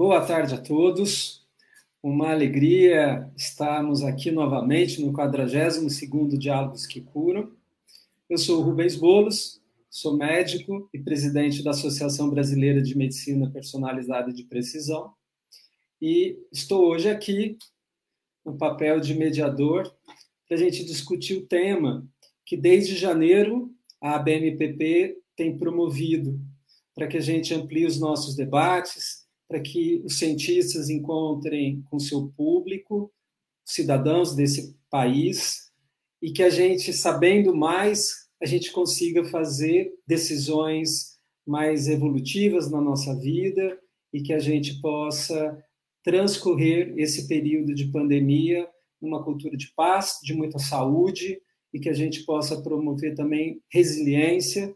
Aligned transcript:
Boa 0.00 0.24
tarde 0.24 0.54
a 0.54 0.56
todos. 0.56 1.46
Uma 2.02 2.30
alegria 2.30 3.30
estarmos 3.36 4.02
aqui 4.02 4.30
novamente 4.30 4.98
no 5.04 5.12
42º 5.12 6.38
Diálogos 6.38 6.86
que 6.86 7.02
Curam. 7.02 7.52
Eu 8.26 8.38
sou 8.38 8.62
Rubens 8.62 8.96
Bolos, 8.96 9.60
sou 9.90 10.16
médico 10.16 10.88
e 10.94 10.98
presidente 10.98 11.62
da 11.62 11.72
Associação 11.72 12.30
Brasileira 12.30 12.80
de 12.80 12.96
Medicina 12.96 13.50
Personalizada 13.50 14.32
de 14.32 14.42
Precisão 14.44 15.12
e 16.00 16.38
estou 16.50 16.86
hoje 16.86 17.10
aqui 17.10 17.58
no 18.42 18.56
papel 18.56 19.00
de 19.00 19.12
mediador 19.12 19.94
para 20.48 20.56
a 20.56 20.60
gente 20.60 20.82
discutir 20.82 21.36
o 21.36 21.46
tema 21.46 22.08
que 22.46 22.56
desde 22.56 22.96
janeiro 22.96 23.70
a 24.00 24.14
ABMPP 24.14 25.18
tem 25.36 25.58
promovido 25.58 26.40
para 26.94 27.06
que 27.06 27.18
a 27.18 27.20
gente 27.20 27.52
amplie 27.52 27.84
os 27.84 28.00
nossos 28.00 28.34
debates, 28.34 29.19
para 29.50 29.58
que 29.58 30.00
os 30.04 30.16
cientistas 30.16 30.88
encontrem 30.88 31.82
com 31.90 31.98
seu 31.98 32.28
público, 32.36 33.12
cidadãos 33.64 34.32
desse 34.32 34.78
país, 34.88 35.72
e 36.22 36.30
que 36.30 36.40
a 36.40 36.48
gente, 36.48 36.92
sabendo 36.92 37.52
mais, 37.52 38.28
a 38.40 38.46
gente 38.46 38.70
consiga 38.70 39.24
fazer 39.24 39.92
decisões 40.06 41.18
mais 41.44 41.88
evolutivas 41.88 42.70
na 42.70 42.80
nossa 42.80 43.18
vida 43.18 43.76
e 44.12 44.22
que 44.22 44.32
a 44.32 44.38
gente 44.38 44.80
possa 44.80 45.58
transcorrer 46.04 46.94
esse 46.96 47.26
período 47.26 47.74
de 47.74 47.86
pandemia 47.86 48.68
numa 49.02 49.24
cultura 49.24 49.56
de 49.56 49.72
paz, 49.74 50.20
de 50.22 50.32
muita 50.32 50.60
saúde 50.60 51.42
e 51.74 51.80
que 51.80 51.88
a 51.88 51.92
gente 51.92 52.24
possa 52.24 52.62
promover 52.62 53.16
também 53.16 53.60
resiliência, 53.68 54.72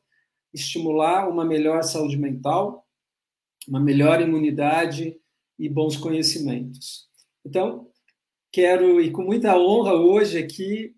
estimular 0.53 1.29
uma 1.29 1.45
melhor 1.45 1.85
saúde 1.85 2.17
mental, 2.17 2.84
uma 3.69 3.81
melhor 3.81 4.21
imunidade 4.21 5.17
e 5.59 5.69
bons 5.69 5.97
conhecimentos. 5.97 7.09
Então, 7.45 7.89
quero, 8.53 9.01
e 9.01 9.11
com 9.11 9.23
muita 9.23 9.59
honra 9.59 9.95
hoje 9.95 10.39
aqui, 10.39 10.95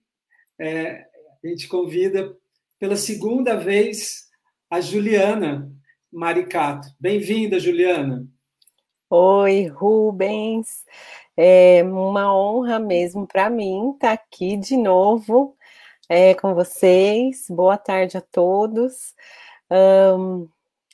é, 0.59 1.07
a 1.43 1.49
gente 1.49 1.69
convida 1.69 2.37
pela 2.79 2.97
segunda 2.97 3.57
vez 3.57 4.29
a 4.71 4.81
Juliana 4.81 5.71
Maricato. 6.13 6.89
Bem-vinda, 6.99 7.59
Juliana. 7.59 8.27
Oi, 9.09 9.67
Rubens. 9.67 10.85
É 11.37 11.83
uma 11.85 12.35
honra 12.35 12.79
mesmo 12.79 13.27
para 13.27 13.51
mim 13.51 13.93
estar 13.93 14.13
aqui 14.13 14.57
de 14.57 14.77
novo 14.77 15.57
é, 16.09 16.35
com 16.35 16.55
vocês. 16.55 17.47
Boa 17.49 17.77
tarde 17.77 18.17
a 18.17 18.21
todos. 18.21 19.15
Um, 19.71 20.49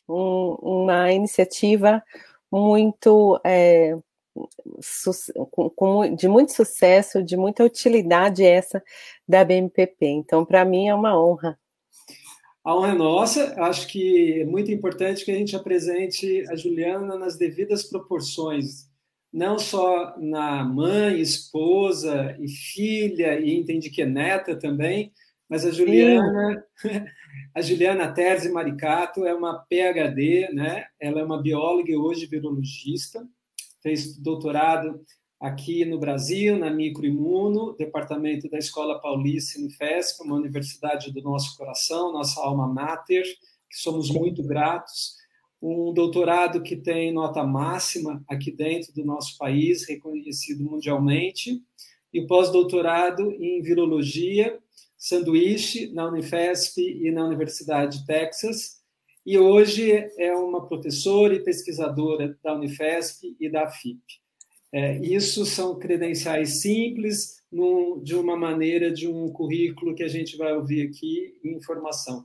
uma 0.09 1.13
iniciativa 1.13 2.03
muito 2.51 3.41
é, 3.45 3.97
com, 5.77 6.15
de 6.15 6.29
muito 6.29 6.53
sucesso, 6.53 7.23
de 7.23 7.37
muita 7.37 7.65
utilidade 7.65 8.45
essa 8.45 8.83
da 9.27 9.45
BMPP. 9.45 10.07
Então, 10.07 10.45
para 10.45 10.65
mim 10.65 10.89
é 10.89 10.95
uma 10.95 11.19
honra. 11.19 11.59
A 12.65 12.77
honra 12.77 12.93
é 12.93 12.95
nossa. 12.95 13.55
Acho 13.61 13.89
que 13.89 14.41
é 14.41 14.45
muito 14.45 14.71
importante 14.71 15.25
que 15.25 15.31
a 15.31 15.35
gente 15.35 15.57
apresente 15.57 16.45
a 16.49 16.57
Juliana 16.57 17.19
nas 17.19 17.37
devidas 17.37 17.85
proporções, 17.85 18.89
não 19.33 19.59
só 19.59 20.15
na 20.19 20.65
mãe, 20.65 21.21
esposa 21.21 22.37
e 22.39 22.49
filha, 22.49 23.39
e 23.41 23.55
entendi 23.55 23.91
que 23.91 24.03
é 24.03 24.07
neta 24.07 24.57
também, 24.57 25.13
mas 25.49 25.67
a 25.67 25.71
Juliana, 25.71 26.65
a 27.55 27.61
Juliana 27.61 28.13
Terzi 28.13 28.51
Maricato 28.51 29.25
é 29.27 29.35
uma 29.35 29.59
PhD, 29.69 30.49
né? 30.53 30.87
Ela 31.01 31.21
é 31.21 31.25
uma 31.25 31.41
bióloga 31.41 31.91
e 31.91 31.97
hoje 31.97 32.27
virologista, 32.27 33.27
fez 33.83 34.17
doutorado 34.17 35.05
aqui 35.41 35.85
no 35.85 35.99
Brasil, 35.99 36.57
na 36.57 36.71
Microimuno, 36.71 37.75
departamento 37.77 38.49
da 38.49 38.59
Escola 38.59 39.01
Paulista 39.01 39.59
Unifesp, 39.59 40.23
uma 40.23 40.37
universidade 40.37 41.13
do 41.13 41.21
nosso 41.21 41.57
coração, 41.57 42.13
nossa 42.13 42.41
alma 42.41 42.69
mater, 42.69 43.25
que 43.69 43.77
somos 43.77 44.09
muito 44.09 44.43
gratos. 44.45 45.17
Um 45.61 45.93
doutorado 45.93 46.63
que 46.63 46.77
tem 46.77 47.13
nota 47.13 47.45
máxima 47.45 48.23
aqui 48.29 48.53
dentro 48.53 48.93
do 48.93 49.05
nosso 49.05 49.37
país, 49.37 49.87
reconhecido 49.89 50.63
mundialmente, 50.65 51.61
e 52.13 52.27
pós-doutorado 52.27 53.33
em 53.33 53.63
virologia, 53.63 54.59
sanduíche 55.03 55.93
na 55.93 56.07
Unifesp 56.07 56.81
e 56.81 57.11
na 57.11 57.27
Universidade 57.27 57.99
de 57.99 58.07
Texas, 58.07 58.81
e 59.27 59.37
hoje 59.37 59.91
é 60.17 60.33
uma 60.33 60.65
professora 60.65 61.35
e 61.35 61.43
pesquisadora 61.43 62.39
da 62.41 62.55
Unifesp 62.55 63.35
e 63.41 63.51
da 63.51 63.69
FIP. 63.69 64.01
É, 64.71 64.99
isso 64.99 65.45
são 65.45 65.77
credenciais 65.77 66.61
simples, 66.61 67.43
num, 67.51 68.01
de 68.01 68.15
uma 68.15 68.37
maneira 68.37 68.93
de 68.93 69.09
um 69.09 69.29
currículo 69.29 69.93
que 69.93 70.05
a 70.05 70.09
gente 70.09 70.37
vai 70.37 70.53
ouvir 70.53 70.87
aqui 70.87 71.35
em 71.45 71.57
informação. 71.57 72.25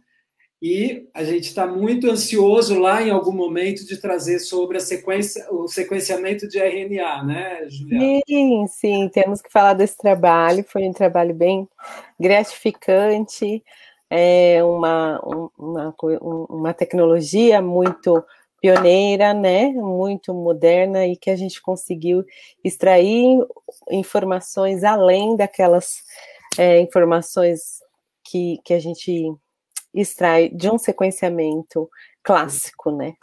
E 0.62 1.08
a 1.14 1.24
gente 1.24 1.44
está 1.44 1.68
muito 1.68 2.10
ansioso 2.10 2.80
lá 2.80 3.04
em 3.04 3.12
algum 3.12 3.32
momento 3.32 3.86
de 3.86 3.98
trazer 3.98 4.40
sobre 4.40 4.78
a 4.78 4.80
sequência, 4.80 5.46
o 5.52 5.68
sequenciamento 5.68 6.48
de 6.48 6.58
RNA, 6.58 7.24
né, 7.24 7.70
Juliana? 7.70 8.22
Sim, 8.28 8.68
sim, 8.68 9.10
temos 9.10 9.40
que 9.40 9.52
falar 9.52 9.74
desse 9.74 9.96
trabalho. 9.96 10.66
Foi 10.68 10.84
um 10.84 10.94
trabalho 10.94 11.36
bem 11.36 11.70
gratificante, 12.20 13.64
é 14.10 14.64
uma, 14.64 15.22
uma, 15.56 15.96
uma 16.50 16.74
tecnologia 16.74 17.62
muito 17.62 18.24
pioneira, 18.60 19.36
né, 19.36 19.68
muito 19.68 20.34
moderna 20.34 21.06
e 21.06 21.16
que 21.16 21.30
a 21.30 21.36
gente 21.36 21.62
conseguiu 21.62 22.26
extrair 22.64 23.46
informações 23.92 24.84
além 24.84 25.36
daquelas 25.36 26.02
é, 26.58 26.80
informações 26.80 27.84
que, 28.24 28.60
que 28.66 28.74
a 28.74 28.80
gente 28.80 29.38
extrai 29.94 30.50
de 30.50 30.70
um 30.70 30.78
sequenciamento 30.78 31.90
clássico, 32.24 32.92
né? 32.92 33.14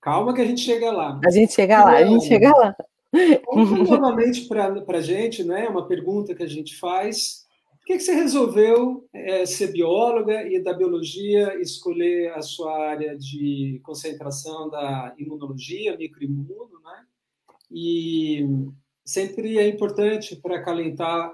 Calma 0.00 0.34
que 0.34 0.40
a 0.40 0.46
gente 0.46 0.60
chega 0.60 0.90
lá. 0.92 1.20
A 1.24 1.30
gente 1.30 1.52
chega 1.52 1.84
lá, 1.84 1.96
a 1.96 2.04
gente 2.04 2.26
chega 2.26 2.50
lá. 2.50 2.76
novamente 3.88 4.46
para 4.46 4.98
a 4.98 5.00
gente, 5.00 5.42
né? 5.44 5.68
Uma 5.68 5.86
pergunta 5.86 6.34
que 6.34 6.42
a 6.42 6.48
gente 6.48 6.76
faz 6.76 7.46
por 7.86 7.92
que, 7.92 7.98
que 7.98 8.02
você 8.02 8.14
resolveu 8.14 9.08
é, 9.12 9.46
ser 9.46 9.70
bióloga 9.70 10.42
e 10.42 10.60
da 10.60 10.72
biologia 10.72 11.54
escolher 11.60 12.32
a 12.32 12.42
sua 12.42 12.76
área 12.76 13.16
de 13.16 13.80
concentração 13.84 14.68
da 14.68 15.14
imunologia, 15.16 15.96
microimuno, 15.96 16.80
né? 16.84 17.04
E 17.70 18.44
sempre 19.04 19.56
é 19.56 19.68
importante 19.68 20.34
para 20.34 20.56
acalentar 20.56 21.30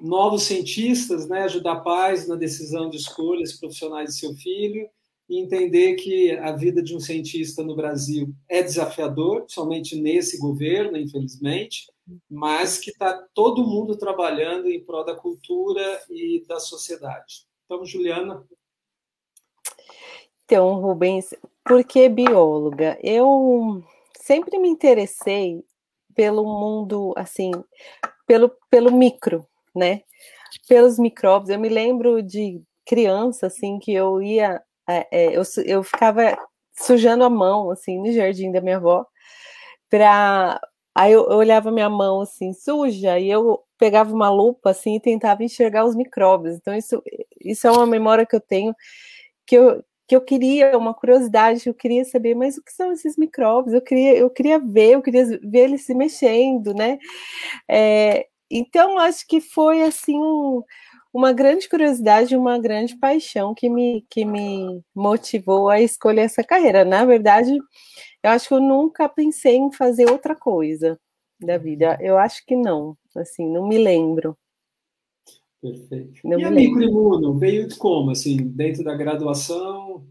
novos 0.00 0.44
cientistas, 0.44 1.28
né? 1.28 1.42
Ajudar 1.42 1.80
pais 1.80 2.26
na 2.26 2.36
decisão 2.36 2.88
de 2.88 2.96
escolhas 2.96 3.58
profissionais 3.58 4.10
de 4.10 4.18
seu 4.18 4.34
filho 4.34 4.88
e 5.28 5.38
entender 5.38 5.94
que 5.94 6.32
a 6.32 6.52
vida 6.52 6.82
de 6.82 6.96
um 6.96 6.98
cientista 6.98 7.62
no 7.62 7.76
Brasil 7.76 8.34
é 8.48 8.62
desafiador, 8.62 9.44
somente 9.48 9.94
nesse 10.00 10.38
governo, 10.38 10.96
infelizmente, 10.96 11.86
mas 12.28 12.78
que 12.78 12.90
está 12.90 13.12
todo 13.32 13.66
mundo 13.66 13.96
trabalhando 13.96 14.68
em 14.68 14.82
prol 14.82 15.04
da 15.04 15.14
cultura 15.14 16.00
e 16.10 16.44
da 16.48 16.58
sociedade. 16.58 17.46
Então, 17.64 17.84
Juliana. 17.84 18.44
Então, 20.44 20.80
Rubens, 20.80 21.32
por 21.64 21.84
que 21.84 22.08
bióloga? 22.08 22.98
Eu 23.00 23.84
sempre 24.20 24.58
me 24.58 24.68
interessei 24.68 25.64
pelo 26.12 26.42
mundo, 26.44 27.14
assim, 27.16 27.52
pelo, 28.26 28.50
pelo 28.68 28.90
micro, 28.90 29.46
né? 29.74 30.02
Pelos 30.68 30.98
micróbios. 30.98 31.50
Eu 31.50 31.60
me 31.60 31.68
lembro 31.68 32.22
de 32.22 32.62
criança, 32.86 33.46
assim, 33.48 33.78
que 33.78 33.92
eu 33.92 34.22
ia, 34.22 34.62
é, 34.88 35.06
é 35.10 35.36
eu, 35.36 35.42
eu 35.66 35.82
ficava 35.82 36.36
sujando 36.78 37.24
a 37.24 37.30
mão, 37.30 37.70
assim, 37.70 37.98
no 38.00 38.12
jardim 38.12 38.52
da 38.52 38.60
minha 38.60 38.76
avó, 38.78 39.06
para 39.90 40.60
Aí 40.94 41.12
eu, 41.12 41.22
eu 41.30 41.36
olhava 41.38 41.70
minha 41.70 41.88
mão 41.88 42.20
assim, 42.20 42.52
suja, 42.52 43.18
e 43.18 43.30
eu 43.30 43.60
pegava 43.78 44.12
uma 44.14 44.28
lupa 44.28 44.70
assim 44.70 44.96
e 44.96 45.00
tentava 45.00 45.44
enxergar 45.44 45.84
os 45.84 45.94
micróbios. 45.96 46.56
Então, 46.56 46.74
isso, 46.74 47.02
isso 47.40 47.66
é 47.66 47.70
uma 47.70 47.86
memória 47.86 48.26
que 48.26 48.36
eu 48.36 48.40
tenho 48.40 48.74
que 49.46 49.56
eu, 49.56 49.84
que 50.08 50.16
eu 50.16 50.20
queria, 50.22 50.76
uma 50.78 50.94
curiosidade, 50.94 51.68
eu 51.68 51.74
queria 51.74 52.04
saber, 52.04 52.34
mas 52.34 52.58
o 52.58 52.62
que 52.64 52.72
são 52.72 52.92
esses 52.92 53.16
micróbios? 53.16 53.74
Eu 53.74 53.82
queria, 53.82 54.16
eu 54.16 54.30
queria 54.30 54.58
ver, 54.58 54.94
eu 54.94 55.02
queria 55.02 55.24
ver 55.42 55.60
eles 55.60 55.86
se 55.86 55.94
mexendo, 55.94 56.74
né? 56.74 56.98
É, 57.70 58.26
então, 58.50 58.98
acho 58.98 59.26
que 59.26 59.40
foi 59.40 59.82
assim 59.82 60.18
um, 60.18 60.62
uma 61.12 61.32
grande 61.32 61.68
curiosidade, 61.68 62.36
uma 62.36 62.58
grande 62.58 62.96
paixão 62.96 63.54
que 63.54 63.68
me, 63.68 64.04
que 64.10 64.24
me 64.24 64.82
motivou 64.94 65.68
a 65.68 65.80
escolher 65.80 66.22
essa 66.22 66.42
carreira. 66.42 66.84
Na 66.84 67.04
verdade, 67.04 67.56
eu 68.22 68.30
acho 68.30 68.48
que 68.48 68.54
eu 68.54 68.60
nunca 68.60 69.08
pensei 69.08 69.56
em 69.56 69.72
fazer 69.72 70.10
outra 70.10 70.34
coisa 70.34 70.98
da 71.40 71.58
vida. 71.58 71.98
Eu 72.00 72.18
acho 72.18 72.44
que 72.46 72.54
não, 72.54 72.96
assim, 73.16 73.48
não 73.48 73.66
me 73.66 73.78
lembro. 73.78 74.36
Perfeito. 75.60 76.20
Não 76.24 76.38
e 76.38 76.44
a 76.44 76.50
microimuno 76.50 77.38
veio 77.38 77.68
de 77.68 77.76
como, 77.76 78.10
assim, 78.10 78.36
dentro 78.36 78.82
da 78.82 78.94
graduação, 78.94 80.06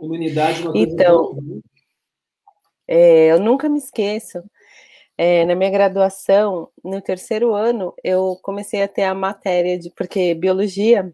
imunidade, 0.00 0.62
uma 0.62 0.72
coisa 0.72 0.92
Então, 0.92 1.36
É, 2.86 3.32
eu 3.32 3.40
nunca 3.40 3.68
me 3.68 3.78
esqueço. 3.78 4.42
É, 5.22 5.44
na 5.44 5.54
minha 5.54 5.68
graduação, 5.68 6.70
no 6.82 6.98
terceiro 7.02 7.54
ano, 7.54 7.94
eu 8.02 8.38
comecei 8.42 8.82
a 8.82 8.88
ter 8.88 9.02
a 9.02 9.14
matéria 9.14 9.78
de. 9.78 9.90
Porque 9.90 10.34
biologia. 10.34 11.12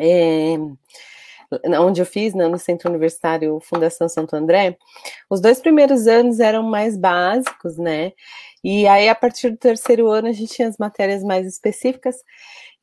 É, 0.00 0.56
onde 1.78 2.02
eu 2.02 2.06
fiz, 2.06 2.34
né, 2.34 2.48
no 2.48 2.58
Centro 2.58 2.90
Universitário 2.90 3.60
Fundação 3.60 4.08
Santo 4.08 4.34
André, 4.34 4.76
os 5.30 5.40
dois 5.40 5.60
primeiros 5.60 6.08
anos 6.08 6.40
eram 6.40 6.64
mais 6.64 6.96
básicos, 6.96 7.78
né? 7.78 8.12
E 8.64 8.84
aí, 8.88 9.08
a 9.08 9.14
partir 9.14 9.50
do 9.50 9.56
terceiro 9.58 10.08
ano, 10.10 10.26
a 10.26 10.32
gente 10.32 10.52
tinha 10.52 10.66
as 10.66 10.76
matérias 10.76 11.22
mais 11.22 11.46
específicas, 11.46 12.16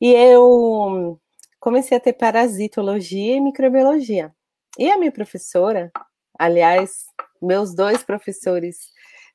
e 0.00 0.14
eu 0.14 1.20
comecei 1.60 1.94
a 1.98 2.00
ter 2.00 2.14
parasitologia 2.14 3.36
e 3.36 3.40
microbiologia. 3.40 4.32
E 4.78 4.90
a 4.90 4.96
minha 4.96 5.12
professora, 5.12 5.92
aliás, 6.38 7.04
meus 7.42 7.74
dois 7.74 8.02
professores 8.02 8.78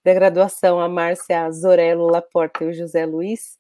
da 0.05 0.13
graduação, 0.13 0.79
a 0.79 0.87
Márcia 0.87 1.49
Zorello 1.51 2.05
Laporta 2.05 2.63
e 2.63 2.67
o 2.67 2.73
José 2.73 3.07
Luiz 3.07 3.57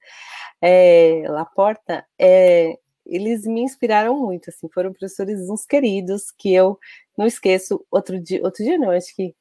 é, 0.61 1.23
Laporta, 1.27 2.05
é, 2.19 2.77
eles 3.03 3.47
me 3.47 3.61
inspiraram 3.61 4.15
muito, 4.15 4.51
assim, 4.51 4.69
foram 4.71 4.91
professores 4.91 5.49
uns 5.49 5.65
queridos 5.65 6.31
que 6.37 6.53
eu 6.53 6.79
não 7.17 7.25
esqueço. 7.25 7.83
Outro 7.89 8.19
dia, 8.19 8.43
outro 8.43 8.63
dia 8.63 8.77
não, 8.77 8.91
acho 8.91 9.15
que 9.15 9.35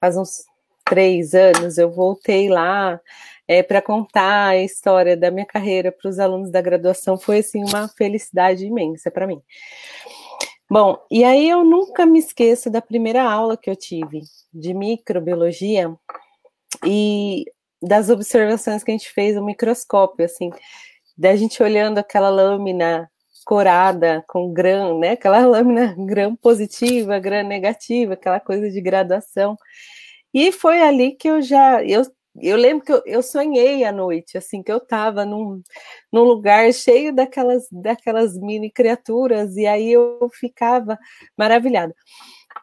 faz 0.00 0.16
uns 0.16 0.44
três 0.84 1.32
anos 1.32 1.78
eu 1.78 1.90
voltei 1.90 2.48
lá 2.48 3.00
é, 3.46 3.62
para 3.62 3.80
contar 3.80 4.48
a 4.48 4.58
história 4.58 5.16
da 5.16 5.30
minha 5.30 5.46
carreira 5.46 5.92
para 5.92 6.10
os 6.10 6.18
alunos 6.18 6.50
da 6.50 6.60
graduação. 6.60 7.16
Foi 7.16 7.38
assim 7.38 7.62
uma 7.64 7.86
felicidade 7.86 8.66
imensa 8.66 9.12
para 9.12 9.28
mim. 9.28 9.40
Bom, 10.68 10.98
e 11.08 11.22
aí 11.22 11.48
eu 11.48 11.64
nunca 11.64 12.04
me 12.04 12.18
esqueço 12.18 12.68
da 12.68 12.82
primeira 12.82 13.22
aula 13.22 13.56
que 13.56 13.70
eu 13.70 13.76
tive 13.76 14.22
de 14.52 14.74
microbiologia 14.74 15.94
e 16.84 17.44
das 17.82 18.08
observações 18.10 18.84
que 18.84 18.90
a 18.90 18.94
gente 18.96 19.10
fez 19.10 19.34
no 19.36 19.44
microscópio, 19.44 20.24
assim, 20.24 20.50
da 21.16 21.34
gente 21.36 21.62
olhando 21.62 21.98
aquela 21.98 22.30
lâmina 22.30 23.10
corada 23.44 24.24
com 24.28 24.52
grã, 24.52 24.98
né? 24.98 25.10
Aquela 25.12 25.40
lâmina 25.46 25.94
grã 25.98 26.34
positiva, 26.36 27.18
grã 27.18 27.42
negativa, 27.42 28.14
aquela 28.14 28.40
coisa 28.40 28.70
de 28.70 28.80
graduação. 28.80 29.56
E 30.34 30.52
foi 30.52 30.82
ali 30.82 31.12
que 31.12 31.28
eu 31.28 31.42
já 31.42 31.84
eu 31.84 32.02
eu 32.40 32.56
lembro 32.56 32.84
que 32.84 32.92
eu, 32.92 33.02
eu 33.04 33.22
sonhei 33.22 33.84
à 33.84 33.92
noite, 33.92 34.38
assim, 34.38 34.62
que 34.62 34.72
eu 34.72 34.78
estava 34.78 35.24
num, 35.24 35.62
num 36.10 36.22
lugar 36.22 36.72
cheio 36.72 37.14
daquelas, 37.14 37.66
daquelas 37.70 38.38
mini 38.38 38.70
criaturas, 38.70 39.54
e 39.56 39.66
aí 39.66 39.92
eu 39.92 40.30
ficava 40.40 40.98
maravilhada. 41.36 41.94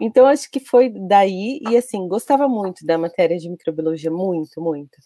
Então, 0.01 0.25
acho 0.27 0.49
que 0.51 0.59
foi 0.59 0.89
daí, 0.89 1.59
e 1.69 1.77
assim, 1.77 2.07
gostava 2.07 2.47
muito 2.47 2.85
da 2.85 2.97
matéria 2.97 3.37
de 3.37 3.49
microbiologia, 3.49 4.09
muito, 4.11 4.61
muito. 4.61 4.97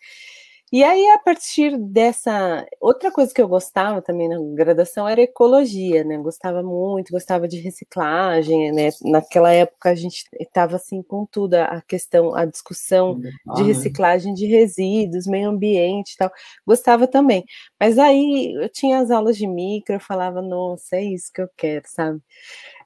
E 0.73 0.83
aí, 0.83 1.07
a 1.11 1.19
partir 1.19 1.77
dessa. 1.77 2.65
Outra 2.81 3.11
coisa 3.11 3.31
que 3.31 3.39
eu 3.39 3.47
gostava 3.47 4.01
também 4.01 4.27
na 4.27 4.39
graduação 4.55 5.07
era 5.07 5.21
ecologia, 5.21 6.03
né? 6.03 6.17
Gostava 6.17 6.63
muito, 6.63 7.11
gostava 7.11 7.47
de 7.47 7.59
reciclagem, 7.59 8.71
né? 8.71 8.89
Naquela 9.03 9.53
época 9.53 9.91
a 9.91 9.95
gente 9.95 10.25
estava 10.39 10.77
assim 10.77 11.03
com 11.03 11.27
tudo, 11.27 11.53
a 11.53 11.79
questão, 11.87 12.33
a 12.33 12.43
discussão 12.45 13.21
ah, 13.47 13.53
de 13.53 13.61
reciclagem 13.61 14.33
de 14.33 14.47
resíduos, 14.47 15.27
meio 15.27 15.49
ambiente 15.49 16.13
e 16.13 16.17
tal. 16.17 16.31
Gostava 16.65 17.07
também. 17.07 17.45
Mas 17.79 17.99
aí 17.99 18.55
eu 18.59 18.67
tinha 18.67 18.97
as 18.97 19.11
aulas 19.11 19.37
de 19.37 19.45
micro, 19.45 19.93
eu 19.93 19.99
falava, 19.99 20.41
nossa, 20.41 20.95
é 20.95 21.03
isso 21.03 21.31
que 21.31 21.41
eu 21.43 21.49
quero, 21.55 21.83
sabe? 21.87 22.19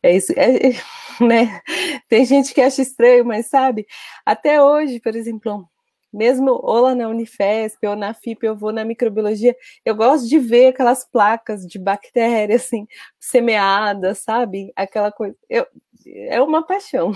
É 0.03 0.13
isso, 0.13 0.33
é, 0.35 0.73
né? 1.25 1.61
Tem 2.09 2.25
gente 2.25 2.53
que 2.53 2.59
acha 2.59 2.81
estranho, 2.81 3.23
mas 3.23 3.47
sabe, 3.47 3.87
até 4.25 4.61
hoje, 4.61 4.99
por 4.99 5.15
exemplo 5.15 5.65
mesmo 6.11 6.51
ou 6.51 6.81
lá 6.81 6.95
na 6.95 7.07
Unifesp 7.07 7.85
ou 7.87 7.95
na 7.95 8.13
FIP, 8.13 8.45
eu 8.45 8.55
vou 8.55 8.71
na 8.71 8.85
microbiologia, 8.85 9.55
eu 9.85 9.95
gosto 9.95 10.27
de 10.27 10.39
ver 10.39 10.67
aquelas 10.67 11.05
placas 11.05 11.65
de 11.65 11.77
bactéria 11.79 12.55
assim 12.55 12.87
semeadas, 13.19 14.19
sabe? 14.19 14.71
Aquela 14.75 15.11
coisa, 15.11 15.35
eu, 15.49 15.65
é 16.05 16.41
uma 16.41 16.65
paixão. 16.65 17.11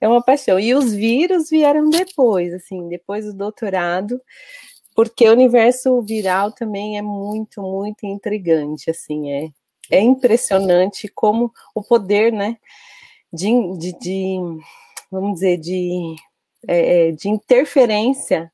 É 0.00 0.06
uma 0.06 0.22
paixão. 0.22 0.60
E 0.60 0.74
os 0.74 0.92
vírus 0.92 1.48
vieram 1.48 1.88
depois, 1.88 2.52
assim, 2.52 2.86
depois 2.88 3.24
do 3.24 3.32
doutorado, 3.32 4.20
porque 4.94 5.28
o 5.28 5.32
universo 5.32 6.02
viral 6.02 6.52
também 6.52 6.98
é 6.98 7.02
muito, 7.02 7.62
muito 7.62 8.04
intrigante, 8.04 8.90
assim, 8.90 9.32
é, 9.32 9.48
é 9.90 10.00
impressionante 10.00 11.08
como 11.08 11.52
o 11.74 11.82
poder, 11.82 12.32
né, 12.32 12.58
de, 13.32 13.48
de, 13.78 13.98
de 13.98 14.38
vamos 15.10 15.34
dizer, 15.34 15.56
de 15.58 16.16
é, 16.66 17.08
é, 17.08 17.12
de 17.12 17.28
interferência 17.28 18.50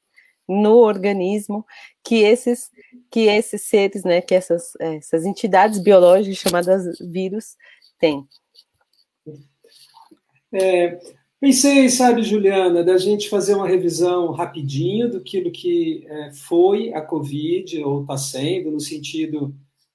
no 0.48 0.76
organismo 0.76 1.64
que 2.02 2.16
esses 2.16 2.70
que 3.10 3.20
esses 3.20 3.62
seres, 3.62 4.04
né, 4.04 4.20
que 4.20 4.34
essas, 4.34 4.72
essas 4.78 5.24
entidades 5.24 5.78
biológicas 5.78 6.36
chamadas 6.36 6.98
vírus 6.98 7.56
têm. 7.98 8.26
É, 10.52 10.98
pensei, 11.40 11.88
sabe, 11.88 12.22
Juliana, 12.22 12.84
da 12.84 12.98
gente 12.98 13.28
fazer 13.28 13.54
uma 13.54 13.68
revisão 13.68 14.32
rapidinho 14.32 15.10
do 15.10 15.20
que, 15.20 15.50
que 15.50 16.06
é, 16.08 16.32
foi 16.32 16.92
a 16.92 17.00
Covid, 17.00 17.82
ou 17.82 18.02
está 18.02 18.16
sendo, 18.16 18.70
no 18.70 18.80
sentido 18.80 19.54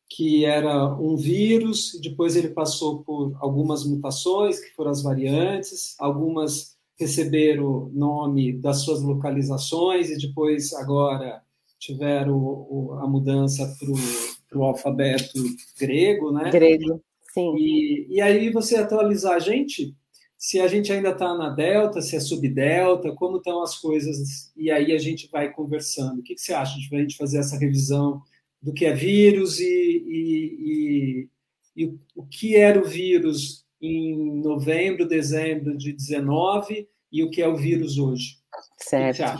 que 0.10 0.44
era 0.44 0.94
um 0.96 1.16
vírus, 1.16 2.00
depois 2.02 2.36
ele 2.36 2.50
passou 2.50 3.04
por 3.04 3.38
algumas 3.40 3.86
mutações, 3.86 4.60
que 4.60 4.74
foram 4.74 4.92
as 4.92 5.04
variantes, 5.04 5.96
algumas 6.00 6.79
receberam 7.00 7.66
o 7.66 7.92
nome 7.94 8.54
das 8.54 8.82
suas 8.82 9.02
localizações 9.02 10.10
e 10.10 10.18
depois 10.18 10.74
agora 10.74 11.42
tiveram 11.80 12.38
o, 12.38 13.00
a 13.02 13.08
mudança 13.08 13.74
para 14.50 14.60
o 14.60 14.64
alfabeto 14.64 15.42
grego, 15.80 16.32
né? 16.32 16.52
Grego, 16.52 17.02
sim. 17.34 17.56
E, 17.58 18.08
e 18.10 18.22
aí 18.22 18.50
você 18.50 18.76
atualizar 18.76 19.34
a 19.34 19.40
gente, 19.40 19.96
se 20.38 20.60
a 20.60 20.68
gente 20.68 20.92
ainda 20.92 21.12
está 21.12 21.34
na 21.38 21.50
delta, 21.50 22.02
se 22.02 22.18
é 22.18 22.20
subdelta, 22.20 23.14
como 23.14 23.38
estão 23.38 23.64
as 23.64 23.78
coisas, 23.78 24.52
e 24.58 24.70
aí 24.70 24.92
a 24.92 24.98
gente 24.98 25.30
vai 25.32 25.52
conversando. 25.52 26.20
O 26.20 26.24
que, 26.24 26.36
que 26.36 26.42
você 26.42 26.54
acha 26.54 26.78
de 26.78 26.94
a 26.94 27.00
gente 27.00 27.16
fazer 27.16 27.38
essa 27.40 27.58
revisão 27.58 28.22
do 28.62 28.74
que 28.74 28.86
é 28.86 28.94
vírus 28.94 29.60
e, 29.60 29.66
e, 29.66 31.28
e, 31.76 31.84
e 31.86 31.98
o 32.14 32.26
que 32.26 32.58
era 32.58 32.78
o 32.78 32.86
vírus 32.86 33.66
em 33.82 34.42
novembro, 34.42 35.08
dezembro 35.08 35.78
de 35.78 35.94
19 35.94 36.88
e 37.12 37.24
o 37.24 37.30
que 37.30 37.42
é 37.42 37.48
o 37.48 37.56
vírus 37.56 37.98
hoje. 37.98 38.38
Certo. 38.78 39.40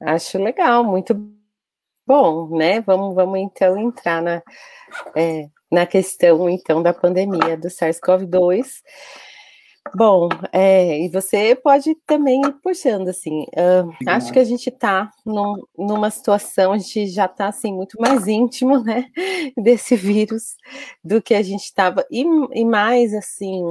Acho 0.00 0.38
legal, 0.38 0.84
muito 0.84 1.14
bom, 2.06 2.56
né? 2.56 2.80
Vamos, 2.82 3.14
vamos 3.14 3.38
então 3.38 3.78
entrar 3.78 4.22
na, 4.22 4.42
é, 5.16 5.48
na 5.70 5.86
questão 5.86 6.48
então 6.48 6.82
da 6.82 6.92
pandemia 6.92 7.56
do 7.56 7.68
SARS-CoV-2. 7.68 8.82
Bom, 9.96 10.28
é, 10.52 11.04
e 11.04 11.08
você 11.08 11.54
pode 11.54 11.94
também 12.04 12.40
ir 12.40 12.52
puxando, 12.54 13.08
assim, 13.08 13.42
uh, 13.42 14.08
acho 14.08 14.32
que 14.32 14.40
a 14.40 14.44
gente 14.44 14.68
está 14.68 15.08
num, 15.24 15.62
numa 15.78 16.10
situação, 16.10 16.72
a 16.72 16.78
gente 16.78 17.06
já 17.06 17.26
está, 17.26 17.46
assim, 17.46 17.72
muito 17.72 17.96
mais 18.00 18.26
íntimo, 18.28 18.82
né, 18.82 19.06
desse 19.56 19.94
vírus 19.94 20.56
do 21.02 21.22
que 21.22 21.32
a 21.32 21.42
gente 21.42 21.62
estava, 21.62 22.04
e, 22.10 22.24
e 22.52 22.64
mais, 22.64 23.14
assim, 23.14 23.62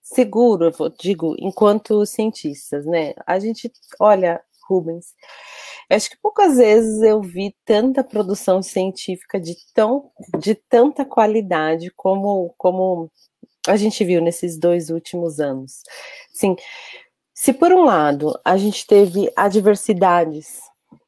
seguro, 0.00 0.72
eu 0.78 0.88
digo, 1.00 1.34
enquanto 1.38 2.06
cientistas, 2.06 2.86
né, 2.86 3.12
a 3.26 3.40
gente, 3.40 3.72
olha, 3.98 4.40
Rubens, 4.68 5.14
acho 5.90 6.10
que 6.10 6.16
poucas 6.22 6.56
vezes 6.56 7.02
eu 7.02 7.20
vi 7.20 7.54
tanta 7.64 8.04
produção 8.04 8.62
científica 8.62 9.40
de, 9.40 9.56
tão, 9.74 10.10
de 10.38 10.54
tanta 10.54 11.04
qualidade 11.04 11.90
como, 11.96 12.54
como 12.56 13.10
a 13.66 13.76
gente 13.76 14.04
viu 14.04 14.20
nesses 14.20 14.58
dois 14.58 14.90
últimos 14.90 15.40
anos. 15.40 15.82
Sim, 16.32 16.56
se 17.32 17.52
por 17.52 17.72
um 17.72 17.84
lado 17.84 18.38
a 18.44 18.56
gente 18.56 18.86
teve 18.86 19.30
adversidades, 19.36 20.60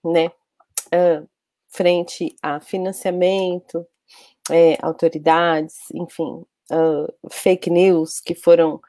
né, 0.05 0.27
uh, 0.27 1.29
frente 1.69 2.35
a 2.43 2.61
financiamento, 2.61 3.87
é, 4.51 4.79
autoridades, 4.81 5.75
enfim, 5.93 6.45
uh, 6.71 7.31
fake 7.31 7.71
news, 7.71 8.21
que 8.21 8.35
foram 8.35 8.81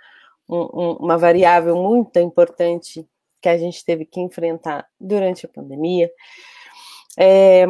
um, 0.48 0.62
um, 0.62 0.92
uma 1.00 1.18
variável 1.18 1.76
muito 1.76 2.20
importante 2.20 3.08
que 3.42 3.50
a 3.50 3.58
gente 3.58 3.84
teve 3.84 4.06
que 4.06 4.20
enfrentar 4.20 4.88
durante 5.00 5.46
a 5.46 5.50
pandemia. 5.50 6.10
É, 7.18 7.66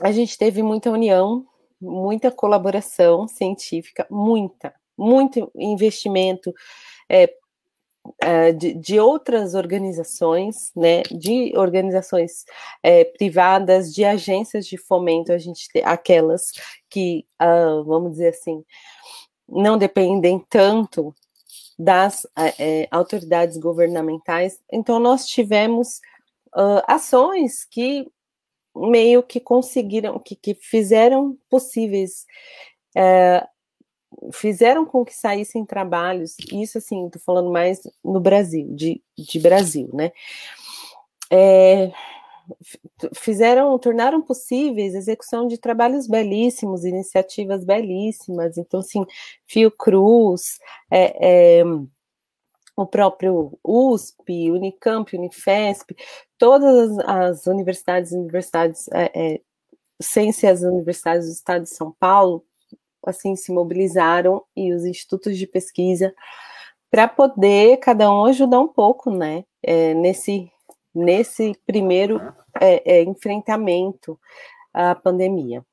a 0.00 0.12
gente 0.12 0.38
teve 0.38 0.62
muita 0.62 0.90
união, 0.90 1.46
muita 1.80 2.30
colaboração 2.30 3.28
científica, 3.28 4.06
muita, 4.10 4.74
muito 4.98 5.50
investimento 5.54 6.52
é, 7.08 8.52
de, 8.52 8.74
de, 8.74 8.98
outras 8.98 9.54
organizações, 9.54 10.72
né, 10.74 11.02
de 11.10 11.52
organizações 11.56 12.44
é, 12.82 13.04
privadas, 13.04 13.92
de 13.94 14.04
agências 14.04 14.66
de 14.66 14.78
fomento, 14.78 15.32
a 15.32 15.38
gente 15.38 15.68
tem 15.70 15.82
aquelas 15.84 16.52
que, 16.88 17.26
uh, 17.40 17.84
vamos 17.84 18.12
dizer 18.12 18.28
assim, 18.28 18.64
não 19.48 19.76
dependem 19.76 20.44
tanto 20.48 21.14
das 21.78 22.26
é, 22.58 22.88
autoridades 22.90 23.56
governamentais. 23.56 24.58
Então, 24.72 24.98
nós 24.98 25.26
tivemos 25.26 26.00
uh, 26.48 26.82
ações 26.86 27.64
que 27.64 28.10
meio 28.74 29.22
que 29.22 29.40
conseguiram, 29.40 30.18
que, 30.18 30.34
que 30.34 30.54
fizeram 30.54 31.36
possíveis, 31.48 32.26
é, 32.96 33.46
fizeram 34.32 34.84
com 34.86 35.04
que 35.04 35.14
saíssem 35.14 35.64
trabalhos, 35.64 36.36
isso 36.52 36.78
assim, 36.78 37.06
estou 37.06 37.20
falando 37.20 37.50
mais 37.50 37.80
no 38.04 38.20
Brasil, 38.20 38.68
de, 38.74 39.02
de 39.16 39.38
Brasil, 39.40 39.90
né? 39.92 40.12
É, 41.30 41.92
fizeram, 43.14 43.78
tornaram 43.78 44.22
possíveis 44.22 44.94
a 44.94 44.98
execução 44.98 45.46
de 45.46 45.58
trabalhos 45.58 46.06
belíssimos, 46.06 46.84
iniciativas 46.84 47.64
belíssimas. 47.64 48.56
Então, 48.56 48.80
assim, 48.80 49.04
Fiocruz, 49.46 50.58
é, 50.90 51.60
é, 51.60 51.64
o 52.76 52.86
próprio 52.86 53.58
USP, 53.64 54.50
Unicamp, 54.50 55.14
Unifesp, 55.16 55.94
todas 56.38 56.98
as, 56.98 57.08
as 57.08 57.46
universidades, 57.46 58.12
universidades, 58.12 58.88
é, 58.92 59.34
é, 59.34 59.40
universidades 60.62 61.26
do 61.26 61.32
Estado 61.32 61.62
de 61.64 61.70
São 61.70 61.92
Paulo, 61.98 62.44
assim, 63.08 63.36
se 63.36 63.52
mobilizaram 63.52 64.42
e 64.56 64.72
os 64.72 64.84
institutos 64.84 65.36
de 65.36 65.46
pesquisa 65.46 66.14
para 66.90 67.06
poder 67.06 67.78
cada 67.78 68.10
um 68.10 68.24
ajudar 68.26 68.60
um 68.60 68.68
pouco, 68.68 69.10
né, 69.10 69.44
é, 69.62 69.94
nesse 69.94 70.50
nesse 70.94 71.54
primeiro 71.66 72.20
é, 72.60 72.98
é, 72.98 73.02
enfrentamento 73.02 74.18
à 74.72 74.94
pandemia. 74.94 75.64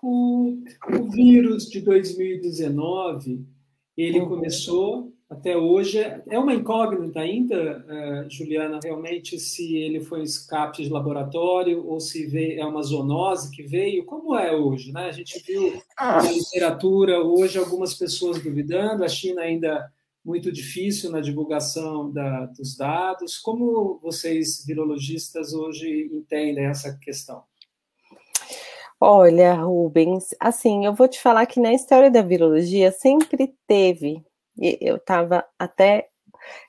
O, 0.00 0.58
o 0.98 1.10
vírus 1.10 1.68
de 1.68 1.80
2019, 1.80 3.46
ele 3.96 4.20
uhum. 4.20 4.28
começou 4.28 5.12
até 5.32 5.56
hoje, 5.56 5.98
é 6.28 6.38
uma 6.38 6.52
incógnita 6.52 7.20
ainda, 7.20 7.84
uh, 7.88 8.30
Juliana, 8.30 8.78
realmente, 8.82 9.38
se 9.38 9.76
ele 9.76 10.00
foi 10.00 10.20
um 10.20 10.24
escape 10.24 10.84
de 10.84 10.90
laboratório 10.90 11.86
ou 11.86 11.98
se 11.98 12.26
veio, 12.26 12.60
é 12.60 12.64
uma 12.64 12.82
zoonose 12.82 13.50
que 13.50 13.62
veio, 13.62 14.04
como 14.04 14.36
é 14.36 14.54
hoje, 14.54 14.92
né? 14.92 15.06
A 15.06 15.12
gente 15.12 15.42
viu 15.46 15.82
na 15.98 16.30
literatura 16.30 17.22
hoje 17.22 17.58
algumas 17.58 17.94
pessoas 17.94 18.42
duvidando, 18.42 19.04
a 19.04 19.08
China 19.08 19.40
ainda 19.40 19.90
muito 20.24 20.52
difícil 20.52 21.10
na 21.10 21.20
divulgação 21.20 22.10
da, 22.10 22.46
dos 22.46 22.76
dados. 22.76 23.38
Como 23.38 23.98
vocês, 24.02 24.64
virologistas, 24.64 25.52
hoje 25.52 26.10
entendem 26.12 26.66
essa 26.66 26.96
questão? 27.00 27.42
Olha, 29.00 29.54
Rubens, 29.54 30.28
assim, 30.38 30.86
eu 30.86 30.94
vou 30.94 31.08
te 31.08 31.20
falar 31.20 31.46
que 31.46 31.58
na 31.58 31.72
história 31.72 32.08
da 32.08 32.22
virologia 32.22 32.92
sempre 32.92 33.52
teve, 33.66 34.22
eu 34.58 34.96
estava 34.96 35.44
até 35.58 36.08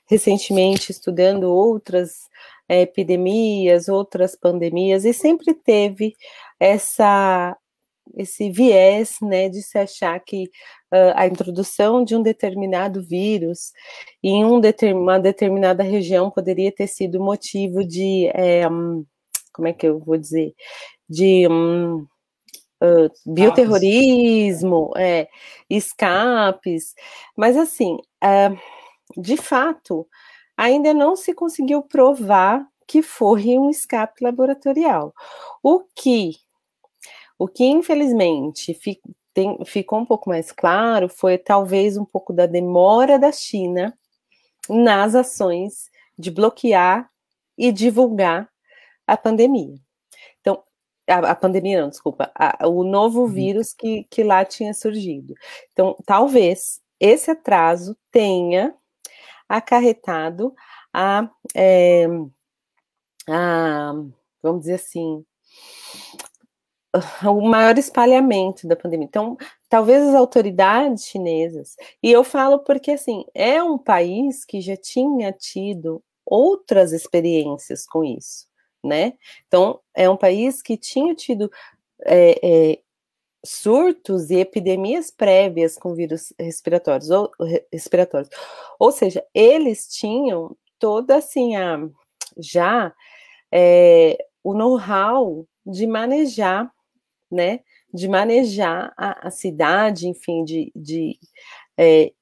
recentemente 0.08 0.92
estudando 0.92 1.44
outras 1.44 2.28
é, 2.68 2.82
epidemias, 2.82 3.88
outras 3.88 4.36
pandemias, 4.36 5.04
e 5.04 5.12
sempre 5.12 5.54
teve 5.54 6.14
essa 6.58 7.56
esse 8.16 8.50
viés, 8.50 9.16
né, 9.22 9.48
de 9.48 9.62
se 9.62 9.78
achar 9.78 10.20
que 10.20 10.44
uh, 10.92 11.12
a 11.16 11.26
introdução 11.26 12.04
de 12.04 12.14
um 12.14 12.22
determinado 12.22 13.02
vírus 13.02 13.72
em 14.22 14.44
um 14.44 14.60
determin 14.60 15.00
uma 15.00 15.18
determinada 15.18 15.82
região 15.82 16.30
poderia 16.30 16.70
ter 16.70 16.86
sido 16.86 17.18
motivo 17.18 17.82
de, 17.84 18.30
é, 18.34 18.68
um, 18.68 19.04
como 19.52 19.68
é 19.68 19.72
que 19.72 19.86
eu 19.86 19.98
vou 19.98 20.16
dizer, 20.18 20.54
de 21.08 21.48
um, 21.48 22.06
uh, 22.84 23.10
bioterrorismo, 23.32 24.92
é, 24.96 25.28
escapes, 25.70 26.94
mas 27.36 27.56
assim, 27.56 27.96
uh, 28.22 29.20
de 29.20 29.36
fato, 29.36 30.06
ainda 30.56 30.92
não 30.92 31.16
se 31.16 31.34
conseguiu 31.34 31.82
provar 31.82 32.66
que 32.86 33.02
foi 33.02 33.58
um 33.58 33.70
escape 33.70 34.22
laboratorial. 34.22 35.14
O 35.62 35.80
que 35.96 36.36
o 37.38 37.48
que, 37.48 37.64
infelizmente, 37.64 38.78
tem, 39.32 39.58
ficou 39.64 39.98
um 39.98 40.06
pouco 40.06 40.30
mais 40.30 40.52
claro 40.52 41.08
foi 41.08 41.36
talvez 41.36 41.96
um 41.96 42.04
pouco 42.04 42.32
da 42.32 42.46
demora 42.46 43.18
da 43.18 43.32
China 43.32 43.96
nas 44.68 45.14
ações 45.14 45.90
de 46.16 46.30
bloquear 46.30 47.10
e 47.58 47.72
divulgar 47.72 48.48
a 49.06 49.16
pandemia. 49.16 49.83
A, 51.08 51.32
a 51.32 51.34
pandemia, 51.34 51.82
não, 51.82 51.88
desculpa, 51.88 52.30
a, 52.34 52.66
o 52.66 52.82
novo 52.82 53.22
uhum. 53.22 53.26
vírus 53.28 53.72
que, 53.72 54.04
que 54.10 54.22
lá 54.22 54.44
tinha 54.44 54.72
surgido. 54.72 55.34
Então, 55.72 55.96
talvez 56.06 56.80
esse 56.98 57.30
atraso 57.30 57.96
tenha 58.10 58.74
acarretado 59.48 60.54
a, 60.92 61.28
é, 61.54 62.06
a 63.28 63.92
vamos 64.44 64.60
dizer 64.60 64.74
assim, 64.74 65.24
o 67.24 67.40
maior 67.48 67.76
espalhamento 67.78 68.68
da 68.68 68.76
pandemia. 68.76 69.06
Então, 69.06 69.36
talvez 69.68 70.02
as 70.06 70.14
autoridades 70.14 71.06
chinesas, 71.06 71.76
e 72.02 72.12
eu 72.12 72.22
falo 72.22 72.60
porque 72.60 72.92
assim, 72.92 73.24
é 73.34 73.62
um 73.62 73.78
país 73.78 74.44
que 74.44 74.60
já 74.60 74.76
tinha 74.76 75.32
tido 75.32 76.02
outras 76.24 76.92
experiências 76.92 77.86
com 77.86 78.04
isso, 78.04 78.46
né? 78.84 79.14
Então, 79.46 79.80
é 79.94 80.08
um 80.08 80.16
país 80.16 80.62
que 80.62 80.76
tinha 80.76 81.14
tido 81.14 81.50
é, 82.04 82.72
é, 82.72 82.78
surtos 83.44 84.30
e 84.30 84.36
epidemias 84.36 85.10
prévias 85.10 85.76
com 85.76 85.94
vírus 85.94 86.32
respiratórios 86.38 87.10
ou 87.10 87.30
respiratórios. 87.72 88.30
Ou 88.78 88.92
seja, 88.92 89.24
eles 89.34 89.88
tinham 89.88 90.56
toda 90.78 91.16
assim 91.16 91.56
a 91.56 91.78
já 92.36 92.92
é, 93.52 94.18
o 94.42 94.54
know-how 94.54 95.46
de 95.64 95.86
manejar 95.86 96.70
né, 97.34 97.60
de 97.92 98.08
manejar 98.08 98.92
a, 98.96 99.28
a 99.28 99.30
cidade, 99.30 100.08
enfim, 100.08 100.44
de, 100.44 100.72
de 100.74 101.18
é, 101.76 102.12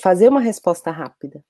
fazer 0.00 0.28
uma 0.28 0.40
resposta 0.40 0.90
rápida, 0.90 1.44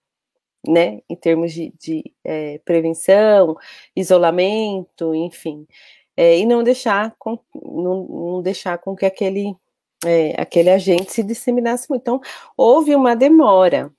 né, 0.67 1.01
em 1.09 1.17
termos 1.17 1.53
de, 1.53 1.73
de 1.79 2.13
é, 2.25 2.59
prevenção, 2.65 3.57
isolamento, 3.95 5.15
enfim, 5.15 5.67
é, 6.17 6.39
e 6.39 6.47
não 6.47 6.63
deixar 6.63 7.15
com, 7.19 7.39
não, 7.55 8.05
não, 8.05 8.43
deixar 8.43 8.79
com 8.79 8.95
que 8.95 9.07
aquele 9.07 9.55
é, 10.05 10.41
aquele 10.41 10.71
agente 10.71 11.13
se 11.13 11.23
disseminasse 11.23 11.89
muito. 11.89 12.03
Então, 12.03 12.21
houve 12.57 12.95
uma 12.95 13.17
demora, 13.17 13.93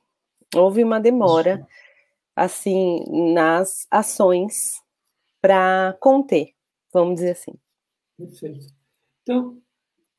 houve 0.55 0.83
uma 0.83 0.99
demora, 0.99 1.65
assim, 2.35 3.03
nas 3.33 3.87
ações 3.89 4.81
para 5.41 5.95
conter, 5.99 6.53
vamos 6.93 7.15
dizer 7.15 7.31
assim. 7.31 7.53
Perfeito. 8.17 8.67
Então, 9.23 9.61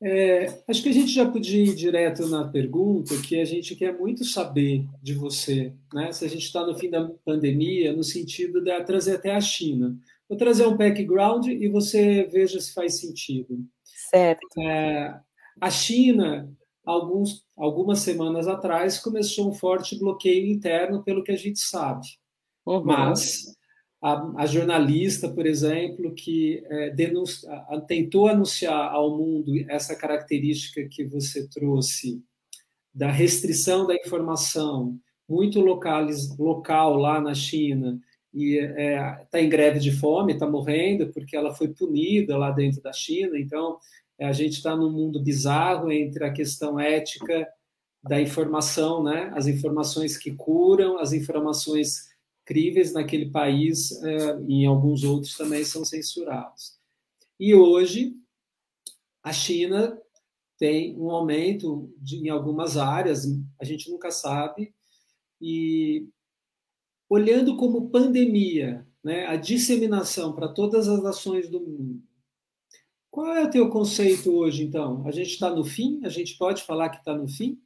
é, 0.01 0.61
acho 0.67 0.83
que 0.83 0.89
a 0.89 0.93
gente 0.93 1.11
já 1.11 1.29
podia 1.29 1.63
ir 1.63 1.75
direto 1.75 2.27
na 2.27 2.47
pergunta, 2.47 3.19
que 3.21 3.39
a 3.39 3.45
gente 3.45 3.75
quer 3.75 3.97
muito 3.97 4.23
saber 4.23 4.85
de 5.01 5.13
você, 5.13 5.73
né? 5.91 6.11
Se 6.11 6.23
a 6.23 6.27
gente 6.27 6.43
está 6.43 6.65
no 6.65 6.77
fim 6.77 6.89
da 6.89 7.09
pandemia, 7.25 7.93
no 7.93 8.03
sentido 8.03 8.61
de 8.61 8.83
trazer 8.83 9.15
até 9.15 9.33
a 9.33 9.41
China. 9.41 9.97
Vou 10.29 10.37
trazer 10.37 10.67
um 10.67 10.77
background 10.77 11.47
e 11.47 11.67
você 11.67 12.25
veja 12.31 12.59
se 12.59 12.73
faz 12.73 12.99
sentido. 12.99 13.65
Certo. 13.83 14.45
É, 14.61 15.19
a 15.59 15.69
China, 15.71 16.51
alguns, 16.85 17.43
algumas 17.57 17.99
semanas 17.99 18.47
atrás, 18.47 18.99
começou 18.99 19.49
um 19.49 19.53
forte 19.53 19.97
bloqueio 19.97 20.47
interno, 20.47 21.03
pelo 21.03 21.23
que 21.23 21.31
a 21.31 21.37
gente 21.37 21.59
sabe. 21.59 22.05
Uhum. 22.65 22.83
Mas 22.83 23.56
a, 24.01 24.43
a, 24.43 24.45
jornalista, 24.45 25.27
por 25.29 25.45
exemplo, 25.45 26.13
que 26.13 26.63
é, 26.65 26.89
denuncia, 26.91 27.51
a, 27.51 27.81
tentou 27.81 28.27
anunciar 28.27 28.91
ao 28.91 29.17
mundo 29.17 29.53
essa 29.67 29.95
característica 29.95 30.87
que 30.87 31.03
você 31.03 31.47
trouxe 31.47 32.21
da 32.93 33.11
restrição 33.11 33.85
da 33.85 33.95
informação, 33.95 34.97
muito 35.27 35.59
localiz, 35.59 36.35
local 36.37 36.95
lá 36.95 37.19
na 37.19 37.33
China, 37.33 37.99
e 38.33 38.57
está 38.57 38.81
é, 38.81 39.25
tá 39.31 39.41
em 39.41 39.49
greve 39.49 39.79
de 39.79 39.91
fome, 39.91 40.33
está 40.33 40.47
morrendo 40.47 41.07
porque 41.07 41.35
ela 41.35 41.53
foi 41.53 41.69
punida 41.69 42.37
lá 42.37 42.51
dentro 42.51 42.81
da 42.81 42.93
China. 42.93 43.37
Então, 43.37 43.77
é, 44.19 44.25
a 44.25 44.31
gente 44.31 44.53
está 44.53 44.75
num 44.75 44.91
mundo 44.91 45.21
bizarro 45.21 45.91
entre 45.91 46.23
a 46.23 46.31
questão 46.31 46.79
ética 46.79 47.47
da 48.03 48.21
informação, 48.21 49.03
né? 49.03 49.31
as 49.35 49.47
informações 49.47 50.17
que 50.17 50.33
curam, 50.33 50.97
as 50.99 51.13
informações 51.13 52.06
críveis 52.47 52.93
naquele 52.93 53.29
país 53.29 53.91
é, 54.01 54.39
e 54.47 54.63
em 54.63 54.65
alguns 54.65 55.03
outros 55.03 55.35
também 55.35 55.65
são 55.65 55.83
censurados. 55.83 56.79
E 57.37 57.53
hoje, 57.53 58.15
a 59.21 59.33
China 59.33 60.01
tem 60.57 60.97
um 60.97 61.11
aumento 61.11 61.93
de, 61.97 62.15
em 62.15 62.29
algumas 62.29 62.77
áreas, 62.77 63.25
a 63.59 63.65
gente 63.65 63.91
nunca 63.91 64.09
sabe, 64.09 64.73
e 65.41 66.07
olhando 67.09 67.57
como 67.57 67.89
pandemia, 67.89 68.87
né, 69.03 69.27
a 69.27 69.35
disseminação 69.35 70.33
para 70.33 70.47
todas 70.47 70.87
as 70.87 71.03
nações 71.03 71.49
do 71.49 71.59
mundo, 71.59 72.01
Qual 73.11 73.35
é 73.35 73.43
o 73.43 73.49
teu 73.49 73.69
conceito 73.69 74.31
hoje, 74.31 74.63
então? 74.63 75.05
A 75.05 75.11
gente 75.11 75.31
está 75.31 75.49
no 75.49 75.65
fim? 75.65 75.99
A 76.05 76.09
gente 76.09 76.37
pode 76.37 76.63
falar 76.63 76.89
que 76.89 76.97
está 76.97 77.13
no 77.13 77.27
fim? 77.27 77.59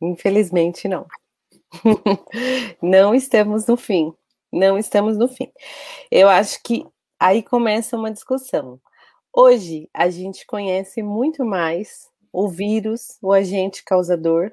Infelizmente, 0.00 0.88
não. 0.88 1.06
não 2.82 3.14
estamos 3.14 3.66
no 3.66 3.76
fim. 3.76 4.12
Não 4.52 4.76
estamos 4.78 5.16
no 5.16 5.28
fim. 5.28 5.50
Eu 6.10 6.28
acho 6.28 6.62
que 6.62 6.84
aí 7.18 7.42
começa 7.42 7.96
uma 7.96 8.10
discussão. 8.10 8.80
Hoje, 9.32 9.88
a 9.94 10.10
gente 10.10 10.44
conhece 10.46 11.02
muito 11.02 11.44
mais 11.44 12.08
o 12.32 12.48
vírus, 12.48 13.16
o 13.22 13.32
agente 13.32 13.84
causador, 13.84 14.52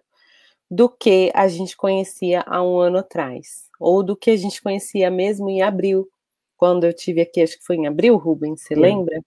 do 0.70 0.90
que 0.90 1.32
a 1.34 1.48
gente 1.48 1.76
conhecia 1.76 2.44
há 2.46 2.62
um 2.62 2.78
ano 2.78 3.00
atrás, 3.00 3.70
ou 3.80 4.04
do 4.04 4.16
que 4.16 4.30
a 4.30 4.38
gente 4.38 4.62
conhecia 4.62 5.10
mesmo 5.10 5.50
em 5.50 5.62
abril, 5.62 6.08
quando 6.58 6.84
eu 6.86 6.94
tive 6.94 7.22
aqui, 7.22 7.42
acho 7.42 7.58
que 7.58 7.66
foi 7.66 7.78
em 7.78 7.88
abril, 7.88 8.18
Rubens, 8.18 8.62
você 8.62 8.76
lembra? 8.76 9.22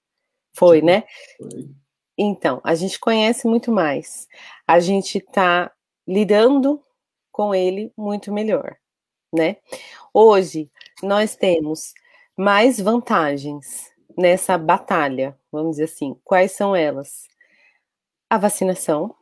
Foi, 0.53 0.83
né? 0.83 1.05
Foi. 1.39 1.71
Então, 2.19 2.61
a 2.63 2.75
gente 2.75 2.99
conhece 2.99 3.47
muito 3.47 3.73
mais. 3.73 4.29
A 4.67 4.79
gente 4.79 5.19
está 5.19 5.73
lidando 6.07 6.83
com 7.31 7.55
ele 7.55 7.93
muito 7.97 8.33
melhor, 8.33 8.77
né? 9.33 9.57
Hoje, 10.13 10.71
nós 11.03 11.37
temos 11.37 11.95
mais 12.37 12.81
vantagens 12.81 13.93
nessa 14.17 14.59
batalha, 14.59 15.39
vamos 15.51 15.73
dizer 15.73 15.85
assim. 15.85 16.17
Quais 16.25 16.53
são 16.53 16.75
elas? 16.75 17.29
A 18.29 18.39
vacinação, 18.39 19.15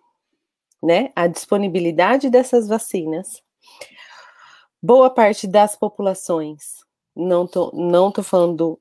né? 0.82 1.12
A 1.14 1.26
disponibilidade 1.26 2.30
dessas 2.30 2.68
vacinas. 2.68 3.42
Boa 4.82 5.10
parte 5.10 5.46
das 5.46 5.74
populações, 5.76 6.84
não 7.14 7.46
tô, 7.46 7.72
não 7.74 8.12
tô 8.12 8.22
falando 8.22 8.80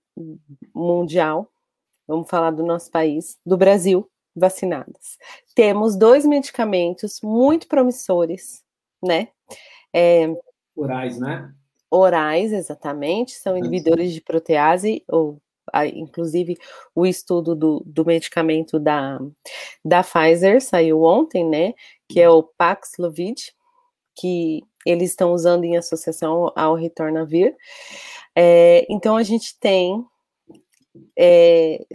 mundial, 0.74 1.52
vamos 2.08 2.30
falar 2.30 2.52
do 2.52 2.64
nosso 2.64 2.92
país, 2.92 3.38
do 3.44 3.58
Brasil, 3.58 4.08
vacinadas. 4.36 5.18
Temos 5.56 5.96
dois 5.96 6.26
medicamentos 6.26 7.20
muito 7.22 7.68
promissores, 7.68 8.64
né? 9.04 9.30
É, 9.94 10.28
orais, 10.76 11.20
né? 11.20 11.54
Orais, 11.90 12.52
exatamente, 12.52 13.32
são 13.34 13.58
inibidores 13.58 14.12
de 14.14 14.22
protease, 14.22 15.04
ou 15.08 15.42
inclusive 15.94 16.58
o 16.96 17.06
estudo 17.06 17.56
do, 17.56 17.84
do 17.86 18.06
medicamento 18.06 18.80
da, 18.80 19.20
da 19.84 20.04
Pfizer 20.04 20.62
saiu 20.62 21.04
ontem, 21.04 21.46
né? 21.46 21.74
Que 22.08 22.22
é 22.22 22.30
o 22.30 22.44
Paxlovid, 22.44 23.54
que 24.16 24.64
eles 24.86 25.12
estão 25.12 25.34
usando 25.34 25.66
em 25.66 25.78
associação 25.78 26.52
ao 26.56 26.76
Retornavir. 26.76 27.56
É, 28.36 28.86
então 28.90 29.18
a 29.18 29.24
gente 29.24 29.60
tem, 29.60 30.06
é, 31.18 31.86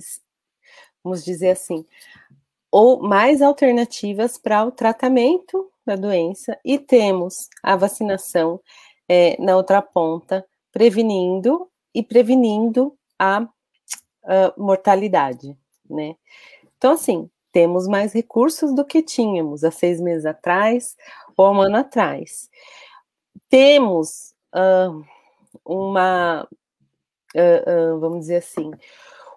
vamos 1.03 1.25
dizer 1.25 1.51
assim, 1.51 1.87
ou 2.71 3.03
mais 3.03 3.41
alternativas 3.41 4.37
para 4.39 4.65
o 4.65 4.71
tratamento 4.71 5.72
da 5.85 5.97
doença 5.97 6.59
e 6.65 6.79
temos 6.79 7.49
a 7.63 7.77
vacinação 7.77 8.61
é, 9.09 9.37
na 9.43 9.57
outra 9.57 9.83
ponta, 9.83 10.45
prevenindo 10.71 11.69
e 11.95 12.03
prevenindo 12.03 12.97
a 13.19 13.43
uh, 13.43 13.49
mortalidade, 14.57 15.57
né? 15.89 16.17
Então, 16.79 16.93
assim, 16.93 17.31
temos 17.53 17.87
mais 17.87 18.13
recursos 18.13 18.75
do 18.75 18.85
que 18.85 19.03
tínhamos 19.03 19.63
há 19.63 19.71
seis 19.71 20.01
meses 20.01 20.25
atrás 20.25 20.97
ou 21.37 21.53
um 21.53 21.61
ano 21.61 21.77
atrás. 21.77 22.49
Temos 23.49 24.35
uh, 24.55 25.05
uma, 25.65 26.49
uh, 27.37 28.01
vamos 28.01 28.21
dizer 28.21 28.37
assim, 28.37 28.71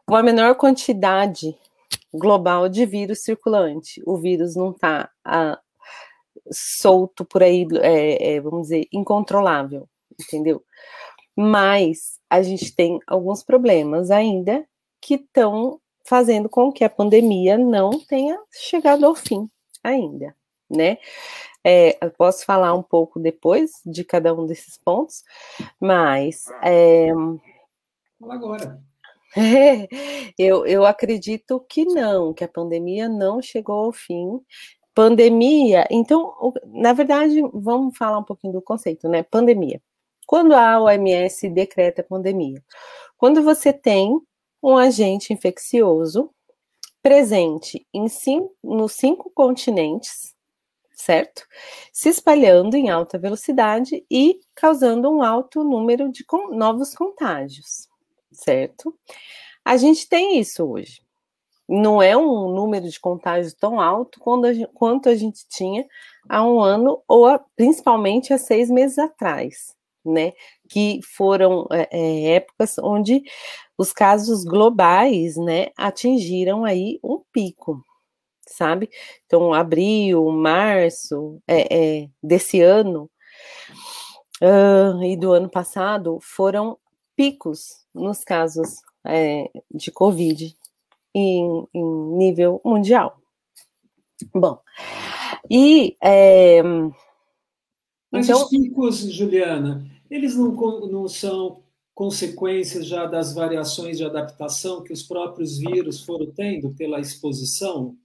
uma 0.08 0.24
menor 0.24 0.56
quantidade 0.56 1.58
global 2.14 2.70
de 2.70 2.86
vírus 2.86 3.24
circulante. 3.24 4.02
O 4.06 4.18
vírus 4.18 4.56
não 4.56 4.72
está 4.72 5.10
solto 6.52 7.26
por 7.26 7.44
aí, 7.44 7.68
é, 7.82 8.36
é, 8.36 8.42
vamos 8.42 8.64
dizer, 8.64 8.88
incontrolável, 8.92 9.88
entendeu? 10.20 10.64
Mas 11.36 12.20
a 12.30 12.42
gente 12.42 12.76
tem 12.76 13.00
alguns 13.08 13.44
problemas 13.44 14.12
ainda 14.12 14.66
que 15.02 15.16
estão 15.16 15.80
fazendo 16.06 16.48
com 16.48 16.72
que 16.72 16.84
a 16.84 16.90
pandemia 16.90 17.58
não 17.58 18.00
tenha 18.00 18.40
chegado 18.52 19.06
ao 19.06 19.16
fim 19.16 19.50
ainda, 19.84 20.36
né? 20.70 20.98
É, 21.64 21.98
eu 22.00 22.12
posso 22.12 22.46
falar 22.46 22.74
um 22.74 22.84
pouco 22.84 23.20
depois 23.20 23.72
de 23.86 24.04
cada 24.04 24.34
um 24.34 24.46
desses 24.46 24.78
pontos, 24.78 25.24
mas. 25.80 26.46
É, 26.64 27.08
Fala 28.20 28.36
agora. 28.36 28.82
É, 29.36 29.88
eu, 30.38 30.66
eu 30.66 30.86
acredito 30.86 31.60
que 31.68 31.86
não, 31.86 32.34
que 32.34 32.44
a 32.44 32.48
pandemia 32.48 33.10
não 33.10 33.42
chegou 33.42 33.86
ao 33.86 33.92
fim. 33.92 34.40
Pandemia, 34.96 35.86
então, 35.92 36.54
na 36.68 36.94
verdade, 36.94 37.42
vamos 37.54 37.98
falar 37.98 38.18
um 38.18 38.24
pouquinho 38.24 38.54
do 38.54 38.62
conceito, 38.62 39.10
né? 39.10 39.24
Pandemia. 39.24 39.82
Quando 40.26 40.54
a 40.54 40.82
OMS 40.82 41.50
decreta 41.50 42.02
pandemia? 42.02 42.64
Quando 43.18 43.44
você 43.44 43.74
tem 43.74 44.20
um 44.64 44.78
agente 44.78 45.34
infeccioso 45.34 46.32
presente 47.04 47.86
em 47.94 48.08
cinco, 48.08 48.56
nos 48.64 48.94
cinco 48.94 49.30
continentes, 49.36 50.34
certo? 50.94 51.46
Se 51.94 52.10
espalhando 52.10 52.76
em 52.76 52.90
alta 52.90 53.20
velocidade 53.20 54.04
e 54.10 54.40
causando 54.56 55.12
um 55.12 55.22
alto 55.22 55.64
número 55.64 56.12
de 56.12 56.26
novos 56.52 56.96
contágios, 56.96 57.88
certo? 58.32 58.98
A 59.64 59.78
gente 59.78 60.10
tem 60.10 60.40
isso 60.40 60.66
hoje. 60.66 61.05
Não 61.68 62.02
é 62.02 62.16
um 62.16 62.54
número 62.54 62.88
de 62.88 63.00
contágios 63.00 63.54
tão 63.54 63.80
alto 63.80 64.20
quanto 64.74 65.10
a 65.10 65.16
gente 65.16 65.48
tinha 65.50 65.86
há 66.30 66.44
um 66.44 66.60
ano 66.60 67.02
ou 67.08 67.26
a, 67.26 67.40
principalmente 67.56 68.34
há 68.34 68.38
seis 68.38 68.70
meses 68.70 69.00
atrás, 69.00 69.76
né? 70.06 70.34
Que 70.70 71.00
foram 71.16 71.68
é, 71.72 71.88
é 71.92 72.36
épocas 72.36 72.78
onde 72.78 73.24
os 73.78 73.92
casos 73.92 74.44
globais, 74.44 75.36
né, 75.38 75.68
atingiram 75.78 76.64
aí 76.64 77.00
um 77.04 77.22
pico, 77.32 77.84
sabe? 78.48 78.90
Então, 79.26 79.54
abril, 79.54 80.32
março 80.32 81.42
é, 81.48 82.04
é, 82.04 82.10
desse 82.24 82.62
ano 82.62 83.10
uh, 84.42 85.04
e 85.04 85.18
do 85.18 85.34
ano 85.34 85.50
passado 85.50 86.20
foram 86.22 86.78
picos 87.16 87.86
nos 87.94 88.24
casos 88.24 88.82
é, 89.06 89.50
de 89.74 89.92
Covid 89.92 90.56
em, 91.16 91.66
em, 91.74 92.18
nível 92.18 92.62
mundial. 92.64 93.18
Bom, 94.34 94.60
e. 95.50 95.96
É, 96.04 96.62
Mas 98.12 98.28
então, 98.30 98.44
os 98.44 98.50
picos, 98.50 98.98
Juliana, 99.12 99.90
eles 100.12 100.36
não, 100.36 100.52
não 100.88 101.08
são 101.08 101.64
consequências 101.94 102.86
já 102.86 103.06
das 103.06 103.34
variações 103.34 103.98
de 103.98 104.04
adaptação 104.04 104.84
que 104.84 104.92
os 104.92 105.02
próprios 105.02 105.58
vírus 105.58 106.02
foram 106.02 106.30
tendo 106.32 106.74
pela 106.76 107.00
exposição? 107.00 107.96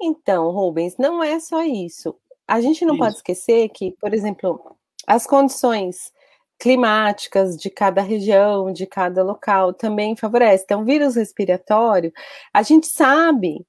Então, 0.00 0.50
Rubens, 0.50 0.96
não 0.98 1.22
é 1.22 1.38
só 1.38 1.62
isso. 1.62 2.14
A 2.48 2.60
gente 2.60 2.84
não 2.84 2.94
isso. 2.94 3.02
pode 3.02 3.16
esquecer 3.16 3.68
que, 3.68 3.92
por 3.92 4.14
exemplo, 4.14 4.76
as 5.06 5.26
condições 5.26 6.12
climáticas 6.58 7.56
de 7.56 7.70
cada 7.70 8.00
região, 8.00 8.72
de 8.72 8.86
cada 8.86 9.22
local, 9.22 9.72
também 9.72 10.16
favorecem. 10.16 10.64
Então, 10.64 10.84
vírus 10.84 11.16
respiratório, 11.16 12.12
a 12.52 12.62
gente 12.62 12.86
sabe 12.86 13.66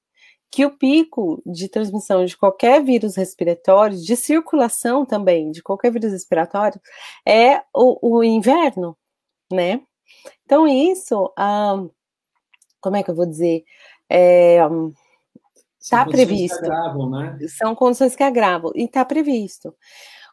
que 0.50 0.64
o 0.64 0.76
pico 0.76 1.42
de 1.44 1.68
transmissão 1.68 2.24
de 2.24 2.36
qualquer 2.36 2.82
vírus 2.82 3.16
respiratório, 3.16 3.96
de 3.96 4.16
circulação 4.16 5.04
também, 5.04 5.50
de 5.50 5.62
qualquer 5.62 5.92
vírus 5.92 6.12
respiratório, 6.12 6.80
é 7.26 7.62
o, 7.74 8.16
o 8.16 8.24
inverno, 8.24 8.96
né? 9.52 9.82
Então, 10.44 10.66
isso, 10.66 11.32
um, 11.38 11.90
como 12.80 12.96
é 12.96 13.02
que 13.02 13.10
eu 13.10 13.14
vou 13.14 13.26
dizer? 13.26 13.64
É, 14.08 14.66
um, 14.66 14.92
Está 15.80 16.04
previsto. 16.04 16.64
Agravam, 16.64 17.10
né? 17.10 17.38
São 17.56 17.74
condições 17.74 18.14
que 18.14 18.22
agravam 18.22 18.72
e 18.74 18.84
está 18.84 19.04
previsto. 19.04 19.74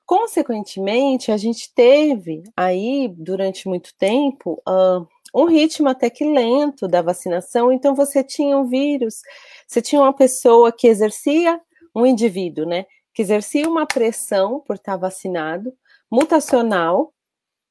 Consequentemente, 0.07 1.31
a 1.31 1.37
gente 1.37 1.73
teve 1.73 2.43
aí, 2.55 3.07
durante 3.17 3.67
muito 3.67 3.91
tempo, 3.97 4.61
uh, 4.67 5.07
um 5.33 5.45
ritmo 5.45 5.89
até 5.89 6.09
que 6.11 6.23
lento 6.23 6.87
da 6.87 7.01
vacinação. 7.01 7.71
Então, 7.71 7.95
você 7.95 8.23
tinha 8.23 8.57
um 8.57 8.65
vírus 8.65 9.21
você 9.67 9.81
tinha 9.81 10.01
uma 10.01 10.13
pessoa 10.13 10.71
que 10.71 10.87
exercia, 10.87 11.59
um 11.95 12.05
indivíduo, 12.05 12.65
né, 12.65 12.85
que 13.13 13.21
exercia 13.21 13.67
uma 13.67 13.85
pressão 13.85 14.59
por 14.61 14.75
estar 14.75 14.95
vacinado, 14.97 15.73
mutacional 16.11 17.11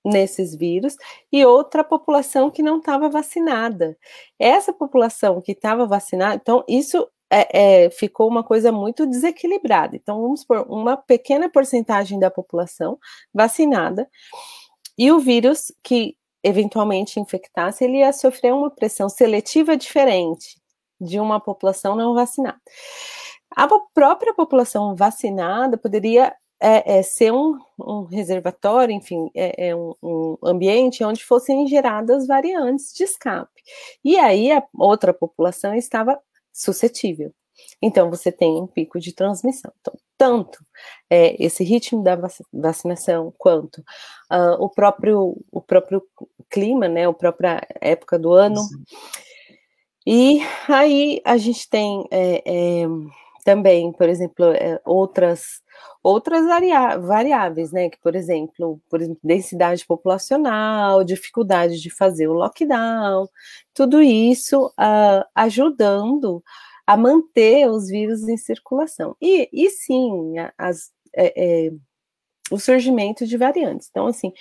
nesses 0.04 0.54
vírus, 0.56 0.96
e 1.32 1.44
outra 1.46 1.84
população 1.84 2.50
que 2.50 2.62
não 2.62 2.78
estava 2.78 3.08
vacinada. 3.08 3.96
Essa 4.38 4.72
população 4.72 5.40
que 5.40 5.52
estava 5.52 5.86
vacinada, 5.86 6.36
então, 6.36 6.64
isso 6.68 7.08
é, 7.30 7.84
é, 7.84 7.90
ficou 7.90 8.28
uma 8.28 8.44
coisa 8.44 8.70
muito 8.70 9.06
desequilibrada. 9.06 9.96
Então, 9.96 10.20
vamos 10.20 10.44
por 10.44 10.58
uma 10.68 10.96
pequena 10.96 11.48
porcentagem 11.48 12.18
da 12.18 12.30
população 12.30 12.98
vacinada, 13.32 14.08
e 14.96 15.10
o 15.10 15.18
vírus 15.18 15.72
que 15.82 16.16
eventualmente 16.44 17.18
infectasse, 17.18 17.82
ele 17.82 17.98
ia 17.98 18.12
sofrer 18.12 18.52
uma 18.52 18.70
pressão 18.70 19.08
seletiva 19.08 19.76
diferente 19.76 20.60
de 21.00 21.18
uma 21.18 21.40
população 21.40 21.96
não 21.96 22.14
vacinada. 22.14 22.60
A 23.56 23.66
própria 23.94 24.34
população 24.34 24.94
vacinada 24.94 25.78
poderia 25.78 26.34
é, 26.60 26.98
é, 26.98 27.02
ser 27.02 27.32
um, 27.32 27.58
um, 27.78 28.04
reservatório, 28.04 28.94
enfim, 28.94 29.30
é, 29.34 29.68
é 29.68 29.76
um, 29.76 29.94
um, 30.02 30.36
ambiente 30.44 31.02
onde 31.02 31.24
fossem 31.24 31.66
geradas 31.66 32.26
variantes 32.26 32.92
de 32.92 33.04
escape. 33.04 33.62
E 34.04 34.18
aí 34.18 34.52
a 34.52 34.62
outra 34.74 35.14
população 35.14 35.74
estava 35.74 36.18
suscetível. 36.54 37.34
Então, 37.82 38.08
você 38.08 38.32
tem 38.32 38.52
um 38.60 38.66
pico 38.66 38.98
de 38.98 39.12
transmissão. 39.12 39.72
Então, 39.80 39.94
tanto 40.16 40.58
é, 41.10 41.36
esse 41.42 41.64
ritmo 41.64 42.02
da 42.02 42.18
vacinação 42.52 43.34
quanto 43.36 43.78
uh, 44.32 44.54
o, 44.58 44.70
próprio, 44.70 45.36
o 45.50 45.60
próprio 45.60 46.02
clima, 46.48 46.88
né, 46.88 47.06
a 47.06 47.12
própria 47.12 47.60
época 47.80 48.18
do 48.18 48.32
ano. 48.32 48.60
Sim. 48.60 48.84
E 50.06 50.40
aí 50.68 51.20
a 51.24 51.36
gente 51.36 51.68
tem 51.68 52.06
é, 52.10 52.42
é, 52.46 52.86
também, 53.44 53.92
por 53.92 54.08
exemplo, 54.08 54.44
é, 54.46 54.80
outras 54.84 55.62
outras 56.02 56.46
variáveis, 56.46 57.72
né? 57.72 57.88
Que, 57.88 57.98
por 58.00 58.14
exemplo, 58.14 58.80
por 58.90 59.00
exemplo, 59.00 59.20
densidade 59.24 59.86
populacional, 59.86 61.04
dificuldade 61.04 61.80
de 61.80 61.90
fazer 61.90 62.28
o 62.28 62.34
lockdown, 62.34 63.28
tudo 63.72 64.02
isso 64.02 64.66
uh, 64.78 65.24
ajudando 65.34 66.42
a 66.86 66.96
manter 66.96 67.68
os 67.68 67.88
vírus 67.88 68.28
em 68.28 68.36
circulação. 68.36 69.16
E, 69.20 69.48
e 69.52 69.70
sim, 69.70 70.34
as, 70.58 70.92
é, 71.14 71.66
é, 71.66 71.70
o 72.50 72.58
surgimento 72.58 73.26
de 73.26 73.36
variantes. 73.36 73.88
Então, 73.90 74.06
assim, 74.06 74.32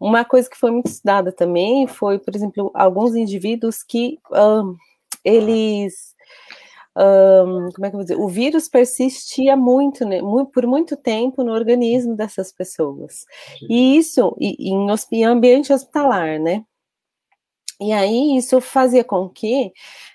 uma 0.00 0.24
coisa 0.24 0.48
que 0.48 0.56
foi 0.56 0.70
muito 0.70 0.86
estudada 0.86 1.32
também 1.32 1.86
foi, 1.86 2.18
por 2.18 2.34
exemplo, 2.34 2.70
alguns 2.74 3.14
indivíduos 3.14 3.82
que 3.82 4.18
eles. 5.24 6.12
Um, 6.96 7.68
como 7.74 7.86
é 7.86 7.90
que 7.90 7.96
eu 7.96 7.98
vou 7.98 8.02
dizer? 8.02 8.18
O 8.18 8.28
vírus 8.28 8.68
persistia 8.68 9.56
muito, 9.56 10.04
né, 10.04 10.20
por 10.52 10.66
muito 10.66 10.96
tempo 10.96 11.42
no 11.42 11.52
organismo 11.52 12.14
dessas 12.14 12.52
pessoas. 12.52 13.24
E 13.68 13.96
isso 13.96 14.36
em, 14.40 14.88
em 15.12 15.24
ambiente 15.24 15.72
hospitalar, 15.72 16.38
né? 16.38 16.64
E 17.80 17.92
aí 17.92 18.36
isso 18.36 18.60
fazia 18.60 19.02
com 19.04 19.28
que 19.28 19.72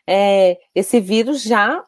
é, 0.07 0.57
esse 0.73 0.99
vírus 1.01 1.41
já 1.43 1.83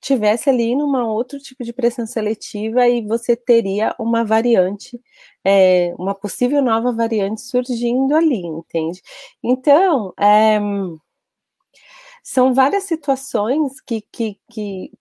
tivesse 0.00 0.50
ali 0.50 0.74
numa 0.74 1.06
outro 1.06 1.38
tipo 1.38 1.62
de 1.64 1.72
pressão 1.72 2.06
seletiva 2.06 2.88
e 2.88 3.06
você 3.06 3.36
teria 3.36 3.94
uma 4.00 4.24
variante, 4.24 5.00
é, 5.44 5.94
uma 5.98 6.14
possível 6.14 6.60
nova 6.60 6.92
variante 6.92 7.40
surgindo 7.42 8.14
ali, 8.16 8.44
entende? 8.44 9.00
Então, 9.42 10.12
é, 10.18 10.58
são 12.22 12.54
várias 12.54 12.84
situações 12.84 13.80
que, 13.80 14.04
que, 14.12 14.38
que 14.50 14.92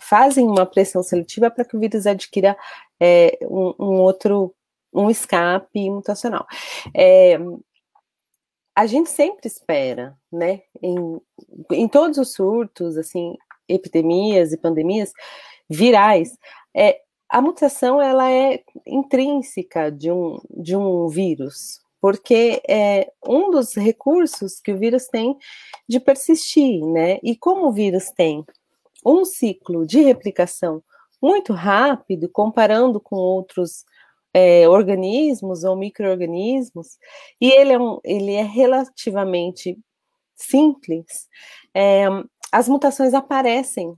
fazem 0.00 0.46
uma 0.46 0.64
pressão 0.64 1.02
seletiva 1.02 1.50
para 1.50 1.64
que 1.64 1.76
o 1.76 1.80
vírus 1.80 2.06
adquira 2.06 2.56
é, 3.00 3.36
um, 3.42 3.74
um, 3.78 4.00
outro, 4.00 4.54
um 4.92 5.10
escape 5.10 5.90
mutacional. 5.90 6.46
É, 6.94 7.38
a 8.76 8.86
gente 8.86 9.10
sempre 9.10 9.46
espera, 9.46 10.16
né, 10.32 10.62
em, 10.82 11.20
em 11.72 11.88
todos 11.88 12.18
os 12.18 12.32
surtos, 12.32 12.96
assim, 12.96 13.34
epidemias 13.68 14.52
e 14.52 14.58
pandemias 14.58 15.12
virais, 15.68 16.36
é, 16.76 17.00
a 17.28 17.40
mutação 17.40 18.00
ela 18.00 18.30
é 18.30 18.62
intrínseca 18.86 19.90
de 19.90 20.10
um, 20.10 20.38
de 20.50 20.76
um 20.76 21.08
vírus, 21.08 21.80
porque 22.04 22.60
é 22.68 23.10
um 23.26 23.50
dos 23.50 23.74
recursos 23.74 24.60
que 24.60 24.70
o 24.70 24.76
vírus 24.76 25.06
tem 25.06 25.34
de 25.88 25.98
persistir, 25.98 26.84
né? 26.84 27.18
E 27.22 27.34
como 27.34 27.68
o 27.68 27.72
vírus 27.72 28.10
tem 28.14 28.44
um 29.06 29.24
ciclo 29.24 29.86
de 29.86 30.02
replicação 30.02 30.84
muito 31.22 31.54
rápido, 31.54 32.28
comparando 32.28 33.00
com 33.00 33.16
outros 33.16 33.86
é, 34.34 34.68
organismos 34.68 35.64
ou 35.64 35.76
micro-organismos, 35.76 36.98
e 37.40 37.50
ele 37.50 37.72
é, 37.72 37.78
um, 37.78 37.98
ele 38.04 38.34
é 38.34 38.42
relativamente 38.42 39.78
simples, 40.36 41.26
é, 41.74 42.04
as 42.52 42.68
mutações 42.68 43.14
aparecem 43.14 43.96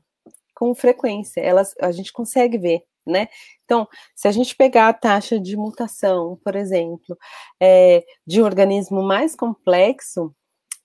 com 0.54 0.72
frequência, 0.76 1.40
elas, 1.40 1.74
a 1.80 1.90
gente 1.90 2.12
consegue 2.12 2.56
ver, 2.56 2.84
né? 3.06 3.28
Então, 3.64 3.86
se 4.14 4.28
a 4.28 4.32
gente 4.32 4.56
pegar 4.56 4.88
a 4.88 4.92
taxa 4.92 5.38
de 5.40 5.56
mutação, 5.56 6.38
por 6.44 6.56
exemplo, 6.56 7.16
é, 7.60 8.04
de 8.26 8.42
um 8.42 8.44
organismo 8.44 9.02
mais 9.02 9.34
complexo, 9.36 10.34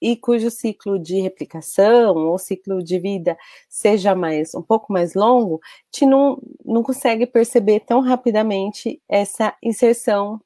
e 0.02 0.18
cujo 0.18 0.50
ciclo 0.50 0.98
de 0.98 1.22
replicação 1.22 2.16
ou 2.16 2.38
ciclo 2.40 2.84
de 2.84 2.98
vida 2.98 3.38
seja 3.70 4.16
mais 4.16 4.56
um 4.56 4.62
pouco 4.62 4.92
mais 4.92 5.14
longo, 5.14 5.60
a 5.64 5.68
gente 5.94 6.06
não, 6.10 6.42
não 6.66 6.82
consegue 6.82 7.28
perceber 7.28 7.82
tão 7.82 8.02
rapidamente 8.02 9.00
essa 9.08 9.56
inserção 9.62 10.42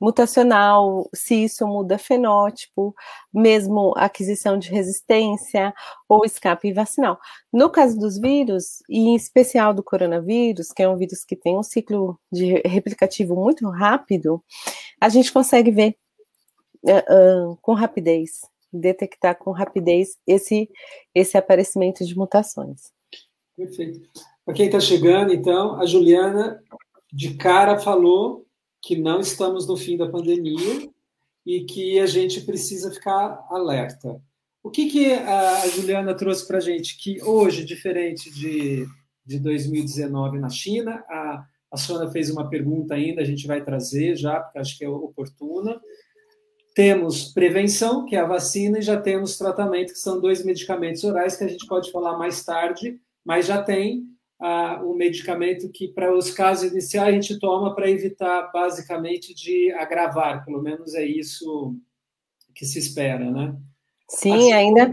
mutacional, 0.00 1.08
se 1.14 1.44
isso 1.44 1.66
muda 1.66 1.98
fenótipo, 1.98 2.94
mesmo 3.32 3.92
aquisição 3.96 4.58
de 4.58 4.70
resistência 4.70 5.74
ou 6.08 6.24
escape 6.24 6.72
vacinal. 6.72 7.18
No 7.52 7.68
caso 7.70 7.98
dos 7.98 8.18
vírus, 8.18 8.82
e 8.88 8.98
em 8.98 9.16
especial 9.16 9.74
do 9.74 9.82
coronavírus, 9.82 10.72
que 10.72 10.82
é 10.82 10.88
um 10.88 10.96
vírus 10.96 11.24
que 11.24 11.36
tem 11.36 11.58
um 11.58 11.62
ciclo 11.62 12.18
de 12.30 12.62
replicativo 12.64 13.34
muito 13.34 13.68
rápido, 13.68 14.42
a 15.00 15.08
gente 15.08 15.32
consegue 15.32 15.70
ver 15.70 15.96
uh, 16.84 17.52
uh, 17.52 17.58
com 17.60 17.74
rapidez 17.74 18.40
detectar 18.72 19.36
com 19.36 19.50
rapidez 19.50 20.18
esse, 20.26 20.70
esse 21.14 21.36
aparecimento 21.36 22.04
de 22.04 22.16
mutações. 22.16 22.92
Perfeito. 23.56 24.00
Para 24.44 24.54
quem 24.54 24.66
está 24.66 24.80
chegando, 24.80 25.32
então, 25.32 25.80
a 25.80 25.86
Juliana 25.86 26.62
de 27.12 27.34
cara 27.34 27.78
falou 27.78 28.46
que 28.82 28.96
não 28.96 29.20
estamos 29.20 29.66
no 29.66 29.76
fim 29.76 29.96
da 29.96 30.08
pandemia 30.08 30.88
e 31.44 31.64
que 31.64 31.98
a 31.98 32.06
gente 32.06 32.42
precisa 32.42 32.90
ficar 32.90 33.46
alerta. 33.50 34.20
O 34.62 34.70
que, 34.70 34.90
que 34.90 35.12
a 35.12 35.66
Juliana 35.68 36.14
trouxe 36.14 36.46
para 36.46 36.58
a 36.58 36.60
gente? 36.60 36.98
Que 36.98 37.22
hoje, 37.22 37.64
diferente 37.64 38.30
de, 38.30 38.86
de 39.24 39.38
2019 39.38 40.38
na 40.38 40.50
China, 40.50 41.02
a, 41.08 41.46
a 41.70 41.76
Sônia 41.76 42.10
fez 42.10 42.30
uma 42.30 42.48
pergunta 42.48 42.94
ainda, 42.94 43.22
a 43.22 43.24
gente 43.24 43.46
vai 43.46 43.62
trazer 43.62 44.16
já, 44.16 44.40
porque 44.40 44.58
acho 44.58 44.76
que 44.76 44.84
é 44.84 44.88
oportuna. 44.88 45.80
Temos 46.74 47.32
prevenção, 47.32 48.04
que 48.04 48.14
é 48.14 48.20
a 48.20 48.26
vacina, 48.26 48.78
e 48.78 48.82
já 48.82 49.00
temos 49.00 49.38
tratamento, 49.38 49.92
que 49.92 49.98
são 49.98 50.20
dois 50.20 50.44
medicamentos 50.44 51.02
orais 51.02 51.36
que 51.36 51.44
a 51.44 51.48
gente 51.48 51.66
pode 51.66 51.90
falar 51.90 52.18
mais 52.18 52.44
tarde, 52.44 53.00
mas 53.24 53.46
já 53.46 53.62
tem 53.62 54.06
o 54.40 54.94
medicamento 54.94 55.68
que, 55.70 55.88
para 55.88 56.14
os 56.14 56.30
casos 56.30 56.70
iniciais, 56.70 57.08
a 57.08 57.12
gente 57.12 57.38
toma 57.38 57.74
para 57.74 57.90
evitar, 57.90 58.50
basicamente, 58.52 59.34
de 59.34 59.72
agravar, 59.72 60.44
pelo 60.44 60.62
menos 60.62 60.94
é 60.94 61.04
isso 61.04 61.74
que 62.54 62.64
se 62.64 62.78
espera, 62.78 63.30
né? 63.30 63.56
Sim, 64.08 64.52
ainda. 64.52 64.92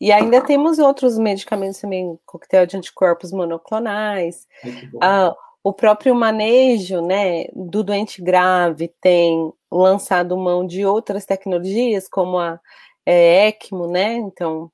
E 0.00 0.12
ainda 0.12 0.40
temos 0.40 0.78
outros 0.78 1.16
medicamentos 1.16 1.80
também, 1.80 2.18
coquetel 2.26 2.66
de 2.66 2.76
anticorpos 2.76 3.32
monoclonais. 3.32 4.46
Ah, 5.00 5.34
o 5.62 5.72
próprio 5.72 6.14
manejo 6.14 7.00
né, 7.00 7.46
do 7.54 7.82
doente 7.82 8.20
grave 8.20 8.92
tem 9.00 9.50
lançado 9.70 10.36
mão 10.36 10.66
de 10.66 10.84
outras 10.84 11.24
tecnologias, 11.24 12.06
como 12.06 12.38
a 12.38 12.60
é, 13.06 13.48
ECMO, 13.48 13.86
né? 13.86 14.14
Então, 14.14 14.70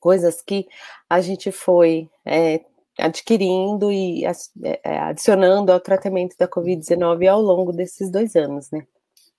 coisas 0.00 0.42
que 0.42 0.66
a 1.08 1.20
gente 1.20 1.52
foi 1.52 2.10
é, 2.24 2.60
adquirindo 2.98 3.92
e 3.92 4.24
é, 4.24 4.98
adicionando 4.98 5.72
ao 5.72 5.80
tratamento 5.80 6.36
da 6.38 6.48
Covid-19 6.48 7.26
ao 7.26 7.40
longo 7.40 7.72
desses 7.72 8.10
dois 8.10 8.34
anos, 8.36 8.70
né? 8.70 8.86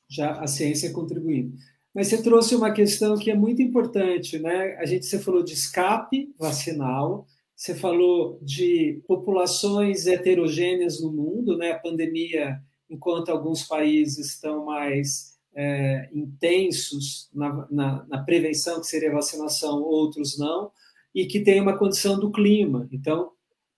Já 0.08 0.32
a 0.39 0.48
ciência 0.48 0.91
contribuindo. 0.91 1.56
Mas 1.93 2.08
você 2.08 2.22
trouxe 2.22 2.56
uma 2.56 2.72
questão 2.72 3.17
que 3.17 3.32
é 3.32 3.36
muito 3.36 3.62
importante, 3.62 4.39
né? 4.39 4.76
A 4.78 4.86
gente 4.86 5.06
você 5.06 5.19
falou 5.19 5.43
de 5.43 5.54
escape 5.54 6.34
vacinal, 6.38 7.28
você 7.56 7.76
falou 7.76 8.39
de 8.41 9.02
populações 9.08 10.08
heterogêneas 10.08 11.02
no 11.02 11.12
mundo, 11.12 11.58
né? 11.58 11.72
A 11.72 11.80
pandemia, 11.80 12.60
enquanto 12.89 13.30
alguns 13.30 13.63
países 13.63 14.34
estão 14.34 14.65
mais 14.65 15.38
é, 15.54 16.10
intensos 16.13 17.30
na, 17.34 17.67
na, 17.69 18.06
na, 18.08 18.24
prevenção, 18.24 18.80
que 18.80 18.88
seria 18.88 19.12
vacinação, 19.12 19.82
outros 19.82 20.38
não, 20.38 20.72
e 21.13 21.26
que 21.26 21.41
tem 21.41 21.60
uma 21.60 21.78
condição 21.78 22.19
do 22.19 22.32
clima. 22.32 22.88
Então, 22.91 23.32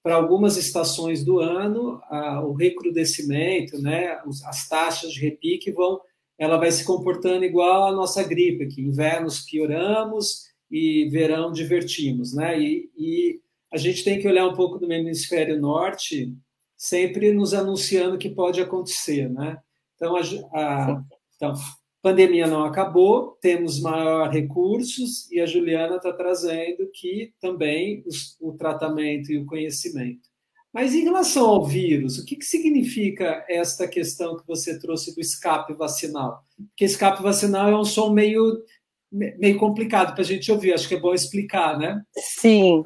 para 0.03 0.15
algumas 0.15 0.57
estações 0.57 1.23
do 1.23 1.39
ano, 1.39 2.01
a, 2.09 2.43
o 2.43 2.53
recrudescimento, 2.53 3.81
né? 3.81 4.19
As 4.45 4.67
taxas 4.67 5.13
de 5.13 5.19
repique 5.19 5.71
vão, 5.71 5.99
ela 6.37 6.57
vai 6.57 6.71
se 6.71 6.83
comportando 6.83 7.45
igual 7.45 7.87
à 7.87 7.91
nossa 7.91 8.23
gripe, 8.23 8.67
que 8.67 8.81
invernos 8.81 9.41
pioramos 9.41 10.49
e 10.69 11.07
verão 11.09 11.51
divertimos, 11.51 12.33
né? 12.33 12.59
e, 12.59 12.89
e 12.97 13.41
a 13.71 13.77
gente 13.77 14.03
tem 14.03 14.19
que 14.19 14.27
olhar 14.27 14.47
um 14.47 14.53
pouco 14.53 14.77
do 14.77 14.91
hemisfério 14.91 15.59
norte, 15.59 16.35
sempre 16.75 17.31
nos 17.31 17.53
anunciando 17.53 18.17
que 18.17 18.29
pode 18.29 18.59
acontecer, 18.59 19.29
né? 19.29 19.57
Então, 19.95 20.15
a, 20.15 20.21
a, 20.53 21.03
então 21.35 21.53
pandemia 22.01 22.47
não 22.47 22.65
acabou, 22.65 23.37
temos 23.41 23.79
maior 23.79 24.29
recursos 24.29 25.31
e 25.31 25.39
a 25.39 25.45
Juliana 25.45 25.97
está 25.97 26.11
trazendo 26.11 26.89
que 26.93 27.33
também 27.39 28.03
os, 28.05 28.35
o 28.39 28.53
tratamento 28.53 29.31
e 29.31 29.37
o 29.37 29.45
conhecimento. 29.45 30.29
Mas 30.73 30.95
em 30.95 31.03
relação 31.03 31.45
ao 31.45 31.65
vírus, 31.65 32.17
o 32.17 32.25
que, 32.25 32.35
que 32.37 32.45
significa 32.45 33.45
esta 33.49 33.87
questão 33.87 34.37
que 34.37 34.47
você 34.47 34.79
trouxe 34.79 35.13
do 35.13 35.19
escape 35.19 35.73
vacinal? 35.73 36.43
Porque 36.69 36.85
escape 36.85 37.21
vacinal 37.21 37.69
é 37.69 37.77
um 37.77 37.83
som 37.83 38.09
meio, 38.11 38.63
meio 39.11 39.59
complicado 39.59 40.13
para 40.13 40.21
a 40.21 40.25
gente 40.25 40.49
ouvir, 40.51 40.73
acho 40.73 40.87
que 40.87 40.95
é 40.95 40.99
bom 40.99 41.13
explicar, 41.13 41.77
né? 41.77 42.01
Sim. 42.17 42.85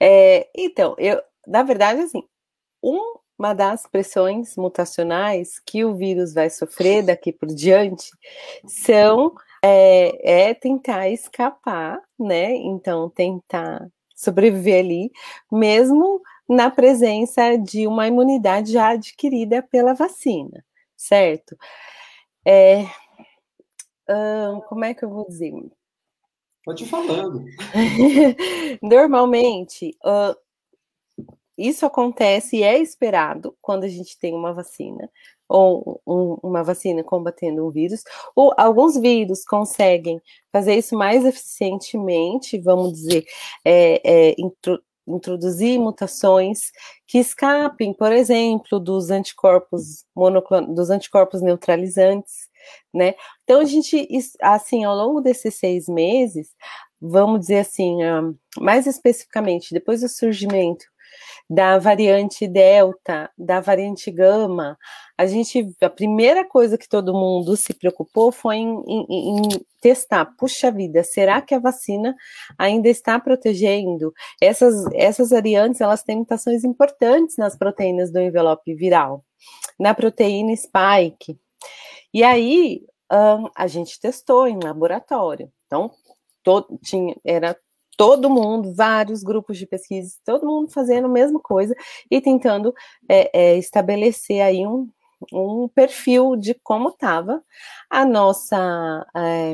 É, 0.00 0.48
então, 0.56 0.96
eu, 0.98 1.20
na 1.46 1.62
verdade, 1.62 2.00
assim, 2.00 2.22
um, 2.82 3.17
uma 3.38 3.54
das 3.54 3.86
pressões 3.86 4.56
mutacionais 4.56 5.60
que 5.64 5.84
o 5.84 5.94
vírus 5.94 6.34
vai 6.34 6.50
sofrer 6.50 7.04
daqui 7.04 7.32
por 7.32 7.46
diante 7.46 8.10
são 8.66 9.32
é, 9.62 10.48
é 10.48 10.54
tentar 10.54 11.08
escapar, 11.08 12.00
né? 12.18 12.54
Então, 12.54 13.08
tentar 13.08 13.88
sobreviver 14.14 14.80
ali, 14.80 15.12
mesmo 15.50 16.20
na 16.48 16.70
presença 16.70 17.56
de 17.56 17.86
uma 17.86 18.08
imunidade 18.08 18.72
já 18.72 18.88
adquirida 18.88 19.62
pela 19.62 19.94
vacina, 19.94 20.64
certo? 20.96 21.56
É, 22.44 22.82
hum, 24.08 24.60
como 24.68 24.84
é 24.84 24.94
que 24.94 25.04
eu 25.04 25.10
vou 25.10 25.26
dizer? 25.28 25.52
Pode 26.64 26.84
ir 26.84 26.88
falando. 26.88 27.44
Normalmente, 28.82 29.96
uh, 30.04 30.36
isso 31.58 31.84
acontece 31.84 32.58
e 32.58 32.62
é 32.62 32.78
esperado 32.78 33.56
quando 33.60 33.84
a 33.84 33.88
gente 33.88 34.16
tem 34.18 34.32
uma 34.34 34.52
vacina, 34.52 35.10
ou 35.48 36.00
um, 36.06 36.36
uma 36.42 36.62
vacina 36.62 37.02
combatendo 37.02 37.66
um 37.66 37.70
vírus, 37.70 38.02
ou 38.36 38.54
alguns 38.56 38.96
vírus 38.96 39.44
conseguem 39.44 40.20
fazer 40.52 40.76
isso 40.76 40.96
mais 40.96 41.24
eficientemente, 41.24 42.58
vamos 42.58 42.92
dizer, 42.92 43.24
é, 43.64 44.00
é, 44.04 44.34
intro, 44.38 44.80
introduzir 45.08 45.80
mutações 45.80 46.70
que 47.06 47.18
escapem, 47.18 47.94
por 47.94 48.12
exemplo, 48.12 48.78
dos 48.78 49.10
anticorpos 49.10 50.04
monoclon... 50.14 50.72
dos 50.74 50.90
anticorpos 50.90 51.40
neutralizantes, 51.40 52.48
né? 52.92 53.14
Então 53.44 53.60
a 53.60 53.64
gente, 53.64 54.06
assim, 54.40 54.84
ao 54.84 54.94
longo 54.94 55.20
desses 55.20 55.54
seis 55.54 55.88
meses, 55.88 56.50
vamos 57.00 57.40
dizer 57.40 57.60
assim, 57.60 58.02
ah, 58.02 58.22
mais 58.60 58.86
especificamente, 58.86 59.72
depois 59.72 60.02
do 60.02 60.08
surgimento 60.08 60.84
da 61.48 61.78
variante 61.78 62.46
Delta, 62.46 63.30
da 63.36 63.60
variante 63.60 64.10
Gama, 64.10 64.76
a 65.16 65.26
gente, 65.26 65.74
a 65.80 65.88
primeira 65.88 66.44
coisa 66.44 66.76
que 66.76 66.88
todo 66.88 67.14
mundo 67.14 67.56
se 67.56 67.72
preocupou 67.72 68.30
foi 68.30 68.56
em, 68.56 68.82
em, 68.86 69.38
em, 69.38 69.66
testar. 69.80 70.26
Puxa 70.36 70.70
vida, 70.70 71.02
será 71.02 71.40
que 71.40 71.54
a 71.54 71.58
vacina 71.58 72.14
ainda 72.58 72.88
está 72.88 73.18
protegendo? 73.18 74.12
Essas, 74.40 74.86
essas 74.92 75.30
variantes, 75.30 75.80
elas 75.80 76.02
têm 76.02 76.16
mutações 76.16 76.64
importantes 76.64 77.36
nas 77.38 77.56
proteínas 77.56 78.12
do 78.12 78.20
envelope 78.20 78.74
viral, 78.74 79.24
na 79.78 79.94
proteína 79.94 80.54
spike. 80.54 81.38
E 82.12 82.22
aí, 82.22 82.82
um, 83.10 83.48
a 83.56 83.66
gente 83.66 83.98
testou 83.98 84.46
em 84.46 84.58
laboratório. 84.62 85.50
Então, 85.66 85.90
todo, 86.42 86.78
tinha, 86.82 87.16
era 87.24 87.56
todo 87.98 88.30
mundo, 88.30 88.72
vários 88.72 89.24
grupos 89.24 89.58
de 89.58 89.66
pesquisa, 89.66 90.14
todo 90.24 90.46
mundo 90.46 90.70
fazendo 90.70 91.06
a 91.06 91.10
mesma 91.10 91.40
coisa 91.40 91.74
e 92.08 92.20
tentando 92.20 92.72
é, 93.08 93.30
é, 93.36 93.58
estabelecer 93.58 94.40
aí 94.40 94.64
um, 94.64 94.88
um 95.32 95.68
perfil 95.68 96.36
de 96.36 96.54
como 96.62 96.90
estava 96.90 97.42
a 97.90 98.04
nossa 98.04 99.04
é, 99.16 99.52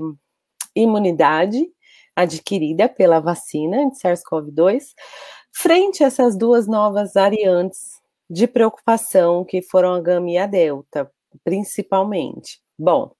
imunidade 0.76 1.66
adquirida 2.14 2.86
pela 2.86 3.18
vacina 3.18 3.88
de 3.88 3.98
SARS-CoV-2 3.98 4.92
frente 5.50 6.04
a 6.04 6.08
essas 6.08 6.36
duas 6.36 6.68
novas 6.68 7.14
variantes 7.14 7.98
de 8.28 8.46
preocupação 8.46 9.42
que 9.42 9.62
foram 9.62 9.94
a 9.94 10.00
gama 10.00 10.30
e 10.30 10.36
a 10.36 10.46
delta, 10.46 11.10
principalmente. 11.42 12.60
Bom, 12.78 13.10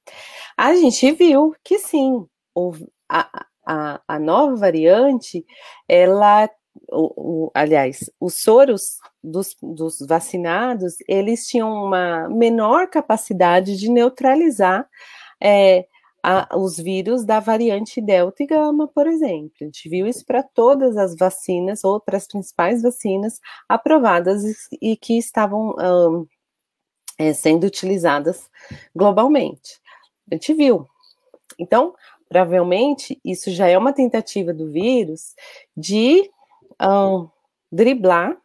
a 0.54 0.74
gente 0.74 1.10
viu 1.12 1.54
que 1.64 1.78
sim, 1.78 2.26
houve, 2.54 2.87
a, 3.08 3.46
a, 3.66 4.00
a 4.07 4.18
nova 4.18 4.57
variante, 4.57 5.44
ela 5.88 6.48
o, 6.90 7.46
o, 7.46 7.50
aliás, 7.55 8.11
os 8.20 8.42
soros 8.42 8.98
dos, 9.22 9.57
dos, 9.62 9.98
vacinados, 10.00 10.96
eles 11.09 11.46
tinham 11.46 11.72
uma 11.72 12.29
menor 12.29 12.88
capacidade 12.88 13.77
de 13.77 13.88
neutralizar 13.88 14.88
é, 15.40 15.87
a, 16.22 16.57
os 16.57 16.79
vírus 16.79 17.24
da 17.24 17.38
variante 17.38 18.00
Delta 18.00 18.42
e 18.42 18.46
Gama, 18.46 18.88
por 18.88 19.07
exemplo. 19.07 19.53
A 19.61 19.64
gente 19.64 19.88
viu 19.88 20.07
isso 20.07 20.24
para 20.24 20.42
todas 20.42 20.96
as 20.96 21.14
vacinas, 21.16 21.85
ou 21.85 22.00
para 22.00 22.16
as 22.16 22.27
principais 22.27 22.83
vacinas 22.83 23.40
aprovadas 23.68 24.42
e, 24.72 24.92
e 24.92 24.96
que 24.96 25.18
estavam 25.18 25.74
um, 25.79 26.27
é, 27.18 27.33
sendo 27.33 27.64
utilizadas 27.64 28.50
globalmente. 28.94 29.81
A 30.31 30.35
gente 30.35 30.55
viu. 30.55 30.87
Então, 31.59 31.94
provavelmente 32.28 33.20
isso 33.24 33.50
já 33.50 33.68
é 33.68 33.76
uma 33.76 33.92
tentativa 33.92 34.52
do 34.52 34.70
vírus 34.70 35.34
de 35.76 36.30
um, 36.80 37.28
driblar 37.70 38.37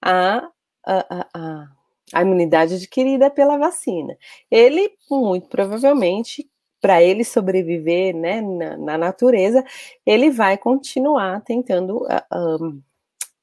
a, 0.00 0.48
a, 0.84 1.26
a, 1.34 1.68
a 2.12 2.22
imunidade 2.22 2.74
adquirida 2.74 3.30
pela 3.30 3.56
vacina. 3.56 4.16
Ele, 4.50 4.90
muito 5.10 5.48
provavelmente, 5.48 6.48
para 6.80 7.02
ele 7.02 7.24
sobreviver 7.24 8.14
né, 8.14 8.40
na, 8.40 8.76
na, 8.76 8.98
natureza, 8.98 9.64
ele 10.04 10.30
vai 10.30 10.58
continuar 10.58 11.40
tentando, 11.42 12.04
um, 12.32 12.80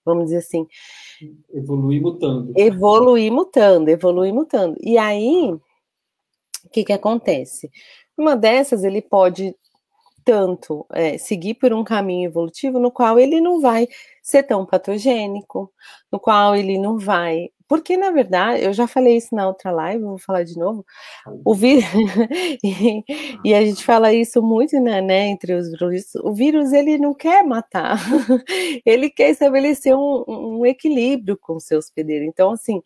vamos 0.04 0.26
dizer 0.26 0.40
assim, 0.40 0.68
evoluir 1.54 2.02
mutando. 2.02 2.52
Evoluir 2.56 3.32
mutando, 3.32 3.90
evoluir 3.90 4.34
mutando. 4.34 4.76
E 4.82 4.98
aí, 4.98 5.54
o 6.66 6.70
que, 6.70 6.84
que 6.84 6.94
acontece? 6.94 7.72
Uma 8.18 8.36
dessas, 8.36 8.84
ele 8.84 9.02
pode 9.02 9.56
tanto 10.24 10.86
é, 10.92 11.18
seguir 11.18 11.56
por 11.56 11.74
um 11.74 11.84
caminho 11.84 12.28
evolutivo 12.28 12.80
no 12.80 12.92
qual 12.92 13.20
ele 13.20 13.42
não 13.42 13.62
vai 13.62 13.88
ser 14.22 14.44
tão 14.44 14.66
patogênico, 14.66 15.72
no 16.12 16.20
qual 16.20 16.56
ele 16.56 16.78
não 16.78 16.98
vai. 16.98 17.50
Porque, 17.68 17.96
na 17.96 18.10
verdade, 18.10 18.64
eu 18.64 18.74
já 18.74 18.88
falei 18.88 19.18
isso 19.18 19.36
na 19.36 19.48
outra 19.48 19.70
live, 19.70 20.04
vou 20.04 20.18
falar 20.18 20.44
de 20.44 20.58
novo. 20.58 20.84
O 21.46 21.54
vírus, 21.54 21.86
e, 22.64 23.04
e, 23.46 23.54
a 23.54 23.62
gente 23.64 23.86
fala 23.86 24.12
isso 24.12 24.42
muito 24.42 24.80
né, 24.82 25.02
né, 25.02 25.28
entre 25.28 25.54
os 25.54 25.70
vírus. 25.70 26.16
O 26.16 26.34
vírus 26.34 26.74
ele 26.74 26.98
não 26.98 27.14
quer 27.14 27.44
matar, 27.44 28.00
ele 28.84 29.10
quer 29.12 29.30
estabelecer 29.30 29.96
um, 29.96 30.24
um 30.28 30.66
equilíbrio 30.66 31.38
com 31.38 31.58
o 31.58 31.60
seu 31.60 31.78
hospedeiro. 31.78 32.26
Então, 32.26 32.52
assim, 32.52 32.82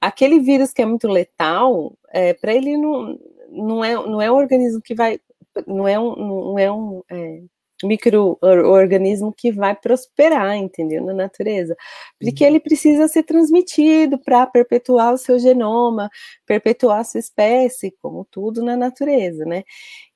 aquele 0.00 0.38
vírus 0.38 0.72
que 0.72 0.82
é 0.82 0.86
muito 0.86 1.08
letal, 1.08 1.92
é, 2.12 2.32
para 2.32 2.54
ele 2.54 2.76
não, 2.76 3.18
não, 3.50 3.84
é, 3.84 3.94
não 3.94 4.22
é 4.22 4.30
um 4.30 4.36
organismo 4.36 4.80
que 4.80 4.94
vai 4.94 5.18
não 5.66 5.86
é 5.88 5.98
um, 5.98 6.16
não 6.16 6.58
é 6.58 6.70
um 6.70 7.02
é, 7.10 7.42
microorganismo 7.86 9.32
que 9.32 9.52
vai 9.52 9.74
prosperar, 9.74 10.56
entendeu? 10.56 11.04
Na 11.04 11.12
natureza. 11.12 11.76
Porque 12.20 12.44
uhum. 12.44 12.50
ele 12.50 12.60
precisa 12.60 13.08
ser 13.08 13.22
transmitido 13.24 14.18
para 14.18 14.46
perpetuar 14.46 15.12
o 15.14 15.18
seu 15.18 15.38
genoma, 15.38 16.10
perpetuar 16.46 17.00
a 17.00 17.04
sua 17.04 17.20
espécie, 17.20 17.94
como 18.00 18.26
tudo 18.30 18.62
na 18.62 18.76
natureza, 18.76 19.44
né? 19.44 19.64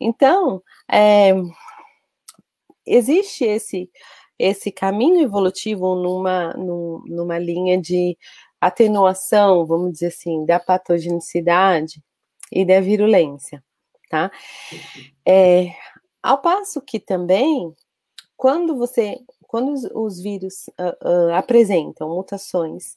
Então, 0.00 0.62
é, 0.90 1.32
existe 2.86 3.44
esse, 3.44 3.90
esse 4.38 4.70
caminho 4.70 5.22
evolutivo 5.22 5.94
numa, 5.96 6.54
numa 6.54 7.38
linha 7.38 7.80
de 7.80 8.16
atenuação, 8.60 9.66
vamos 9.66 9.92
dizer 9.92 10.08
assim, 10.08 10.44
da 10.46 10.58
patogenicidade 10.58 12.02
e 12.52 12.64
da 12.64 12.80
virulência 12.80 13.62
tá? 14.08 14.30
É, 15.26 15.72
ao 16.22 16.38
passo 16.38 16.80
que 16.80 16.98
também, 16.98 17.74
quando 18.36 18.76
você, 18.76 19.18
quando 19.46 19.72
os, 19.72 19.84
os 19.94 20.20
vírus 20.20 20.68
uh, 20.80 21.08
uh, 21.08 21.34
apresentam 21.34 22.08
mutações 22.08 22.94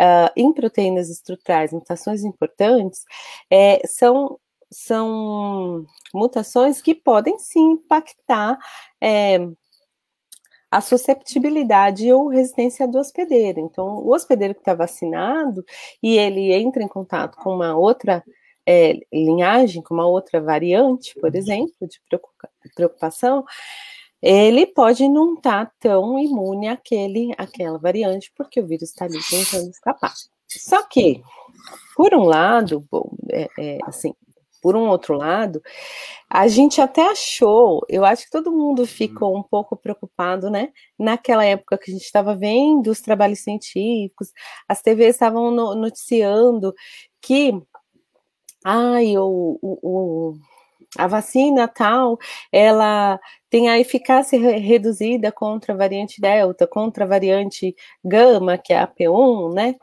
uh, 0.00 0.30
em 0.36 0.52
proteínas 0.52 1.08
estruturais, 1.08 1.72
mutações 1.72 2.24
importantes, 2.24 3.04
é, 3.50 3.80
são 3.86 4.38
são 4.70 5.86
mutações 6.12 6.82
que 6.82 6.94
podem 6.94 7.38
sim 7.38 7.72
impactar 7.72 8.58
é, 9.00 9.38
a 10.70 10.80
susceptibilidade 10.80 12.12
ou 12.12 12.28
resistência 12.28 12.86
do 12.86 12.98
hospedeiro. 12.98 13.60
Então, 13.60 13.98
o 13.98 14.12
hospedeiro 14.12 14.54
que 14.54 14.60
está 14.60 14.74
vacinado 14.74 15.64
e 16.02 16.18
ele 16.18 16.52
entra 16.52 16.82
em 16.82 16.88
contato 16.88 17.36
com 17.38 17.54
uma 17.54 17.76
outra 17.76 18.24
é, 18.66 18.94
linhagem, 19.12 19.82
com 19.82 19.94
uma 19.94 20.06
outra 20.06 20.40
variante, 20.40 21.14
por 21.14 21.30
uhum. 21.30 21.36
exemplo, 21.36 21.88
de 21.88 22.00
preocupação, 22.74 23.44
ele 24.20 24.66
pode 24.66 25.08
não 25.08 25.34
estar 25.34 25.66
tá 25.66 25.72
tão 25.78 26.18
imune 26.18 26.68
àquele, 26.68 27.32
àquela 27.38 27.78
variante, 27.78 28.32
porque 28.36 28.60
o 28.60 28.66
vírus 28.66 28.90
está 28.90 29.04
ali 29.04 29.18
tentando 29.30 29.70
escapar. 29.70 30.12
Só 30.48 30.82
que, 30.82 31.22
por 31.94 32.14
um 32.14 32.24
lado, 32.24 32.84
bom, 32.90 33.10
é, 33.30 33.48
é, 33.58 33.78
assim, 33.84 34.12
por 34.62 34.74
um 34.74 34.88
outro 34.88 35.14
lado, 35.14 35.62
a 36.28 36.48
gente 36.48 36.80
até 36.80 37.08
achou, 37.10 37.84
eu 37.88 38.04
acho 38.04 38.24
que 38.24 38.30
todo 38.30 38.50
mundo 38.50 38.84
ficou 38.84 39.36
um 39.36 39.42
pouco 39.42 39.76
preocupado, 39.76 40.50
né? 40.50 40.72
Naquela 40.98 41.44
época 41.44 41.78
que 41.78 41.90
a 41.90 41.94
gente 41.94 42.04
estava 42.04 42.34
vendo 42.34 42.88
os 42.88 43.00
trabalhos 43.00 43.40
científicos, 43.40 44.32
as 44.68 44.82
TVs 44.82 45.14
estavam 45.14 45.52
noticiando 45.52 46.74
que 47.20 47.52
ai, 48.68 49.16
o, 49.16 49.58
o, 49.62 50.34
a 50.98 51.06
vacina 51.06 51.68
tal, 51.68 52.18
ela 52.50 53.20
tem 53.48 53.68
a 53.68 53.78
eficácia 53.78 54.36
reduzida 54.58 55.30
contra 55.30 55.72
a 55.72 55.76
variante 55.76 56.20
Delta, 56.20 56.66
contra 56.66 57.04
a 57.04 57.06
variante 57.06 57.76
Gama, 58.04 58.58
que 58.58 58.72
é 58.72 58.80
a 58.80 58.88
P1, 58.88 59.54
né? 59.54 59.76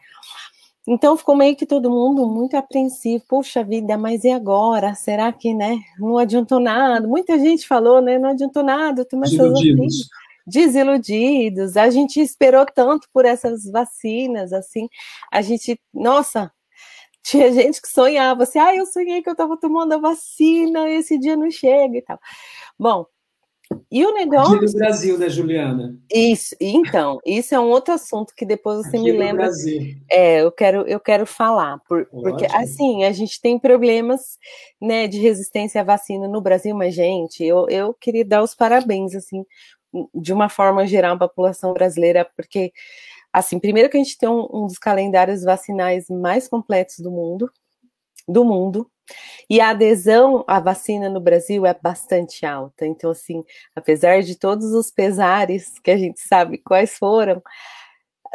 Então 0.86 1.16
ficou 1.16 1.34
meio 1.34 1.56
que 1.56 1.66
todo 1.66 1.90
mundo 1.90 2.28
muito 2.28 2.58
apreensivo. 2.58 3.24
Puxa 3.26 3.64
vida, 3.64 3.98
mas 3.98 4.26
e 4.26 4.32
agora? 4.32 4.94
Será 4.96 5.32
que, 5.32 5.54
né? 5.54 5.80
Não 5.98 6.18
adiantou 6.18 6.60
nada? 6.60 7.08
Muita 7.08 7.40
gente 7.40 7.66
falou, 7.66 8.02
né? 8.02 8.20
Não 8.20 8.32
adiantou 8.32 8.64
nada. 8.64 9.08
Desiludidos. 9.10 10.10
Desiludidos. 10.46 11.78
A 11.78 11.90
gente 11.90 12.20
esperou 12.20 12.66
tanto 12.66 13.08
por 13.14 13.24
essas 13.24 13.64
vacinas, 13.64 14.52
assim. 14.52 14.90
A 15.32 15.42
gente, 15.42 15.80
nossa, 15.94 16.52
tinha 17.24 17.52
gente 17.52 17.82
que 17.82 17.88
sonhava 17.88 18.44
assim, 18.44 18.60
ah, 18.60 18.76
eu 18.76 18.86
sonhei 18.86 19.22
que 19.22 19.30
eu 19.30 19.34
estava 19.34 19.58
tomando 19.58 19.94
a 19.94 19.98
vacina, 19.98 20.90
esse 20.90 21.18
dia 21.18 21.36
não 21.36 21.50
chega 21.50 21.98
e 21.98 22.02
tal. 22.02 22.20
Bom, 22.78 23.06
e 23.92 24.06
o 24.06 24.14
negócio. 24.14 24.56
Aqui 24.56 24.66
no 24.66 24.74
Brasil, 24.74 25.18
né, 25.18 25.30
Juliana? 25.30 25.98
Isso, 26.14 26.56
então, 26.60 27.20
isso 27.26 27.56
é 27.56 27.60
um 27.60 27.70
outro 27.70 27.94
assunto 27.94 28.34
que 28.36 28.46
depois 28.46 28.78
você 28.78 28.98
Aqui 28.98 29.06
me 29.06 29.12
lembra. 29.12 29.46
Brasil. 29.46 29.96
É, 30.10 30.42
eu 30.42 30.52
quero, 30.52 30.82
eu 30.88 31.00
quero 31.00 31.26
falar, 31.26 31.80
por, 31.88 32.06
porque 32.08 32.46
assim, 32.46 33.04
a 33.04 33.12
gente 33.12 33.42
tem 33.42 33.58
problemas 33.58 34.38
né, 34.82 35.08
de 35.08 35.20
resistência 35.20 35.82
à 35.82 35.84
vacina 35.84 36.28
no 36.28 36.42
Brasil, 36.42 36.76
mas, 36.76 36.94
gente, 36.94 37.44
eu, 37.44 37.68
eu 37.70 37.94
queria 37.94 38.26
dar 38.26 38.44
os 38.44 38.54
parabéns, 38.54 39.16
assim, 39.16 39.46
de 40.14 40.34
uma 40.34 40.50
forma 40.50 40.86
geral, 40.86 41.16
à 41.16 41.20
população 41.20 41.74
brasileira, 41.74 42.28
porque, 42.36 42.72
assim, 43.34 43.60
primeiro 43.60 43.90
que 43.90 43.98
a 43.98 44.04
gente 44.04 44.18
tem 44.18 44.30
um, 44.30 44.48
um 44.54 44.68
dos 44.68 44.78
calendários 44.78 45.44
vacinais 45.44 46.06
mais 46.10 46.48
completos 46.48 47.00
do 47.00 47.12
mundo, 47.12 47.52
do 48.28 48.46
mundo, 48.46 48.90
e 49.50 49.60
a 49.60 49.70
adesão 49.70 50.46
à 50.48 50.60
vacina 50.60 51.10
no 51.10 51.20
Brasil 51.20 51.66
é 51.66 51.74
bastante 51.74 52.46
alta. 52.46 52.86
Então, 52.86 53.12
assim, 53.12 53.44
apesar 53.76 54.22
de 54.22 54.38
todos 54.38 54.72
os 54.74 54.90
pesares 54.92 55.78
que 55.80 55.92
a 55.92 55.98
gente 55.98 56.20
sabe 56.22 56.58
quais 56.58 56.98
foram, 56.98 57.42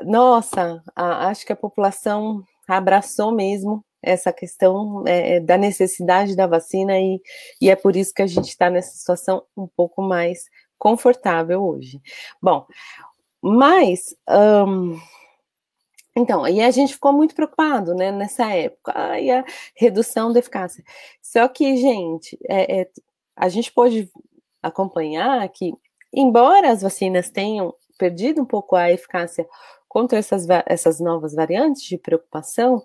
nossa, 0.02 0.82
a, 0.94 1.28
acho 1.28 1.46
que 1.46 1.52
a 1.52 1.56
população 1.56 2.42
abraçou 2.68 3.32
mesmo 3.32 3.84
essa 4.02 4.32
questão 4.32 5.02
é, 5.06 5.40
da 5.40 5.56
necessidade 5.56 6.36
da 6.36 6.46
vacina 6.46 6.98
e, 6.98 7.20
e 7.60 7.70
é 7.70 7.74
por 7.74 7.96
isso 7.96 8.14
que 8.14 8.22
a 8.22 8.26
gente 8.26 8.48
está 8.48 8.70
nessa 8.70 8.96
situação 8.96 9.42
um 9.56 9.66
pouco 9.66 10.02
mais 10.02 10.44
confortável 10.78 11.64
hoje. 11.64 12.00
Bom, 12.40 12.66
mas 13.42 14.14
um, 14.28 14.98
então, 16.18 16.42
aí 16.42 16.60
a 16.60 16.70
gente 16.72 16.94
ficou 16.94 17.12
muito 17.12 17.32
preocupado, 17.34 17.94
né, 17.94 18.10
nessa 18.10 18.52
época, 18.52 18.92
ai, 18.94 19.30
a 19.30 19.44
redução 19.76 20.32
da 20.32 20.40
eficácia. 20.40 20.82
Só 21.22 21.46
que, 21.46 21.76
gente, 21.76 22.36
é, 22.48 22.80
é, 22.80 22.90
a 23.36 23.48
gente 23.48 23.72
pode 23.72 24.10
acompanhar 24.60 25.48
que, 25.50 25.72
embora 26.12 26.72
as 26.72 26.82
vacinas 26.82 27.30
tenham 27.30 27.72
perdido 27.96 28.42
um 28.42 28.44
pouco 28.44 28.74
a 28.74 28.90
eficácia 28.90 29.46
contra 29.88 30.18
essas, 30.18 30.44
essas 30.66 30.98
novas 30.98 31.34
variantes 31.34 31.82
de 31.82 31.96
preocupação, 31.96 32.82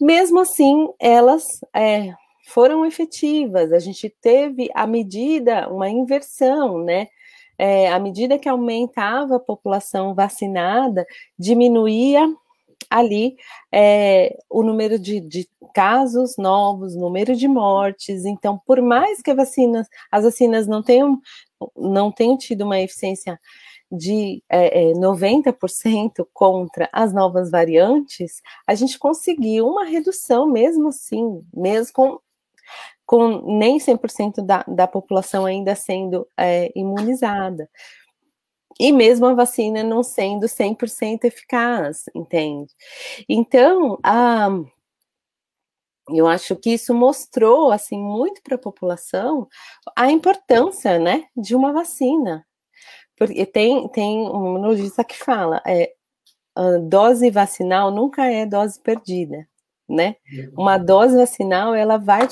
mesmo 0.00 0.38
assim, 0.38 0.88
elas 1.00 1.44
é, 1.74 2.14
foram 2.46 2.86
efetivas. 2.86 3.72
A 3.72 3.80
gente 3.80 4.08
teve, 4.20 4.70
à 4.72 4.86
medida, 4.86 5.68
uma 5.68 5.88
inversão, 5.88 6.78
né? 6.78 7.08
É, 7.64 7.92
à 7.92 7.98
medida 8.00 8.40
que 8.40 8.48
aumentava 8.48 9.36
a 9.36 9.38
população 9.38 10.16
vacinada, 10.16 11.06
diminuía 11.38 12.28
ali 12.90 13.36
é, 13.72 14.36
o 14.50 14.64
número 14.64 14.98
de, 14.98 15.20
de, 15.20 15.48
casos 15.72 16.36
novos, 16.36 16.96
número 16.96 17.36
de 17.36 17.46
mortes. 17.46 18.24
Então, 18.24 18.60
por 18.66 18.82
mais 18.82 19.22
que 19.22 19.32
vacinas, 19.32 19.86
as 20.10 20.24
vacinas 20.24 20.66
não 20.66 20.82
tenham, 20.82 21.20
não 21.76 22.10
tenham 22.10 22.36
tido 22.36 22.62
uma 22.62 22.80
eficiência 22.80 23.38
de 23.92 24.42
é, 24.48 24.90
é, 24.90 24.92
90% 24.94 26.26
contra 26.32 26.88
as 26.92 27.12
novas 27.12 27.48
variantes, 27.48 28.42
a 28.66 28.74
gente 28.74 28.98
conseguiu 28.98 29.68
uma 29.68 29.84
redução 29.84 30.48
mesmo 30.50 30.88
assim, 30.88 31.44
mesmo 31.54 31.92
com, 31.92 32.18
com 33.12 33.42
nem 33.58 33.78
100% 33.78 34.40
da, 34.42 34.64
da 34.66 34.86
população 34.86 35.44
ainda 35.44 35.74
sendo 35.74 36.26
é, 36.34 36.72
imunizada 36.74 37.68
e 38.80 38.90
mesmo 38.90 39.26
a 39.26 39.34
vacina 39.34 39.82
não 39.82 40.02
sendo 40.02 40.48
100% 40.48 41.24
eficaz, 41.24 42.04
entende? 42.14 42.72
Então, 43.28 43.98
a, 44.02 44.48
eu 46.08 46.26
acho 46.26 46.56
que 46.56 46.70
isso 46.70 46.94
mostrou 46.94 47.70
assim 47.70 47.98
muito 47.98 48.42
para 48.42 48.54
a 48.54 48.58
população 48.58 49.46
a 49.94 50.10
importância, 50.10 50.98
né, 50.98 51.24
de 51.36 51.54
uma 51.54 51.70
vacina. 51.70 52.46
Porque 53.18 53.44
tem 53.44 53.88
tem 53.88 54.22
um 54.22 54.46
imunologista 54.56 55.04
que 55.04 55.18
fala, 55.18 55.62
é, 55.66 55.92
dose 56.88 57.30
vacinal 57.30 57.90
nunca 57.90 58.24
é 58.26 58.46
dose 58.46 58.80
perdida, 58.80 59.46
né? 59.94 60.16
Uma 60.56 60.78
dose 60.78 61.16
vacinal 61.16 61.74
ela 61.74 61.98
vai 61.98 62.26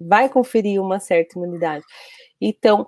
vai 0.00 0.28
conferir 0.28 0.80
uma 0.80 1.00
certa 1.00 1.38
imunidade. 1.38 1.84
Então, 2.40 2.86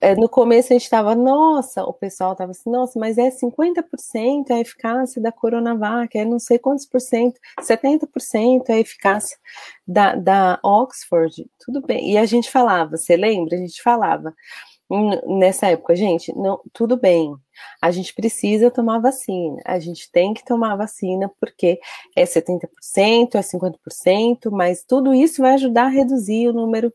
é, 0.00 0.14
no 0.14 0.28
começo 0.28 0.72
a 0.72 0.74
gente 0.74 0.84
estava, 0.84 1.14
nossa, 1.14 1.82
o 1.84 1.92
pessoal 1.92 2.32
estava 2.32 2.50
assim, 2.50 2.70
nossa, 2.70 2.98
mas 2.98 3.16
é 3.18 3.30
50% 3.30 4.50
a 4.50 4.60
eficácia 4.60 5.20
da 5.22 5.32
Coronavac, 5.32 6.16
é 6.16 6.24
não 6.24 6.38
sei 6.38 6.58
quantos 6.58 6.86
por 6.86 7.00
cento, 7.00 7.40
70% 7.60 8.68
a 8.68 8.78
eficácia 8.78 9.38
da, 9.86 10.14
da 10.14 10.60
Oxford, 10.62 11.46
tudo 11.58 11.80
bem. 11.80 12.12
E 12.12 12.18
a 12.18 12.26
gente 12.26 12.50
falava, 12.50 12.96
você 12.96 13.16
lembra? 13.16 13.56
A 13.56 13.58
gente 13.58 13.82
falava, 13.82 14.34
nessa 15.26 15.68
época, 15.68 15.96
gente, 15.96 16.32
não, 16.36 16.60
tudo 16.72 16.96
bem, 16.96 17.34
a 17.82 17.90
gente 17.90 18.14
precisa 18.14 18.70
tomar 18.70 19.00
vacina, 19.00 19.60
a 19.64 19.78
gente 19.78 20.10
tem 20.12 20.32
que 20.32 20.44
tomar 20.44 20.76
vacina 20.76 21.30
porque 21.40 21.80
é 22.14 22.24
70%, 22.24 23.34
é 23.34 23.40
50%, 23.40 24.50
mas 24.50 24.84
tudo 24.84 25.12
isso 25.12 25.42
vai 25.42 25.54
ajudar 25.54 25.86
a 25.86 25.88
reduzir 25.88 26.48
o 26.48 26.52
número 26.52 26.92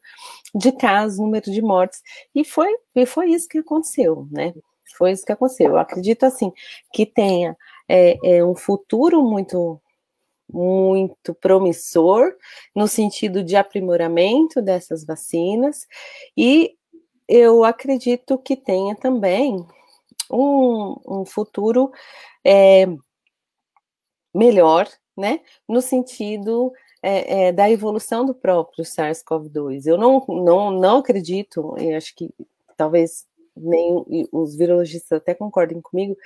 de 0.55 0.71
casos, 0.71 1.19
o 1.19 1.23
número 1.23 1.51
de 1.51 1.61
mortes, 1.61 2.01
e 2.33 2.45
foi, 2.45 2.73
e 2.95 3.05
foi 3.05 3.31
isso 3.31 3.47
que 3.47 3.57
aconteceu, 3.57 4.27
né? 4.31 4.53
Foi 4.97 5.11
isso 5.11 5.25
que 5.25 5.31
aconteceu. 5.31 5.71
Eu 5.71 5.77
acredito, 5.77 6.25
assim, 6.25 6.51
que 6.93 7.05
tenha 7.05 7.57
é, 7.87 8.37
é 8.37 8.45
um 8.45 8.55
futuro 8.55 9.23
muito 9.23 9.81
muito 10.53 11.33
promissor 11.35 12.35
no 12.75 12.85
sentido 12.87 13.41
de 13.41 13.55
aprimoramento 13.55 14.61
dessas 14.61 15.05
vacinas 15.05 15.87
e 16.35 16.75
eu 17.31 17.63
acredito 17.63 18.37
que 18.37 18.57
tenha 18.57 18.93
também 18.93 19.65
um, 20.29 20.95
um 21.07 21.25
futuro 21.25 21.89
é, 22.43 22.85
melhor, 24.35 24.85
né, 25.17 25.39
no 25.67 25.81
sentido 25.81 26.73
é, 27.01 27.47
é, 27.47 27.51
da 27.53 27.71
evolução 27.71 28.25
do 28.25 28.35
próprio 28.35 28.83
SARS-CoV-2. 28.83 29.85
Eu 29.85 29.97
não, 29.97 30.25
não, 30.27 30.71
não 30.71 30.97
acredito, 30.97 31.73
e 31.79 31.93
acho 31.93 32.13
que 32.15 32.29
talvez 32.75 33.25
nem 33.55 34.27
os 34.31 34.55
virologistas 34.57 35.17
até 35.17 35.33
concordem 35.33 35.79
comigo, 35.81 36.17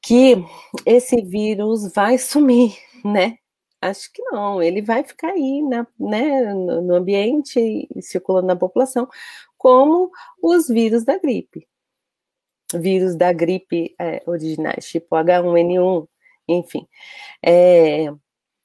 que 0.00 0.36
esse 0.86 1.20
vírus 1.22 1.92
vai 1.92 2.18
sumir, 2.18 2.76
né? 3.04 3.36
Acho 3.80 4.12
que 4.12 4.22
não, 4.22 4.60
ele 4.62 4.82
vai 4.82 5.04
ficar 5.04 5.30
aí 5.30 5.62
na, 5.62 5.86
né, 5.98 6.52
no 6.54 6.94
ambiente, 6.94 7.88
circulando 8.00 8.48
na 8.48 8.56
população, 8.56 9.08
como 9.58 10.10
os 10.42 10.68
vírus 10.68 11.04
da 11.04 11.18
gripe. 11.18 11.66
Vírus 12.74 13.16
da 13.16 13.32
gripe 13.32 13.94
é, 14.00 14.22
originais, 14.26 14.88
tipo 14.88 15.16
H1N1, 15.16 16.06
enfim. 16.48 16.86
É, 17.44 18.06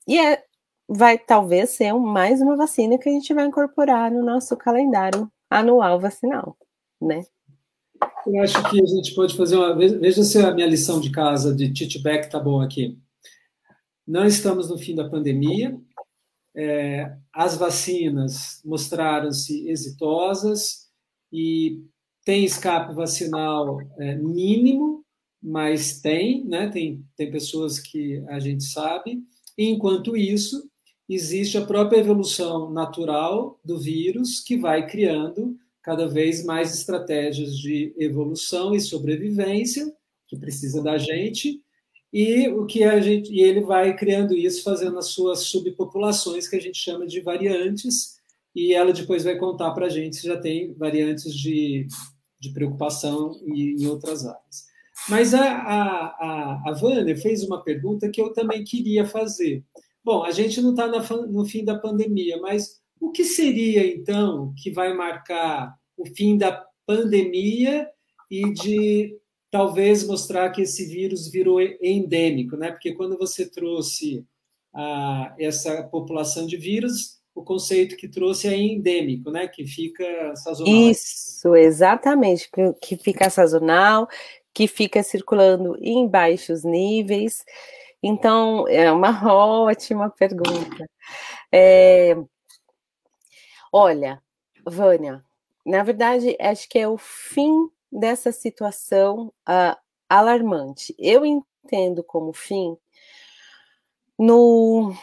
e 0.08 0.20
é, 0.20 0.44
vai 0.88 1.18
talvez 1.18 1.72
ser 1.72 1.94
mais 1.94 2.41
uma 2.41 2.56
vacina 2.56 2.98
que 2.98 3.10
a 3.10 3.12
gente 3.12 3.34
vai 3.34 3.46
incorporar 3.46 4.12
no 4.12 4.24
nosso 4.24 4.56
calendário 4.56 5.32
anual 5.50 6.00
vacinal, 6.00 6.58
né? 7.02 7.24
Eu 8.28 8.41
acho 8.41 8.70
que 8.70 8.82
a 8.82 8.86
gente 8.86 9.14
pode 9.16 9.36
fazer 9.36 9.56
uma. 9.56 9.76
Veja 9.76 10.24
se 10.24 10.38
a 10.39 10.54
minha 10.54 10.68
lição 10.68 11.00
de 11.00 11.12
casa 11.12 11.56
de 11.56 11.72
Titback 11.72 12.30
tá 12.30 12.39
bom 12.39 12.62
aqui. 12.62 12.98
Não 14.06 14.26
estamos 14.26 14.70
no 14.70 14.78
fim 14.78 14.96
da 14.96 15.10
pandemia. 15.10 15.78
É, 16.56 17.16
as 17.34 17.58
vacinas 17.58 18.62
mostraram-se 18.64 19.68
exitosas 19.70 20.83
e 21.34 21.82
tem 22.24 22.46
escape 22.46 22.94
vacinal 22.94 23.82
é, 23.98 24.16
mínimo, 24.16 25.04
mas 25.42 26.00
tem, 26.00 26.46
né? 26.46 26.70
Tem, 26.70 27.04
tem 27.18 27.32
pessoas 27.32 27.80
que 27.80 28.24
a 28.30 28.40
gente 28.40 28.64
sabe. 28.64 29.22
E, 29.58 29.66
enquanto 29.66 30.16
isso, 30.16 30.70
existe 31.10 31.58
a 31.58 31.66
própria 31.66 32.00
evolução 32.00 32.72
natural 32.72 33.60
do 33.66 33.78
vírus 33.80 34.40
que 34.40 34.56
vai 34.56 34.88
criando 34.88 35.58
cada 35.82 36.08
vez 36.08 36.46
mais 36.46 36.74
estratégias 36.74 37.58
de 37.58 37.94
evolução 37.98 38.74
e 38.74 38.80
sobrevivência 38.80 39.92
que 40.30 40.38
precisa 40.38 40.82
da 40.82 40.98
gente 40.98 41.62
e 42.12 42.48
o 42.48 42.66
que 42.66 42.84
a 42.84 43.02
gente 43.02 43.34
e 43.34 43.42
ele 43.42 43.62
vai 43.62 43.96
criando 43.96 44.34
isso 44.34 44.64
fazendo 44.64 44.98
as 44.98 45.08
suas 45.08 45.42
subpopulações 45.42 46.48
que 46.48 46.56
a 46.56 46.62
gente 46.62 46.78
chama 46.78 47.06
de 47.06 47.20
variantes 47.20 48.16
e 48.56 48.74
ela 48.74 48.93
depois 48.93 49.24
vai 49.24 49.38
contar 49.38 49.72
para 49.72 49.88
a 49.88 49.89
gente 49.89 50.16
se 50.16 50.28
já 50.28 50.39
tem 50.39 50.74
variantes 50.74 51.34
de, 51.34 51.88
de 52.39 52.51
preocupação 52.51 53.39
em, 53.45 53.82
em 53.82 53.88
outras 53.88 54.26
áreas. 54.26 54.74
Mas 55.10 55.34
a, 55.34 55.43
a, 55.43 56.70
a, 56.70 56.72
Vânia 56.74 57.18
fez 57.18 57.43
uma 57.43 57.64
pergunta 57.64 58.10
que 58.10 58.22
eu 58.22 58.32
também 58.32 58.64
queria 58.64 59.06
fazer. 59.06 59.64
Bom, 60.04 60.24
a 60.24 60.32
gente 60.32 60.62
não 60.62 60.72
está 60.72 60.88
no 60.88 61.45
fim 61.45 61.66
da 61.66 61.78
pandemia, 61.78 62.38
mas 62.39 62.82
o 62.99 63.12
que 63.12 63.24
seria, 63.24 63.86
então, 63.86 64.54
que 64.62 64.72
vai 64.72 64.93
marcar 64.93 65.76
o 65.97 66.06
fim 66.06 66.38
da 66.38 66.66
pandemia 66.86 67.88
e 68.30 68.54
de 68.54 69.18
talvez 69.51 70.06
mostrar 70.06 70.49
que 70.51 70.62
esse 70.62 70.86
vírus 70.86 71.30
virou 71.30 71.62
endêmico, 71.62 72.56
né? 72.56 72.72
Porque 72.72 72.93
quando 72.93 73.18
você 73.18 73.49
trouxe 73.49 74.26
a, 74.74 75.36
essa 75.38 75.84
população 75.84 76.47
de 76.47 76.58
vírus, 76.58 77.20
o 77.36 77.44
conceito 77.44 77.96
que 77.96 78.08
trouxe 78.08 78.48
é 78.48 78.56
endêmico, 78.56 79.32
né? 79.32 79.48
Que 79.48 79.66
fica 79.66 80.36
sazonal. 80.36 80.74
Isso, 80.74 81.56
exatamente, 81.56 82.50
que 82.82 82.98
fica 82.98 83.30
sazonal, 83.30 84.08
que 84.54 84.68
fica 84.68 85.02
circulando 85.02 85.76
em 85.82 86.08
baixos 86.08 86.64
níveis. 86.64 87.44
Então, 88.02 88.68
é 88.68 88.92
uma 88.92 89.10
ótima 89.34 90.10
pergunta. 90.10 90.88
É, 91.52 92.16
olha, 93.72 94.22
Vânia, 94.66 95.24
na 95.66 95.82
verdade, 95.82 96.38
acho 96.40 96.70
que 96.70 96.78
é 96.78 96.88
o 96.88 96.98
fim 96.98 97.70
dessa 97.92 98.32
situação 98.32 99.34
uh, 99.48 99.78
alarmante. 100.08 100.94
Eu 101.00 101.26
entendo 101.26 102.04
como 102.04 102.34
fim 102.34 102.78
no 104.18 104.94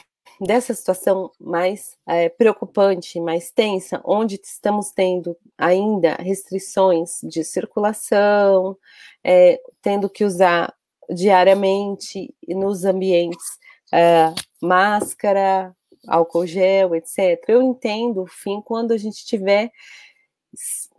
dessa 0.40 0.72
situação 0.72 1.30
mais 1.38 1.98
é, 2.08 2.30
preocupante, 2.30 3.20
mais 3.20 3.50
tensa, 3.50 4.00
onde 4.04 4.40
estamos 4.42 4.90
tendo 4.90 5.36
ainda 5.58 6.14
restrições 6.14 7.20
de 7.22 7.44
circulação, 7.44 8.76
é, 9.22 9.60
tendo 9.82 10.08
que 10.08 10.24
usar 10.24 10.74
diariamente 11.10 12.34
nos 12.48 12.84
ambientes 12.84 13.58
é, 13.92 14.32
máscara, 14.62 15.76
álcool 16.08 16.46
gel, 16.46 16.94
etc. 16.94 17.44
Eu 17.48 17.60
entendo 17.60 18.22
o 18.22 18.26
fim 18.26 18.62
quando 18.62 18.92
a 18.92 18.96
gente 18.96 19.26
tiver 19.26 19.70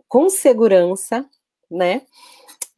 com 0.06 0.28
segurança, 0.30 1.28
né, 1.70 2.02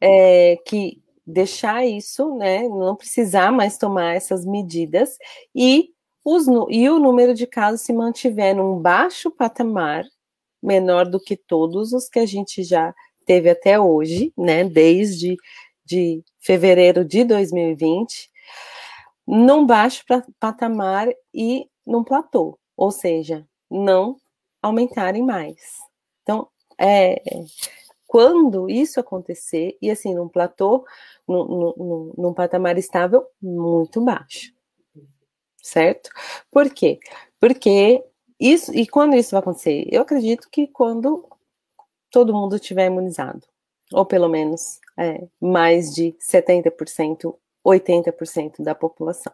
é, 0.01 0.57
que 0.65 1.03
deixar 1.27 1.85
isso, 1.85 2.35
né, 2.35 2.67
não 2.67 2.95
precisar 2.95 3.51
mais 3.51 3.77
tomar 3.77 4.15
essas 4.15 4.45
medidas 4.45 5.17
e 5.53 5.94
os, 6.25 6.47
e 6.69 6.89
o 6.89 6.97
número 6.97 7.35
de 7.35 7.45
casos 7.45 7.81
se 7.81 7.93
mantiver 7.93 8.55
num 8.55 8.79
baixo 8.81 9.29
patamar, 9.29 10.03
menor 10.61 11.07
do 11.07 11.19
que 11.19 11.37
todos 11.37 11.93
os 11.93 12.09
que 12.09 12.17
a 12.17 12.25
gente 12.25 12.63
já 12.63 12.95
teve 13.27 13.47
até 13.47 13.79
hoje, 13.79 14.33
né, 14.35 14.63
desde 14.63 15.37
de 15.85 16.23
fevereiro 16.39 17.05
de 17.05 17.23
2020, 17.23 18.31
num 19.27 19.67
baixo 19.67 20.03
patamar 20.39 21.07
e 21.31 21.69
num 21.85 22.03
platô, 22.03 22.57
ou 22.75 22.89
seja, 22.89 23.47
não 23.69 24.17
aumentarem 24.63 25.23
mais. 25.23 25.77
Então, 26.23 26.47
é, 26.79 27.21
quando 28.07 28.67
isso 28.67 28.99
acontecer, 28.99 29.77
e 29.79 29.91
assim, 29.91 30.15
num 30.15 30.27
platô, 30.27 30.83
num, 31.27 31.45
num, 31.45 32.13
num 32.17 32.33
patamar 32.33 32.79
estável 32.79 33.27
muito 33.39 34.01
baixo 34.03 34.54
certo? 35.65 36.09
Por 36.51 36.69
quê? 36.69 36.99
Porque 37.39 38.03
isso, 38.39 38.73
e 38.73 38.87
quando 38.87 39.15
isso 39.15 39.31
vai 39.31 39.39
acontecer? 39.39 39.87
Eu 39.91 40.03
acredito 40.03 40.47
que 40.51 40.67
quando 40.67 41.27
todo 42.11 42.33
mundo 42.33 42.55
estiver 42.55 42.85
imunizado, 42.85 43.41
ou 43.91 44.05
pelo 44.05 44.29
menos 44.29 44.79
é, 44.97 45.27
mais 45.41 45.93
de 45.93 46.15
70%, 46.21 47.35
80% 47.65 48.63
da 48.63 48.75
população. 48.75 49.33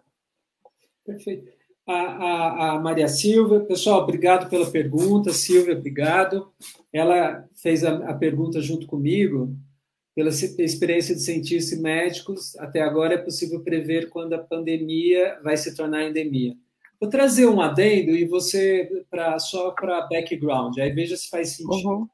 Perfeito. 1.06 1.52
A, 1.86 1.94
a, 1.94 2.72
a, 2.72 2.80
Maria 2.80 3.08
Silva, 3.08 3.60
pessoal, 3.62 4.02
obrigado 4.02 4.50
pela 4.50 4.70
pergunta. 4.70 5.34
Silvia, 5.34 5.76
obrigado. 5.78 6.52
Ela 6.94 7.48
fez 7.56 7.84
a, 7.84 8.10
a 8.10 8.14
pergunta 8.14 8.62
junto 8.62 8.88
comigo 8.88 9.54
pela 10.16 10.30
experiência 10.30 11.16
de 11.16 11.22
cientistas 11.22 11.78
e 11.78 11.82
médicos, 11.82 12.56
até 12.58 12.82
agora 12.82 13.14
é 13.14 13.18
possível 13.18 13.62
prever 13.62 14.10
quando 14.10 14.34
a 14.34 14.40
pandemia 14.40 15.40
vai 15.44 15.56
se 15.56 15.76
tornar 15.76 16.04
endemia. 16.04 16.56
Vou 17.00 17.10
trazer 17.10 17.48
um 17.48 17.62
adendo 17.62 18.12
e 18.12 18.26
você 18.26 19.06
pra, 19.10 19.40
só 19.40 19.72
para 19.72 20.08
background, 20.08 20.78
aí 20.78 20.92
veja 20.92 21.16
se 21.16 21.30
faz 21.30 21.56
sentido. 21.56 21.90
Uhum. 21.90 22.08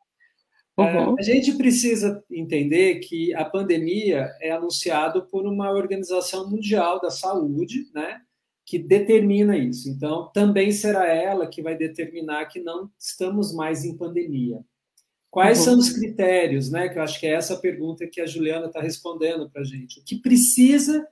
Uhum. 0.79 1.15
a 1.17 1.23
gente 1.23 1.53
precisa 1.53 2.23
entender 2.29 2.99
que 2.99 3.33
a 3.33 3.43
pandemia 3.43 4.31
é 4.39 4.51
anunciado 4.51 5.25
por 5.25 5.47
uma 5.47 5.71
organização 5.71 6.47
mundial 6.47 7.01
da 7.01 7.09
saúde, 7.09 7.87
né, 7.95 8.21
que 8.63 8.77
determina 8.77 9.57
isso. 9.57 9.89
Então, 9.89 10.29
também 10.31 10.71
será 10.71 11.07
ela 11.07 11.47
que 11.47 11.63
vai 11.63 11.75
determinar 11.75 12.45
que 12.45 12.59
não 12.59 12.91
estamos 12.99 13.55
mais 13.55 13.83
em 13.83 13.97
pandemia. 13.97 14.59
Quais 15.29 15.59
uhum. 15.59 15.63
são 15.65 15.77
os 15.79 15.89
critérios, 15.89 16.71
né? 16.71 16.89
Que 16.89 16.97
eu 16.97 17.03
acho 17.03 17.19
que 17.19 17.27
é 17.27 17.33
essa 17.33 17.57
pergunta 17.57 18.07
que 18.07 18.21
a 18.21 18.25
Juliana 18.25 18.67
está 18.67 18.81
respondendo 18.81 19.49
para 19.49 19.61
a 19.61 19.65
gente. 19.65 19.99
O 19.99 20.03
que 20.03 20.15
precisa 20.21 21.07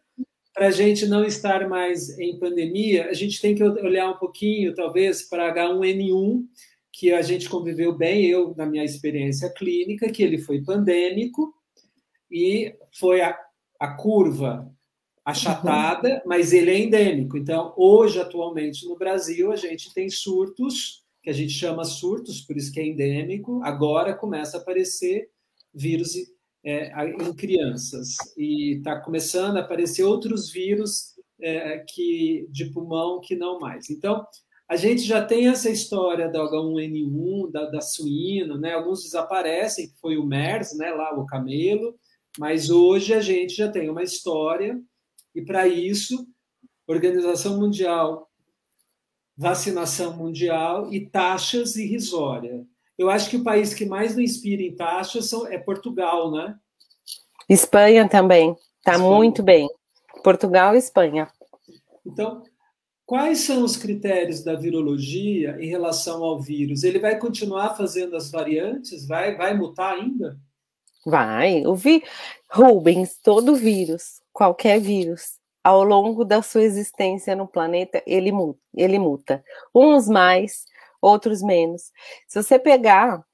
para 0.54 0.68
a 0.68 0.72
gente 0.72 1.06
não 1.06 1.26
estar 1.26 1.68
mais 1.68 2.18
em 2.18 2.40
pandemia? 2.40 3.10
A 3.10 3.14
gente 3.14 3.42
tem 3.42 3.54
que 3.54 3.64
olhar 3.64 4.10
um 4.10 4.18
pouquinho, 4.18 4.74
talvez, 4.74 5.24
para 5.24 5.54
H1N1, 5.54 6.44
que 6.94 7.12
a 7.12 7.22
gente 7.22 7.50
conviveu 7.50 7.96
bem, 7.96 8.26
eu, 8.26 8.56
na 8.56 8.66
minha 8.66 8.84
experiência 8.84 9.52
clínica, 9.54 10.10
que 10.10 10.24
ele 10.24 10.38
foi 10.38 10.64
pandêmico 10.64 11.54
e 12.32 12.74
foi 12.98 13.22
a, 13.22 13.38
a 13.80 13.94
curva 13.96 14.74
achatada, 15.26 16.16
uhum. 16.16 16.22
mas 16.26 16.54
ele 16.54 16.72
é 16.72 16.80
endêmico. 16.80 17.38
Então, 17.38 17.74
hoje, 17.76 18.20
atualmente, 18.20 18.86
no 18.86 18.96
Brasil, 18.96 19.52
a 19.52 19.56
gente 19.56 19.94
tem 19.94 20.10
surtos 20.10 21.05
que 21.26 21.30
a 21.32 21.34
gente 21.34 21.54
chama 21.54 21.84
surtos, 21.84 22.42
por 22.42 22.56
isso 22.56 22.72
que 22.72 22.80
é 22.80 22.86
endêmico, 22.86 23.60
agora 23.64 24.14
começa 24.14 24.58
a 24.58 24.62
aparecer 24.62 25.28
vírus 25.74 26.14
é, 26.64 26.92
em 27.04 27.34
crianças. 27.34 28.16
E 28.38 28.78
está 28.78 29.02
começando 29.02 29.58
a 29.58 29.62
aparecer 29.62 30.04
outros 30.04 30.52
vírus 30.52 31.16
é, 31.42 31.80
que, 31.80 32.48
de 32.52 32.66
pulmão 32.66 33.20
que 33.20 33.36
não 33.36 33.58
mais. 33.58 33.90
Então, 33.90 34.24
a 34.70 34.76
gente 34.76 35.02
já 35.02 35.26
tem 35.26 35.48
essa 35.48 35.68
história 35.68 36.30
da 36.30 36.44
H1N1, 36.44 37.52
da, 37.52 37.72
da 37.72 37.82
suína, 37.82 38.56
né? 38.60 38.74
alguns 38.74 39.02
desaparecem, 39.02 39.90
que 39.90 39.98
foi 40.00 40.18
o 40.18 40.28
MERS, 40.28 40.78
né? 40.78 40.92
lá 40.92 41.12
o 41.18 41.26
camelo, 41.26 41.96
mas 42.38 42.70
hoje 42.70 43.16
a 43.16 43.20
gente 43.20 43.56
já 43.56 43.68
tem 43.68 43.90
uma 43.90 44.04
história, 44.04 44.80
e 45.34 45.42
para 45.42 45.68
isso, 45.68 46.28
a 46.88 46.92
Organização 46.92 47.60
Mundial 47.60 48.30
vacinação 49.38 50.16
mundial 50.16 50.92
e 50.94 51.06
taxas 51.06 51.76
irrisórias. 51.76 52.66
Eu 52.98 53.10
acho 53.10 53.30
que 53.30 53.38
o 53.38 53.44
país 53.44 53.74
que 53.74 53.86
mais 53.86 54.16
não 54.16 54.22
inspira 54.22 54.62
em 54.62 54.76
taxas 54.76 55.32
é 55.50 55.58
Portugal, 55.58 56.32
né? 56.32 56.56
Espanha 57.50 58.08
também. 58.08 58.56
Está 58.78 58.98
muito 58.98 59.44
bem. 59.44 59.68
Portugal 60.24 60.76
e 60.76 60.78
Espanha. 60.78 61.28
Então, 62.06 62.44
quais 63.06 63.40
são 63.40 63.64
os 63.64 63.76
critérios 63.76 64.44
da 64.44 64.56
virologia 64.56 65.58
em 65.60 65.68
relação 65.68 66.24
ao 66.24 66.40
vírus? 66.40 66.84
Ele 66.84 67.00
vai 67.00 67.20
continuar 67.20 67.76
fazendo 67.76 68.16
as 68.16 68.32
variantes? 68.32 69.08
Vai, 69.08 69.36
vai 69.36 69.56
mutar 69.56 69.96
ainda? 69.96 70.40
Vai. 71.06 71.66
O 71.66 71.76
vi... 71.76 72.04
Rubens, 72.50 73.20
todo 73.22 73.56
vírus, 73.56 74.22
qualquer 74.32 74.80
vírus, 74.80 75.34
ao 75.66 75.84
longo 75.84 76.24
da 76.24 76.44
sua 76.44 76.62
existência 76.62 77.36
no 77.36 77.48
planeta, 77.48 78.00
ele 78.06 78.32
muta, 78.32 78.60
ele 78.76 79.00
muta. 79.00 79.44
Uns 79.74 80.08
mais, 80.08 80.64
outros 81.02 81.42
menos. 81.42 81.92
Se 82.28 82.44
você 82.44 82.60
pegar, 82.60 83.26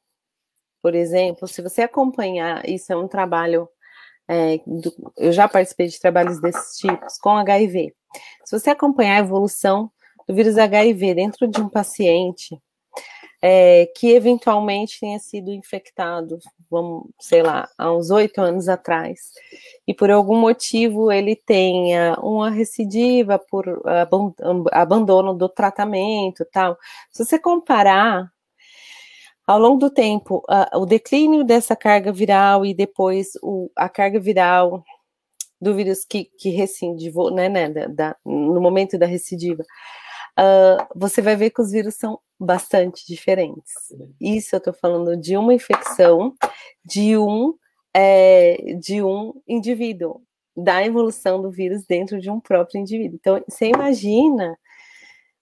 por 0.82 0.96
exemplo, 0.96 1.46
se 1.46 1.62
você 1.62 1.82
acompanhar, 1.82 2.66
isso 2.70 2.94
é 2.94 2.96
um 2.96 3.06
trabalho, 3.06 3.68
é, 4.30 4.60
do, 4.66 4.94
eu 5.18 5.34
já 5.34 5.46
participei 5.46 5.88
de 5.88 6.00
trabalhos 6.00 6.40
desses 6.40 6.78
tipos 6.78 7.18
com 7.18 7.32
HIV. 7.32 7.94
Se 8.46 8.58
você 8.58 8.70
acompanhar 8.70 9.18
a 9.18 9.26
evolução 9.26 9.92
do 10.26 10.34
vírus 10.34 10.58
HIV 10.58 11.14
dentro 11.14 11.50
de 11.50 11.60
um 11.60 11.68
paciente, 11.68 12.58
é, 13.42 13.88
que 13.96 14.12
eventualmente 14.12 15.00
tenha 15.00 15.18
sido 15.20 15.52
infectado, 15.52 16.38
vamos, 16.70 17.08
sei 17.20 17.42
lá, 17.42 17.68
há 17.78 17.92
uns 17.92 18.12
oito 18.12 18.40
anos 18.40 18.70
atrás, 18.70 19.32
e 19.88 19.94
por 19.94 20.12
algum 20.12 20.38
motivo 20.40 21.12
ele 21.12 21.36
tenha 21.36 22.16
uma 22.22 22.50
recidiva 22.50 23.40
por 23.40 23.82
abandono 24.72 25.34
do 25.34 25.50
tratamento, 25.50 26.46
tal. 26.52 26.78
Se 27.12 27.26
você 27.26 27.40
comparar 27.40 28.32
ao 29.48 29.60
longo 29.60 29.80
do 29.80 29.90
tempo, 29.90 30.44
o 30.76 30.86
declínio 30.86 31.44
dessa 31.44 31.76
carga 31.76 32.12
viral 32.12 32.66
e 32.66 32.74
depois 32.74 33.32
o, 33.42 33.70
a 33.76 33.90
carga 33.90 34.20
viral 34.20 34.84
do 35.60 35.76
vírus 35.76 36.06
que, 36.06 36.26
que 36.26 36.50
recidivou, 36.50 37.32
né, 37.32 37.50
né 37.50 37.70
da, 37.70 37.88
da, 37.88 38.16
no 38.26 38.62
momento 38.62 38.98
da 38.98 39.06
recidiva, 39.06 39.64
uh, 40.40 40.86
você 40.96 41.22
vai 41.22 41.36
ver 41.36 41.52
que 41.52 41.62
os 41.62 41.72
vírus 41.72 41.96
são 41.96 42.20
bastante 42.40 43.06
diferentes. 43.06 43.74
Isso 44.20 44.56
eu 44.56 44.58
estou 44.58 44.74
falando 44.74 45.16
de 45.16 45.38
uma 45.38 45.54
infecção 45.54 46.34
de 46.84 47.18
um 47.18 47.56
é, 47.94 48.76
de 48.80 49.04
um 49.04 49.34
indivíduo, 49.48 50.22
da 50.56 50.84
evolução 50.84 51.42
do 51.42 51.52
vírus 51.52 51.86
dentro 51.86 52.20
de 52.20 52.30
um 52.30 52.40
próprio 52.40 52.80
indivíduo. 52.80 53.18
Então, 53.20 53.44
você 53.48 53.68
imagina 53.68 54.58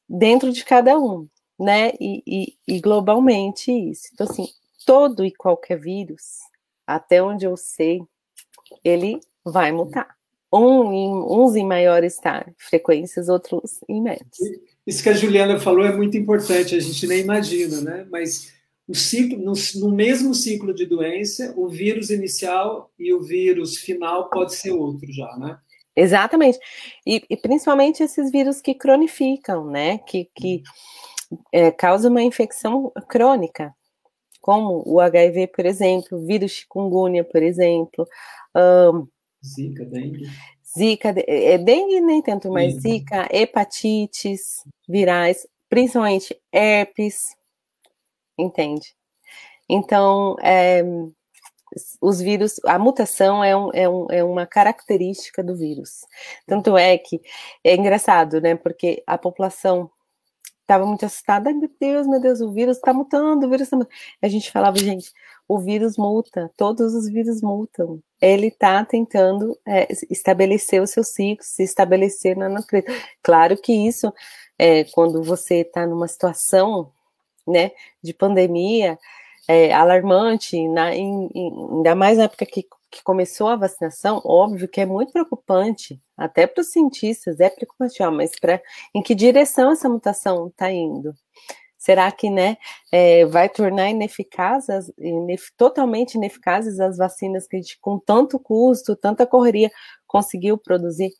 dentro 0.07 0.51
de 0.51 0.63
cada 0.65 0.97
um, 0.99 1.27
né? 1.59 1.91
E, 1.99 2.23
e, 2.25 2.57
e 2.67 2.79
globalmente 2.79 3.71
isso. 3.71 4.09
Então, 4.13 4.27
assim, 4.29 4.47
todo 4.85 5.25
e 5.25 5.31
qualquer 5.31 5.79
vírus, 5.79 6.39
até 6.85 7.21
onde 7.21 7.45
eu 7.45 7.55
sei, 7.55 8.01
ele 8.83 9.19
vai 9.43 9.71
mutar. 9.71 10.17
Um 10.51 10.91
em, 10.91 11.13
uns 11.13 11.55
em 11.55 11.65
maiores 11.65 12.17
tá, 12.17 12.43
frequências, 12.57 13.29
outros 13.29 13.81
em 13.87 14.01
médios. 14.01 14.37
Isso 14.89 15.03
que 15.03 15.09
a 15.09 15.13
Juliana 15.13 15.59
falou 15.59 15.85
é 15.85 15.95
muito 15.95 16.17
importante, 16.17 16.73
a 16.75 16.79
gente 16.79 17.05
nem 17.05 17.21
imagina, 17.21 17.79
né? 17.79 18.07
Mas 18.09 18.51
o 18.87 18.95
ciclo, 18.95 19.37
no, 19.37 19.53
no, 19.75 19.95
mesmo 19.95 20.33
ciclo 20.33 20.73
de 20.73 20.83
doença, 20.83 21.53
o 21.55 21.69
vírus 21.69 22.09
inicial 22.09 22.91
e 22.97 23.13
o 23.13 23.21
vírus 23.21 23.77
final 23.77 24.31
pode 24.31 24.55
ser 24.55 24.71
outro 24.71 25.05
já, 25.13 25.31
né? 25.37 25.59
Exatamente. 25.95 26.57
E, 27.05 27.23
e 27.29 27.37
principalmente 27.37 28.01
esses 28.01 28.31
vírus 28.31 28.61
que 28.61 28.73
cronificam, 28.73 29.69
né? 29.69 29.99
Que, 29.99 30.27
que 30.35 30.63
é, 31.53 31.69
causam 31.69 32.09
uma 32.09 32.23
infecção 32.23 32.91
crônica, 33.07 33.71
como 34.41 34.81
o 34.87 34.99
HIV, 34.99 35.49
por 35.55 35.67
exemplo, 35.67 36.17
o 36.17 36.25
vírus 36.25 36.49
chikungunya, 36.49 37.23
por 37.23 37.43
exemplo. 37.43 38.07
Um, 38.57 39.07
Zika, 39.45 39.85
dengue. 39.85 40.25
Zika, 40.77 41.13
é, 41.27 41.57
dengue 41.57 41.99
nem 41.99 42.21
tanto, 42.21 42.51
mas 42.51 42.73
Sim. 42.75 42.79
zika, 42.79 43.27
hepatites 43.31 44.63
virais, 44.87 45.47
principalmente 45.67 46.39
herpes, 46.51 47.35
entende? 48.37 48.95
Então, 49.67 50.35
é, 50.41 50.83
os 52.01 52.19
vírus, 52.19 52.59
a 52.65 52.79
mutação 52.79 53.43
é, 53.43 53.55
um, 53.55 53.69
é, 53.73 53.89
um, 53.89 54.07
é, 54.09 54.23
uma 54.23 54.45
característica 54.45 55.43
do 55.43 55.55
vírus. 55.55 56.05
Tanto 56.47 56.77
é 56.77 56.97
que 56.97 57.21
é 57.63 57.75
engraçado, 57.75 58.41
né? 58.41 58.55
Porque 58.55 59.03
a 59.05 59.17
população 59.17 59.89
estava 60.69 60.85
muito 60.85 61.03
assustada, 61.03 61.51
meu 61.51 61.69
Deus, 61.79 62.05
meu 62.05 62.21
Deus, 62.21 62.41
o 62.41 62.51
vírus 62.51 62.77
está 62.77 62.93
mutando, 62.93 63.47
o 63.47 63.49
vírus 63.49 63.71
mutando. 63.71 63.89
A 64.21 64.27
gente 64.27 64.51
falava, 64.51 64.77
gente, 64.77 65.11
o 65.47 65.57
vírus 65.57 65.97
multa, 65.97 66.51
todos 66.55 66.93
os 66.93 67.09
vírus 67.09 67.41
multam. 67.41 67.99
Ele 68.21 68.47
está 68.47 68.85
tentando 68.85 69.57
é, 69.65 69.87
estabelecer 70.11 70.79
o 70.79 70.85
seu 70.85 71.03
ciclo, 71.03 71.43
se 71.43 71.63
estabelecer 71.63 72.37
na 72.37 72.47
natureza. 72.47 72.87
Claro 73.23 73.57
que 73.57 73.73
isso, 73.73 74.13
é, 74.59 74.83
quando 74.83 75.23
você 75.23 75.61
está 75.61 75.87
numa 75.87 76.07
situação 76.07 76.91
né, 77.47 77.71
de 78.03 78.13
pandemia 78.13 78.99
é, 79.47 79.73
alarmante, 79.73 80.67
na, 80.67 80.93
em, 80.95 81.31
em, 81.33 81.77
ainda 81.77 81.95
mais 81.95 82.19
na 82.19 82.25
época 82.25 82.45
que, 82.45 82.63
que 82.91 83.01
começou 83.03 83.47
a 83.47 83.55
vacinação, 83.55 84.21
óbvio 84.23 84.67
que 84.67 84.81
é 84.81 84.85
muito 84.85 85.11
preocupante, 85.11 85.99
até 86.19 86.45
para 86.45 86.61
os 86.61 86.71
cientistas, 86.71 87.39
é 87.39 87.49
preocupante, 87.49 88.03
ó, 88.03 88.11
mas 88.11 88.31
pra, 88.39 88.61
em 88.93 89.01
que 89.01 89.15
direção 89.15 89.71
essa 89.71 89.89
mutação 89.89 90.47
está 90.47 90.71
indo? 90.71 91.13
Será 91.77 92.11
que 92.11 92.29
né, 92.29 92.57
é, 92.91 93.25
vai 93.25 93.47
tornar 93.47 93.89
ineficazes, 93.89 94.91
inef, 94.97 95.49
totalmente 95.55 96.15
ineficazes 96.15 96.77
as 96.79 96.97
vacinas 96.97 97.47
que 97.47 97.55
a 97.55 97.59
gente, 97.61 97.79
com 97.79 97.97
tanto 97.97 98.37
custo, 98.37 98.97
tanta 98.97 99.25
correria, 99.25 99.71
conseguiu 100.05 100.57
produzir? 100.57 101.11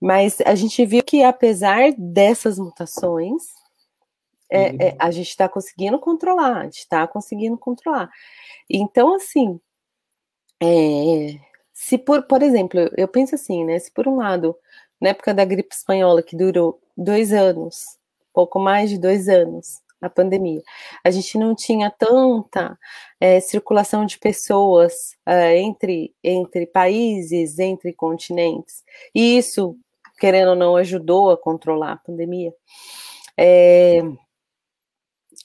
Mas 0.00 0.40
a 0.42 0.54
gente 0.54 0.86
viu 0.86 1.02
que, 1.02 1.24
apesar 1.24 1.92
dessas 1.98 2.58
mutações, 2.58 3.42
é, 4.50 4.70
uhum. 4.70 4.76
é, 4.80 4.96
a 5.00 5.10
gente 5.10 5.30
está 5.30 5.48
conseguindo 5.48 5.98
controlar, 5.98 6.58
a 6.58 6.64
gente 6.64 6.78
está 6.78 7.06
conseguindo 7.08 7.58
controlar. 7.58 8.08
Então, 8.70 9.16
assim, 9.16 9.58
é, 10.62 11.40
se 11.84 11.98
por, 11.98 12.22
por 12.22 12.42
exemplo, 12.42 12.80
eu 12.96 13.06
penso 13.06 13.34
assim, 13.34 13.62
né? 13.62 13.78
Se 13.78 13.90
por 13.92 14.08
um 14.08 14.16
lado, 14.16 14.56
na 14.98 15.10
época 15.10 15.34
da 15.34 15.44
gripe 15.44 15.74
espanhola, 15.74 16.22
que 16.22 16.34
durou 16.34 16.80
dois 16.96 17.30
anos, 17.30 17.98
pouco 18.32 18.58
mais 18.58 18.88
de 18.88 18.98
dois 18.98 19.28
anos, 19.28 19.82
a 20.00 20.08
pandemia. 20.08 20.62
A 21.04 21.10
gente 21.10 21.36
não 21.36 21.54
tinha 21.54 21.90
tanta 21.90 22.78
é, 23.20 23.38
circulação 23.38 24.06
de 24.06 24.18
pessoas 24.18 25.14
é, 25.26 25.58
entre, 25.58 26.14
entre 26.24 26.66
países, 26.66 27.58
entre 27.58 27.92
continentes. 27.92 28.82
E 29.14 29.36
isso, 29.36 29.76
querendo 30.18 30.50
ou 30.50 30.56
não, 30.56 30.76
ajudou 30.76 31.32
a 31.32 31.36
controlar 31.36 31.92
a 31.92 31.98
pandemia. 31.98 32.54
É, 33.36 34.00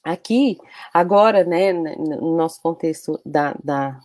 aqui, 0.05 0.57
agora, 0.93 1.43
né, 1.43 1.73
no 1.73 2.37
nosso 2.37 2.61
contexto 2.61 3.19
da, 3.25 3.53
da, 3.61 3.99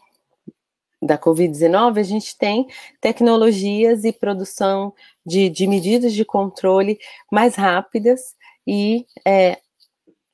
da 1.05 1.18
Covid-19, 1.18 1.98
a 1.98 2.02
gente 2.02 2.36
tem 2.36 2.66
tecnologias 3.00 4.05
e 4.05 4.12
produção 4.12 4.94
de, 5.24 5.50
de 5.50 5.66
medidas 5.66 6.14
de 6.14 6.24
controle 6.24 6.98
mais 7.30 7.55
rápidas 7.55 8.34
e 8.66 9.07
é, 9.26 9.59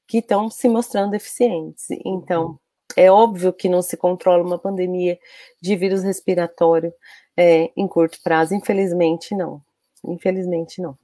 que 0.07 0.19
estão 0.19 0.49
se 0.49 0.69
mostrando 0.69 1.15
eficientes. 1.15 1.87
Então, 2.05 2.59
é 2.97 3.11
óbvio 3.11 3.53
que 3.53 3.69
não 3.69 3.83
se 3.83 3.97
controla 3.97 4.45
uma 4.45 4.59
pandemia 4.59 5.19
de 5.61 5.75
vírus 5.77 6.03
respiratório 6.03 6.93
é, 7.37 7.71
em 7.77 7.89
curto 7.89 8.19
prazo, 8.23 8.55
infelizmente 8.55 9.35
não. 9.35 9.61
Infelizmente 10.05 10.81
não. 10.81 10.97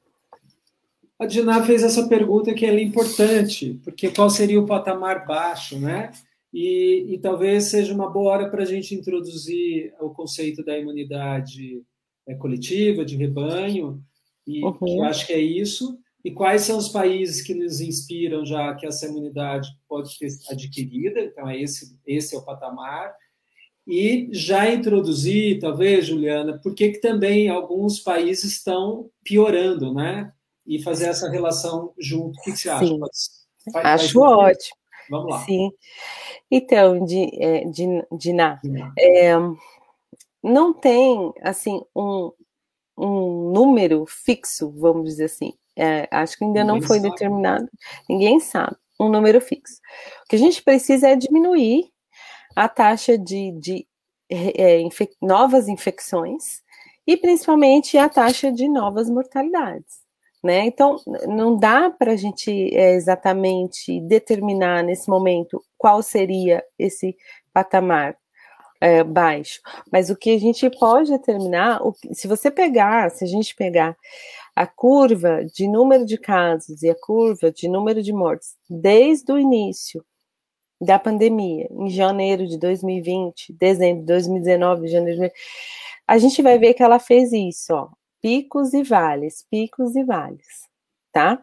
A 1.18 1.26
Diná 1.26 1.62
fez 1.64 1.82
essa 1.82 2.06
pergunta 2.08 2.52
que 2.52 2.66
é 2.66 2.82
importante, 2.82 3.80
porque 3.82 4.10
qual 4.10 4.28
seria 4.28 4.60
o 4.60 4.66
patamar 4.66 5.26
baixo, 5.26 5.78
né? 5.78 6.12
E, 6.59 7.12
e 7.12 7.18
talvez 7.18 7.64
seja 7.64 7.92
uma 7.92 8.09
boa 8.09 8.32
hora 8.32 8.48
para 8.48 8.62
a 8.62 8.64
gente 8.64 8.94
introduzir 8.94 9.92
o 10.00 10.09
conceito 10.09 10.64
da 10.64 10.78
imunidade 10.78 11.82
é, 12.26 12.34
coletiva, 12.34 13.04
de 13.04 13.14
rebanho, 13.14 14.02
e 14.46 14.64
uhum. 14.64 14.72
que 14.72 14.96
eu 14.96 15.04
acho 15.04 15.26
que 15.26 15.34
é 15.34 15.38
isso, 15.38 15.98
e 16.24 16.30
quais 16.30 16.62
são 16.62 16.78
os 16.78 16.88
países 16.88 17.42
que 17.42 17.54
nos 17.54 17.82
inspiram 17.82 18.42
já 18.46 18.74
que 18.74 18.86
essa 18.86 19.04
imunidade 19.04 19.68
pode 19.86 20.16
ser 20.16 20.28
adquirida? 20.50 21.20
Então, 21.20 21.46
é 21.46 21.61
esse, 21.61 21.94
esse 22.07 22.34
é 22.34 22.38
o 22.38 22.42
patamar. 22.42 23.14
E 23.86 24.30
já 24.32 24.72
introduzir, 24.72 25.59
talvez, 25.61 26.07
Juliana, 26.07 26.59
por 26.62 26.74
que 26.74 26.88
também 27.00 27.50
alguns 27.50 28.00
países 28.00 28.52
estão 28.52 29.11
piorando, 29.22 29.92
né? 29.92 30.32
E 30.66 30.82
fazer 30.82 31.09
essa 31.09 31.30
relação 31.30 31.92
junto. 31.98 32.38
O 32.38 32.42
que, 32.42 32.52
você 32.52 32.70
acha? 32.70 32.86
Sim. 32.86 32.98
Faz, 33.72 33.86
Acho 33.86 34.20
faz 34.20 34.32
ótimo. 34.38 34.86
Vamos 35.11 35.30
lá. 35.30 35.44
Sim. 35.44 35.70
Então, 36.50 37.04
de, 37.04 37.30
é, 37.42 37.64
de, 37.64 37.86
de, 38.12 38.32
é, 38.98 39.34
não 40.42 40.72
tem, 40.72 41.32
assim, 41.42 41.80
um, 41.94 42.32
um 42.96 43.52
número 43.52 44.07
fixo, 44.07 44.70
vamos 44.70 45.11
dizer 45.11 45.24
assim, 45.24 45.52
é, 45.76 46.09
acho 46.11 46.38
que 46.38 46.44
ainda 46.44 46.64
ninguém 46.64 46.80
não 46.80 46.86
foi 46.86 46.98
sabe. 46.98 47.11
determinado, 47.11 47.68
ninguém 48.09 48.40
sabe, 48.40 48.76
um 48.98 49.09
número 49.09 49.40
fixo. 49.40 49.80
O 50.24 50.28
que 50.28 50.36
a 50.36 50.38
gente 50.38 50.62
precisa 50.62 51.09
é 51.09 51.16
diminuir 51.16 51.90
a 52.54 52.68
taxa 52.68 53.18
de, 53.18 53.52
de 53.52 53.86
é, 54.30 54.80
infec 54.80 55.14
novas 55.20 55.68
infecções 55.68 56.62
e 57.07 57.16
principalmente 57.16 57.98
a 57.98 58.09
taxa 58.09 58.50
de 58.50 58.68
novas 58.68 59.11
mortalidades. 59.11 60.05
Né? 60.47 60.64
Então, 60.64 60.97
não 61.26 61.57
dá 61.59 61.90
para 61.90 62.12
a 62.12 62.16
gente 62.16 62.72
é, 62.72 62.92
exatamente 62.92 64.01
determinar 64.03 64.84
nesse 64.84 65.11
momento 65.11 65.61
qual 65.76 66.01
seria 66.05 66.64
esse 66.78 67.16
patamar 67.53 68.16
é, 68.80 69.03
baixo, 69.03 69.61
mas 69.90 70.09
o 70.09 70.16
que 70.16 70.30
a 70.30 70.38
gente 70.38 70.70
pode 70.70 71.11
determinar, 71.11 71.82
o, 71.82 71.92
se 72.12 72.28
você 72.28 72.49
pegar, 72.49 73.11
se 73.11 73.24
a 73.24 73.26
gente 73.26 73.57
pegar 73.57 73.97
a 74.55 74.66
curva 74.68 75.44
de 75.53 75.66
número 75.66 76.07
de 76.07 76.16
casos 76.16 76.80
e 76.84 76.88
a 76.88 76.94
curva 76.94 77.51
de 77.51 77.68
número 77.68 78.01
de 78.01 78.12
mortes 78.12 78.55
desde 78.70 79.32
o 79.32 79.38
início 79.38 80.05
da 80.80 80.97
pandemia, 80.97 81.66
em 81.72 81.90
janeiro 81.90 82.47
de 82.47 82.57
2020, 82.57 83.53
dezembro 83.55 84.03
de 84.03 84.07
2019, 84.07 84.86
janeiro 84.86 85.14
de 85.14 85.20
2020, 85.22 85.32
a 86.07 86.18
gente 86.18 86.40
vai 86.40 86.57
ver 86.57 86.74
que 86.74 86.84
ela 86.84 87.01
fez 87.01 87.32
isso, 87.32 87.74
ó, 87.74 87.88
picos 88.26 88.74
e 88.74 88.82
vales, 88.82 89.46
picos 89.48 89.94
e 89.94 90.02
vales, 90.02 90.68
tá? 91.12 91.40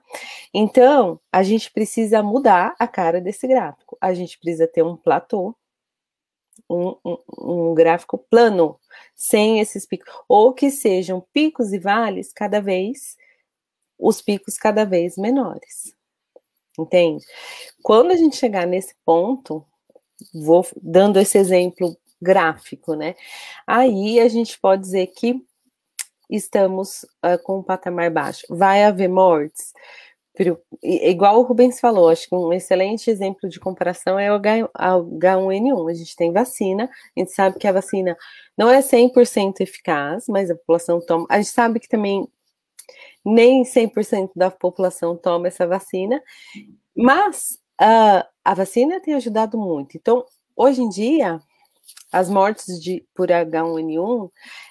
Então, 0.53 1.17
a 1.31 1.41
gente 1.41 1.71
precisa 1.71 2.21
mudar 2.21 2.75
a 2.77 2.85
cara 2.85 3.21
desse 3.21 3.47
gráfico. 3.47 3.97
A 4.01 4.13
gente 4.13 4.37
precisa 4.37 4.67
ter 4.67 4.83
um 4.83 4.97
platô, 4.97 5.55
um, 6.69 6.93
um, 7.05 7.17
um 7.37 7.73
gráfico 7.73 8.17
plano, 8.17 8.77
sem 9.15 9.61
esses 9.61 9.85
picos, 9.85 10.13
ou 10.27 10.53
que 10.53 10.69
sejam 10.69 11.25
picos 11.31 11.71
e 11.71 11.79
vales 11.79 12.33
cada 12.33 12.59
vez, 12.59 13.15
os 13.97 14.21
picos 14.21 14.57
cada 14.57 14.83
vez 14.83 15.15
menores. 15.15 15.95
Entende? 16.77 17.25
Quando 17.81 18.11
a 18.11 18.17
gente 18.17 18.35
chegar 18.35 18.67
nesse 18.67 18.93
ponto, 19.05 19.65
vou 20.33 20.67
dando 20.81 21.17
esse 21.17 21.37
exemplo 21.37 21.97
gráfico, 22.21 22.93
né? 22.93 23.15
Aí 23.65 24.19
a 24.19 24.27
gente 24.27 24.59
pode 24.59 24.81
dizer 24.81 25.07
que 25.07 25.41
estamos 26.35 27.03
uh, 27.25 27.41
com 27.43 27.59
um 27.59 27.63
patamar 27.63 28.09
baixo. 28.09 28.45
Vai 28.49 28.83
haver 28.83 29.09
mortes? 29.09 29.73
Igual 30.81 31.39
o 31.39 31.43
Rubens 31.43 31.79
falou, 31.79 32.09
acho 32.09 32.27
que 32.27 32.35
um 32.35 32.51
excelente 32.51 33.09
exemplo 33.11 33.47
de 33.47 33.59
comparação 33.59 34.17
é 34.17 34.33
o 34.33 34.39
H1N1. 34.39 35.91
A 35.91 35.93
gente 35.93 36.15
tem 36.15 36.33
vacina, 36.33 36.89
a 37.15 37.19
gente 37.19 37.31
sabe 37.31 37.59
que 37.59 37.67
a 37.67 37.71
vacina 37.71 38.17
não 38.57 38.67
é 38.67 38.79
100% 38.79 39.61
eficaz, 39.61 40.25
mas 40.27 40.49
a 40.49 40.55
população 40.55 40.99
toma. 40.99 41.27
A 41.29 41.37
gente 41.37 41.51
sabe 41.51 41.79
que 41.79 41.87
também 41.87 42.27
nem 43.23 43.63
100% 43.63 44.31
da 44.35 44.49
população 44.49 45.15
toma 45.15 45.47
essa 45.47 45.67
vacina, 45.67 46.21
mas 46.95 47.59
uh, 47.79 48.25
a 48.43 48.53
vacina 48.55 48.99
tem 48.99 49.13
ajudado 49.13 49.57
muito. 49.57 49.95
Então, 49.95 50.25
hoje 50.55 50.81
em 50.81 50.89
dia, 50.89 51.39
as 52.11 52.29
mortes 52.29 52.79
de, 52.81 53.05
por 53.13 53.29
H1N1, 53.29 54.29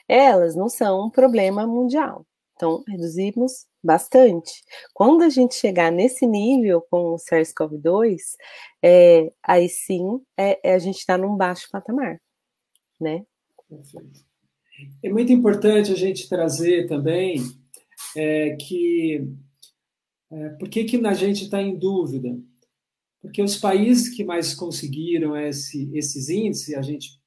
elas 0.09 0.55
não 0.55 0.69
são 0.69 1.07
um 1.07 1.11
problema 1.11 1.67
mundial. 1.67 2.27
Então, 2.55 2.85
reduzimos 2.87 3.67
bastante. 3.83 4.63
Quando 4.95 5.23
a 5.23 5.29
gente 5.29 5.55
chegar 5.55 5.91
nesse 5.91 6.27
nível 6.27 6.81
com 6.89 7.15
o 7.15 7.17
SARS-CoV-2, 7.17 8.17
é, 8.81 9.33
aí 9.43 9.69
sim 9.69 10.21
é, 10.37 10.61
é 10.63 10.75
a 10.75 10.79
gente 10.79 10.99
está 10.99 11.19
num 11.19 11.37
baixo 11.37 11.69
patamar, 11.73 12.21
né? 13.01 13.25
É 15.03 15.11
muito 15.11 15.33
importante 15.33 15.91
a 15.91 15.97
gente 15.97 16.29
trazer 16.29 16.87
também 16.87 17.43
é, 18.17 18.57
que 18.57 19.27
é, 20.31 20.49
por 20.51 20.69
que, 20.69 20.85
que 20.85 21.05
a 21.05 21.15
gente 21.15 21.45
está 21.45 21.61
em 21.61 21.77
dúvida? 21.77 22.39
Porque 23.23 23.41
os 23.41 23.57
países 23.57 24.15
que 24.15 24.25
mais 24.25 24.53
conseguiram 24.53 25.37
esse, 25.37 25.89
esses 25.95 26.29
índices, 26.29 26.75
a 26.75 26.83
gente 26.83 27.23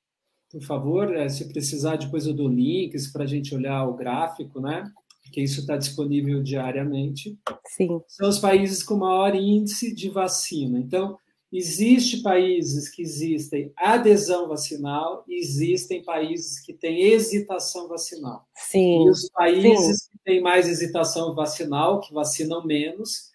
por 0.55 0.63
favor, 0.63 1.13
é, 1.13 1.27
se 1.27 1.49
precisar 1.49 1.97
depois 1.97 2.25
eu 2.25 2.33
dou 2.33 2.47
links 2.47 3.11
para 3.11 3.25
a 3.25 3.27
gente 3.27 3.53
olhar 3.53 3.83
o 3.85 3.93
gráfico, 3.95 4.61
né? 4.61 4.89
Porque 5.21 5.41
isso 5.41 5.59
está 5.59 5.75
disponível 5.75 6.41
diariamente. 6.41 7.37
Sim. 7.67 7.99
São 8.07 8.29
os 8.29 8.39
países 8.39 8.81
com 8.81 8.95
maior 8.95 9.35
índice 9.35 9.93
de 9.93 10.07
vacina. 10.09 10.79
Então, 10.79 11.17
existe 11.51 12.21
países 12.21 12.87
que 12.89 13.01
existem 13.01 13.73
adesão 13.75 14.47
vacinal 14.47 15.25
existem 15.27 16.03
países 16.03 16.61
que 16.61 16.71
têm 16.71 17.03
hesitação 17.03 17.89
vacinal. 17.89 18.47
Sim. 18.55 19.05
E 19.05 19.09
os 19.09 19.29
países 19.31 20.03
sim. 20.03 20.11
que 20.11 20.19
têm 20.23 20.41
mais 20.41 20.69
hesitação 20.69 21.35
vacinal, 21.35 21.99
que 21.99 22.13
vacinam 22.13 22.65
menos, 22.65 23.29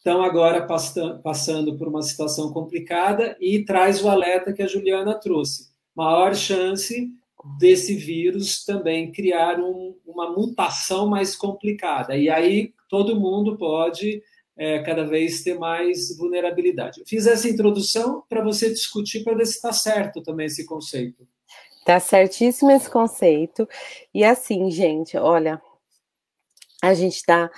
estão 0.00 0.22
agora 0.22 0.66
passando 1.22 1.76
por 1.76 1.86
uma 1.86 2.02
situação 2.02 2.50
complicada 2.52 3.36
e 3.38 3.64
traz 3.64 4.02
o 4.02 4.08
alerta 4.08 4.52
que 4.52 4.62
a 4.62 4.66
Juliana 4.66 5.14
trouxe 5.14 5.70
maior 5.94 6.34
chance 6.34 7.10
desse 7.58 7.94
vírus 7.94 8.64
também 8.64 9.12
criar 9.12 9.60
um, 9.60 9.94
uma 10.06 10.30
mutação 10.30 11.06
mais 11.06 11.36
complicada. 11.36 12.16
E 12.16 12.28
aí 12.30 12.72
todo 12.88 13.20
mundo 13.20 13.56
pode 13.56 14.22
é, 14.56 14.82
cada 14.82 15.04
vez 15.04 15.42
ter 15.42 15.58
mais 15.58 16.16
vulnerabilidade. 16.16 17.00
Eu 17.00 17.06
fiz 17.06 17.26
essa 17.26 17.48
introdução 17.48 18.22
para 18.28 18.42
você 18.42 18.70
discutir, 18.70 19.24
para 19.24 19.34
ver 19.34 19.46
se 19.46 19.56
está 19.56 19.72
certo 19.72 20.22
também 20.22 20.46
esse 20.46 20.66
conceito. 20.66 21.26
Está 21.78 21.98
certíssimo 21.98 22.70
esse 22.70 22.90
conceito. 22.90 23.66
E 24.14 24.22
assim, 24.22 24.70
gente, 24.70 25.16
olha, 25.16 25.60
a 26.82 26.94
gente 26.94 27.16
está. 27.16 27.50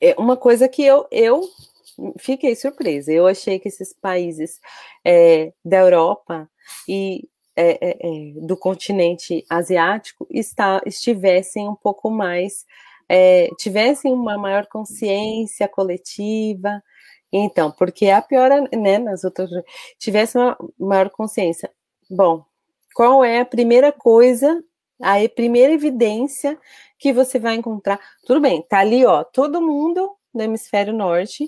É 0.00 0.14
uma 0.18 0.36
coisa 0.36 0.68
que 0.68 0.84
eu, 0.84 1.06
eu 1.10 1.42
fiquei 2.18 2.56
surpresa. 2.56 3.12
Eu 3.12 3.26
achei 3.26 3.58
que 3.58 3.68
esses 3.68 3.92
países 3.92 4.60
é, 5.04 5.52
da 5.64 5.78
Europa 5.78 6.48
e 6.88 7.28
é, 7.56 7.78
é, 7.80 7.96
é, 8.00 8.32
do 8.46 8.56
continente 8.56 9.44
asiático 9.48 10.26
está, 10.30 10.80
estivessem 10.84 11.68
um 11.68 11.76
pouco 11.76 12.10
mais, 12.10 12.64
é, 13.08 13.48
tivessem 13.58 14.12
uma 14.12 14.36
maior 14.36 14.66
consciência 14.66 15.68
coletiva. 15.68 16.82
Então, 17.32 17.70
porque 17.70 18.08
a 18.10 18.22
pior, 18.22 18.50
né, 18.72 18.98
nas 18.98 19.24
outras, 19.24 19.50
tivesse 19.98 20.36
uma 20.36 20.56
maior 20.78 21.10
consciência. 21.10 21.70
Bom, 22.10 22.44
qual 22.94 23.24
é 23.24 23.40
a 23.40 23.46
primeira 23.46 23.92
coisa, 23.92 24.62
a 25.00 25.16
primeira 25.28 25.72
evidência 25.72 26.58
que 27.04 27.12
você 27.12 27.38
vai 27.38 27.54
encontrar? 27.54 28.00
Tudo 28.24 28.40
bem, 28.40 28.62
tá 28.62 28.78
ali, 28.78 29.04
ó, 29.04 29.22
todo 29.22 29.60
mundo 29.60 30.16
no 30.32 30.40
hemisfério 30.40 30.90
norte 30.90 31.46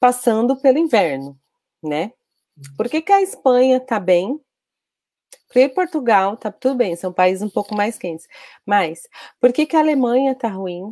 passando 0.00 0.56
pelo 0.56 0.78
inverno, 0.78 1.38
né? 1.82 2.12
Por 2.78 2.88
que, 2.88 3.02
que 3.02 3.12
a 3.12 3.20
Espanha 3.20 3.78
tá 3.78 4.00
bem 4.00 4.40
porque 5.46 5.68
Portugal 5.68 6.34
tá 6.36 6.50
tudo 6.50 6.76
bem, 6.76 6.96
são 6.96 7.12
países 7.12 7.42
um 7.42 7.50
pouco 7.50 7.74
mais 7.74 7.98
quentes. 7.98 8.26
Mas 8.64 9.02
por 9.38 9.52
que, 9.52 9.66
que 9.66 9.76
a 9.76 9.80
Alemanha 9.80 10.34
tá 10.34 10.48
ruim? 10.48 10.90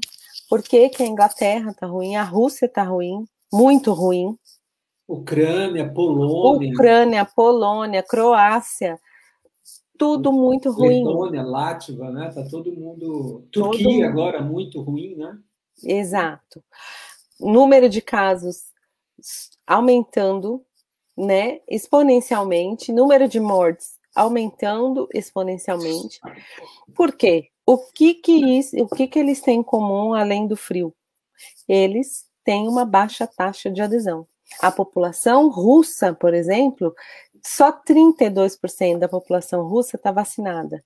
Por 0.51 0.63
que, 0.63 0.91
que 0.91 1.03
a 1.03 1.07
Inglaterra 1.07 1.73
tá 1.73 1.87
ruim? 1.87 2.17
A 2.17 2.25
Rússia 2.25 2.69
tá 2.69 2.83
ruim, 2.83 3.25
muito 3.51 3.93
ruim. 3.93 4.37
Ucrânia, 5.07 5.91
Polônia. 5.91 6.73
Ucrânia, 6.73 7.25
Polônia, 7.25 8.03
Croácia, 8.03 9.01
tudo 9.99 10.33
muito 10.33 10.71
ruim. 10.71 11.05
Letônia, 11.05 11.43
Látiva, 11.43 12.11
né? 12.11 12.31
Tá 12.33 12.45
todo 12.49 12.73
mundo. 12.73 13.47
Turquia 13.53 13.85
todo 13.85 13.93
mundo... 13.93 14.05
agora 14.05 14.41
muito 14.41 14.81
ruim, 14.81 15.17
né? 15.17 15.39
Exato. 15.83 16.63
Número 17.41 17.89
de 17.89 18.01
casos 18.01 18.65
aumentando, 19.67 20.65
né? 21.17 21.61
Exponencialmente, 21.69 22.93
número 22.93 23.29
de 23.29 23.41
mortes 23.41 23.99
aumentando 24.15 25.09
exponencialmente. 25.15 26.21
Por 26.95 27.13
quê? 27.13 27.51
O 27.65 27.79
que 27.79 28.15
que, 28.15 28.33
isso, 28.33 28.77
o 28.77 28.89
que 28.89 29.07
que 29.07 29.19
eles 29.19 29.41
têm 29.41 29.61
em 29.61 29.63
comum 29.63 30.15
além 30.15 30.47
do 30.47 30.57
frio? 30.57 30.93
Eles 31.69 32.27
têm 32.43 32.67
uma 32.67 32.85
baixa 32.85 33.27
taxa 33.27 33.71
de 33.71 33.81
adesão. 33.81 34.27
A 34.61 34.73
população 34.73 35.49
russa, 35.51 36.15
por 36.15 36.33
exemplo, 36.33 36.95
só 37.49 37.73
32% 37.73 38.99
da 38.99 39.09
população 39.09 39.67
russa 39.67 39.97
está 39.97 40.13
vacinada, 40.13 40.85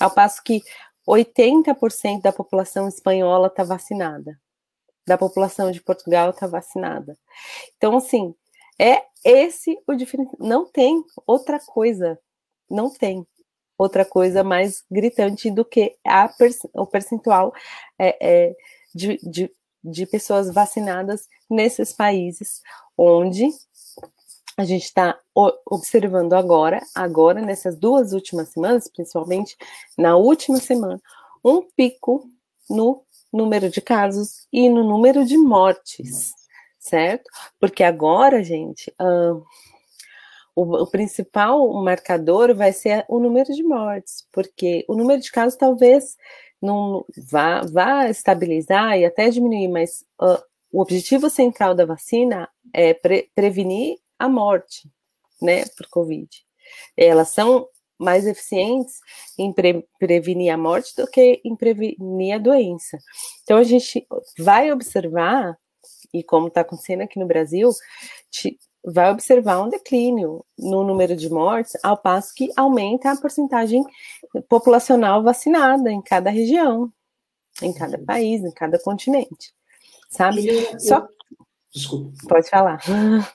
ao 0.00 0.10
passo 0.10 0.42
que 0.42 0.62
80% 1.08 2.22
da 2.22 2.32
população 2.32 2.88
espanhola 2.88 3.48
está 3.48 3.62
vacinada, 3.64 4.40
da 5.06 5.18
população 5.18 5.70
de 5.70 5.82
Portugal 5.82 6.30
está 6.30 6.46
vacinada. 6.46 7.16
Então, 7.76 7.96
assim, 7.96 8.34
é 8.78 9.02
esse 9.24 9.78
o 9.86 9.94
diferencial. 9.94 10.36
Não 10.40 10.66
tem 10.66 11.02
outra 11.26 11.60
coisa 11.60 12.18
não 12.70 12.90
tem 12.90 13.26
outra 13.76 14.04
coisa 14.04 14.44
mais 14.44 14.84
gritante 14.90 15.50
do 15.50 15.64
que 15.64 15.96
a, 16.04 16.30
o 16.74 16.86
percentual 16.86 17.52
é, 17.98 18.16
é, 18.20 18.56
de, 18.94 19.18
de, 19.22 19.50
de 19.82 20.06
pessoas 20.06 20.52
vacinadas 20.52 21.28
nesses 21.50 21.92
países 21.92 22.62
onde 22.96 23.48
a 24.56 24.64
gente 24.64 24.84
está 24.84 25.18
observando 25.66 26.32
agora, 26.34 26.80
agora, 26.94 27.40
nessas 27.40 27.76
duas 27.76 28.12
últimas 28.12 28.50
semanas, 28.50 28.88
principalmente 28.88 29.56
na 29.98 30.16
última 30.16 30.58
semana, 30.58 31.00
um 31.44 31.62
pico 31.76 32.28
no 32.70 33.02
número 33.32 33.68
de 33.68 33.80
casos 33.80 34.46
e 34.52 34.68
no 34.68 34.84
número 34.84 35.24
de 35.24 35.36
mortes, 35.36 36.32
certo? 36.78 37.28
Porque 37.58 37.82
agora, 37.82 38.44
gente, 38.44 38.94
uh, 39.00 39.44
o, 40.54 40.82
o, 40.82 40.86
principal 40.86 41.72
marcador 41.82 42.54
vai 42.54 42.72
ser 42.72 43.04
o 43.08 43.18
número 43.18 43.52
de 43.52 43.62
mortes, 43.64 44.24
porque 44.32 44.84
o 44.88 44.94
número 44.94 45.20
de 45.20 45.32
casos 45.32 45.58
talvez 45.58 46.16
não 46.62 47.04
vá, 47.30 47.62
vá 47.62 48.08
estabilizar 48.08 48.96
e 48.96 49.04
até 49.04 49.28
diminuir, 49.28 49.68
mas 49.68 50.04
uh, 50.22 50.40
o 50.72 50.80
objetivo 50.80 51.28
central 51.28 51.74
da 51.74 51.84
vacina 51.84 52.48
é 52.72 52.94
pre 52.94 53.28
prevenir 53.34 53.98
a 54.24 54.28
morte, 54.28 54.88
né, 55.40 55.64
por 55.76 55.88
Covid. 55.88 56.28
Elas 56.96 57.28
são 57.30 57.68
mais 57.98 58.26
eficientes 58.26 58.98
em 59.38 59.52
pre 59.52 59.86
prevenir 59.98 60.52
a 60.52 60.58
morte 60.58 60.94
do 60.96 61.06
que 61.06 61.40
em 61.44 61.54
prevenir 61.54 62.34
a 62.34 62.38
doença. 62.38 62.98
Então 63.42 63.58
a 63.58 63.62
gente 63.62 64.06
vai 64.38 64.72
observar, 64.72 65.56
e 66.12 66.22
como 66.22 66.48
está 66.48 66.62
acontecendo 66.62 67.02
aqui 67.02 67.18
no 67.18 67.26
Brasil, 67.26 67.70
vai 68.84 69.10
observar 69.10 69.62
um 69.62 69.68
declínio 69.68 70.44
no 70.58 70.84
número 70.84 71.16
de 71.16 71.30
mortes, 71.30 71.76
ao 71.82 71.96
passo 71.96 72.34
que 72.34 72.50
aumenta 72.56 73.10
a 73.10 73.16
porcentagem 73.16 73.82
populacional 74.48 75.22
vacinada 75.22 75.90
em 75.90 76.02
cada 76.02 76.30
região, 76.30 76.92
em 77.62 77.72
cada 77.72 77.98
país, 77.98 78.42
em 78.42 78.52
cada 78.52 78.78
continente. 78.78 79.54
sabe? 80.10 80.42
Juliana, 80.42 80.80
Só 80.80 80.98
eu... 80.98 81.08
Desculpa. 81.74 82.12
Pode 82.28 82.48
falar. 82.48 82.78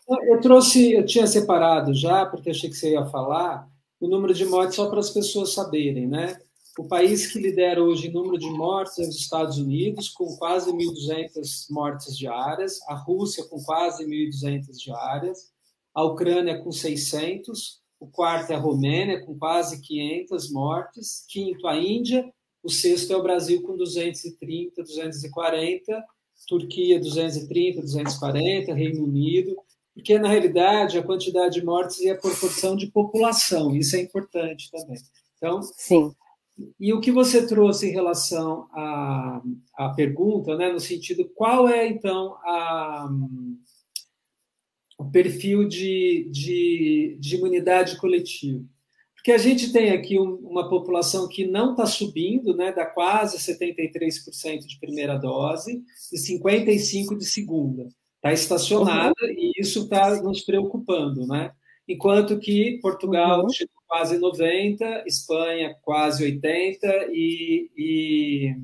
Eu 0.08 0.40
trouxe, 0.40 0.94
eu 0.94 1.06
tinha 1.06 1.28
separado 1.28 1.94
já, 1.94 2.26
porque 2.26 2.50
achei 2.50 2.70
que 2.70 2.76
você 2.76 2.92
ia 2.92 3.06
falar, 3.06 3.68
o 4.00 4.08
número 4.08 4.34
de 4.34 4.46
mortes 4.46 4.76
só 4.76 4.90
para 4.90 5.00
as 5.00 5.10
pessoas 5.10 5.54
saberem, 5.54 6.08
né? 6.08 6.40
O 6.78 6.86
país 6.86 7.30
que 7.30 7.40
lidera 7.40 7.84
hoje 7.84 8.08
em 8.08 8.14
número 8.14 8.38
de 8.38 8.50
mortes 8.50 8.98
é 9.00 9.02
os 9.02 9.18
Estados 9.18 9.58
Unidos, 9.58 10.08
com 10.08 10.38
quase 10.38 10.72
1.200 10.72 11.66
mortes 11.70 12.18
diárias, 12.18 12.80
a 12.88 12.96
Rússia 12.96 13.44
com 13.44 13.62
quase 13.62 14.06
1.200 14.06 14.68
diárias, 14.78 15.52
a 15.94 16.04
Ucrânia 16.06 16.64
com 16.64 16.72
600, 16.72 17.82
o 18.00 18.08
quarto 18.08 18.52
é 18.52 18.56
a 18.56 18.60
Romênia, 18.60 19.26
com 19.26 19.38
quase 19.38 19.82
500 19.82 20.50
mortes, 20.52 21.26
quinto 21.28 21.68
a 21.68 21.76
Índia, 21.76 22.32
o 22.64 22.70
sexto 22.70 23.12
é 23.12 23.18
o 23.18 23.24
Brasil 23.24 23.62
com 23.64 23.76
230, 23.76 24.82
240, 24.82 26.06
Turquia 26.48 27.00
230, 27.00 27.82
240, 27.82 28.74
Reino 28.74 29.04
Unido, 29.04 29.56
porque 29.94 30.18
na 30.18 30.30
realidade 30.30 30.98
a 30.98 31.04
quantidade 31.04 31.60
de 31.60 31.66
mortes 31.66 32.02
é 32.02 32.12
a 32.12 32.18
proporção 32.18 32.76
de 32.76 32.88
população, 32.88 33.76
isso 33.76 33.96
é 33.96 34.02
importante 34.02 34.72
também. 34.72 34.98
Então, 35.38 35.62
sim. 35.62 36.12
E 36.80 36.94
o 36.94 37.00
que 37.00 37.12
você 37.12 37.48
trouxe 37.48 37.88
em 37.88 37.94
relação 37.94 38.68
à, 38.74 39.42
à 39.78 39.90
pergunta, 39.90 40.58
né, 40.58 40.72
no 40.72 40.80
sentido 40.80 41.30
qual 41.34 41.70
é 41.70 41.88
então 41.88 42.34
a, 42.44 43.10
o 44.98 45.06
perfil 45.06 45.68
de, 45.68 46.28
de, 46.32 47.18
de 47.20 47.36
imunidade 47.36 47.98
coletiva? 47.98 48.64
Porque 49.30 49.42
a 49.42 49.48
gente 49.48 49.72
tem 49.72 49.92
aqui 49.92 50.20
um, 50.20 50.38
uma 50.38 50.68
população 50.68 51.28
que 51.28 51.46
não 51.46 51.74
está 51.74 51.86
subindo, 51.86 52.56
né, 52.56 52.72
dá 52.72 52.84
quase 52.84 53.38
73% 53.38 54.66
de 54.66 54.80
primeira 54.80 55.20
dose 55.20 55.84
e 56.12 56.18
55% 56.18 57.16
de 57.16 57.26
segunda. 57.26 57.88
Está 58.16 58.34
estacionada 58.34 59.14
e 59.22 59.52
isso 59.62 59.84
está 59.84 60.20
nos 60.24 60.42
preocupando, 60.42 61.28
né? 61.28 61.52
Enquanto 61.88 62.40
que 62.40 62.80
Portugal 62.82 63.44
uhum. 63.44 63.50
chegou 63.50 63.76
quase 63.88 64.18
90%, 64.18 65.04
Espanha 65.06 65.76
quase 65.84 66.26
80% 66.26 66.80
e, 67.14 67.70
e, 67.78 68.56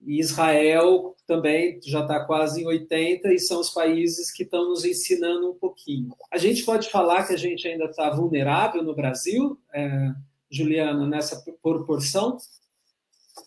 e 0.00 0.20
Israel 0.20 1.14
também 1.26 1.80
já 1.84 2.00
está 2.00 2.24
quase 2.24 2.62
em 2.62 2.66
80 2.66 3.32
e 3.32 3.38
são 3.38 3.60
os 3.60 3.70
países 3.70 4.30
que 4.30 4.44
estão 4.44 4.68
nos 4.68 4.84
ensinando 4.84 5.50
um 5.50 5.54
pouquinho. 5.54 6.14
A 6.30 6.38
gente 6.38 6.64
pode 6.64 6.88
falar 6.88 7.26
que 7.26 7.34
a 7.34 7.36
gente 7.36 7.66
ainda 7.66 7.86
está 7.86 8.08
vulnerável 8.10 8.82
no 8.82 8.94
Brasil, 8.94 9.58
é, 9.72 10.10
Juliana, 10.50 11.06
nessa 11.06 11.42
proporção? 11.62 12.38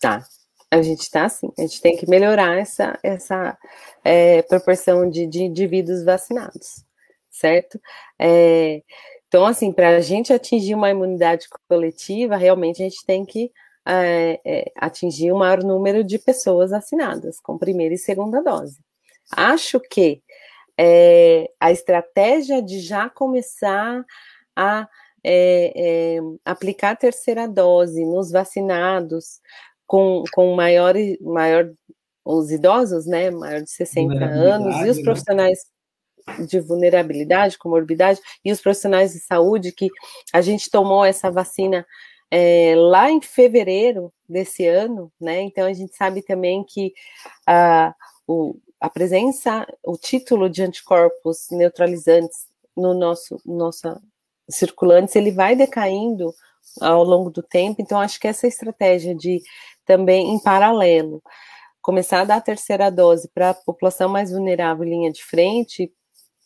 Tá. 0.00 0.24
A 0.70 0.80
gente 0.80 1.00
está 1.00 1.26
assim, 1.26 1.52
a 1.58 1.62
gente 1.62 1.82
tem 1.82 1.96
que 1.96 2.08
melhorar 2.08 2.58
essa, 2.58 2.98
essa 3.02 3.58
é, 4.02 4.40
proporção 4.42 5.08
de, 5.10 5.26
de, 5.26 5.42
indivíduos 5.42 6.02
vacinados, 6.02 6.82
certo? 7.30 7.78
É, 8.18 8.82
então, 9.28 9.44
assim, 9.44 9.70
para 9.70 9.96
a 9.96 10.00
gente 10.00 10.32
atingir 10.32 10.74
uma 10.74 10.90
imunidade 10.90 11.46
coletiva, 11.68 12.36
realmente 12.36 12.82
a 12.82 12.88
gente 12.88 13.04
tem 13.04 13.24
que 13.24 13.50
é, 13.86 14.40
é, 14.44 14.72
atingir 14.76 15.32
o 15.32 15.38
maior 15.38 15.62
número 15.62 16.04
de 16.04 16.18
pessoas 16.18 16.70
vacinadas 16.70 17.40
com 17.40 17.58
primeira 17.58 17.94
e 17.94 17.98
segunda 17.98 18.42
dose. 18.42 18.78
Acho 19.30 19.80
que 19.80 20.22
é, 20.78 21.50
a 21.60 21.70
estratégia 21.70 22.62
de 22.62 22.80
já 22.80 23.08
começar 23.08 24.04
a 24.56 24.88
é, 25.24 25.72
é, 26.16 26.18
aplicar 26.44 26.90
a 26.90 26.96
terceira 26.96 27.46
dose 27.46 28.04
nos 28.04 28.30
vacinados 28.30 29.40
com, 29.86 30.24
com 30.32 30.54
maior, 30.54 30.94
maior, 31.20 31.70
os 32.24 32.50
idosos, 32.50 33.06
né, 33.06 33.30
maior 33.30 33.62
de 33.62 33.70
60 33.70 34.24
anos, 34.24 34.76
e 34.84 34.90
os 34.90 34.96
né? 34.96 35.02
profissionais 35.04 35.58
de 36.48 36.60
vulnerabilidade, 36.60 37.58
comorbidade, 37.58 38.20
e 38.44 38.52
os 38.52 38.60
profissionais 38.60 39.12
de 39.12 39.20
saúde, 39.20 39.72
que 39.72 39.88
a 40.32 40.40
gente 40.40 40.70
tomou 40.70 41.04
essa 41.04 41.30
vacina 41.30 41.86
é, 42.34 42.74
lá 42.74 43.10
em 43.10 43.20
fevereiro 43.20 44.10
desse 44.26 44.66
ano, 44.66 45.12
né? 45.20 45.42
Então 45.42 45.66
a 45.66 45.72
gente 45.74 45.94
sabe 45.94 46.22
também 46.22 46.64
que 46.64 46.94
a, 47.46 47.94
o, 48.26 48.56
a 48.80 48.88
presença, 48.88 49.66
o 49.84 49.98
título 49.98 50.48
de 50.48 50.62
anticorpos 50.62 51.48
neutralizantes 51.50 52.46
no 52.74 52.94
nosso, 52.94 53.36
nossa 53.44 54.00
circulantes, 54.48 55.14
ele 55.14 55.30
vai 55.30 55.54
decaindo 55.54 56.34
ao 56.80 57.04
longo 57.04 57.28
do 57.28 57.42
tempo. 57.42 57.82
Então 57.82 58.00
acho 58.00 58.18
que 58.18 58.26
essa 58.26 58.46
estratégia 58.46 59.14
de 59.14 59.42
também 59.84 60.34
em 60.34 60.38
paralelo 60.38 61.22
começar 61.82 62.22
a 62.22 62.24
dar 62.24 62.36
a 62.36 62.40
terceira 62.40 62.90
dose 62.90 63.28
para 63.34 63.50
a 63.50 63.54
população 63.54 64.08
mais 64.08 64.30
vulnerável 64.30 64.84
linha 64.84 65.12
de 65.12 65.22
frente 65.22 65.92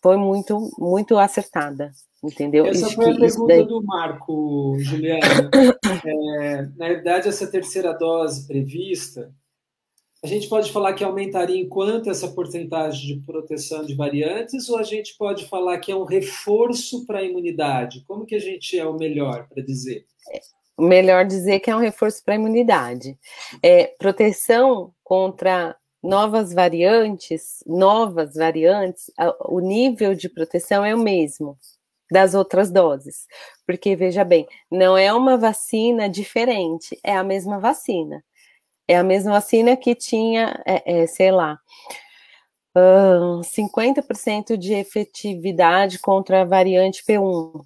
foi 0.03 0.17
muito 0.17 0.69
muito 0.79 1.17
acertada, 1.17 1.93
entendeu? 2.23 2.67
Essa 2.67 2.91
foi 2.91 3.11
a 3.11 3.17
pergunta 3.17 3.65
do 3.65 3.83
Marco, 3.83 4.77
Juliana. 4.81 5.51
É, 6.09 6.63
na 6.77 6.89
verdade, 6.89 7.29
essa 7.29 7.47
terceira 7.47 7.93
dose 7.93 8.47
prevista, 8.47 9.33
a 10.23 10.27
gente 10.27 10.49
pode 10.49 10.71
falar 10.73 10.93
que 10.95 11.05
aumentaria 11.05 11.61
em 11.61 11.69
quanto 11.69 12.11
essa 12.11 12.29
porcentagem 12.29 13.17
de 13.17 13.23
proteção 13.25 13.85
de 13.85 13.95
variantes, 13.95 14.69
ou 14.69 14.79
a 14.79 14.83
gente 14.83 15.17
pode 15.17 15.47
falar 15.47 15.79
que 15.79 15.91
é 15.91 15.97
um 15.97 16.05
reforço 16.05 17.07
para 17.07 17.21
a 17.21 17.25
imunidade? 17.25 18.05
Como 18.07 18.27
que 18.27 18.35
a 18.35 18.41
gente 18.41 18.79
é 18.79 18.87
o 18.87 18.97
melhor 18.97 19.49
para 19.49 19.63
dizer? 19.63 20.05
melhor 20.79 21.25
dizer 21.25 21.61
que 21.61 21.71
é 21.71 21.77
um 21.77 21.81
reforço 21.81 22.23
para 22.23 22.35
a 22.35 22.37
imunidade. 22.37 23.19
É, 23.63 23.87
proteção 23.99 24.93
contra 25.03 25.75
novas 26.03 26.53
variantes, 26.53 27.65
novas 27.67 28.35
variantes, 28.35 29.11
o 29.47 29.61
nível 29.61 30.15
de 30.15 30.29
proteção 30.29 30.85
é 30.85 30.95
o 30.95 30.99
mesmo, 30.99 31.59
das 32.11 32.35
outras 32.35 32.71
doses. 32.71 33.27
Porque, 33.67 33.97
veja 33.97 34.25
bem, 34.25 34.47
não 34.71 34.97
é 34.97 35.13
uma 35.13 35.37
vacina 35.37 36.09
diferente, 36.09 36.99
é 37.03 37.17
a 37.17 37.25
mesma 37.25 37.59
vacina. 37.59 38.25
É 38.89 38.97
a 38.97 39.03
mesma 39.03 39.33
vacina 39.33 39.77
que 39.77 39.95
tinha, 39.95 40.63
é, 40.65 41.03
é, 41.03 41.07
sei 41.07 41.33
lá, 41.33 41.59
uh, 42.77 43.41
50% 43.43 44.57
de 44.57 44.75
efetividade 44.75 45.99
contra 45.99 46.43
a 46.43 46.45
variante 46.45 47.03
P1, 47.05 47.65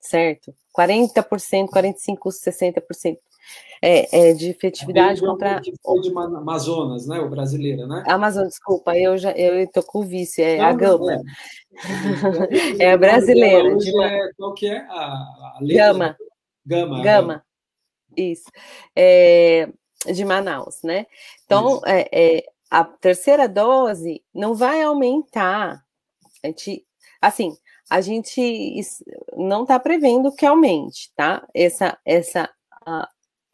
certo? 0.00 0.54
40%, 0.72 1.68
45%, 1.68 2.18
60% 2.30 3.18
é, 3.82 4.30
é, 4.30 4.32
de 4.32 4.50
efetividade 4.50 5.22
é 5.22 5.26
contra. 5.26 5.60
Foi 5.82 6.00
de 6.00 6.10
Amazonas, 6.10 7.06
né? 7.06 7.20
O 7.20 7.28
brasileiro, 7.28 7.86
né? 7.86 8.02
Amazonas, 8.06 8.50
desculpa, 8.50 8.96
eu 8.96 9.16
já 9.16 9.32
eu 9.32 9.66
tô 9.70 9.82
com 9.82 10.00
o 10.00 10.04
vício, 10.04 10.42
é 10.42 10.58
não, 10.58 10.66
a 10.66 10.72
Gama. 10.72 11.12
É, 12.78 12.84
é 12.84 12.92
a 12.92 12.96
brasileira. 12.98 13.76
De... 13.76 14.02
É, 14.02 14.30
qual 14.36 14.54
que 14.54 14.66
é? 14.66 14.78
A, 14.78 14.94
a 14.94 15.58
Gama. 15.62 16.16
Gama. 16.64 17.02
Gama. 17.02 17.44
Isso. 18.16 18.50
É, 18.94 19.68
de 20.12 20.24
Manaus, 20.24 20.80
né? 20.82 21.06
Então, 21.44 21.80
é, 21.84 22.08
é, 22.12 22.44
a 22.70 22.84
terceira 22.84 23.48
dose 23.48 24.22
não 24.34 24.54
vai 24.54 24.82
aumentar. 24.82 25.84
A 26.42 26.46
gente, 26.48 26.84
assim, 27.20 27.56
a 27.90 28.00
gente 28.00 28.80
não 29.36 29.62
está 29.62 29.78
prevendo 29.78 30.34
que 30.34 30.46
aumente, 30.46 31.12
tá? 31.14 31.46
Essa, 31.54 31.98
essa 32.04 32.50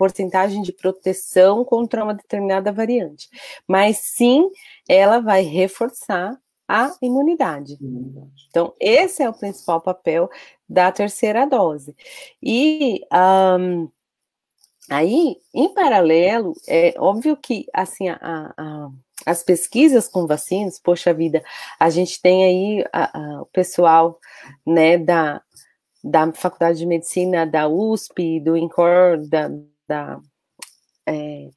porcentagem 0.02 0.62
de 0.62 0.72
proteção 0.72 1.64
contra 1.64 2.02
uma 2.02 2.12
determinada 2.12 2.72
variante. 2.72 3.28
Mas 3.68 3.98
sim, 3.98 4.50
ela 4.88 5.20
vai 5.20 5.42
reforçar 5.42 6.36
a 6.66 6.92
imunidade. 7.00 7.78
imunidade. 7.80 8.32
Então, 8.48 8.74
esse 8.80 9.22
é 9.22 9.28
o 9.30 9.32
principal 9.32 9.80
papel 9.80 10.28
da 10.68 10.90
terceira 10.90 11.46
dose. 11.46 11.94
E 12.42 13.00
um, 13.60 13.88
aí, 14.90 15.36
em 15.54 15.72
paralelo, 15.72 16.52
é 16.66 16.94
óbvio 16.98 17.36
que 17.36 17.66
assim 17.72 18.08
a, 18.08 18.18
a, 18.20 18.88
as 19.24 19.44
pesquisas 19.44 20.08
com 20.08 20.26
vacinas, 20.26 20.80
poxa 20.80 21.14
vida, 21.14 21.44
a 21.78 21.88
gente 21.90 22.20
tem 22.20 22.44
aí 22.44 22.84
a, 22.92 23.42
o 23.42 23.46
pessoal 23.46 24.18
né, 24.66 24.98
da, 24.98 25.40
da 26.02 26.32
Faculdade 26.32 26.78
de 26.78 26.86
Medicina 26.86 27.46
da 27.46 27.68
USP, 27.68 28.40
do 28.40 28.56
INCOR, 28.56 29.18
da, 29.28 29.48
da 29.88 30.20
é, 31.06 31.50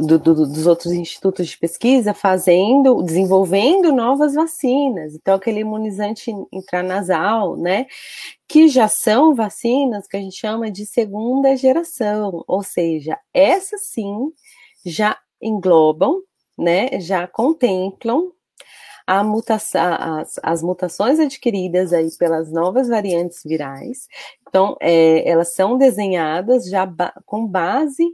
do, 0.00 0.18
do, 0.18 0.34
dos 0.46 0.66
outros 0.66 0.92
institutos 0.92 1.48
de 1.48 1.58
pesquisa 1.58 2.14
fazendo, 2.14 3.02
desenvolvendo 3.02 3.92
novas 3.92 4.34
vacinas. 4.34 5.14
Então, 5.14 5.34
aquele 5.34 5.60
imunizante 5.60 6.32
intranasal, 6.52 7.56
né, 7.56 7.86
que 8.48 8.68
já 8.68 8.88
são 8.88 9.34
vacinas 9.34 10.06
que 10.06 10.16
a 10.16 10.20
gente 10.20 10.36
chama 10.36 10.70
de 10.70 10.86
segunda 10.86 11.56
geração, 11.56 12.44
ou 12.46 12.62
seja, 12.62 13.18
essas 13.32 13.82
sim 13.86 14.32
já 14.84 15.18
englobam, 15.40 16.22
né, 16.58 17.00
já 17.00 17.26
contemplam 17.26 18.32
a 19.10 19.22
as, 20.20 20.38
as 20.40 20.62
mutações 20.62 21.18
adquiridas 21.18 21.92
aí 21.92 22.08
pelas 22.16 22.52
novas 22.52 22.88
variantes 22.88 23.42
virais. 23.44 24.06
Então, 24.48 24.76
é, 24.80 25.28
elas 25.28 25.52
são 25.54 25.76
desenhadas 25.76 26.66
já 26.66 26.86
ba 26.86 27.12
com 27.26 27.46
base 27.46 28.04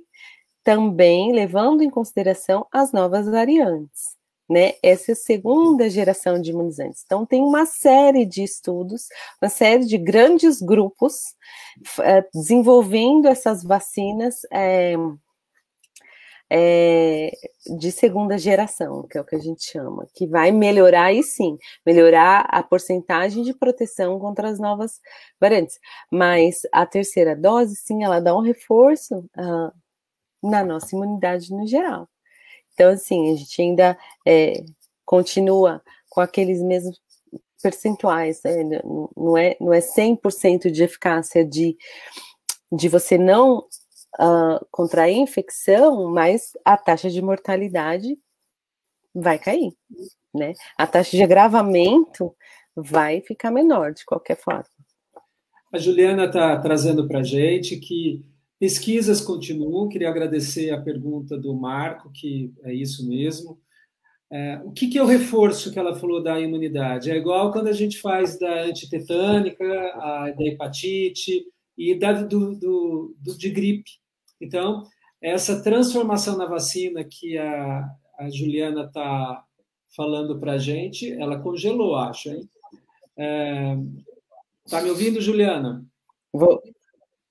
também 0.64 1.32
levando 1.32 1.82
em 1.82 1.90
consideração 1.90 2.66
as 2.72 2.92
novas 2.92 3.26
variantes, 3.26 4.16
né, 4.49 4.72
essa 4.82 5.14
segunda 5.14 5.88
geração 5.90 6.40
de 6.40 6.51
imunizantes. 6.51 7.03
Então, 7.05 7.26
tem 7.26 7.42
uma 7.42 7.66
série 7.66 8.24
de 8.24 8.42
estudos, 8.42 9.09
uma 9.40 9.51
série 9.51 9.84
de 9.84 9.99
grandes 9.99 10.62
grupos 10.62 11.34
é, 12.01 12.26
desenvolvendo 12.34 13.28
essas 13.28 13.62
vacinas 13.62 14.40
é, 14.51 14.97
é, 16.51 17.32
de 17.78 17.90
segunda 17.90 18.38
geração, 18.38 19.07
que 19.09 19.18
é 19.18 19.20
o 19.20 19.24
que 19.24 19.36
a 19.36 19.40
gente 19.40 19.64
chama, 19.64 20.07
que 20.14 20.26
vai 20.26 20.53
melhorar, 20.53 21.12
e 21.12 21.22
sim, 21.22 21.59
melhorar 21.84 22.47
a 22.49 22.62
porcentagem 22.62 23.42
de 23.42 23.53
proteção 23.55 24.18
contra 24.18 24.49
as 24.49 24.59
novas 24.59 25.01
variantes. 25.40 25.78
Mas 26.11 26.61
a 26.72 26.86
terceira 26.86 27.34
dose, 27.34 27.76
sim, 27.76 28.05
ela 28.05 28.20
dá 28.20 28.36
um 28.36 28.42
reforço 28.42 29.18
uh, 29.36 29.72
na 30.42 30.64
nossa 30.64 30.94
imunidade 30.94 31.51
no 31.51 31.66
geral. 31.66 32.09
Então, 32.74 32.90
assim, 32.90 33.32
a 33.32 33.36
gente 33.36 33.61
ainda 33.61 33.99
é, 34.26 34.62
continua 35.05 35.82
com 36.09 36.20
aqueles 36.20 36.61
mesmos 36.62 37.01
percentuais, 37.62 38.40
né? 38.44 38.62
não 39.16 39.36
é, 39.36 39.57
não 39.61 39.72
é 39.72 39.80
100% 39.80 40.70
de 40.70 40.84
eficácia 40.84 41.44
de, 41.44 41.76
de 42.70 42.88
você 42.88 43.18
não 43.18 43.64
uh, 44.20 44.64
contrair 44.70 45.16
infecção, 45.16 46.10
mas 46.10 46.52
a 46.64 46.76
taxa 46.76 47.10
de 47.10 47.20
mortalidade 47.22 48.18
vai 49.14 49.38
cair, 49.38 49.72
né? 50.34 50.52
A 50.76 50.86
taxa 50.86 51.16
de 51.16 51.22
agravamento 51.22 52.34
vai 52.74 53.20
ficar 53.22 53.50
menor, 53.50 53.92
de 53.92 54.04
qualquer 54.04 54.36
forma. 54.36 54.66
A 55.72 55.78
Juliana 55.78 56.26
está 56.26 56.58
trazendo 56.60 57.08
para 57.08 57.20
a 57.20 57.24
gente 57.24 57.76
que 57.76 58.24
Pesquisas 58.58 59.20
continuam, 59.20 59.88
queria 59.88 60.08
agradecer 60.08 60.70
a 60.70 60.80
pergunta 60.80 61.36
do 61.36 61.54
Marco, 61.54 62.10
que 62.10 62.54
é 62.62 62.72
isso 62.72 63.06
mesmo. 63.06 63.60
É, 64.32 64.60
o 64.64 64.72
que, 64.72 64.88
que, 64.88 64.98
é 64.98 65.02
o 65.02 65.06
reforço 65.06 65.70
que 65.70 65.78
ela 65.78 65.94
falou 65.94 66.22
da 66.22 66.40
imunidade? 66.40 67.10
É 67.10 67.16
igual 67.16 67.52
quando 67.52 67.68
a 67.68 67.72
gente 67.72 68.00
faz 68.00 68.38
da 68.38 68.62
antitetânica, 68.62 69.64
a, 69.64 70.30
da 70.30 70.42
hepatite 70.42 71.44
e 71.76 71.94
da, 71.94 72.12
do, 72.14 72.54
do, 72.54 73.14
do, 73.18 73.36
de 73.36 73.50
gripe. 73.50 73.90
Então, 74.41 74.82
essa 75.20 75.62
transformação 75.62 76.37
na 76.37 76.47
vacina 76.47 77.05
que 77.05 77.39
a, 77.39 77.89
a 78.18 78.30
Juliana 78.30 78.84
está 78.84 79.45
falando 79.97 80.39
para 80.39 80.53
a 80.53 80.59
gente, 80.59 81.11
ela 81.12 81.39
congelou, 81.39 81.97
acho. 81.97 82.28
Hein? 82.28 82.49
É, 83.16 83.76
tá 84.68 84.82
me 84.82 84.91
ouvindo, 84.91 85.20
Juliana? 85.20 85.84
Vou, 86.32 86.62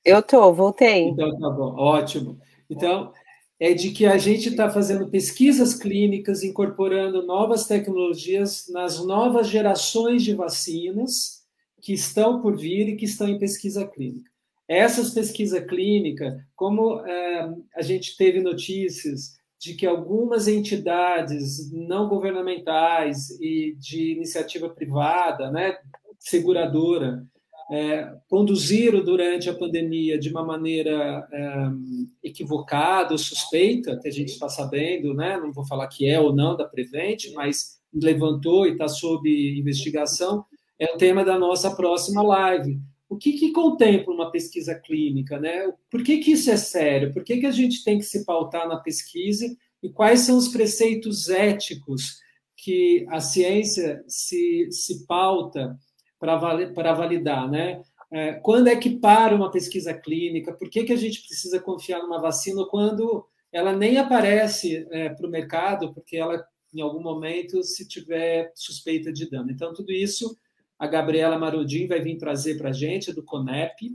eu 0.04 0.22
tô, 0.22 0.54
voltei. 0.54 1.10
Então 1.10 1.40
tá 1.40 1.50
bom, 1.50 1.76
ótimo. 1.76 2.40
Então, 2.70 3.12
é 3.60 3.74
de 3.74 3.92
que 3.92 4.06
a 4.06 4.18
gente 4.18 4.50
está 4.50 4.70
fazendo 4.70 5.10
pesquisas 5.10 5.74
clínicas, 5.74 6.44
incorporando 6.44 7.26
novas 7.26 7.68
tecnologias 7.68 8.68
nas 8.70 9.04
novas 9.04 9.48
gerações 9.48 10.24
de 10.24 10.34
vacinas 10.34 11.44
que 11.82 11.94
estão 11.94 12.42
por 12.42 12.58
vir 12.58 12.90
e 12.90 12.96
que 12.96 13.06
estão 13.06 13.28
em 13.28 13.40
pesquisa 13.40 13.86
clínica. 13.88 14.30
Essas 14.68 15.12
pesquisas 15.12 15.64
clínicas, 15.66 16.34
como 16.56 17.00
é, 17.06 17.54
a 17.76 17.82
gente 17.82 18.18
teve 18.18 18.42
notícias 18.42 19.36
de 19.60 19.74
que 19.74 19.86
algumas 19.86 20.48
entidades 20.48 21.72
não 21.72 22.10
governamentais 22.10 23.30
e 23.40 23.76
de 23.80 24.14
iniciativa 24.14 24.70
privada, 24.70 25.52
né, 25.52 25.78
seguradora, 26.20 27.26
é, 27.72 28.12
conduziram 28.30 29.04
durante 29.04 29.50
a 29.50 29.54
pandemia 29.54 30.20
de 30.20 30.30
uma 30.30 30.46
maneira 30.46 31.28
é, 31.32 32.28
equivocada 32.28 33.18
suspeita, 33.18 33.98
que 34.00 34.08
a 34.08 34.12
gente 34.12 34.30
está 34.30 34.48
sabendo, 34.48 35.14
né? 35.14 35.38
não 35.38 35.52
vou 35.52 35.66
falar 35.66 35.88
que 35.88 36.08
é 36.08 36.20
ou 36.20 36.34
não 36.34 36.56
da 36.56 36.66
Prevent, 36.66 37.32
mas 37.34 37.80
levantou 37.94 38.68
e 38.68 38.74
está 38.74 38.88
sob 38.88 39.30
investigação, 39.58 40.46
é 40.78 40.94
o 40.94 40.98
tema 40.98 41.24
da 41.24 41.40
nossa 41.40 41.76
próxima 41.76 42.22
live. 42.22 42.80
O 43.16 43.18
que, 43.18 43.32
que 43.32 43.54
contempla 43.54 44.14
uma 44.14 44.30
pesquisa 44.30 44.76
clínica? 44.76 45.40
Né? 45.40 45.72
Por 45.90 46.04
que, 46.04 46.18
que 46.18 46.34
isso 46.34 46.52
é 46.52 46.58
sério? 46.58 47.14
Por 47.14 47.24
que, 47.24 47.38
que 47.38 47.46
a 47.46 47.52
gente 47.52 47.82
tem 47.82 47.98
que 47.98 48.04
se 48.04 48.26
pautar 48.26 48.68
na 48.68 48.76
pesquisa 48.76 49.46
e 49.82 49.90
quais 49.90 50.20
são 50.20 50.38
os 50.38 50.50
preceitos 50.50 51.30
éticos 51.30 52.20
que 52.58 53.06
a 53.10 53.22
ciência 53.22 54.04
se, 54.06 54.68
se 54.70 55.06
pauta 55.06 55.80
para 56.20 56.94
validar, 56.94 57.50
né? 57.50 57.82
É, 58.12 58.34
quando 58.34 58.68
é 58.68 58.76
que 58.76 58.90
para 58.90 59.34
uma 59.34 59.50
pesquisa 59.50 59.94
clínica? 59.94 60.52
Por 60.52 60.70
que, 60.70 60.84
que 60.84 60.92
a 60.92 60.98
gente 60.98 61.26
precisa 61.26 61.58
confiar 61.58 62.00
numa 62.00 62.20
vacina 62.20 62.66
quando 62.66 63.26
ela 63.50 63.72
nem 63.72 63.98
aparece 63.98 64.86
é, 64.92 65.08
para 65.08 65.26
o 65.26 65.32
mercado, 65.32 65.94
porque 65.94 66.18
ela, 66.18 66.46
em 66.74 66.82
algum 66.82 67.02
momento, 67.02 67.64
se 67.64 67.88
tiver 67.88 68.52
suspeita 68.56 69.14
de 69.14 69.30
dano? 69.30 69.52
Então, 69.52 69.74
tudo 69.74 69.94
isso 69.94 70.38
a 70.78 70.88
Gabriela 70.88 71.38
Marudin 71.38 71.88
vai 71.88 72.02
vir 72.02 72.18
trazer 72.18 72.58
para 72.58 72.70
a 72.70 72.74
gente, 72.74 73.14
do 73.14 73.24
CONEP, 73.24 73.92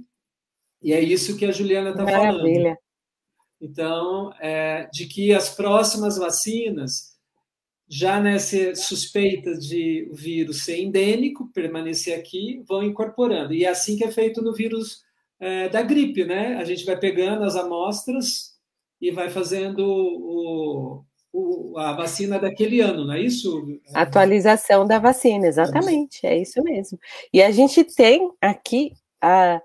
e 0.83 0.93
é 0.93 1.01
isso 1.01 1.37
que 1.37 1.45
a 1.45 1.53
Juliana 1.53 1.91
está 1.91 2.07
falando. 2.07 2.76
Então, 3.61 4.33
é, 4.41 4.89
de 4.91 5.07
que 5.07 5.35
as 5.35 5.55
próximas 5.55 6.16
vacinas 6.16 7.11
já 7.87 8.20
nessa 8.20 8.74
suspeita 8.76 9.59
de 9.59 10.09
o 10.11 10.14
vírus 10.14 10.64
ser 10.64 10.81
endêmico, 10.81 11.51
permanecer 11.53 12.16
aqui, 12.16 12.62
vão 12.66 12.85
incorporando. 12.85 13.53
E 13.53 13.64
é 13.64 13.68
assim 13.68 13.97
que 13.97 14.05
é 14.05 14.11
feito 14.11 14.41
no 14.41 14.55
vírus 14.55 15.03
é, 15.41 15.68
da 15.68 15.83
gripe, 15.83 16.24
né? 16.24 16.57
A 16.57 16.64
gente 16.64 16.85
vai 16.85 16.97
pegando 16.97 17.43
as 17.43 17.57
amostras 17.57 18.57
e 19.01 19.11
vai 19.11 19.28
fazendo 19.28 19.85
o, 19.85 21.05
o, 21.33 21.78
a 21.78 21.93
vacina 21.93 22.39
daquele 22.39 22.81
ano, 22.81 23.05
não 23.05 23.14
é 23.14 23.20
isso? 23.20 23.81
Atualização 23.95 24.87
da 24.87 24.99
vacina, 24.99 25.47
exatamente, 25.47 26.26
é 26.26 26.37
isso 26.37 26.62
mesmo. 26.62 26.99
E 27.33 27.43
a 27.43 27.51
gente 27.51 27.85
tem 27.85 28.31
aqui 28.41 28.93
a, 29.20 29.61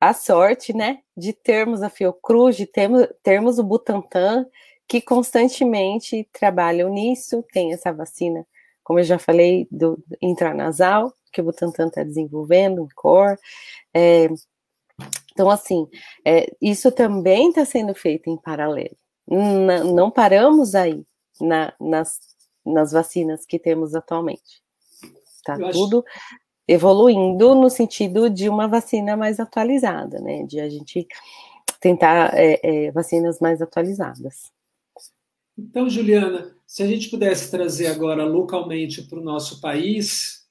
a 0.00 0.12
sorte, 0.12 0.74
né, 0.74 0.98
de 1.16 1.32
termos 1.32 1.82
a 1.82 1.88
Fiocruz, 1.88 2.56
de 2.56 2.66
termos, 2.66 3.06
termos 3.22 3.58
o 3.58 3.64
Butantan, 3.64 4.46
que 4.88 5.00
constantemente 5.00 6.28
trabalham 6.32 6.90
nisso, 6.90 7.44
tem 7.52 7.72
essa 7.72 7.92
vacina, 7.92 8.46
como 8.82 8.98
eu 8.98 9.04
já 9.04 9.18
falei, 9.18 9.66
do 9.70 10.02
intranasal, 10.20 11.12
que 11.32 11.40
o 11.40 11.44
Butantan 11.44 11.88
está 11.88 12.02
desenvolvendo, 12.02 12.82
o 12.82 12.88
COR. 12.94 13.38
É, 13.94 14.28
então, 15.32 15.50
assim, 15.50 15.88
é, 16.24 16.46
isso 16.60 16.92
também 16.92 17.48
está 17.48 17.64
sendo 17.64 17.94
feito 17.94 18.30
em 18.30 18.36
paralelo. 18.36 18.96
Não 19.26 20.10
paramos 20.10 20.74
aí 20.74 21.04
na, 21.40 21.72
nas, 21.80 22.18
nas 22.64 22.92
vacinas 22.92 23.44
que 23.46 23.58
temos 23.58 23.94
atualmente. 23.94 24.62
Está 25.36 25.58
tudo 25.70 26.04
evoluindo 26.66 27.54
no 27.54 27.68
sentido 27.68 28.30
de 28.30 28.48
uma 28.48 28.66
vacina 28.66 29.16
mais 29.16 29.38
atualizada, 29.38 30.20
né? 30.20 30.44
De 30.44 30.60
a 30.60 30.68
gente 30.68 31.06
tentar 31.80 32.32
é, 32.34 32.60
é, 32.62 32.90
vacinas 32.90 33.38
mais 33.40 33.60
atualizadas. 33.60 34.50
Então, 35.56 35.88
Juliana, 35.88 36.56
se 36.66 36.82
a 36.82 36.86
gente 36.86 37.10
pudesse 37.10 37.50
trazer 37.50 37.86
agora 37.88 38.24
localmente 38.24 39.02
para 39.02 39.20
o 39.20 39.22
nosso 39.22 39.60
país, 39.60 40.44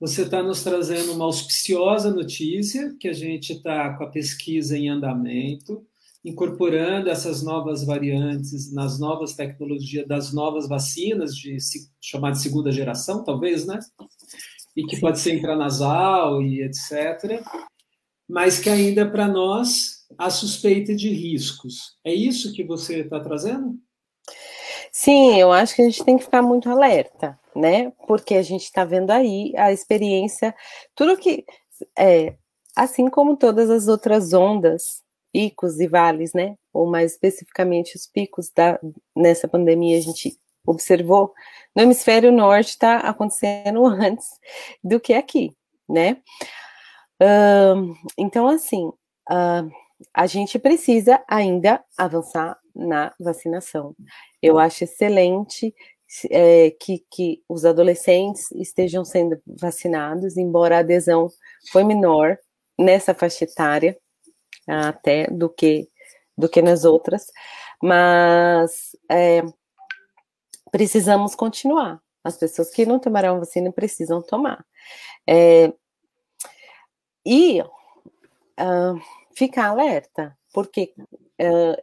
você 0.00 0.22
está 0.22 0.42
nos 0.42 0.64
trazendo 0.64 1.12
uma 1.12 1.26
auspiciosa 1.26 2.10
notícia, 2.10 2.96
que 2.98 3.06
a 3.06 3.12
gente 3.12 3.52
está 3.52 3.94
com 3.96 4.04
a 4.04 4.10
pesquisa 4.10 4.76
em 4.76 4.88
andamento, 4.88 5.86
incorporando 6.24 7.08
essas 7.08 7.42
novas 7.42 7.84
variantes 7.84 8.72
nas 8.72 8.98
novas 8.98 9.34
tecnologias 9.34 10.06
das 10.06 10.32
novas 10.32 10.68
vacinas, 10.68 11.34
de 11.34 11.56
chamar 12.00 12.32
de 12.32 12.42
segunda 12.42 12.70
geração, 12.70 13.24
talvez, 13.24 13.66
né? 13.66 13.78
E 14.76 14.84
que 14.84 15.00
pode 15.00 15.18
ser 15.18 15.34
intranasal 15.34 16.42
e 16.42 16.62
etc. 16.62 17.42
Mas 18.28 18.58
que 18.58 18.68
ainda 18.68 19.10
para 19.10 19.26
nós 19.26 20.06
há 20.18 20.30
suspeita 20.30 20.94
de 20.94 21.08
riscos. 21.08 21.96
É 22.04 22.12
isso 22.12 22.52
que 22.52 22.64
você 22.64 23.00
está 23.00 23.18
trazendo? 23.18 23.78
Sim, 24.92 25.38
eu 25.38 25.52
acho 25.52 25.74
que 25.74 25.82
a 25.82 25.84
gente 25.84 26.04
tem 26.04 26.18
que 26.18 26.24
ficar 26.24 26.42
muito 26.42 26.68
alerta, 26.68 27.38
né? 27.54 27.92
Porque 28.06 28.34
a 28.34 28.42
gente 28.42 28.64
está 28.64 28.84
vendo 28.84 29.10
aí 29.10 29.52
a 29.56 29.72
experiência, 29.72 30.54
tudo 30.94 31.16
que. 31.16 31.44
É, 31.98 32.34
assim 32.76 33.08
como 33.08 33.36
todas 33.36 33.70
as 33.70 33.88
outras 33.88 34.32
ondas, 34.32 35.02
picos 35.32 35.80
e 35.80 35.86
vales, 35.86 36.32
né? 36.32 36.56
Ou 36.72 36.86
mais 36.86 37.12
especificamente 37.12 37.96
os 37.96 38.06
picos 38.06 38.50
da, 38.50 38.78
nessa 39.16 39.48
pandemia, 39.48 39.98
a 39.98 40.00
gente 40.00 40.38
observou, 40.66 41.32
no 41.74 41.82
hemisfério 41.82 42.30
norte 42.30 42.68
está 42.68 42.98
acontecendo 42.98 43.84
antes 43.86 44.28
do 44.82 45.00
que 45.00 45.14
aqui, 45.14 45.56
né? 45.88 46.18
Então, 48.16 48.48
assim, 48.48 48.86
uh, 48.86 49.70
a 50.14 50.26
gente 50.26 50.58
precisa 50.58 51.22
ainda 51.28 51.84
avançar 51.98 52.58
na 52.74 53.12
vacinação. 53.20 53.94
Eu 54.42 54.58
acho 54.58 54.84
excelente 54.84 55.74
é, 56.30 56.70
que, 56.70 57.04
que 57.10 57.42
os 57.48 57.64
adolescentes 57.64 58.50
estejam 58.52 59.04
sendo 59.04 59.40
vacinados, 59.46 60.36
embora 60.36 60.76
a 60.76 60.80
adesão 60.80 61.28
foi 61.70 61.84
menor 61.84 62.38
nessa 62.78 63.14
faixa 63.14 63.44
etária 63.44 63.96
até 64.66 65.26
do 65.26 65.48
que 65.48 65.88
do 66.36 66.48
que 66.48 66.62
nas 66.62 66.84
outras, 66.84 67.26
mas 67.82 68.96
é, 69.10 69.42
precisamos 70.70 71.34
continuar. 71.34 72.00
As 72.24 72.36
pessoas 72.36 72.70
que 72.70 72.86
não 72.86 72.98
tomarão 72.98 73.38
vacina 73.38 73.70
precisam 73.70 74.22
tomar. 74.22 74.64
É, 75.26 75.72
e 77.24 77.60
uh, 77.60 79.00
ficar 79.34 79.68
alerta, 79.68 80.36
porque 80.52 80.94
uh, 80.98 81.82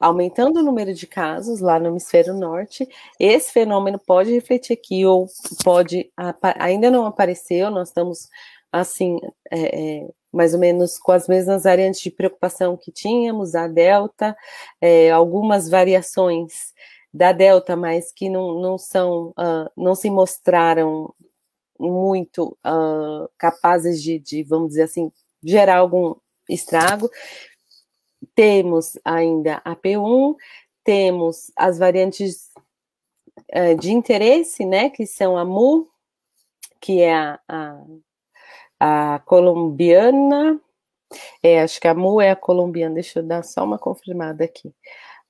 aumentando 0.00 0.58
o 0.58 0.62
número 0.62 0.92
de 0.92 1.06
casos 1.06 1.60
lá 1.60 1.78
no 1.78 1.88
hemisfério 1.88 2.34
norte, 2.34 2.88
esse 3.18 3.52
fenômeno 3.52 3.98
pode 3.98 4.32
refletir 4.32 4.72
aqui 4.72 5.06
ou 5.06 5.28
pode 5.64 6.10
ainda 6.58 6.90
não 6.90 7.06
apareceu, 7.06 7.70
nós 7.70 7.88
estamos 7.88 8.28
assim 8.72 9.18
é, 9.50 10.00
é, 10.00 10.10
mais 10.32 10.54
ou 10.54 10.60
menos 10.60 10.98
com 10.98 11.12
as 11.12 11.28
mesmas 11.28 11.64
variantes 11.64 12.00
de 12.00 12.10
preocupação 12.10 12.76
que 12.76 12.90
tínhamos, 12.90 13.54
a 13.54 13.68
delta, 13.68 14.36
é, 14.80 15.10
algumas 15.10 15.68
variações 15.68 16.72
da 17.12 17.32
delta, 17.32 17.76
mas 17.76 18.10
que 18.10 18.30
não, 18.30 18.58
não 18.60 18.78
são, 18.78 19.28
uh, 19.30 19.70
não 19.76 19.94
se 19.94 20.08
mostraram 20.08 21.12
muito 21.78 22.56
uh, 22.64 23.28
capazes 23.36 24.02
de, 24.02 24.18
de, 24.18 24.42
vamos 24.42 24.70
dizer 24.70 24.84
assim, 24.84 25.12
gerar 25.42 25.78
algum 25.78 26.14
estrago. 26.48 27.10
Temos 28.34 28.98
ainda 29.04 29.60
a 29.64 29.76
P1, 29.76 30.36
temos 30.82 31.52
as 31.54 31.78
variantes 31.78 32.50
uh, 33.54 33.78
de 33.78 33.92
interesse, 33.92 34.64
né, 34.64 34.88
que 34.88 35.04
são 35.04 35.36
a 35.36 35.44
MU, 35.44 35.86
que 36.80 37.02
é 37.02 37.14
a, 37.14 37.38
a, 37.46 37.84
a 38.84 39.20
colombiana, 39.20 40.60
é, 41.40 41.62
acho 41.62 41.80
que 41.80 41.86
a 41.86 41.94
MU 41.94 42.20
é 42.20 42.30
a 42.32 42.36
colombiana, 42.36 42.94
deixa 42.94 43.20
eu 43.20 43.22
dar 43.22 43.44
só 43.44 43.62
uma 43.62 43.78
confirmada 43.78 44.42
aqui. 44.42 44.74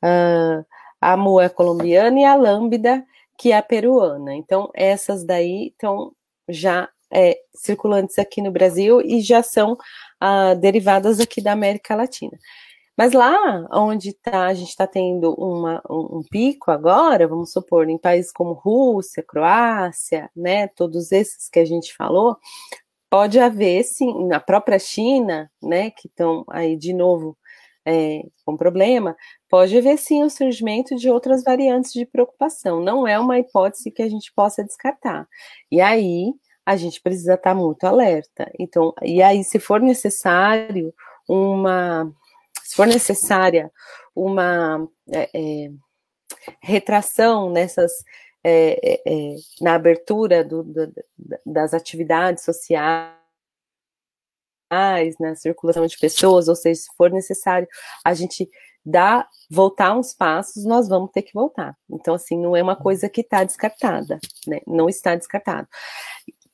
Uh, 0.03 0.65
a 0.99 1.17
MU 1.19 1.39
é 1.39 1.47
a 1.47 1.51
colombiana 1.51 2.19
e 2.19 2.25
a 2.25 2.35
Lambda, 2.35 3.05
que 3.37 3.53
é 3.53 3.59
a 3.59 3.63
peruana. 3.63 4.35
Então, 4.35 4.71
essas 4.75 5.23
daí 5.23 5.69
estão 5.69 6.13
já 6.49 6.89
é, 7.13 7.39
circulantes 7.55 8.19
aqui 8.19 8.41
no 8.41 8.51
Brasil 8.51 9.03
e 9.03 9.21
já 9.21 9.43
são 9.43 9.77
ah, 10.19 10.55
derivadas 10.55 11.21
aqui 11.21 11.43
da 11.43 11.53
América 11.53 11.95
Latina. 11.95 12.39
Mas 12.97 13.13
lá 13.13 13.67
onde 13.73 14.13
tá, 14.13 14.47
a 14.47 14.55
gente 14.55 14.69
está 14.69 14.87
tendo 14.87 15.35
uma, 15.35 15.83
um, 15.91 16.19
um, 16.19 16.23
pico 16.23 16.71
agora, 16.71 17.27
vamos 17.27 17.51
supor, 17.51 17.89
em 17.89 17.99
países 17.99 18.31
como 18.33 18.53
Rússia, 18.53 19.23
Croácia, 19.23 20.31
né, 20.37 20.69
todos 20.69 21.11
esses 21.11 21.49
que 21.49 21.59
a 21.59 21.65
gente 21.65 21.95
falou, 21.97 22.37
pode 23.13 23.39
haver 23.39 23.85
sim, 23.85 24.27
na 24.27 24.41
própria 24.41 24.79
China, 24.79 25.51
né, 25.63 25.91
que 25.91 26.09
estão 26.09 26.47
aí 26.49 26.79
de 26.79 26.95
novo 26.95 27.37
é, 27.85 28.23
com 28.43 28.57
problema, 28.57 29.15
pode 29.51 29.77
haver 29.77 29.99
sim 29.99 30.23
o 30.23 30.31
surgimento 30.31 30.97
de 30.97 31.11
outras 31.11 31.45
variantes 31.45 31.93
de 31.93 32.07
preocupação. 32.07 32.81
Não 32.83 33.07
é 33.07 33.19
uma 33.19 33.39
hipótese 33.39 33.91
que 33.91 34.03
a 34.03 34.09
gente 34.09 34.33
possa 34.35 34.65
descartar. 34.65 35.29
E 35.71 35.79
aí 35.79 36.33
a 36.65 36.75
gente 36.75 37.03
precisa 37.03 37.35
estar 37.35 37.55
muito 37.55 37.85
alerta. 37.85 38.51
Então, 38.59 38.95
e 39.03 39.21
aí, 39.21 39.45
se 39.45 39.59
for 39.59 39.79
necessário 39.79 40.95
uma, 41.29 42.11
se 42.63 42.75
for 42.75 42.87
necessária 42.87 43.71
uma 44.17 44.89
é, 45.13 45.29
é, 45.35 45.71
retração 46.63 47.51
nessas 47.51 47.93
é, 48.45 48.79
é, 48.83 49.03
é 49.07 49.37
na 49.61 49.75
abertura 49.75 50.45
do, 50.45 50.63
do, 50.63 50.93
das 51.47 51.75
atividades 51.75 52.45
sociais 52.45 53.13
na 55.21 55.35
circulação 55.35 55.87
de 55.87 55.99
pessoas, 55.99 56.49
ou 56.49 56.57
seja, 56.57 56.81
se 56.81 56.97
for 56.97 57.11
necessário 57.11 57.69
a 58.05 58.15
gente 58.15 58.49
dar, 58.85 59.29
voltar 59.51 59.97
uns 59.97 60.15
passos, 60.15 60.65
nós 60.65 60.89
vamos 60.89 61.11
ter 61.11 61.23
que 61.23 61.35
voltar. 61.35 61.77
Então, 61.91 62.15
assim, 62.15 62.39
não 62.39 62.57
é 62.57 62.63
uma 62.63 62.77
coisa 62.77 63.09
que 63.09 63.21
está 63.21 63.45
descartada, 63.45 64.19
né? 64.47 64.61
Não 64.67 64.89
está 64.89 65.15
descartado. 65.15 65.69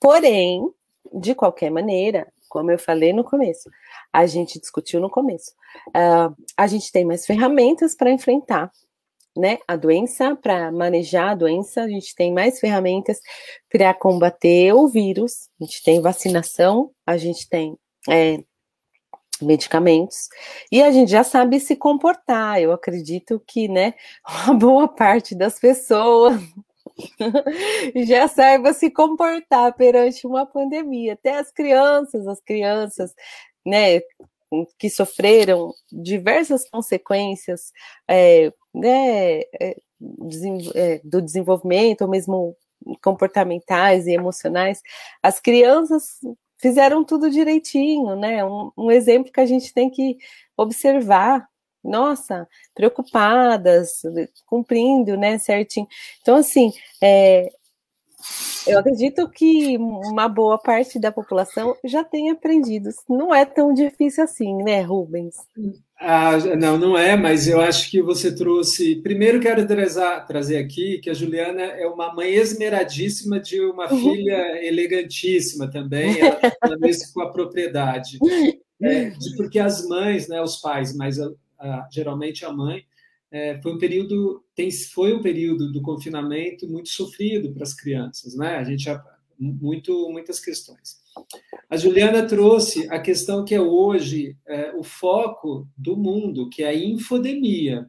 Porém, 0.00 0.68
de 1.14 1.34
qualquer 1.34 1.70
maneira, 1.70 2.26
como 2.48 2.70
eu 2.70 2.78
falei 2.78 3.12
no 3.12 3.24
começo, 3.24 3.70
a 4.12 4.26
gente 4.26 4.60
discutiu 4.60 5.00
no 5.00 5.10
começo, 5.10 5.52
uh, 5.88 6.34
a 6.56 6.66
gente 6.66 6.90
tem 6.90 7.04
mais 7.04 7.26
ferramentas 7.26 7.94
para 7.94 8.10
enfrentar 8.10 8.70
né, 9.38 9.58
a 9.68 9.76
doença, 9.76 10.34
para 10.34 10.72
manejar 10.72 11.30
a 11.30 11.34
doença, 11.34 11.82
a 11.82 11.88
gente 11.88 12.14
tem 12.14 12.32
mais 12.32 12.58
ferramentas 12.58 13.20
para 13.70 13.94
combater 13.94 14.72
o 14.74 14.88
vírus, 14.88 15.48
a 15.60 15.64
gente 15.64 15.82
tem 15.84 16.00
vacinação, 16.00 16.90
a 17.06 17.16
gente 17.16 17.48
tem 17.48 17.78
é, 18.08 18.42
medicamentos, 19.40 20.28
e 20.72 20.82
a 20.82 20.90
gente 20.90 21.12
já 21.12 21.22
sabe 21.22 21.60
se 21.60 21.76
comportar. 21.76 22.60
Eu 22.60 22.72
acredito 22.72 23.40
que, 23.46 23.68
né, 23.68 23.94
uma 24.46 24.54
boa 24.54 24.88
parte 24.88 25.36
das 25.36 25.60
pessoas 25.60 26.34
já 28.06 28.26
saiba 28.26 28.72
se 28.72 28.90
comportar 28.90 29.72
perante 29.74 30.26
uma 30.26 30.44
pandemia. 30.44 31.12
Até 31.12 31.38
as 31.38 31.52
crianças, 31.52 32.26
as 32.26 32.40
crianças, 32.40 33.14
né, 33.64 34.00
que 34.78 34.88
sofreram 34.88 35.72
diversas 35.92 36.68
consequências 36.68 37.72
é, 38.08 38.52
né, 38.78 39.40
é, 39.60 39.76
é 40.74 41.00
do 41.04 41.20
desenvolvimento, 41.20 42.02
ou 42.02 42.08
mesmo 42.08 42.56
comportamentais 43.02 44.06
e 44.06 44.12
emocionais, 44.12 44.80
as 45.22 45.40
crianças 45.40 46.18
fizeram 46.58 47.04
tudo 47.04 47.30
direitinho, 47.30 48.16
né? 48.16 48.44
Um, 48.44 48.70
um 48.76 48.90
exemplo 48.90 49.32
que 49.32 49.40
a 49.40 49.46
gente 49.46 49.72
tem 49.72 49.90
que 49.90 50.16
observar 50.56 51.46
nossa, 51.82 52.46
preocupadas, 52.74 54.02
cumprindo, 54.46 55.16
né, 55.16 55.38
certinho. 55.38 55.86
Então, 56.20 56.36
assim, 56.36 56.72
é, 57.00 57.48
eu 58.66 58.78
acredito 58.78 59.28
que 59.28 59.76
uma 59.78 60.28
boa 60.28 60.58
parte 60.58 60.98
da 60.98 61.10
população 61.10 61.74
já 61.84 62.04
tem 62.04 62.30
aprendido. 62.30 62.90
Não 63.08 63.34
é 63.34 63.44
tão 63.44 63.72
difícil 63.72 64.24
assim, 64.24 64.62
né, 64.62 64.82
Rubens? 64.82 65.36
Ah, 66.00 66.36
não, 66.56 66.78
não 66.78 66.96
é, 66.96 67.16
mas 67.16 67.48
eu 67.48 67.60
acho 67.60 67.90
que 67.90 68.02
você 68.02 68.34
trouxe. 68.34 68.96
Primeiro, 68.96 69.40
quero 69.40 69.66
trazer, 69.66 70.26
trazer 70.26 70.58
aqui 70.58 70.98
que 70.98 71.10
a 71.10 71.14
Juliana 71.14 71.62
é 71.62 71.86
uma 71.86 72.14
mãe 72.14 72.34
esmeradíssima 72.34 73.40
de 73.40 73.60
uma 73.60 73.92
uhum. 73.92 73.98
filha 73.98 74.66
elegantíssima 74.66 75.68
também, 75.68 76.20
ela 76.20 76.38
fala 76.60 76.88
isso 76.88 77.12
com 77.12 77.20
a 77.20 77.32
propriedade. 77.32 78.18
É, 78.80 79.10
porque 79.36 79.58
as 79.58 79.86
mães, 79.88 80.28
né, 80.28 80.40
os 80.40 80.56
pais, 80.56 80.94
mas 80.94 81.18
a, 81.18 81.30
a, 81.58 81.88
geralmente 81.90 82.44
a 82.44 82.52
mãe, 82.52 82.84
é, 83.30 83.60
foi 83.60 83.72
um 83.72 83.78
período 83.78 84.44
tem, 84.54 84.70
foi 84.70 85.12
um 85.12 85.22
período 85.22 85.70
do 85.70 85.82
confinamento 85.82 86.66
muito 86.68 86.88
sofrido 86.88 87.52
para 87.52 87.62
as 87.62 87.74
crianças, 87.74 88.34
né? 88.34 88.56
A 88.56 88.64
gente 88.64 88.88
muito 89.38 90.10
muitas 90.10 90.40
questões. 90.40 90.98
A 91.70 91.76
Juliana 91.76 92.26
trouxe 92.26 92.88
a 92.90 92.98
questão 92.98 93.44
que 93.44 93.54
é 93.54 93.60
hoje 93.60 94.36
é, 94.46 94.72
o 94.74 94.82
foco 94.82 95.68
do 95.76 95.96
mundo, 95.96 96.48
que 96.48 96.62
é 96.62 96.68
a 96.68 96.74
infodemia. 96.74 97.88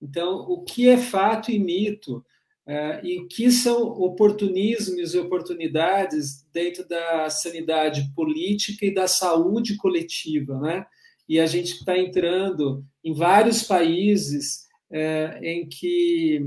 Então, 0.00 0.38
o 0.38 0.62
que 0.62 0.88
é 0.88 0.96
fato 0.96 1.50
e 1.50 1.58
mito 1.58 2.24
é, 2.66 3.00
e 3.04 3.18
o 3.18 3.26
que 3.26 3.50
são 3.50 3.82
oportunismos 3.82 5.14
e 5.14 5.18
oportunidades 5.18 6.46
dentro 6.52 6.86
da 6.88 7.28
sanidade 7.28 8.12
política 8.14 8.86
e 8.86 8.94
da 8.94 9.08
saúde 9.08 9.76
coletiva, 9.76 10.58
né? 10.60 10.86
E 11.28 11.40
a 11.40 11.46
gente 11.46 11.72
está 11.72 11.98
entrando 11.98 12.84
em 13.04 13.12
vários 13.14 13.62
países 13.62 14.66
é, 14.90 15.38
em 15.42 15.68
que 15.68 16.40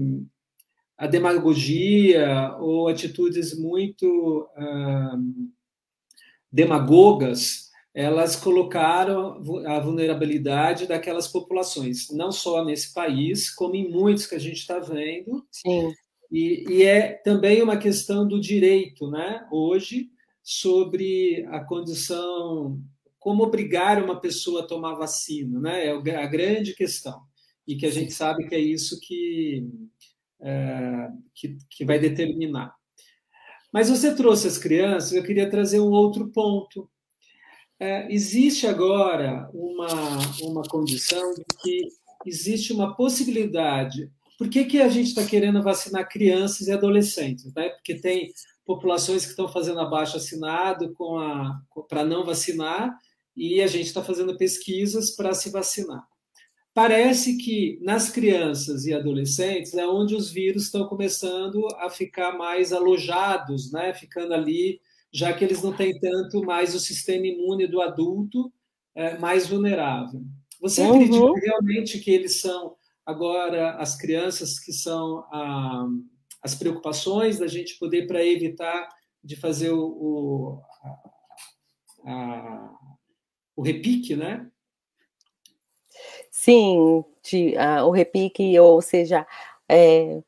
a 0.97 1.07
demagogia 1.07 2.55
ou 2.59 2.87
atitudes 2.87 3.57
muito 3.57 4.47
ah, 4.55 5.17
demagogas 6.51 7.65
elas 7.95 8.35
colocaram 8.35 9.41
a 9.65 9.79
vulnerabilidade 9.79 10.85
daquelas 10.85 11.29
populações, 11.29 12.09
não 12.11 12.29
só 12.29 12.63
nesse 12.63 12.93
país, 12.93 13.49
como 13.49 13.73
em 13.73 13.89
muitos 13.89 14.27
que 14.27 14.35
a 14.35 14.39
gente 14.39 14.57
está 14.57 14.79
vendo. 14.79 15.45
Sim. 15.49 15.93
E, 16.29 16.65
e, 16.69 16.83
é 16.83 17.13
também 17.13 17.61
uma 17.63 17.77
questão 17.77 18.27
do 18.27 18.37
direito, 18.37 19.09
né? 19.09 19.47
Hoje, 19.49 20.09
sobre 20.43 21.45
a 21.49 21.61
condição 21.61 22.81
como 23.25 23.41
obrigar 23.41 24.03
uma 24.03 24.21
pessoa 24.21 24.61
a 24.61 24.67
tomar 24.67 24.93
vacina, 24.93 25.59
né? 25.59 25.87
É 25.87 26.15
a 26.15 26.27
grande 26.27 26.75
questão. 26.75 27.23
E 27.67 27.75
que 27.75 27.87
a 27.87 27.89
gente 27.89 28.13
sabe 28.13 28.47
que 28.47 28.53
é 28.53 28.59
isso 28.59 28.99
que, 29.01 29.67
é, 30.39 31.07
que, 31.33 31.57
que 31.71 31.83
vai 31.83 31.97
determinar. 31.97 32.75
Mas 33.73 33.89
você 33.89 34.13
trouxe 34.13 34.47
as 34.47 34.59
crianças, 34.59 35.11
eu 35.11 35.23
queria 35.23 35.49
trazer 35.49 35.79
um 35.79 35.89
outro 35.89 36.27
ponto. 36.27 36.87
É, 37.79 38.13
existe 38.13 38.67
agora 38.67 39.49
uma, 39.51 39.87
uma 40.43 40.61
condição 40.61 41.33
de 41.33 41.43
que 41.63 41.87
existe 42.27 42.73
uma 42.73 42.95
possibilidade. 42.95 44.07
Por 44.37 44.49
que, 44.49 44.65
que 44.65 44.79
a 44.79 44.87
gente 44.87 45.07
está 45.07 45.25
querendo 45.25 45.63
vacinar 45.63 46.07
crianças 46.07 46.67
e 46.67 46.71
adolescentes? 46.71 47.51
Né? 47.55 47.69
Porque 47.69 47.95
tem 47.95 48.31
populações 48.63 49.23
que 49.23 49.31
estão 49.31 49.47
fazendo 49.47 49.79
abaixo 49.79 50.15
assinado 50.15 50.95
para 51.89 52.05
não 52.05 52.23
vacinar, 52.23 52.95
e 53.35 53.61
a 53.61 53.67
gente 53.67 53.87
está 53.87 54.03
fazendo 54.03 54.37
pesquisas 54.37 55.11
para 55.11 55.33
se 55.33 55.49
vacinar. 55.49 56.07
parece 56.73 57.37
que 57.37 57.79
nas 57.81 58.09
crianças 58.09 58.85
e 58.85 58.93
adolescentes 58.93 59.73
é 59.75 59.87
onde 59.87 60.13
os 60.13 60.29
vírus 60.29 60.63
estão 60.65 60.87
começando 60.87 61.65
a 61.79 61.89
ficar 61.89 62.37
mais 62.37 62.73
alojados, 62.73 63.71
né? 63.71 63.93
ficando 63.93 64.33
ali, 64.33 64.81
já 65.11 65.31
que 65.31 65.45
eles 65.45 65.63
não 65.63 65.73
têm 65.73 65.97
tanto 65.99 66.43
mais 66.43 66.75
o 66.75 66.79
sistema 66.79 67.25
imune 67.27 67.67
do 67.67 67.81
adulto 67.81 68.51
é, 68.93 69.17
mais 69.17 69.47
vulnerável. 69.47 70.21
Você 70.61 70.81
uhum. 70.81 70.95
acredita 70.95 71.31
realmente 71.45 71.99
que 71.99 72.11
eles 72.11 72.41
são 72.41 72.75
agora 73.05 73.75
as 73.75 73.95
crianças 73.95 74.59
que 74.59 74.73
são 74.73 75.19
a, 75.31 75.87
as 76.41 76.55
preocupações 76.55 77.39
da 77.39 77.47
gente 77.47 77.77
poder 77.77 78.07
para 78.07 78.25
evitar 78.25 78.89
de 79.23 79.35
fazer 79.35 79.71
o, 79.71 79.79
o, 79.79 80.61
a, 82.03 82.11
a, 82.11 82.73
o 83.55 83.61
repique, 83.61 84.15
né? 84.15 84.47
Sim, 86.29 87.03
de, 87.23 87.55
o 87.85 87.91
repique, 87.91 88.59
ou 88.59 88.81
seja, 88.81 89.25
é, 89.69 90.21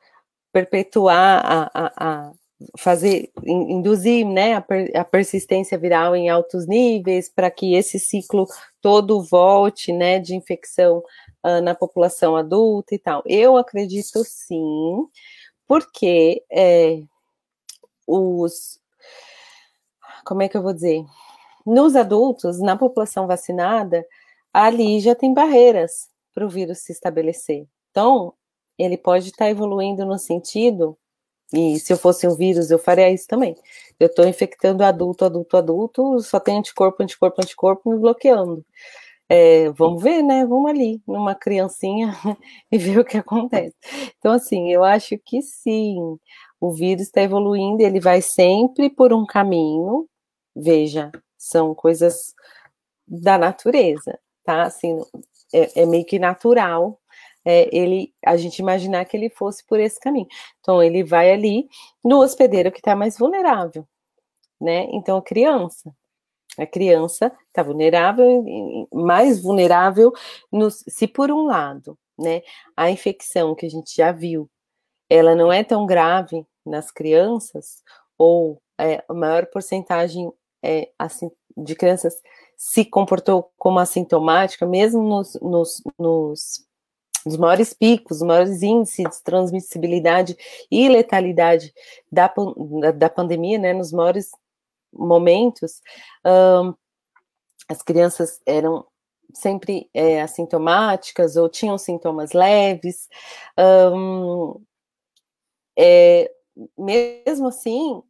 perpetuar 0.52 1.46
a, 1.46 1.72
a, 1.74 1.94
a, 1.98 2.32
fazer, 2.78 3.32
induzir 3.46 4.26
né, 4.26 4.56
a, 4.56 4.62
per, 4.62 4.92
a, 4.96 5.04
persistência 5.04 5.78
viral 5.78 6.16
em 6.16 6.30
altos 6.30 6.66
níveis 6.66 7.30
para 7.30 7.52
que 7.52 7.76
esse 7.76 8.00
ciclo 8.00 8.48
todo 8.82 9.22
volte 9.22 9.94
né, 9.94 10.18
de 10.20 10.36
infecção 10.36 11.04
uh, 11.44 11.62
na 11.62 11.76
população 11.76 12.36
adulta 12.36 12.96
e 12.96 13.00
tal. 13.00 13.22
Eu 13.26 13.58
acredito 13.58 14.24
sim, 14.24 15.08
porque 15.68 16.44
é, 16.52 17.02
os. 18.08 18.80
Como 20.26 20.42
é 20.42 20.50
que 20.50 20.58
eu 20.58 20.62
vou 20.64 20.74
dizer? 20.74 21.06
Nos 21.68 21.98
adultos, 21.98 22.62
na 22.62 22.78
população 22.78 23.28
vacinada, 23.28 24.06
ali 24.54 25.02
já 25.02 25.14
tem 25.14 25.34
barreiras 25.34 26.08
para 26.34 26.46
o 26.46 26.50
vírus 26.50 26.80
se 26.80 26.94
estabelecer. 26.94 27.68
Então, 27.92 28.34
ele 28.78 28.98
pode 28.98 29.26
estar 29.28 29.46
tá 29.46 29.52
evoluindo 29.52 30.06
no 30.06 30.18
sentido, 30.18 30.98
e 31.54 31.78
se 31.78 31.92
eu 31.92 31.98
fosse 31.98 32.26
um 32.26 32.36
vírus, 32.36 32.72
eu 32.72 32.80
faria 32.80 33.12
isso 33.12 33.28
também. 33.28 33.54
Eu 34.00 34.08
estou 34.08 34.26
infectando 34.26 34.82
adulto, 34.82 35.26
adulto, 35.26 35.58
adulto, 35.58 36.20
só 36.22 36.40
tem 36.40 36.58
anticorpo, 36.58 37.04
anticorpo, 37.04 37.42
anticorpo 37.42 37.92
me 37.92 38.00
bloqueando. 38.00 38.66
É, 39.30 39.70
vamos 39.72 40.02
ver, 40.02 40.24
né? 40.24 40.46
Vamos 40.46 40.70
ali, 40.70 41.02
numa 41.06 41.36
criancinha, 41.36 42.14
e 42.72 42.78
ver 42.78 43.00
o 43.00 43.06
que 43.06 43.18
acontece. 43.18 43.76
Então, 44.18 44.32
assim, 44.32 44.72
eu 44.72 44.86
acho 44.86 45.18
que 45.26 45.42
sim, 45.42 45.98
o 46.62 46.72
vírus 46.72 47.04
está 47.04 47.22
evoluindo, 47.22 47.84
ele 47.84 48.00
vai 48.00 48.22
sempre 48.22 48.90
por 48.90 49.12
um 49.14 49.26
caminho. 49.26 50.08
Veja, 50.56 51.12
são 51.38 51.74
coisas 51.76 52.34
da 53.08 53.38
natureza 53.38 54.20
tá? 54.48 54.64
Assim, 54.64 55.04
é, 55.54 55.82
é 55.82 55.86
meio 55.86 56.06
que 56.06 56.18
natural 56.18 57.00
é, 57.44 57.70
ele, 57.76 58.14
a 58.26 58.38
gente 58.38 58.60
imaginar 58.60 59.04
que 59.06 59.18
ele 59.18 59.30
fosse 59.30 59.66
por 59.66 59.80
esse 59.80 60.00
caminho. 60.00 60.28
Então, 60.62 60.82
ele 60.82 61.04
vai 61.04 61.32
ali 61.32 61.68
no 62.04 62.22
hospedeiro 62.22 62.72
que 62.72 62.80
está 62.80 62.96
mais 62.96 63.18
vulnerável, 63.18 63.86
né? 64.60 64.88
Então, 64.94 65.18
a 65.18 65.22
criança, 65.22 65.94
a 66.58 66.66
criança 66.66 67.32
está 67.48 67.62
vulnerável, 67.62 68.88
mais 68.92 69.42
vulnerável, 69.42 70.14
no, 70.52 70.72
se 70.72 71.08
por 71.08 71.30
um 71.30 71.46
lado, 71.46 71.98
né, 72.18 72.42
a 72.76 72.90
infecção 72.90 73.54
que 73.54 73.66
a 73.66 73.70
gente 73.70 73.96
já 73.96 74.12
viu, 74.12 74.50
ela 75.10 75.36
não 75.36 75.52
é 75.52 75.64
tão 75.64 75.86
grave 75.86 76.46
nas 76.66 76.90
crianças, 76.90 77.84
ou 78.18 78.62
é, 78.78 79.04
a 79.08 79.14
maior 79.14 79.46
porcentagem 79.48 80.32
é, 80.68 80.92
assim, 81.00 81.32
de 81.56 81.76
crianças 81.76 82.22
se 82.58 82.84
comportou 82.84 83.52
como 83.58 83.80
assintomática, 83.80 84.66
mesmo 84.66 85.02
nos, 85.02 85.34
nos, 85.42 85.84
nos, 85.98 86.68
nos 87.26 87.38
maiores 87.38 87.74
picos, 87.74 88.18
os 88.18 88.28
maiores 88.28 88.62
índices 88.62 89.18
de 89.18 89.24
transmissibilidade 89.24 90.36
e 90.70 90.90
letalidade 90.90 91.74
da, 92.12 92.32
da, 92.96 93.10
pandemia, 93.10 93.58
né, 93.58 93.74
nos 93.74 93.94
maiores 93.94 94.32
momentos, 94.92 95.82
um, 96.26 96.74
as 97.70 97.82
crianças 97.82 98.42
eram 98.46 98.86
sempre 99.34 99.90
é, 99.94 100.22
assintomáticas 100.22 101.36
ou 101.36 101.50
tinham 101.50 101.78
sintomas 101.78 102.32
leves. 102.34 103.08
Um, 103.58 104.60
é, 105.78 106.32
mesmo 106.78 107.50
assim, 107.50 108.02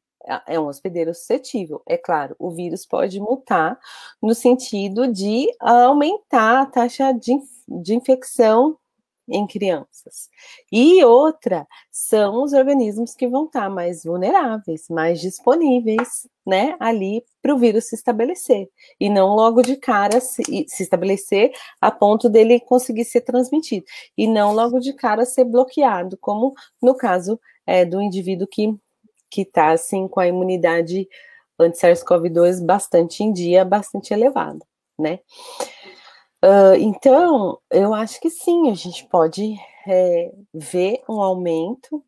é 0.46 0.60
um 0.60 0.68
hospedeiro 0.68 1.14
suscetível. 1.14 1.82
É 1.86 1.98
claro, 1.98 2.36
o 2.38 2.52
vírus 2.52 2.86
pode 2.86 3.20
mutar 3.20 3.80
no 4.22 4.36
sentido 4.36 5.08
de 5.08 5.48
aumentar 5.60 6.62
a 6.62 6.66
taxa 6.66 7.12
de, 7.12 7.38
de 7.68 7.96
infecção 7.96 8.78
em 9.30 9.46
crianças. 9.46 10.30
E 10.72 11.04
outra 11.04 11.68
são 11.92 12.44
os 12.44 12.54
organismos 12.54 13.14
que 13.14 13.28
vão 13.28 13.46
estar 13.46 13.70
mais 13.70 14.04
vulneráveis, 14.04 14.88
mais 14.90 15.20
disponíveis, 15.20 16.28
né, 16.46 16.78
ali 16.80 17.24
para 17.42 17.54
o 17.54 17.58
vírus 17.58 17.90
se 17.90 17.96
estabelecer. 17.96 18.70
E 19.00 19.10
não 19.10 19.36
logo 19.36 19.62
de 19.62 19.76
cara 19.76 20.22
se, 20.22 20.44
se, 20.68 20.84
estabelecer 20.84 21.52
a 21.82 21.92
ponto 21.92 22.30
dele 22.30 22.60
conseguir 22.60 23.04
ser 23.04 23.22
transmitido. 23.22 23.86
E 24.18 24.28
não 24.28 24.54
logo 24.54 24.80
de 24.80 24.94
cara 24.94 25.26
ser 25.26 25.44
bloqueado, 25.44 26.18
como 26.18 26.54
no 26.82 26.96
caso 26.96 27.40
é, 27.66 27.84
do 27.84 28.02
indivíduo 28.02 28.48
que 28.48 28.74
que 29.30 29.42
está 29.42 29.72
assim 29.72 30.08
com 30.08 30.20
a 30.20 30.28
imunidade 30.28 31.08
anti-SARS-CoV-2 31.60 32.64
bastante 32.66 33.24
em 33.24 33.34
dia, 33.34 33.66
bastante 33.66 34.14
elevada, 34.14 34.66
né? 34.98 35.20
Uh, 36.44 36.76
então, 36.80 37.60
eu 37.72 37.94
acho 37.94 38.20
que 38.22 38.30
sim, 38.30 38.70
a 38.70 38.76
gente 38.76 39.06
pode 39.08 39.56
é, 39.88 40.32
ver 40.54 41.02
um 41.10 41.22
aumento 41.22 42.04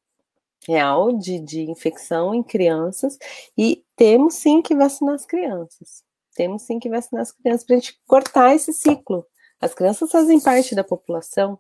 real 0.68 1.12
de, 1.14 1.40
de 1.40 1.62
infecção 1.70 2.34
em 2.36 2.44
crianças 2.44 3.18
e 3.58 3.84
temos 3.96 4.36
sim 4.36 4.62
que 4.62 4.76
vacinar 4.76 5.16
as 5.16 5.26
crianças. 5.26 6.04
Temos 6.36 6.62
sim 6.62 6.80
que 6.80 6.90
vacinar 6.90 7.24
as 7.24 7.32
crianças 7.32 7.66
para 7.66 7.76
a 7.76 7.80
gente 7.80 8.00
cortar 8.06 8.56
esse 8.56 8.72
ciclo. 8.72 9.26
As 9.60 9.74
crianças 9.74 10.12
fazem 10.12 10.40
parte 10.40 10.76
da 10.76 10.84
população, 10.84 11.60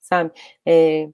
sabe? 0.00 0.32
É, 0.64 1.08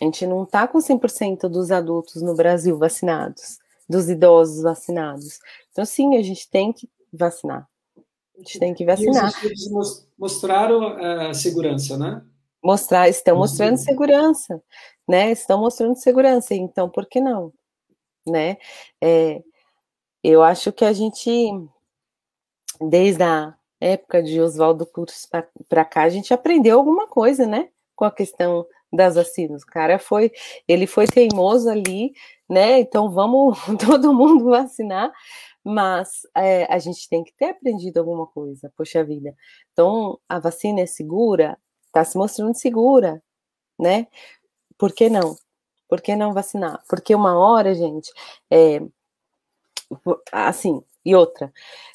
a 0.00 0.04
gente 0.04 0.26
não 0.26 0.44
está 0.44 0.66
com 0.66 0.78
100% 0.78 1.48
dos 1.48 1.70
adultos 1.70 2.22
no 2.22 2.34
Brasil 2.34 2.78
vacinados, 2.78 3.58
dos 3.88 4.08
idosos 4.08 4.62
vacinados. 4.62 5.38
Então, 5.70 5.84
sim, 5.84 6.16
a 6.16 6.22
gente 6.22 6.48
tem 6.48 6.72
que 6.72 6.88
vacinar. 7.12 7.68
A 8.34 8.38
gente 8.38 8.58
tem 8.58 8.74
que 8.74 8.84
vacinar. 8.84 9.32
E 9.44 9.76
os 9.76 10.08
mostraram 10.18 10.82
a 10.82 11.30
uh, 11.30 11.34
segurança, 11.34 11.96
né? 11.96 12.24
Mostrar, 12.64 13.08
estão 13.08 13.36
mostrando 13.36 13.72
uhum. 13.72 13.84
segurança, 13.84 14.62
né? 15.08 15.30
Estão 15.32 15.60
mostrando 15.60 15.96
segurança. 15.96 16.54
Então, 16.54 16.88
por 16.88 17.06
que 17.06 17.20
não? 17.20 17.52
Né? 18.26 18.56
É, 19.00 19.42
eu 20.22 20.42
acho 20.42 20.72
que 20.72 20.84
a 20.84 20.92
gente, 20.92 21.30
desde 22.80 23.22
a 23.22 23.54
época 23.80 24.22
de 24.22 24.40
Oswaldo 24.40 24.86
Cruz 24.86 25.28
para 25.68 25.84
cá, 25.84 26.02
a 26.02 26.08
gente 26.08 26.32
aprendeu 26.32 26.78
alguma 26.78 27.08
coisa, 27.08 27.46
né? 27.46 27.68
Com 27.96 28.04
a 28.04 28.10
questão 28.10 28.64
das 28.92 29.14
vacinas. 29.14 29.62
O 29.62 29.66
cara 29.66 29.98
foi, 29.98 30.30
ele 30.68 30.86
foi 30.86 31.06
teimoso 31.06 31.68
ali, 31.70 32.12
né? 32.48 32.80
Então 32.80 33.10
vamos 33.10 33.58
todo 33.84 34.12
mundo 34.12 34.44
vacinar, 34.46 35.12
mas 35.64 36.22
é, 36.36 36.64
a 36.72 36.78
gente 36.78 37.08
tem 37.08 37.24
que 37.24 37.32
ter 37.34 37.50
aprendido 37.50 37.98
alguma 37.98 38.26
coisa, 38.26 38.72
poxa 38.76 39.02
vida. 39.04 39.34
Então 39.72 40.18
a 40.28 40.38
vacina 40.38 40.80
é 40.80 40.86
segura, 40.86 41.58
está 41.86 42.04
se 42.04 42.18
mostrando 42.18 42.54
segura, 42.54 43.22
né? 43.78 44.06
Por 44.78 44.92
que 44.92 45.08
não? 45.08 45.36
Por 45.88 46.00
que 46.00 46.16
não 46.16 46.32
vacinar? 46.32 46.82
Porque 46.88 47.14
uma 47.14 47.38
hora, 47.38 47.74
gente, 47.74 48.10
é, 48.50 48.80
assim, 50.32 50.82
e 51.04 51.14
outra, 51.14 51.52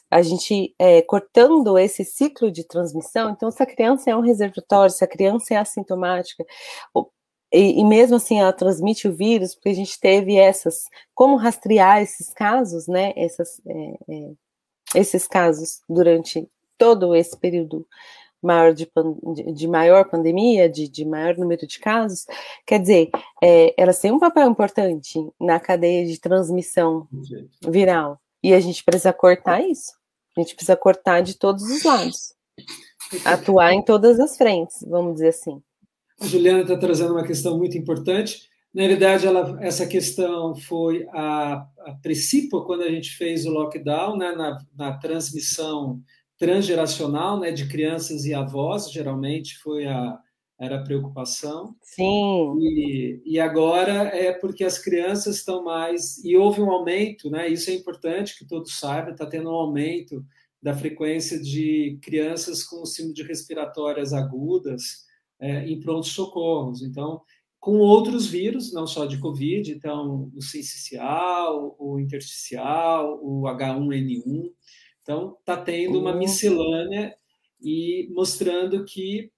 a 0.10 0.22
gente 0.22 0.74
é, 0.80 1.02
cortando 1.02 1.78
esse 1.78 2.04
ciclo 2.06 2.52
de 2.52 2.64
transmissão, 2.64 3.32
então 3.32 3.52
se 3.52 3.62
a 3.62 3.66
criança 3.66 4.10
é 4.10 4.16
um 4.16 4.22
reservatório, 4.22 4.94
se 4.94 5.04
a 5.04 5.08
criança 5.08 5.54
é 5.54 5.58
assintomática, 5.58 6.46
e, 7.54 7.80
e, 7.80 7.86
mesmo 7.86 8.18
assim 8.18 8.40
ela 8.40 8.52
transmite 8.52 9.08
o 9.08 9.16
vírus, 9.16 9.56
porque 9.56 9.70
a 9.70 9.74
gente 9.74 10.00
teve 10.00 10.36
essas, 10.36 10.86
como 11.16 11.38
rastrear 11.38 12.02
esses 12.02 12.34
casos, 12.34 12.88
né, 12.88 13.14
essas, 13.16 13.62
é, 13.66 13.98
é, 14.10 14.32
esses 14.96 15.28
casos 15.28 15.82
durante 15.90 16.48
todo 16.78 17.16
esse 17.16 17.38
período 17.38 17.86
maior 18.42 18.74
de, 18.74 18.90
de 19.54 19.68
maior 19.68 20.10
pandemia, 20.10 20.70
de, 20.70 20.88
de, 20.88 21.06
maior 21.06 21.38
número 21.38 21.66
de 21.66 21.80
casos, 21.80 22.26
quer 22.66 22.80
dizer, 22.80 23.10
é, 23.44 23.74
elas 23.78 24.00
têm 24.00 24.12
um 24.12 24.20
papel 24.20 24.50
importante 24.50 25.20
na 25.40 25.60
cadeia 25.60 26.06
de 26.06 26.20
transmissão 26.20 27.08
viral. 27.68 28.20
E 28.48 28.54
a 28.54 28.62
gente 28.62 28.82
precisa 28.82 29.12
cortar 29.12 29.62
isso. 29.62 29.92
A 30.38 30.40
gente 30.40 30.56
precisa 30.56 30.78
cortar 30.78 31.20
de 31.20 31.38
todos 31.38 31.64
os 31.64 31.84
lados. 31.84 32.34
Atuar 33.26 33.74
em 33.74 33.84
todas 33.84 34.22
as 34.22 34.38
frentes, 34.38 34.86
vamos 34.88 35.16
dizer 35.16 35.28
assim. 35.28 35.62
A 36.18 36.26
Juliana 36.26 36.62
está 36.62 36.78
trazendo 36.78 37.12
uma 37.12 37.28
questão 37.28 37.58
muito 37.58 37.78
importante. 37.78 38.48
Na 38.74 38.84
realidade, 38.84 39.28
ela, 39.28 39.58
essa 39.62 39.86
questão 39.86 40.56
foi 40.56 41.06
a, 41.12 41.68
a 41.80 41.92
princípio, 42.02 42.64
quando 42.64 42.84
a 42.84 42.90
gente 42.90 43.18
fez 43.18 43.46
o 43.46 43.50
lockdown, 43.50 44.16
né, 44.16 44.32
na, 44.32 44.64
na 44.78 44.98
transmissão 44.98 46.00
transgeracional 46.40 47.42
né, 47.42 47.52
de 47.52 47.68
crianças 47.68 48.24
e 48.24 48.34
avós, 48.34 48.90
geralmente 48.90 49.58
foi 49.58 49.88
a, 49.88 50.18
era 50.60 50.84
preocupação. 50.84 51.76
Sim. 51.84 52.58
E, 52.60 53.22
e 53.26 53.40
agora 53.40 54.08
é 54.08 54.34
porque 54.34 54.64
as 54.64 54.80
crianças 54.80 55.38
estão 55.38 55.64
mais. 55.64 56.24
E 56.24 56.36
houve 56.36 56.62
um 56.62 56.72
aumento, 56.72 57.30
né? 57.30 57.48
Isso 57.48 57.70
é 57.70 57.74
importante 57.74 58.38
que 58.38 58.46
todos 58.46 58.80
saibam, 58.80 59.12
está 59.12 59.26
tendo 59.26 59.50
um 59.50 59.56
aumento 59.56 60.26
da 60.62 60.76
frequência 60.76 61.40
de 61.40 62.00
crianças 62.02 62.64
com 62.64 62.86
síndrome 62.86 63.14
de 63.14 63.24
respiratórias 63.24 64.14
agudas 64.14 65.06
é, 65.40 65.68
em 65.68 65.80
prontos 65.80 66.10
socorros. 66.10 66.82
Então, 66.82 67.22
com 67.60 67.78
outros 67.78 68.28
vírus, 68.28 68.74
não 68.74 68.88
só 68.88 69.06
de 69.06 69.20
Covid, 69.20 69.72
então 69.72 70.32
o 70.36 70.42
sincicial, 70.42 71.76
o 71.78 72.00
intersticial, 72.00 73.20
o 73.24 73.44
H1N1. 73.44 74.52
Então, 75.02 75.38
está 75.40 75.56
tendo 75.56 76.00
uma 76.00 76.12
uhum. 76.12 76.20
miscelânea 76.20 77.16
e 77.62 78.10
mostrando 78.12 78.84
que 78.84 79.32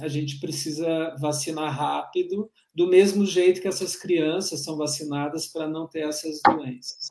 a 0.00 0.08
gente 0.08 0.38
precisa 0.40 1.14
vacinar 1.20 1.76
rápido, 1.76 2.50
do 2.74 2.88
mesmo 2.88 3.24
jeito 3.26 3.60
que 3.60 3.68
essas 3.68 3.96
crianças 3.96 4.64
são 4.64 4.76
vacinadas 4.76 5.46
para 5.46 5.68
não 5.68 5.86
ter 5.86 6.00
essas 6.00 6.40
doenças. 6.42 7.10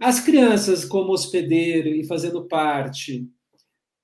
As 0.00 0.20
crianças, 0.20 0.84
como 0.84 1.12
hospedeiro 1.12 1.88
e 1.88 2.06
fazendo 2.06 2.46
parte, 2.46 3.28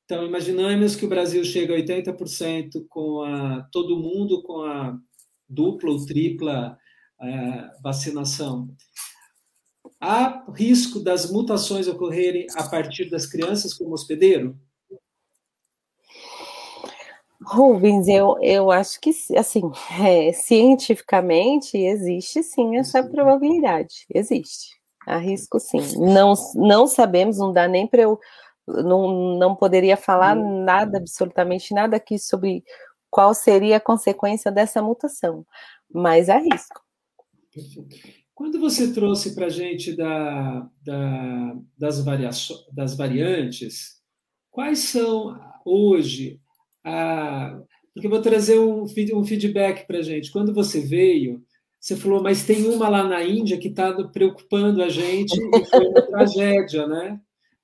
então 0.04 0.26
imaginamos 0.26 0.96
que 0.96 1.06
o 1.06 1.08
Brasil 1.08 1.42
chega 1.44 1.74
a 1.74 1.78
80% 1.78 2.86
com 2.88 3.22
a, 3.22 3.62
todo 3.72 3.98
mundo 3.98 4.42
com 4.42 4.60
a 4.62 4.98
dupla 5.48 5.90
ou 5.90 6.04
tripla 6.04 6.78
uh, 7.20 7.82
vacinação. 7.82 8.68
Há 10.00 10.44
risco 10.54 11.00
das 11.00 11.30
mutações 11.30 11.88
ocorrerem 11.88 12.46
a 12.54 12.68
partir 12.68 13.08
das 13.08 13.24
crianças 13.24 13.72
como 13.72 13.94
hospedeiro? 13.94 14.58
Rubens, 17.44 18.08
eu, 18.08 18.36
eu 18.40 18.70
acho 18.70 19.00
que, 19.00 19.10
assim, 19.36 19.62
é, 20.02 20.32
cientificamente 20.32 21.76
existe 21.76 22.42
sim 22.42 22.76
essa 22.76 23.02
probabilidade, 23.02 24.06
existe, 24.12 24.70
arrisco 25.06 25.60
sim. 25.60 25.80
Não, 25.98 26.34
não 26.54 26.86
sabemos, 26.86 27.38
não 27.38 27.52
dá 27.52 27.68
nem 27.68 27.86
para 27.86 28.02
eu, 28.02 28.18
não, 28.66 29.36
não 29.38 29.54
poderia 29.54 29.96
falar 29.96 30.34
nada, 30.34 30.98
absolutamente 30.98 31.74
nada 31.74 31.96
aqui 31.96 32.18
sobre 32.18 32.64
qual 33.10 33.34
seria 33.34 33.76
a 33.76 33.80
consequência 33.80 34.50
dessa 34.50 34.82
mutação, 34.82 35.46
mas 35.92 36.28
arrisco. 36.28 36.82
Quando 38.34 38.58
você 38.58 38.92
trouxe 38.92 39.34
para 39.34 39.46
a 39.46 39.50
gente 39.50 39.94
da, 39.94 40.68
da, 40.82 41.56
das, 41.78 42.04
varia 42.04 42.30
das 42.72 42.96
variantes, 42.96 44.02
quais 44.50 44.80
são 44.80 45.38
hoje 45.64 46.40
ah, 46.84 47.60
porque 47.94 48.06
eu 48.06 48.10
vou 48.10 48.20
trazer 48.20 48.58
um, 48.58 48.82
um 48.84 49.24
feedback 49.24 49.86
para 49.86 49.98
a 49.98 50.02
gente. 50.02 50.30
Quando 50.30 50.52
você 50.52 50.80
veio, 50.80 51.42
você 51.80 51.96
falou, 51.96 52.22
mas 52.22 52.44
tem 52.44 52.66
uma 52.68 52.88
lá 52.88 53.04
na 53.04 53.22
Índia 53.22 53.58
que 53.58 53.68
está 53.68 53.92
preocupando 54.08 54.82
a 54.82 54.88
gente 54.88 55.34
e 55.36 55.64
foi 55.66 55.86
uma 55.86 56.02
tragédia, 56.06 56.86
né? 56.86 57.20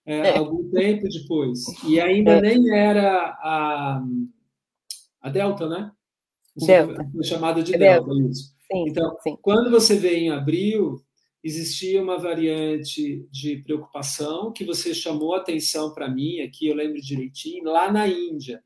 É, 0.07 0.19
é. 0.19 0.39
Algum 0.39 0.71
tempo 0.71 1.09
depois. 1.09 1.61
E 1.85 2.01
ainda 2.01 2.33
é. 2.33 2.41
nem 2.41 2.71
era 2.71 3.37
a, 3.41 4.03
a 5.21 5.31
Delta, 5.31 5.69
né? 5.69 5.91
Delta. 6.57 7.09
Foi 7.13 7.25
chamada 7.25 7.63
de 7.63 7.73
Delta, 7.73 8.07
Delta 8.07 8.31
isso. 8.31 8.55
Sim, 8.71 8.85
então, 8.89 9.17
sim. 9.23 9.37
quando 9.43 9.71
você 9.71 9.97
veio 9.97 10.19
em 10.19 10.31
abril, 10.31 11.03
existia 11.43 12.03
uma 12.03 12.19
variante 12.19 13.27
de 13.31 13.57
preocupação 13.57 14.53
que 14.53 14.65
você 14.65 14.95
chamou 14.95 15.35
atenção 15.35 15.93
para 15.93 16.09
mim 16.09 16.41
aqui, 16.41 16.69
eu 16.69 16.77
lembro 16.77 17.01
direitinho, 17.01 17.65
lá 17.65 17.91
na 17.91 18.07
Índia. 18.07 18.63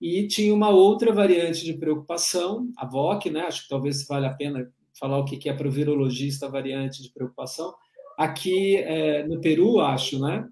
E 0.00 0.26
tinha 0.26 0.54
uma 0.54 0.70
outra 0.70 1.12
variante 1.12 1.64
de 1.64 1.74
preocupação, 1.74 2.70
a 2.76 2.86
VOC, 2.86 3.30
né? 3.30 3.42
Acho 3.42 3.64
que 3.64 3.68
talvez 3.68 4.06
valha 4.06 4.28
a 4.28 4.34
pena 4.34 4.72
falar 4.98 5.18
o 5.18 5.24
que 5.24 5.48
é 5.48 5.52
para 5.52 5.68
o 5.68 5.70
virologista 5.70 6.46
a 6.46 6.50
variante 6.50 7.02
de 7.02 7.10
preocupação. 7.10 7.74
Aqui 8.16 8.76
é, 8.76 9.26
no 9.26 9.40
Peru, 9.40 9.80
acho, 9.80 10.18
né? 10.18 10.48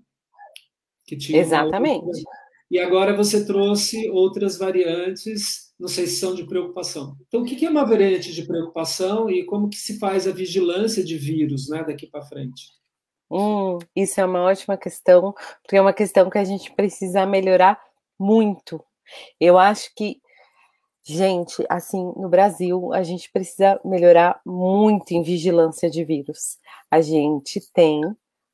Que 1.07 1.17
tinha 1.17 1.41
Exatamente. 1.41 2.05
Outra... 2.05 2.23
E 2.71 2.79
agora 2.79 3.17
você 3.17 3.47
trouxe 3.47 4.11
outras 4.11 4.59
variantes, 4.59 5.73
não 5.81 5.89
sei 5.89 6.07
se 6.07 6.17
são 6.17 6.35
de 6.35 6.45
preocupação. 6.45 7.17
Então, 7.27 7.41
o 7.41 7.45
que 7.45 7.65
é 7.65 7.71
uma 7.71 7.87
variante 7.87 8.33
de 8.33 8.47
preocupação 8.47 9.31
e 9.31 9.45
como 9.47 9.71
que 9.71 9.77
se 9.77 9.99
faz 9.99 10.29
a 10.29 10.33
vigilância 10.33 11.03
de 11.03 11.17
vírus, 11.17 11.69
né, 11.69 11.83
daqui 11.83 12.07
para 12.07 12.21
frente? 12.21 12.73
Hum, 13.31 13.79
isso 13.97 14.21
é 14.21 14.25
uma 14.25 14.43
ótima 14.43 14.77
questão, 14.77 15.35
porque 15.63 15.77
é 15.77 15.81
uma 15.81 15.93
questão 15.95 16.29
que 16.29 16.39
a 16.39 16.45
gente 16.45 16.71
precisa 16.73 17.25
melhorar 17.25 17.81
muito, 18.19 18.83
eu 19.41 19.59
acho 19.59 19.95
que, 19.95 20.21
gente, 21.05 21.65
assim, 21.69 22.13
no 22.17 22.29
Brasil, 22.29 22.93
a 22.93 23.03
gente 23.03 23.31
precisa 23.31 23.81
melhorar 23.85 24.41
muito 24.45 25.13
em 25.13 25.23
vigilância 25.23 25.91
de 25.91 26.05
vírus. 26.05 26.59
A 26.91 27.01
gente 27.01 27.61
tem, 27.73 28.03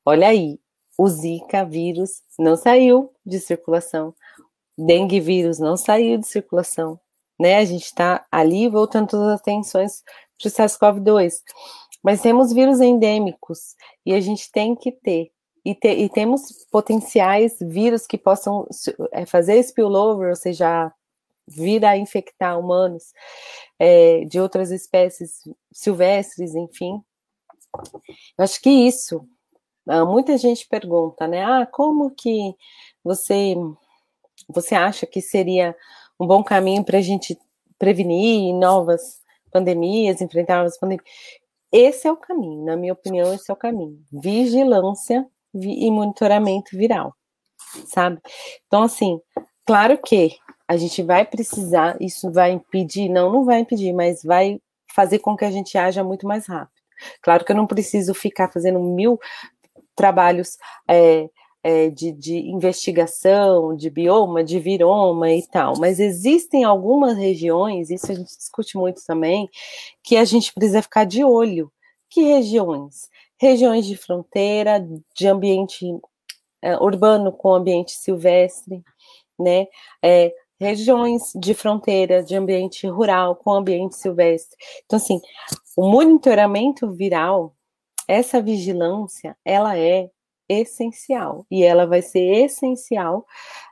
olha 0.04 0.28
aí, 0.28 0.58
o 0.96 1.08
Zika 1.08 1.64
vírus 1.64 2.22
não 2.38 2.56
saiu 2.56 3.12
de 3.26 3.40
circulação, 3.40 4.14
dengue 4.78 5.20
vírus 5.20 5.58
não 5.58 5.76
saiu 5.76 6.18
de 6.18 6.26
circulação, 6.26 6.98
né? 7.38 7.56
A 7.56 7.64
gente 7.64 7.84
está 7.84 8.24
ali 8.30 8.68
voltando 8.68 9.08
todas 9.08 9.28
as 9.28 9.40
atenções 9.40 10.02
para 10.38 10.48
o 10.48 10.50
SARS-CoV-2. 10.50 11.32
Mas 12.02 12.20
temos 12.20 12.52
vírus 12.52 12.80
endêmicos 12.80 13.74
e 14.04 14.12
a 14.12 14.20
gente 14.20 14.50
tem 14.52 14.76
que 14.76 14.92
ter 14.92 15.32
e, 15.64 15.74
te, 15.74 15.88
e, 15.88 16.08
temos 16.08 16.66
potenciais 16.70 17.56
vírus 17.60 18.06
que 18.06 18.18
possam 18.18 18.66
é, 19.12 19.24
fazer 19.24 19.58
spillover, 19.62 20.30
ou 20.30 20.36
seja, 20.36 20.92
vir 21.46 21.84
a 21.84 21.96
infectar 21.96 22.58
humanos 22.58 23.12
é, 23.78 24.24
de 24.24 24.40
outras 24.40 24.70
espécies 24.70 25.42
silvestres, 25.72 26.54
enfim. 26.54 27.02
Eu 28.38 28.44
acho 28.44 28.60
que 28.60 28.70
isso, 28.70 29.26
ah, 29.88 30.04
muita 30.04 30.36
gente 30.38 30.68
pergunta, 30.68 31.26
né? 31.26 31.44
Ah, 31.44 31.66
como 31.66 32.10
que 32.10 32.54
você 33.02 33.54
você 34.48 34.74
acha 34.74 35.06
que 35.06 35.20
seria 35.20 35.76
um 36.20 36.26
bom 36.26 36.42
caminho 36.44 36.84
para 36.84 36.98
a 36.98 37.00
gente 37.00 37.38
prevenir 37.78 38.54
novas 38.54 39.22
pandemias, 39.50 40.20
enfrentar 40.20 40.58
novas 40.58 40.78
pandemias? 40.78 41.06
Esse 41.72 42.06
é 42.06 42.12
o 42.12 42.16
caminho, 42.16 42.64
na 42.64 42.76
minha 42.76 42.92
opinião, 42.92 43.32
esse 43.34 43.50
é 43.50 43.54
o 43.54 43.56
caminho. 43.56 44.00
Vigilância 44.12 45.26
e 45.54 45.90
monitoramento 45.90 46.76
viral, 46.76 47.14
sabe? 47.86 48.20
Então, 48.66 48.82
assim, 48.82 49.20
claro 49.64 49.98
que 49.98 50.36
a 50.66 50.76
gente 50.76 51.02
vai 51.02 51.24
precisar, 51.24 51.96
isso 52.00 52.30
vai 52.32 52.52
impedir, 52.52 53.08
não, 53.08 53.30
não 53.30 53.44
vai 53.44 53.60
impedir, 53.60 53.92
mas 53.92 54.22
vai 54.22 54.58
fazer 54.94 55.18
com 55.18 55.36
que 55.36 55.44
a 55.44 55.50
gente 55.50 55.76
haja 55.76 56.02
muito 56.02 56.26
mais 56.26 56.46
rápido. 56.46 56.72
Claro 57.22 57.44
que 57.44 57.52
eu 57.52 57.56
não 57.56 57.66
preciso 57.66 58.14
ficar 58.14 58.50
fazendo 58.50 58.80
mil 58.80 59.18
trabalhos 59.96 60.56
é, 60.88 61.28
é, 61.62 61.90
de, 61.90 62.12
de, 62.12 62.36
investigação, 62.50 63.74
de 63.74 63.90
bioma, 63.90 64.44
de 64.44 64.58
viroma 64.58 65.30
e 65.32 65.46
tal, 65.46 65.74
mas 65.78 65.98
existem 65.98 66.64
algumas 66.64 67.16
regiões, 67.16 67.90
isso 67.90 68.10
a 68.10 68.14
gente 68.14 68.36
discute 68.36 68.76
muito 68.76 69.02
também, 69.06 69.48
que 70.02 70.16
a 70.16 70.24
gente 70.24 70.52
precisa 70.52 70.82
ficar 70.82 71.04
de 71.04 71.24
olho. 71.24 71.70
Que 72.10 72.22
regiões? 72.22 73.08
Regiões 73.44 73.86
de 73.86 73.96
fronteira, 73.96 74.84
de 75.14 75.28
ambiente 75.28 75.86
é, 76.62 76.76
urbano 76.78 77.30
com 77.30 77.54
ambiente 77.54 77.92
silvestre, 77.92 78.82
né? 79.38 79.66
É, 80.02 80.32
regiões 80.58 81.30
de 81.34 81.52
fronteira, 81.52 82.22
de 82.22 82.34
ambiente 82.34 82.86
rural 82.86 83.36
com 83.36 83.52
ambiente 83.52 83.96
silvestre. 83.96 84.56
Então, 84.86 84.96
assim, 84.96 85.20
o 85.76 85.90
monitoramento 85.90 86.90
viral, 86.90 87.54
essa 88.08 88.40
vigilância, 88.40 89.36
ela 89.44 89.78
é 89.78 90.08
essencial 90.48 91.46
e 91.50 91.62
ela 91.64 91.86
vai 91.86 92.00
ser 92.00 92.44
essencial 92.44 93.26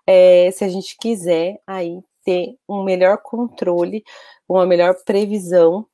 é, 0.07 0.51
se 0.51 0.65
a 0.65 0.69
gente 0.69 0.97
quiser 0.99 1.61
aí 1.67 2.01
ter 2.25 2.57
um 2.69 2.83
melhor 2.85 3.19
controle, 3.23 4.03
uma 4.49 4.67
melhor 4.67 4.95
previsão 5.05 5.87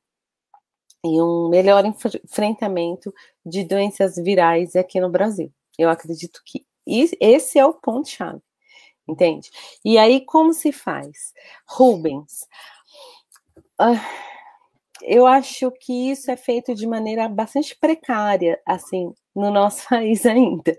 e 1.03 1.21
um 1.21 1.49
melhor 1.49 1.85
enfrentamento 1.85 3.13
de 3.45 3.63
doenças 3.63 4.15
virais 4.17 4.75
aqui 4.75 4.99
no 4.99 5.09
Brasil. 5.09 5.51
Eu 5.77 5.89
acredito 5.89 6.41
que 6.45 6.65
esse 6.85 7.57
é 7.57 7.65
o 7.65 7.73
ponto-chave, 7.73 8.41
entende? 9.07 9.49
E 9.85 9.97
aí, 9.97 10.25
como 10.25 10.53
se 10.53 10.71
faz? 10.71 11.33
Rubens, 11.67 12.47
uh, 13.79 13.99
eu 15.01 15.25
acho 15.25 15.71
que 15.71 16.11
isso 16.11 16.29
é 16.31 16.35
feito 16.35 16.73
de 16.75 16.85
maneira 16.85 17.27
bastante 17.29 17.77
precária, 17.77 18.59
assim, 18.65 19.13
no 19.35 19.51
nosso 19.51 19.87
país 19.89 20.25
ainda. 20.25 20.77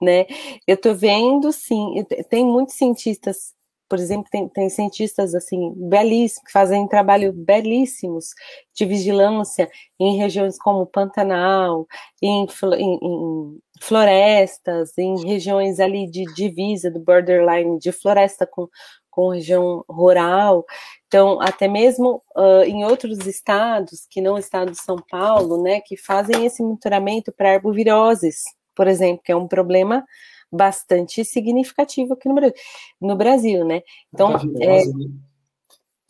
Né? 0.00 0.26
Eu 0.66 0.74
estou 0.74 0.94
vendo, 0.94 1.52
sim, 1.52 2.04
tem 2.28 2.44
muitos 2.44 2.74
cientistas 2.74 3.55
por 3.88 3.98
exemplo, 3.98 4.28
tem, 4.30 4.48
tem, 4.48 4.68
cientistas 4.68 5.34
assim 5.34 5.72
belíssimos 5.76 6.44
que 6.44 6.52
fazem 6.52 6.88
trabalho 6.88 7.32
belíssimos 7.32 8.30
de 8.74 8.84
vigilância 8.84 9.70
em 9.98 10.16
regiões 10.16 10.58
como 10.58 10.86
Pantanal, 10.86 11.86
em, 12.22 12.46
em, 12.78 12.98
em 13.02 13.58
florestas, 13.80 14.96
em 14.98 15.24
regiões 15.26 15.80
ali 15.80 16.10
de 16.10 16.24
divisa 16.34 16.90
do 16.90 17.00
borderline 17.00 17.78
de 17.78 17.92
floresta 17.92 18.46
com, 18.46 18.68
com 19.10 19.30
região 19.30 19.84
rural. 19.88 20.64
Então, 21.06 21.40
até 21.40 21.68
mesmo 21.68 22.22
uh, 22.36 22.62
em 22.64 22.84
outros 22.84 23.26
estados, 23.26 24.06
que 24.10 24.20
não 24.20 24.34
o 24.34 24.38
estado 24.38 24.72
de 24.72 24.80
São 24.82 24.96
Paulo, 25.10 25.62
né, 25.62 25.80
que 25.80 25.96
fazem 25.96 26.44
esse 26.44 26.62
monitoramento 26.62 27.32
para 27.32 27.52
arboviroses, 27.54 28.42
por 28.74 28.86
exemplo, 28.88 29.22
que 29.24 29.32
é 29.32 29.36
um 29.36 29.48
problema 29.48 30.04
bastante 30.50 31.24
significativo 31.24 32.14
aqui 32.14 32.28
no 32.28 32.34
Brasil, 32.34 32.54
no 33.00 33.16
Brasil 33.16 33.64
né? 33.64 33.82
Então, 34.12 34.34
é, 34.60 34.84
né? 34.84 35.06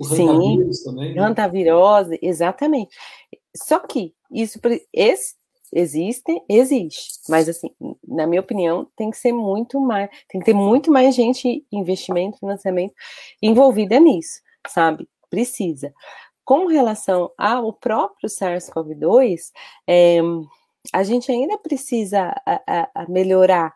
Sim, 0.03 0.27
também, 0.85 1.15
né? 1.15 1.15
exatamente. 2.21 2.95
Só 3.57 3.79
que 3.79 4.15
isso 4.31 4.61
esse, 4.93 5.35
existe, 5.73 6.43
existe, 6.49 7.21
mas 7.29 7.49
assim, 7.49 7.71
na 8.07 8.27
minha 8.27 8.41
opinião, 8.41 8.87
tem 8.97 9.11
que 9.11 9.17
ser 9.17 9.33
muito 9.33 9.81
mais, 9.81 10.11
tem 10.29 10.41
que 10.41 10.47
ter 10.47 10.55
muito 10.55 10.91
mais 10.93 11.15
gente, 11.15 11.67
investimento, 11.73 12.39
financiamento 12.39 12.95
envolvida 13.43 13.99
nisso, 13.99 14.41
sabe? 14.69 15.09
Precisa. 15.31 15.93
Com 16.45 16.67
relação 16.67 17.33
ao 17.37 17.73
próprio 17.73 18.29
SARS-CoV-2, 18.29 19.51
é, 19.89 20.19
a 20.93 21.03
gente 21.03 21.33
ainda 21.33 21.59
precisa 21.59 22.35
a, 22.47 22.63
a, 22.67 22.91
a 23.03 23.09
melhorar 23.09 23.75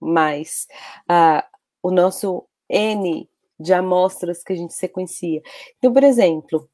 mais 0.00 0.66
a, 1.08 1.44
o 1.82 1.90
nosso 1.90 2.46
N 2.68 3.28
de 3.58 3.72
amostras 3.72 4.42
que 4.42 4.52
a 4.52 4.56
gente 4.56 4.74
sequencia. 4.74 5.42
Então, 5.78 5.92
por 5.92 6.04
exemplo, 6.04 6.68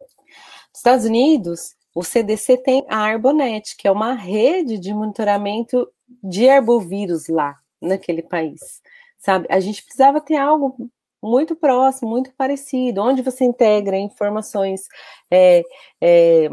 nos 0.00 0.78
Estados 0.78 1.04
Unidos, 1.04 1.74
o 1.94 2.02
CDC 2.02 2.58
tem 2.58 2.84
a 2.88 2.98
Arbonet, 2.98 3.76
que 3.76 3.86
é 3.86 3.90
uma 3.90 4.14
rede 4.14 4.78
de 4.78 4.92
monitoramento 4.92 5.88
de 6.22 6.48
arbovírus 6.48 7.28
lá, 7.28 7.58
naquele 7.80 8.22
país, 8.22 8.80
sabe? 9.18 9.46
A 9.50 9.60
gente 9.60 9.82
precisava 9.82 10.20
ter 10.20 10.36
algo 10.36 10.90
muito 11.22 11.54
próximo, 11.54 12.10
muito 12.10 12.32
parecido, 12.34 13.02
onde 13.02 13.22
você 13.22 13.44
integra 13.44 13.96
informações 13.96 14.82
é, 15.30 15.62
é, 16.00 16.48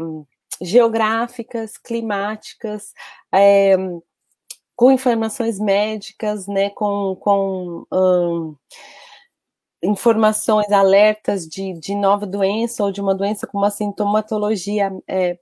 geográficas, 0.60 1.76
climáticas, 1.76 2.92
é, 3.32 3.76
com 4.80 4.90
informações 4.90 5.60
médicas, 5.60 6.46
né, 6.46 6.70
com, 6.70 7.14
com 7.16 7.84
um, 7.92 8.56
informações, 9.82 10.72
alertas 10.72 11.46
de, 11.46 11.74
de 11.74 11.94
nova 11.94 12.24
doença 12.24 12.82
ou 12.82 12.90
de 12.90 12.98
uma 12.98 13.14
doença 13.14 13.46
com 13.46 13.58
uma 13.58 13.70
sintomatologia 13.70 14.90
é, 15.06 15.38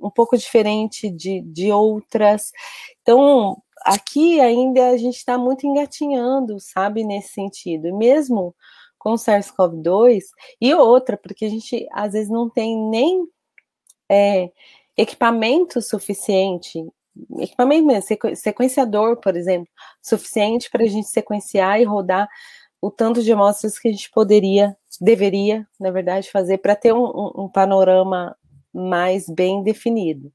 um 0.00 0.08
pouco 0.08 0.34
diferente 0.34 1.10
de, 1.10 1.42
de 1.42 1.70
outras. 1.70 2.50
Então, 3.02 3.62
aqui 3.84 4.40
ainda 4.40 4.92
a 4.92 4.96
gente 4.96 5.16
está 5.18 5.36
muito 5.36 5.66
engatinhando, 5.66 6.58
sabe, 6.58 7.04
nesse 7.04 7.34
sentido. 7.34 7.86
E 7.88 7.92
mesmo 7.92 8.56
com 8.98 9.10
o 9.10 9.16
SARS-CoV-2, 9.16 10.22
e 10.58 10.72
outra, 10.72 11.18
porque 11.18 11.44
a 11.44 11.50
gente 11.50 11.86
às 11.92 12.14
vezes 12.14 12.30
não 12.30 12.48
tem 12.48 12.78
nem 12.88 13.28
é, 14.10 14.50
equipamento 14.96 15.82
suficiente, 15.82 16.82
equipamento 17.38 17.88
sequenciador, 18.34 19.16
por 19.16 19.36
exemplo, 19.36 19.68
suficiente 20.02 20.70
para 20.70 20.84
a 20.84 20.88
gente 20.88 21.08
sequenciar 21.08 21.80
e 21.80 21.84
rodar 21.84 22.28
o 22.80 22.90
tanto 22.90 23.22
de 23.22 23.32
amostras 23.32 23.78
que 23.78 23.88
a 23.88 23.92
gente 23.92 24.10
poderia, 24.10 24.76
deveria, 25.00 25.66
na 25.78 25.90
verdade, 25.90 26.30
fazer 26.30 26.58
para 26.58 26.76
ter 26.76 26.92
um, 26.92 27.04
um, 27.04 27.32
um, 27.44 27.48
panorama 27.48 28.36
mais 28.72 29.28
bem 29.28 29.62
definido. 29.62 30.32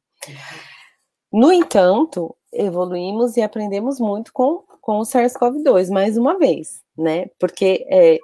No 1.32 1.52
entanto, 1.52 2.36
evoluímos 2.52 3.38
e 3.38 3.42
aprendemos 3.42 4.00
muito 4.00 4.32
com, 4.34 4.64
com 4.82 5.00
o 5.00 5.04
SARS-CoV-2, 5.04 5.90
mais 5.90 6.18
uma 6.18 6.38
vez, 6.38 6.82
né? 6.98 7.28
Porque 7.40 7.86
é, 7.90 8.20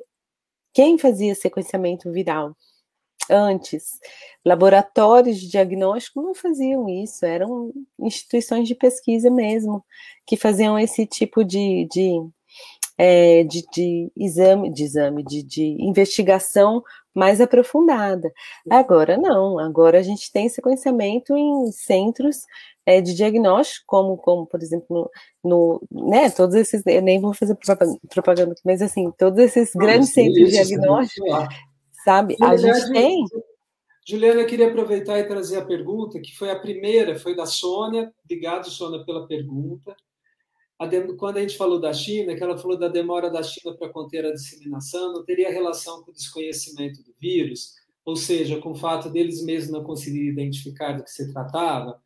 quem 0.73 0.97
fazia 0.97 1.33
sequenciamento 1.33 2.11
viral 2.11 2.55
antes, 3.29 3.99
laboratórios 4.45 5.39
de 5.39 5.49
diagnóstico 5.49 6.21
não 6.21 6.33
faziam 6.33 6.87
isso, 6.89 7.25
eram 7.25 7.71
instituições 7.99 8.67
de 8.67 8.75
pesquisa 8.75 9.29
mesmo 9.29 9.83
que 10.25 10.37
faziam 10.37 10.77
esse 10.77 11.05
tipo 11.05 11.43
de, 11.43 11.87
de 11.91 12.21
é, 12.97 13.45
de, 13.45 13.63
de, 13.71 14.11
exame, 14.17 14.69
de 14.69 14.83
exame, 14.83 15.23
de, 15.23 15.41
de 15.41 15.77
investigação 15.79 16.83
mais 17.15 17.39
aprofundada. 17.39 18.29
Agora 18.69 19.17
não, 19.17 19.57
agora 19.57 19.99
a 19.99 20.01
gente 20.03 20.29
tem 20.31 20.49
sequenciamento 20.49 21.35
em 21.35 21.71
centros 21.71 22.45
é, 22.85 22.99
de 22.99 23.15
diagnóstico, 23.15 23.85
como, 23.87 24.17
como 24.17 24.45
por 24.45 24.61
exemplo, 24.61 25.09
no, 25.43 25.81
no, 25.89 26.09
né, 26.09 26.29
todos 26.29 26.55
esses, 26.55 26.83
eu 26.85 27.01
nem 27.01 27.21
vou 27.21 27.33
fazer 27.33 27.55
propaganda 28.09 28.53
mas 28.65 28.81
assim, 28.81 29.11
todos 29.17 29.39
esses 29.39 29.71
grandes 29.73 30.09
centros 30.09 30.49
de 30.49 30.51
diagnóstico, 30.51 31.25
sabe, 32.03 32.35
a 32.41 32.55
gente 32.55 32.91
tem... 32.91 33.25
Juliana, 34.07 34.41
eu 34.41 34.47
queria 34.47 34.69
aproveitar 34.69 35.19
e 35.19 35.27
trazer 35.27 35.57
a 35.57 35.65
pergunta, 35.65 36.19
que 36.19 36.35
foi 36.35 36.49
a 36.49 36.59
primeira, 36.59 37.19
foi 37.19 37.35
da 37.35 37.45
Sônia, 37.45 38.11
obrigado, 38.23 38.69
Sônia, 38.69 39.05
pela 39.05 39.27
pergunta. 39.27 39.95
A 40.79 40.87
quando 41.17 41.37
a 41.37 41.41
gente 41.41 41.57
falou 41.57 41.79
da 41.79 41.93
China, 41.93 42.35
que 42.35 42.41
ela 42.41 42.57
falou 42.57 42.77
da 42.77 42.87
demora 42.87 43.29
da 43.29 43.43
China 43.43 43.75
para 43.75 43.89
conter 43.89 44.25
a 44.25 44.31
disseminação, 44.31 45.13
não 45.13 45.23
teria 45.23 45.51
relação 45.51 46.01
com 46.01 46.09
o 46.09 46.13
desconhecimento 46.13 47.03
do 47.03 47.13
vírus, 47.19 47.75
ou 48.05 48.15
seja, 48.15 48.59
com 48.59 48.71
o 48.71 48.75
fato 48.75 49.09
deles 49.09 49.43
mesmos 49.43 49.71
não 49.71 49.83
conseguirem 49.83 50.29
identificar 50.29 50.93
do 50.93 51.03
que 51.03 51.11
se 51.11 51.31
tratava. 51.31 52.01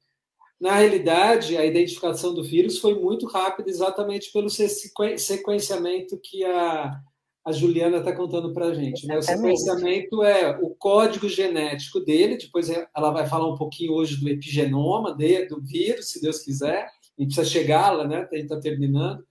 Na 0.60 0.76
realidade, 0.76 1.56
a 1.56 1.66
identificação 1.66 2.34
do 2.34 2.44
vírus 2.44 2.80
foi 2.80 2.96
muito 3.00 3.28
rápida, 3.28 3.70
exatamente 3.70 4.32
pelo 4.32 4.50
sequenciamento 4.50 6.20
que 6.20 6.44
a, 6.44 7.00
a 7.46 7.52
Juliana 7.52 7.98
está 7.98 8.16
contando 8.16 8.54
para 8.54 8.68
a 8.68 8.74
gente. 8.74 9.06
Né? 9.06 9.18
O 9.18 9.22
sequenciamento 9.22 10.24
é 10.24 10.58
o 10.62 10.70
código 10.70 11.28
genético 11.28 12.00
dele, 12.00 12.38
depois 12.38 12.70
ela 12.70 13.12
vai 13.12 13.28
falar 13.28 13.52
um 13.52 13.58
pouquinho 13.58 13.94
hoje 13.94 14.16
do 14.18 14.30
epigenoma 14.30 15.14
de, 15.14 15.46
do 15.46 15.62
vírus, 15.62 16.10
se 16.10 16.22
Deus 16.22 16.40
quiser 16.40 16.88
e 17.18 17.26
precisa 17.26 17.46
chegar 17.46 17.92
lá, 17.92 18.08
né? 18.08 18.28
A 18.32 18.36
gente 18.36 18.46
está 18.46 18.60
terminando. 18.60 19.24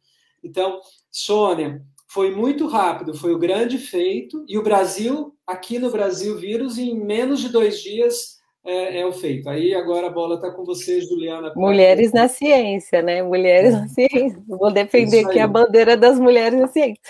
Então, 0.44 0.80
Sônia, 1.10 1.82
foi 2.06 2.34
muito 2.34 2.66
rápido, 2.66 3.14
foi 3.14 3.32
o 3.32 3.38
grande 3.38 3.78
feito, 3.78 4.44
e 4.46 4.58
o 4.58 4.62
Brasil, 4.62 5.34
aqui 5.46 5.78
no 5.78 5.90
Brasil, 5.90 6.36
vírus, 6.36 6.76
em 6.76 6.94
menos 6.94 7.40
de 7.40 7.48
dois 7.48 7.80
dias 7.80 8.42
é, 8.64 9.00
é 9.00 9.06
o 9.06 9.12
feito. 9.12 9.48
Aí 9.48 9.74
agora 9.74 10.06
a 10.06 10.10
bola 10.10 10.36
está 10.36 10.50
com 10.50 10.64
você, 10.64 11.00
Juliana. 11.00 11.52
Mulheres 11.56 12.12
na 12.12 12.28
ciência, 12.28 13.02
né? 13.02 13.22
Mulheres 13.22 13.72
na 13.72 13.88
ciência. 13.88 14.40
Vou 14.46 14.70
defender 14.70 15.26
aqui 15.26 15.38
a 15.38 15.48
bandeira 15.48 15.96
das 15.96 16.18
mulheres 16.18 16.60
na 16.60 16.68
ciência. 16.68 17.00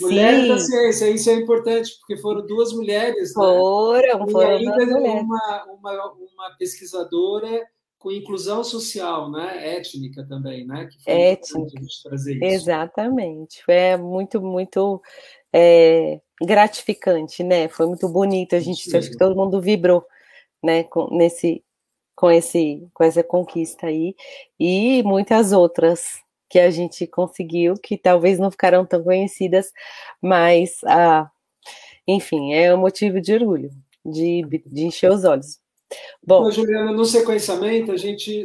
Mulheres 0.00 0.42
Sim. 0.42 0.48
na 0.48 0.58
ciência, 0.58 1.10
isso 1.10 1.30
é 1.30 1.34
importante, 1.34 1.96
porque 1.98 2.16
foram 2.16 2.46
duas 2.46 2.72
mulheres. 2.72 3.32
Foram, 3.32 4.26
né? 4.26 4.32
foram. 4.32 4.60
E 4.60 4.68
ainda 4.68 4.98
uma, 4.98 5.64
uma, 5.72 6.12
uma 6.12 6.56
pesquisadora 6.58 7.66
com 7.98 8.12
inclusão 8.12 8.62
social, 8.62 9.30
né, 9.30 9.76
étnica 9.78 10.24
também, 10.28 10.66
né, 10.66 10.86
que 10.86 11.02
foi 11.02 11.12
étnica. 11.12 11.80
trazer 12.04 12.36
isso. 12.36 12.44
Exatamente, 12.44 13.62
é 13.66 13.96
muito 13.96 14.40
muito 14.40 15.02
é, 15.52 16.20
gratificante, 16.40 17.42
né, 17.42 17.68
foi 17.68 17.86
muito 17.86 18.08
bonito, 18.08 18.54
a 18.54 18.60
gente, 18.60 18.96
acho 18.96 19.10
que 19.10 19.16
todo 19.16 19.34
mundo 19.34 19.60
vibrou, 19.60 20.04
né, 20.62 20.84
com, 20.84 21.08
nesse, 21.16 21.64
com 22.14 22.30
esse, 22.30 22.86
com 22.94 23.02
essa 23.02 23.24
conquista 23.24 23.86
aí, 23.86 24.14
e 24.60 25.02
muitas 25.02 25.52
outras 25.52 26.20
que 26.48 26.58
a 26.58 26.70
gente 26.70 27.06
conseguiu, 27.06 27.74
que 27.74 27.96
talvez 27.96 28.38
não 28.38 28.50
ficaram 28.50 28.84
tão 28.84 29.02
conhecidas, 29.02 29.72
mas, 30.20 30.78
ah, 30.84 31.30
enfim, 32.06 32.52
é 32.52 32.74
um 32.74 32.78
motivo 32.78 33.20
de 33.20 33.34
orgulho, 33.34 33.70
de, 34.04 34.42
de 34.66 34.84
encher 34.84 35.10
os 35.10 35.24
olhos. 35.24 35.58
Bom, 36.24 36.50
Juliana, 36.50 36.92
no 36.92 37.04
sequenciamento, 37.04 37.92
a 37.92 37.96
gente 37.96 38.44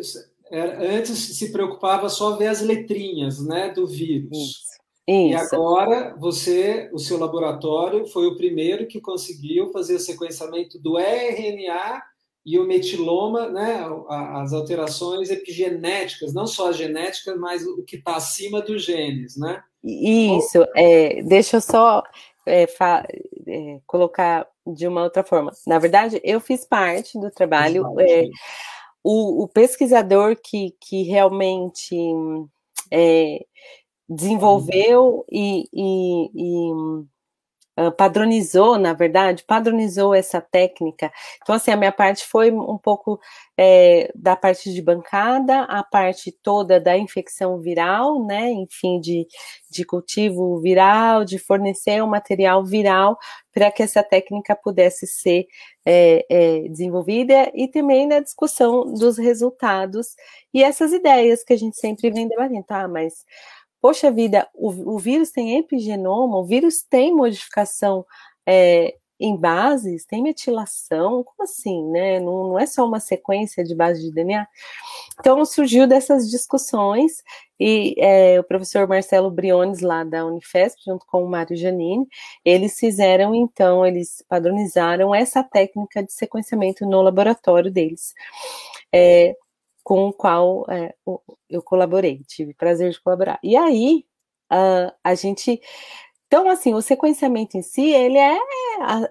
antes 0.51 1.17
se 1.37 1.51
preocupava 1.51 2.09
só 2.09 2.35
ver 2.35 2.47
as 2.47 2.61
letrinhas 2.61 3.39
né, 3.45 3.69
do 3.69 3.87
vírus. 3.87 4.37
Isso. 4.37 4.71
E 5.07 5.33
agora 5.33 6.15
você, 6.19 6.89
o 6.93 6.99
seu 6.99 7.17
laboratório, 7.17 8.05
foi 8.05 8.27
o 8.27 8.35
primeiro 8.35 8.87
que 8.87 9.01
conseguiu 9.01 9.71
fazer 9.71 9.95
o 9.95 9.99
sequenciamento 9.99 10.77
do 10.77 10.97
RNA 10.97 12.01
e 12.45 12.57
o 12.57 12.65
metiloma, 12.65 13.49
né, 13.49 13.85
as 14.09 14.51
alterações 14.51 15.29
epigenéticas, 15.29 16.33
não 16.33 16.47
só 16.47 16.69
as 16.69 16.77
genéticas, 16.77 17.37
mas 17.39 17.65
o 17.65 17.83
que 17.83 17.97
está 17.97 18.15
acima 18.15 18.61
dos 18.61 18.83
genes, 18.83 19.37
né? 19.37 19.63
Isso, 19.83 20.65
é, 20.75 21.21
deixa 21.23 21.57
eu 21.57 21.61
só 21.61 22.03
é, 22.45 22.63
é, 22.63 23.79
colocar 23.85 24.47
de 24.65 24.87
uma 24.87 25.03
outra 25.03 25.23
forma. 25.23 25.51
Na 25.67 25.79
verdade, 25.79 26.19
eu 26.23 26.39
fiz 26.39 26.65
parte 26.65 27.19
do 27.19 27.31
trabalho. 27.31 27.85
É, 27.99 28.27
o, 29.03 29.43
o, 29.43 29.47
pesquisador 29.47 30.35
que, 30.35 30.75
que 30.79 31.03
realmente 31.03 31.95
é, 32.91 33.43
desenvolveu 34.07 35.25
e, 35.31 35.67
e, 35.73 36.29
e 36.35 36.71
padronizou, 37.89 38.77
na 38.77 38.93
verdade, 38.93 39.43
padronizou 39.47 40.13
essa 40.13 40.41
técnica. 40.41 41.11
Então, 41.41 41.55
assim, 41.55 41.71
a 41.71 41.77
minha 41.77 41.91
parte 41.91 42.27
foi 42.27 42.51
um 42.51 42.77
pouco 42.77 43.19
é, 43.57 44.11
da 44.13 44.35
parte 44.35 44.73
de 44.73 44.81
bancada, 44.81 45.61
a 45.63 45.83
parte 45.83 46.31
toda 46.31 46.79
da 46.79 46.97
infecção 46.97 47.59
viral, 47.59 48.25
né? 48.25 48.51
Enfim, 48.51 48.99
de, 48.99 49.25
de 49.69 49.85
cultivo 49.85 50.59
viral, 50.59 51.23
de 51.23 51.39
fornecer 51.39 52.03
um 52.03 52.07
material 52.07 52.63
viral 52.65 53.17
para 53.53 53.71
que 53.71 53.83
essa 53.83 54.03
técnica 54.03 54.55
pudesse 54.55 55.05
ser 55.07 55.45
é, 55.85 56.25
é, 56.29 56.69
desenvolvida 56.69 57.51
e 57.53 57.67
também 57.67 58.07
na 58.07 58.19
discussão 58.19 58.93
dos 58.93 59.17
resultados 59.17 60.15
e 60.53 60.63
essas 60.63 60.93
ideias 60.93 61.43
que 61.43 61.53
a 61.53 61.57
gente 61.57 61.77
sempre 61.77 62.09
vem 62.11 62.27
debatendo, 62.27 62.63
tá? 62.63 62.87
Mas 62.87 63.25
poxa 63.81 64.11
vida, 64.11 64.47
o, 64.53 64.95
o 64.95 64.99
vírus 64.99 65.31
tem 65.31 65.57
epigenoma, 65.57 66.37
o 66.37 66.45
vírus 66.45 66.83
tem 66.83 67.13
modificação 67.13 68.05
é, 68.45 68.95
em 69.21 69.37
bases, 69.37 70.03
tem 70.05 70.23
metilação, 70.23 71.23
como 71.23 71.43
assim, 71.43 71.87
né? 71.91 72.19
Não, 72.19 72.49
não, 72.49 72.59
é 72.59 72.65
só 72.65 72.85
uma 72.85 72.99
sequência 72.99 73.63
de 73.63 73.75
base 73.75 74.01
de 74.01 74.11
DNA. 74.11 74.47
Então 75.19 75.45
surgiu 75.45 75.87
dessas 75.87 76.29
discussões 76.29 77.23
e 77.59 77.93
é, 77.99 78.39
o 78.39 78.43
professor 78.43 78.87
Marcelo 78.87 79.29
Briones 79.29 79.81
lá 79.81 80.03
da 80.03 80.25
Unifesp, 80.25 80.81
junto 80.83 81.05
com 81.05 81.23
o 81.23 81.29
Mário 81.29 81.55
Janine, 81.55 82.07
eles 82.43 82.79
fizeram 82.79 83.35
então, 83.35 83.85
eles 83.85 84.23
padronizaram 84.27 85.13
essa 85.13 85.43
técnica 85.43 86.03
de 86.03 86.11
sequenciamento 86.11 86.85
no 86.87 87.01
laboratório 87.03 87.71
deles. 87.71 88.15
É, 88.91 89.35
com 89.91 90.07
o 90.07 90.13
qual 90.13 90.65
é, 90.69 90.95
eu 91.49 91.61
colaborei, 91.61 92.23
tive 92.25 92.53
prazer 92.53 92.91
de 92.91 93.01
colaborar. 93.01 93.37
E 93.43 93.57
aí, 93.57 94.05
uh, 94.49 94.89
a 95.03 95.15
gente. 95.15 95.59
Então, 96.27 96.49
assim, 96.49 96.73
o 96.73 96.81
sequenciamento 96.81 97.57
em 97.57 97.61
si, 97.61 97.89
ele 97.89 98.17
é, 98.17 98.39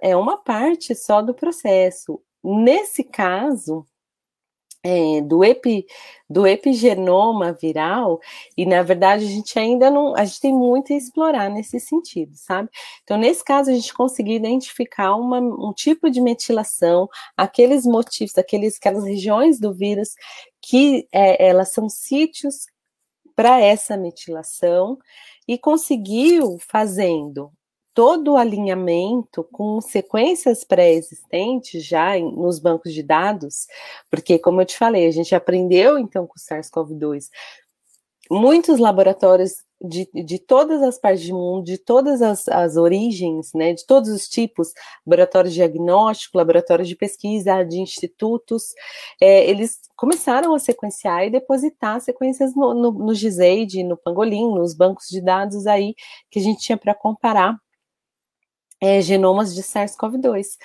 é 0.01 0.17
uma 0.17 0.39
parte 0.43 0.95
só 0.95 1.21
do 1.21 1.35
processo. 1.35 2.19
Nesse 2.43 3.05
caso, 3.05 3.85
é, 4.83 5.21
do, 5.21 5.45
epi, 5.45 5.87
do 6.29 6.47
epigenoma 6.47 7.53
viral, 7.53 8.21
e 8.57 8.65
na 8.65 8.83
verdade 8.83 9.25
a 9.25 9.29
gente 9.29 9.59
ainda 9.59 9.91
não, 9.91 10.17
a 10.17 10.25
gente 10.25 10.41
tem 10.41 10.53
muito 10.53 10.93
a 10.93 10.97
explorar 10.97 11.51
nesse 11.51 11.79
sentido, 11.79 12.33
sabe? 12.35 12.71
Então, 13.03 13.19
nesse 13.19 13.45
caso, 13.45 13.71
a 13.71 13.75
gente 13.75 13.93
conseguiu 13.93 14.37
identificar 14.37 15.15
uma, 15.17 15.39
um 15.39 15.73
tipo 15.73 16.11
de 16.11 16.21
metilação, 16.21 17.09
aqueles 17.37 17.85
motivos, 17.85 18.37
aqueles, 18.39 18.77
aquelas 18.77 19.05
regiões 19.05 19.61
do 19.61 19.73
vírus 19.73 20.15
que 20.63 21.07
é, 21.13 21.47
elas 21.49 21.73
são 21.73 21.89
sítios 21.89 22.67
para 23.35 23.61
essa 23.61 23.97
metilação, 23.97 24.99
e 25.49 25.59
conseguiu 25.59 26.59
fazendo 26.69 27.51
todo 27.95 28.33
o 28.33 28.37
alinhamento 28.37 29.45
com 29.53 29.81
sequências 29.81 30.65
pré-existentes 30.65 31.85
já 31.85 32.17
em, 32.17 32.35
nos 32.35 32.59
bancos 32.59 32.93
de 32.93 33.03
dados, 33.03 33.67
porque, 34.11 34.39
como 34.39 34.61
eu 34.61 34.67
te 34.67 34.77
falei, 34.77 35.07
a 35.07 35.11
gente 35.11 35.35
aprendeu 35.35 35.99
então 35.99 36.27
com 36.27 36.35
o 36.35 36.41
SARS-CoV-2. 36.41 37.29
Muitos 38.31 38.79
laboratórios 38.79 39.65
de, 39.83 40.09
de 40.13 40.39
todas 40.39 40.83
as 40.83 40.99
partes 40.99 41.27
do 41.27 41.35
mundo, 41.35 41.65
de 41.65 41.79
todas 41.79 42.21
as, 42.21 42.47
as 42.49 42.77
origens, 42.77 43.53
né, 43.55 43.73
de 43.73 43.87
todos 43.87 44.11
os 44.11 44.29
tipos, 44.29 44.73
laboratórios 45.07 45.55
de 45.55 45.61
diagnóstico, 45.61 46.37
laboratórios 46.37 46.87
de 46.87 46.95
pesquisa, 46.95 47.63
de 47.65 47.81
institutos, 47.81 48.75
é, 49.21 49.49
eles 49.49 49.81
começaram 49.97 50.55
a 50.55 50.59
sequenciar 50.59 51.27
e 51.27 51.31
depositar 51.31 52.01
sequências 52.01 52.55
no, 52.55 52.75
no, 52.75 52.93
no 52.93 53.15
GISAID, 53.15 53.83
no 53.83 53.97
Pangolim, 53.97 54.55
nos 54.55 54.75
bancos 54.75 55.07
de 55.09 55.21
dados 55.21 55.67
aí 55.67 55.95
que 56.31 56.39
a 56.39 56.43
gente 56.43 56.61
tinha 56.61 56.77
para 56.77 56.95
comparar 56.95 57.59
é, 58.81 59.01
genomas 59.01 59.55
de 59.55 59.63
SARS-CoV-2. 59.63 60.57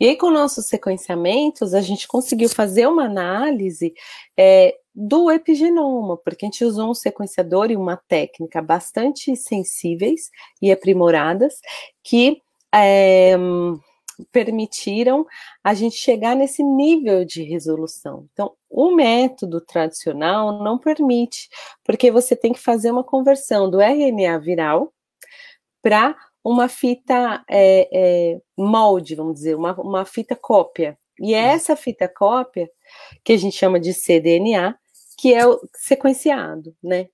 E 0.00 0.08
aí, 0.08 0.16
com 0.16 0.30
nossos 0.30 0.66
sequenciamentos, 0.66 1.74
a 1.74 1.80
gente 1.80 2.08
conseguiu 2.08 2.48
fazer 2.48 2.86
uma 2.86 3.04
análise 3.04 3.92
é, 4.36 4.76
do 4.94 5.30
epigenoma, 5.30 6.16
porque 6.16 6.44
a 6.44 6.48
gente 6.48 6.64
usou 6.64 6.90
um 6.90 6.94
sequenciador 6.94 7.70
e 7.70 7.76
uma 7.76 7.96
técnica 7.96 8.62
bastante 8.62 9.36
sensíveis 9.36 10.30
e 10.60 10.72
aprimoradas 10.72 11.60
que 12.02 12.42
é, 12.74 13.36
permitiram 14.32 15.26
a 15.62 15.74
gente 15.74 15.96
chegar 15.96 16.34
nesse 16.34 16.62
nível 16.62 17.24
de 17.24 17.42
resolução. 17.42 18.26
Então, 18.32 18.52
o 18.68 18.90
método 18.90 19.60
tradicional 19.60 20.62
não 20.62 20.78
permite, 20.78 21.48
porque 21.84 22.10
você 22.10 22.34
tem 22.34 22.52
que 22.52 22.58
fazer 22.58 22.90
uma 22.90 23.04
conversão 23.04 23.70
do 23.70 23.80
RNA 23.80 24.38
viral 24.38 24.92
para 25.80 26.16
uma 26.48 26.66
fita 26.66 27.44
é, 27.46 27.88
é, 27.92 28.40
molde, 28.56 29.14
vamos 29.14 29.34
dizer, 29.34 29.54
uma, 29.54 29.78
uma 29.78 30.04
fita 30.06 30.34
cópia. 30.34 30.98
E 31.20 31.34
é 31.34 31.38
essa 31.38 31.76
fita 31.76 32.08
cópia, 32.08 32.70
que 33.22 33.34
a 33.34 33.36
gente 33.36 33.54
chama 33.54 33.78
de 33.78 33.92
cDNA, 33.92 34.78
que 35.18 35.34
é 35.34 35.46
o 35.46 35.60
sequenciado, 35.74 36.74
né? 36.82 37.08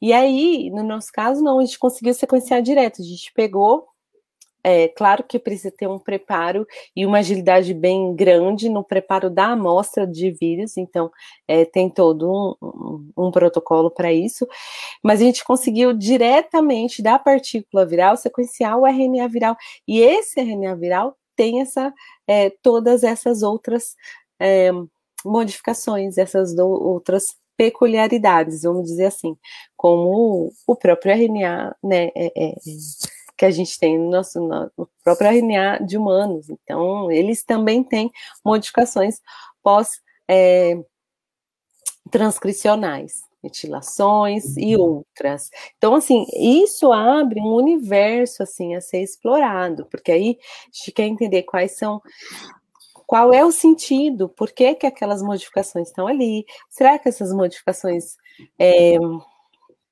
E 0.00 0.12
aí, 0.12 0.70
no 0.70 0.82
nosso 0.82 1.08
caso, 1.12 1.42
não, 1.42 1.58
a 1.58 1.64
gente 1.64 1.78
conseguiu 1.78 2.14
sequenciar 2.14 2.62
direto. 2.62 3.02
A 3.02 3.04
gente 3.04 3.30
pegou 3.34 3.86
é 4.62 4.88
claro 4.88 5.24
que 5.24 5.38
precisa 5.38 5.70
ter 5.70 5.86
um 5.88 5.98
preparo 5.98 6.66
e 6.94 7.06
uma 7.06 7.18
agilidade 7.18 7.72
bem 7.72 8.14
grande 8.14 8.68
no 8.68 8.84
preparo 8.84 9.30
da 9.30 9.48
amostra 9.48 10.06
de 10.06 10.30
vírus, 10.30 10.76
então 10.76 11.10
é, 11.48 11.64
tem 11.64 11.88
todo 11.88 12.30
um, 12.30 12.54
um, 12.62 13.26
um 13.26 13.30
protocolo 13.30 13.90
para 13.90 14.12
isso, 14.12 14.46
mas 15.02 15.20
a 15.20 15.24
gente 15.24 15.44
conseguiu 15.44 15.92
diretamente 15.92 17.02
da 17.02 17.18
partícula 17.18 17.86
viral 17.86 18.16
sequenciar 18.16 18.78
o 18.78 18.86
RNA 18.86 19.28
viral, 19.28 19.56
e 19.86 20.00
esse 20.00 20.40
RNA 20.40 20.76
viral 20.76 21.16
tem 21.36 21.60
essa, 21.62 21.92
é, 22.26 22.50
todas 22.62 23.02
essas 23.02 23.42
outras 23.42 23.94
é, 24.40 24.70
modificações, 25.24 26.18
essas 26.18 26.54
do, 26.54 26.66
outras 26.66 27.34
peculiaridades, 27.56 28.62
vamos 28.62 28.84
dizer 28.84 29.06
assim, 29.06 29.36
como 29.76 30.50
o 30.66 30.76
próprio 30.76 31.12
RNA, 31.12 31.76
né, 31.84 32.10
é, 32.16 32.32
é 32.34 32.54
que 33.40 33.46
a 33.46 33.50
gente 33.50 33.78
tem 33.78 33.98
no 33.98 34.10
nosso 34.10 34.38
no 34.38 34.86
próprio 35.02 35.30
RNA 35.30 35.78
de 35.78 35.96
humanos. 35.96 36.50
Então, 36.50 37.10
eles 37.10 37.42
também 37.42 37.82
têm 37.82 38.10
modificações 38.44 39.18
pós 39.62 40.02
é, 40.28 40.78
transcricionais, 42.10 43.22
metilações 43.42 44.58
e 44.58 44.76
uhum. 44.76 44.82
outras. 44.82 45.48
Então, 45.78 45.94
assim, 45.94 46.26
isso 46.36 46.92
abre 46.92 47.40
um 47.40 47.54
universo 47.54 48.42
assim 48.42 48.74
a 48.74 48.80
ser 48.82 49.00
explorado, 49.00 49.86
porque 49.86 50.12
aí 50.12 50.38
a 50.38 50.76
gente 50.76 50.92
quer 50.92 51.06
entender 51.06 51.44
quais 51.44 51.78
são 51.78 52.02
qual 53.06 53.32
é 53.32 53.42
o 53.42 53.50
sentido, 53.50 54.28
por 54.28 54.52
que, 54.52 54.74
que 54.74 54.86
aquelas 54.86 55.22
modificações 55.22 55.88
estão 55.88 56.06
ali, 56.06 56.44
será 56.68 56.98
que 56.98 57.08
essas 57.08 57.32
modificações 57.32 58.16
é, 58.58 58.96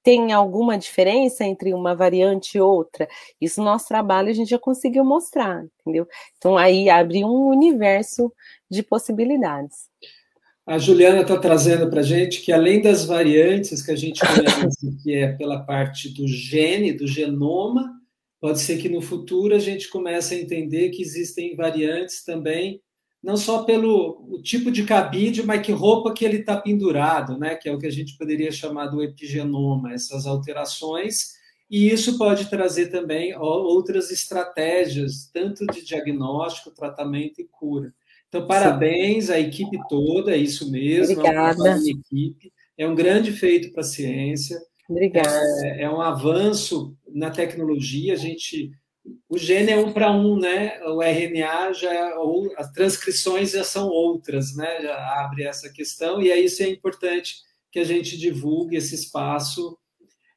tem 0.09 0.33
alguma 0.33 0.79
diferença 0.79 1.45
entre 1.45 1.75
uma 1.75 1.95
variante 1.95 2.57
e 2.57 2.61
outra? 2.63 3.07
Isso 3.39 3.61
no 3.61 3.67
nosso 3.67 3.87
trabalho 3.87 4.31
a 4.31 4.33
gente 4.33 4.49
já 4.49 4.59
conseguiu 4.59 5.05
mostrar, 5.05 5.67
entendeu? 5.83 6.09
Então 6.39 6.57
aí 6.57 6.89
abre 6.89 7.23
um 7.23 7.49
universo 7.49 8.33
de 8.71 8.83
possibilidades. 8.83 9.91
A 10.67 10.79
Juliana 10.79 11.21
está 11.21 11.37
trazendo 11.37 11.91
para 11.91 12.01
a 12.01 12.03
gente 12.03 12.41
que, 12.41 12.51
além 12.51 12.81
das 12.81 13.05
variantes 13.05 13.83
que 13.83 13.91
a 13.91 13.97
gente 13.97 14.21
conhece, 14.21 14.97
que 15.05 15.15
é 15.15 15.33
pela 15.33 15.61
parte 15.61 16.09
do 16.15 16.27
gene, 16.27 16.95
do 16.95 17.07
genoma, 17.07 17.93
pode 18.41 18.61
ser 18.61 18.79
que 18.79 18.89
no 18.89 19.03
futuro 19.03 19.55
a 19.55 19.59
gente 19.59 19.91
comece 19.91 20.35
a 20.35 20.39
entender 20.39 20.89
que 20.89 21.03
existem 21.03 21.55
variantes 21.55 22.25
também 22.25 22.81
não 23.23 23.37
só 23.37 23.65
pelo 23.65 24.25
o 24.31 24.41
tipo 24.41 24.71
de 24.71 24.85
cabide, 24.85 25.43
mas 25.43 25.65
que 25.65 25.73
roupa 25.73 26.13
que 26.13 26.25
ele 26.25 26.39
está 26.39 26.57
pendurado, 26.57 27.37
né? 27.39 27.57
que 27.57 27.69
é 27.69 27.73
o 27.73 27.79
que 27.79 27.87
a 27.87 27.93
gente 27.93 28.17
poderia 28.17 28.53
chamar 28.53 28.87
do 28.87 29.03
epigenoma, 29.03 29.93
essas 29.93 30.27
alterações, 30.27 31.37
e 31.71 31.91
isso 31.91 32.17
pode 32.17 32.49
trazer 32.49 32.87
também 32.87 33.37
outras 33.37 34.11
estratégias, 34.11 35.29
tanto 35.33 35.67
de 35.67 35.85
diagnóstico, 35.85 36.71
tratamento 36.71 37.41
e 37.41 37.45
cura. 37.45 37.93
Então, 38.29 38.47
parabéns 38.47 39.27
Sim. 39.27 39.33
à 39.33 39.41
equipe 39.41 39.79
toda, 39.89 40.33
é 40.33 40.37
isso 40.37 40.71
mesmo, 40.71 41.21
Obrigada. 41.21 41.69
é 41.69 41.75
uma 41.75 41.79
equipe, 41.79 42.53
é 42.77 42.87
um 42.87 42.95
grande 42.95 43.33
feito 43.33 43.73
para 43.73 43.81
a 43.81 43.85
ciência. 43.85 44.59
Obrigada. 44.89 45.43
É, 45.65 45.83
é 45.83 45.91
um 45.91 46.01
avanço 46.01 46.97
na 47.07 47.31
tecnologia, 47.31 48.15
a 48.15 48.17
gente 48.17 48.71
o 49.29 49.39
gene 49.39 49.73
é 49.73 49.77
um 49.77 49.93
para 49.93 50.11
um, 50.11 50.39
né? 50.39 50.81
O 50.85 51.03
RNA 51.03 51.73
já 51.73 52.15
as 52.57 52.71
transcrições 52.73 53.53
já 53.53 53.65
são 53.65 53.89
outras, 53.89 54.55
né? 54.55 54.83
Já 54.83 55.23
abre 55.25 55.45
essa 55.45 55.71
questão 55.71 56.21
e 56.21 56.31
é 56.31 56.39
isso 56.39 56.63
é 56.63 56.69
importante 56.69 57.37
que 57.71 57.79
a 57.79 57.85
gente 57.85 58.17
divulgue 58.17 58.77
esse 58.77 58.95
espaço. 58.95 59.79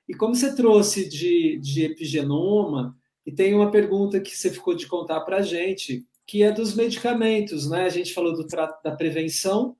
E 0.07 0.13
como 0.13 0.35
você 0.35 0.55
trouxe 0.55 1.07
de, 1.07 1.57
de 1.59 1.83
epigenoma, 1.85 2.97
e 3.25 3.31
tem 3.31 3.53
uma 3.53 3.71
pergunta 3.71 4.19
que 4.19 4.35
você 4.35 4.49
ficou 4.49 4.75
de 4.75 4.87
contar 4.87 5.21
para 5.21 5.37
a 5.37 5.41
gente, 5.41 6.05
que 6.25 6.43
é 6.43 6.51
dos 6.51 6.75
medicamentos, 6.75 7.69
né? 7.69 7.85
A 7.85 7.89
gente 7.89 8.13
falou 8.13 8.33
do 8.33 8.45
da 8.47 8.95
prevenção, 8.95 9.75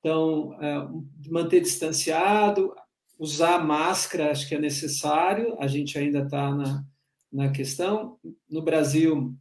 então 0.00 0.56
é, 0.60 0.88
manter 1.28 1.60
distanciado, 1.60 2.74
usar 3.18 3.64
máscara, 3.64 4.30
acho 4.30 4.48
que 4.48 4.54
é 4.54 4.58
necessário. 4.58 5.56
A 5.60 5.66
gente 5.66 5.98
ainda 5.98 6.20
está 6.20 6.50
na 6.54 6.84
na 7.32 7.50
questão. 7.50 8.18
No 8.48 8.62
Brasil, 8.62 9.34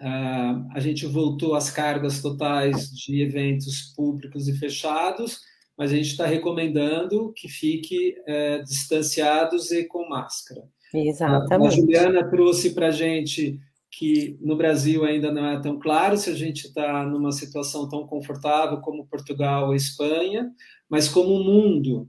uh, 0.00 0.68
a 0.74 0.80
gente 0.80 1.06
voltou 1.06 1.54
às 1.54 1.70
cargas 1.70 2.20
totais 2.20 2.90
de 2.90 3.22
eventos 3.22 3.92
públicos 3.94 4.48
e 4.48 4.58
fechados, 4.58 5.38
mas 5.76 5.92
a 5.92 5.96
gente 5.96 6.08
está 6.08 6.26
recomendando 6.26 7.32
que 7.36 7.48
fique 7.48 8.14
uh, 8.20 8.62
distanciados 8.64 9.70
e 9.70 9.84
com 9.84 10.08
máscara. 10.08 10.62
Exatamente. 10.92 11.66
A 11.66 11.70
Juliana 11.70 12.30
trouxe 12.30 12.74
para 12.74 12.88
a 12.88 12.90
gente 12.90 13.58
que 13.90 14.38
no 14.40 14.56
Brasil 14.56 15.04
ainda 15.04 15.30
não 15.30 15.46
é 15.46 15.60
tão 15.60 15.78
claro 15.78 16.16
se 16.16 16.30
a 16.30 16.34
gente 16.34 16.66
está 16.66 17.04
numa 17.04 17.30
situação 17.30 17.88
tão 17.88 18.06
confortável 18.06 18.78
como 18.80 19.06
Portugal 19.06 19.68
ou 19.68 19.74
Espanha, 19.74 20.50
mas 20.88 21.08
como 21.08 21.34
o 21.34 21.44
mundo 21.44 22.08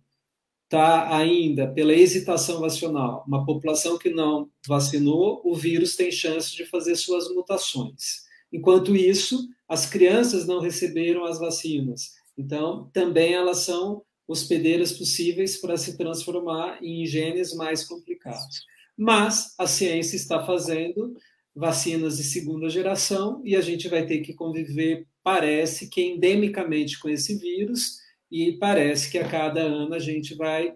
está 0.73 1.15
ainda 1.15 1.67
pela 1.67 1.93
hesitação 1.93 2.59
vacinal, 2.59 3.23
uma 3.27 3.45
população 3.45 3.95
que 3.95 4.09
não 4.09 4.49
vacinou, 4.67 5.39
o 5.45 5.55
vírus 5.55 5.95
tem 5.95 6.11
chance 6.11 6.55
de 6.55 6.65
fazer 6.65 6.95
suas 6.95 7.29
mutações. 7.29 8.23
Enquanto 8.51 8.95
isso, 8.95 9.47
as 9.69 9.85
crianças 9.85 10.47
não 10.47 10.59
receberam 10.59 11.25
as 11.25 11.37
vacinas, 11.37 12.13
então 12.35 12.89
também 12.91 13.33
elas 13.33 13.59
são 13.59 14.01
hospedeiras 14.27 14.91
possíveis 14.91 15.57
para 15.57 15.77
se 15.77 15.95
transformar 15.95 16.83
em 16.83 17.05
genes 17.05 17.53
mais 17.53 17.83
complicados. 17.83 18.65
Mas 18.97 19.53
a 19.59 19.67
ciência 19.67 20.15
está 20.15 20.43
fazendo 20.43 21.15
vacinas 21.55 22.17
de 22.17 22.23
segunda 22.23 22.67
geração 22.67 23.43
e 23.45 23.55
a 23.55 23.61
gente 23.61 23.87
vai 23.87 24.07
ter 24.07 24.21
que 24.21 24.33
conviver, 24.33 25.05
parece 25.21 25.87
que 25.87 26.01
endemicamente 26.01 26.99
com 26.99 27.09
esse 27.09 27.37
vírus 27.37 28.02
e 28.33 28.53
parece 28.53 29.11
que 29.11 29.19
a 29.19 29.29
cada 29.29 29.61
ano 29.61 29.93
a 29.93 29.99
gente 29.99 30.33
vai 30.33 30.73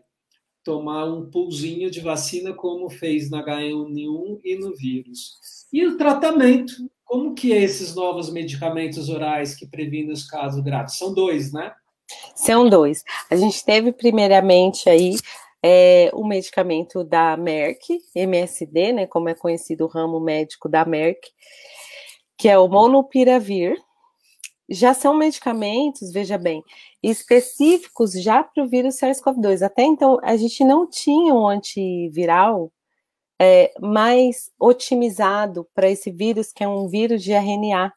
tomar 0.64 1.06
um 1.06 1.28
pulzinho 1.28 1.90
de 1.90 2.00
vacina 2.00 2.54
como 2.54 2.88
fez 2.88 3.32
na 3.32 3.44
H1N1 3.44 4.40
e 4.44 4.56
no 4.60 4.76
vírus. 4.76 5.40
E 5.74 5.84
o 5.84 5.98
tratamento, 5.98 6.74
como 7.04 7.34
que 7.34 7.52
é 7.52 7.64
esses 7.64 7.96
novos 7.96 8.32
medicamentos 8.32 9.10
orais 9.10 9.56
que 9.56 9.66
previnem 9.66 10.12
os 10.12 10.28
casos 10.28 10.64
graves? 10.64 11.00
São 11.00 11.16
dois, 11.16 11.52
né? 11.52 11.74
São 12.36 12.70
dois. 12.70 13.04
A 13.28 13.36
gente 13.36 13.66
teve 13.66 13.92
primeiramente 13.92 14.88
aí 14.88 15.16
é, 15.64 16.12
o 16.14 16.24
medicamento 16.24 17.04
da 17.04 17.36
Merck, 17.36 18.00
MSD, 18.14 18.94
né, 18.94 19.08
como 19.08 19.30
é 19.30 19.34
conhecido 19.34 19.86
o 19.86 19.88
ramo 19.88 20.20
médico 20.20 20.70
da 20.70 20.86
Merck, 20.86 21.28
que 22.38 22.48
é 22.48 22.60
o 22.60 22.68
Monopiravir. 22.68 23.76
Já 24.70 24.94
são 24.94 25.14
medicamentos, 25.14 26.12
veja 26.12 26.38
bem, 26.38 26.64
específicos 27.02 28.14
já 28.14 28.44
para 28.44 28.64
o 28.64 28.68
vírus 28.68 28.96
SARS-CoV-2. 28.98 29.62
Até 29.62 29.84
então, 29.84 30.20
a 30.24 30.36
gente 30.36 30.64
não 30.64 30.90
tinha 30.90 31.34
um 31.34 31.48
antiviral 31.48 32.72
é, 33.40 33.72
mais 33.80 34.52
otimizado 34.60 35.68
para 35.74 35.90
esse 35.90 36.12
vírus, 36.12 36.52
que 36.52 36.64
é 36.64 36.68
um 36.68 36.88
vírus 36.88 37.24
de 37.24 37.32
RNA, 37.34 37.94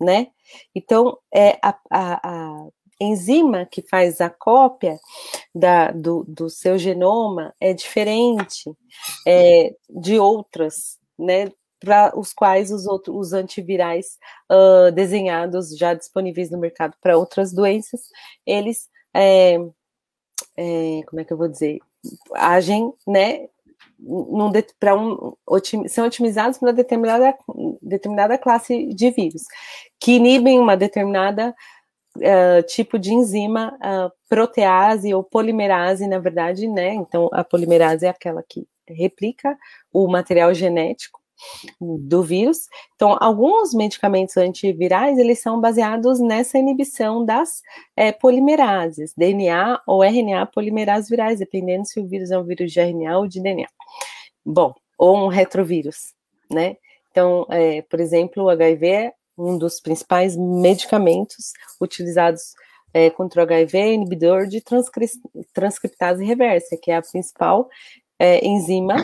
né? 0.00 0.28
Então, 0.74 1.18
é, 1.34 1.58
a, 1.62 1.78
a, 1.90 2.28
a 2.28 2.68
enzima 3.00 3.66
que 3.66 3.82
faz 3.82 4.20
a 4.20 4.28
cópia 4.28 4.98
da, 5.54 5.90
do, 5.90 6.24
do 6.28 6.50
seu 6.50 6.78
genoma 6.78 7.54
é 7.60 7.72
diferente 7.72 8.70
é, 9.26 9.74
de 9.88 10.18
outras, 10.18 10.98
né? 11.18 11.50
Para 11.80 12.12
os 12.18 12.32
quais 12.32 12.72
os 12.72 12.86
outros 12.86 13.16
os 13.16 13.32
antivirais 13.32 14.18
uh, 14.50 14.90
desenhados 14.92 15.76
já 15.76 15.94
disponíveis 15.94 16.50
no 16.50 16.58
mercado 16.58 16.94
para 17.00 17.16
outras 17.16 17.52
doenças, 17.52 18.00
eles 18.44 18.88
é, 19.14 19.58
é, 20.56 21.00
como 21.06 21.20
é 21.20 21.24
que 21.24 21.32
eu 21.32 21.36
vou 21.36 21.48
dizer? 21.48 21.78
Agem, 22.34 22.92
né? 23.06 23.48
para 24.78 24.94
um, 24.94 25.32
otim, 25.46 25.88
são 25.88 26.06
otimizados 26.06 26.58
para 26.58 26.72
determinada, 26.72 27.36
determinada 27.82 28.38
classe 28.38 28.86
de 28.86 29.10
vírus, 29.10 29.42
que 30.00 30.12
inibem 30.12 30.58
uma 30.58 30.76
determinada 30.76 31.54
uh, 32.16 32.62
tipo 32.66 32.98
de 32.98 33.12
enzima, 33.12 33.76
uh, 33.76 34.12
protease 34.28 35.12
ou 35.12 35.24
polimerase, 35.24 36.06
na 36.06 36.18
verdade, 36.18 36.68
né? 36.68 36.94
Então, 36.94 37.28
a 37.32 37.42
polimerase 37.42 38.06
é 38.06 38.08
aquela 38.08 38.42
que 38.48 38.66
replica 38.88 39.58
o 39.92 40.06
material 40.08 40.54
genético 40.54 41.20
do 41.80 42.22
vírus. 42.22 42.68
Então, 42.94 43.16
alguns 43.20 43.72
medicamentos 43.72 44.36
antivirais, 44.36 45.18
eles 45.18 45.40
são 45.40 45.60
baseados 45.60 46.20
nessa 46.20 46.58
inibição 46.58 47.24
das 47.24 47.62
é, 47.96 48.12
polimerases, 48.12 49.12
DNA 49.16 49.80
ou 49.86 50.02
RNA 50.02 50.46
polimerase 50.46 51.10
virais, 51.10 51.38
dependendo 51.38 51.86
se 51.86 52.00
o 52.00 52.06
vírus 52.06 52.30
é 52.30 52.38
um 52.38 52.44
vírus 52.44 52.72
de 52.72 52.80
RNA 52.80 53.18
ou 53.18 53.28
de 53.28 53.40
DNA. 53.40 53.68
Bom, 54.44 54.74
ou 54.96 55.16
um 55.16 55.28
retrovírus, 55.28 56.14
né? 56.50 56.76
Então, 57.10 57.46
é, 57.50 57.82
por 57.82 58.00
exemplo, 58.00 58.44
o 58.44 58.48
HIV 58.50 59.12
um 59.38 59.56
dos 59.56 59.80
principais 59.80 60.36
medicamentos 60.36 61.52
utilizados 61.80 62.54
é, 62.92 63.08
contra 63.08 63.40
o 63.40 63.44
HIV, 63.44 63.78
é 63.78 63.92
inibidor 63.92 64.46
de 64.46 64.60
transcri 64.60 65.06
transcriptase 65.52 66.24
reversa, 66.24 66.76
que 66.76 66.90
é 66.90 66.96
a 66.96 67.02
principal 67.02 67.68
é, 68.18 68.44
enzima 68.44 68.96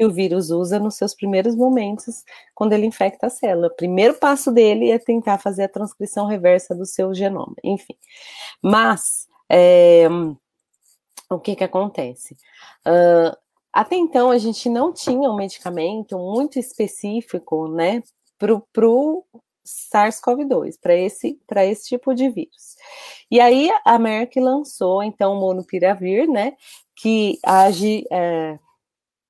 que 0.00 0.04
o 0.06 0.10
vírus 0.10 0.48
usa 0.48 0.78
nos 0.78 0.94
seus 0.94 1.14
primeiros 1.14 1.54
momentos 1.54 2.24
quando 2.54 2.72
ele 2.72 2.86
infecta 2.86 3.26
a 3.26 3.30
célula. 3.30 3.66
O 3.66 3.76
primeiro 3.76 4.14
passo 4.14 4.50
dele 4.50 4.90
é 4.90 4.98
tentar 4.98 5.36
fazer 5.36 5.64
a 5.64 5.68
transcrição 5.68 6.24
reversa 6.26 6.74
do 6.74 6.86
seu 6.86 7.12
genoma, 7.12 7.54
enfim. 7.62 7.94
Mas, 8.62 9.28
é, 9.46 10.08
o 11.28 11.38
que 11.38 11.54
que 11.54 11.64
acontece? 11.64 12.34
Uh, 12.86 13.36
até 13.70 13.94
então, 13.94 14.30
a 14.30 14.38
gente 14.38 14.70
não 14.70 14.90
tinha 14.90 15.28
um 15.28 15.36
medicamento 15.36 16.18
muito 16.18 16.58
específico, 16.58 17.68
né, 17.68 18.02
para 18.38 18.88
o 18.88 19.22
SARS-CoV-2, 19.66 20.78
para 20.80 20.94
esse, 20.96 21.38
esse 21.56 21.88
tipo 21.88 22.14
de 22.14 22.30
vírus. 22.30 22.76
E 23.30 23.38
aí 23.38 23.70
a 23.84 23.98
Merck 23.98 24.40
lançou, 24.40 25.02
então, 25.02 25.34
o 25.34 25.40
monopiravir, 25.40 26.26
né, 26.26 26.56
que 26.96 27.38
age 27.44 28.06
é, 28.10 28.58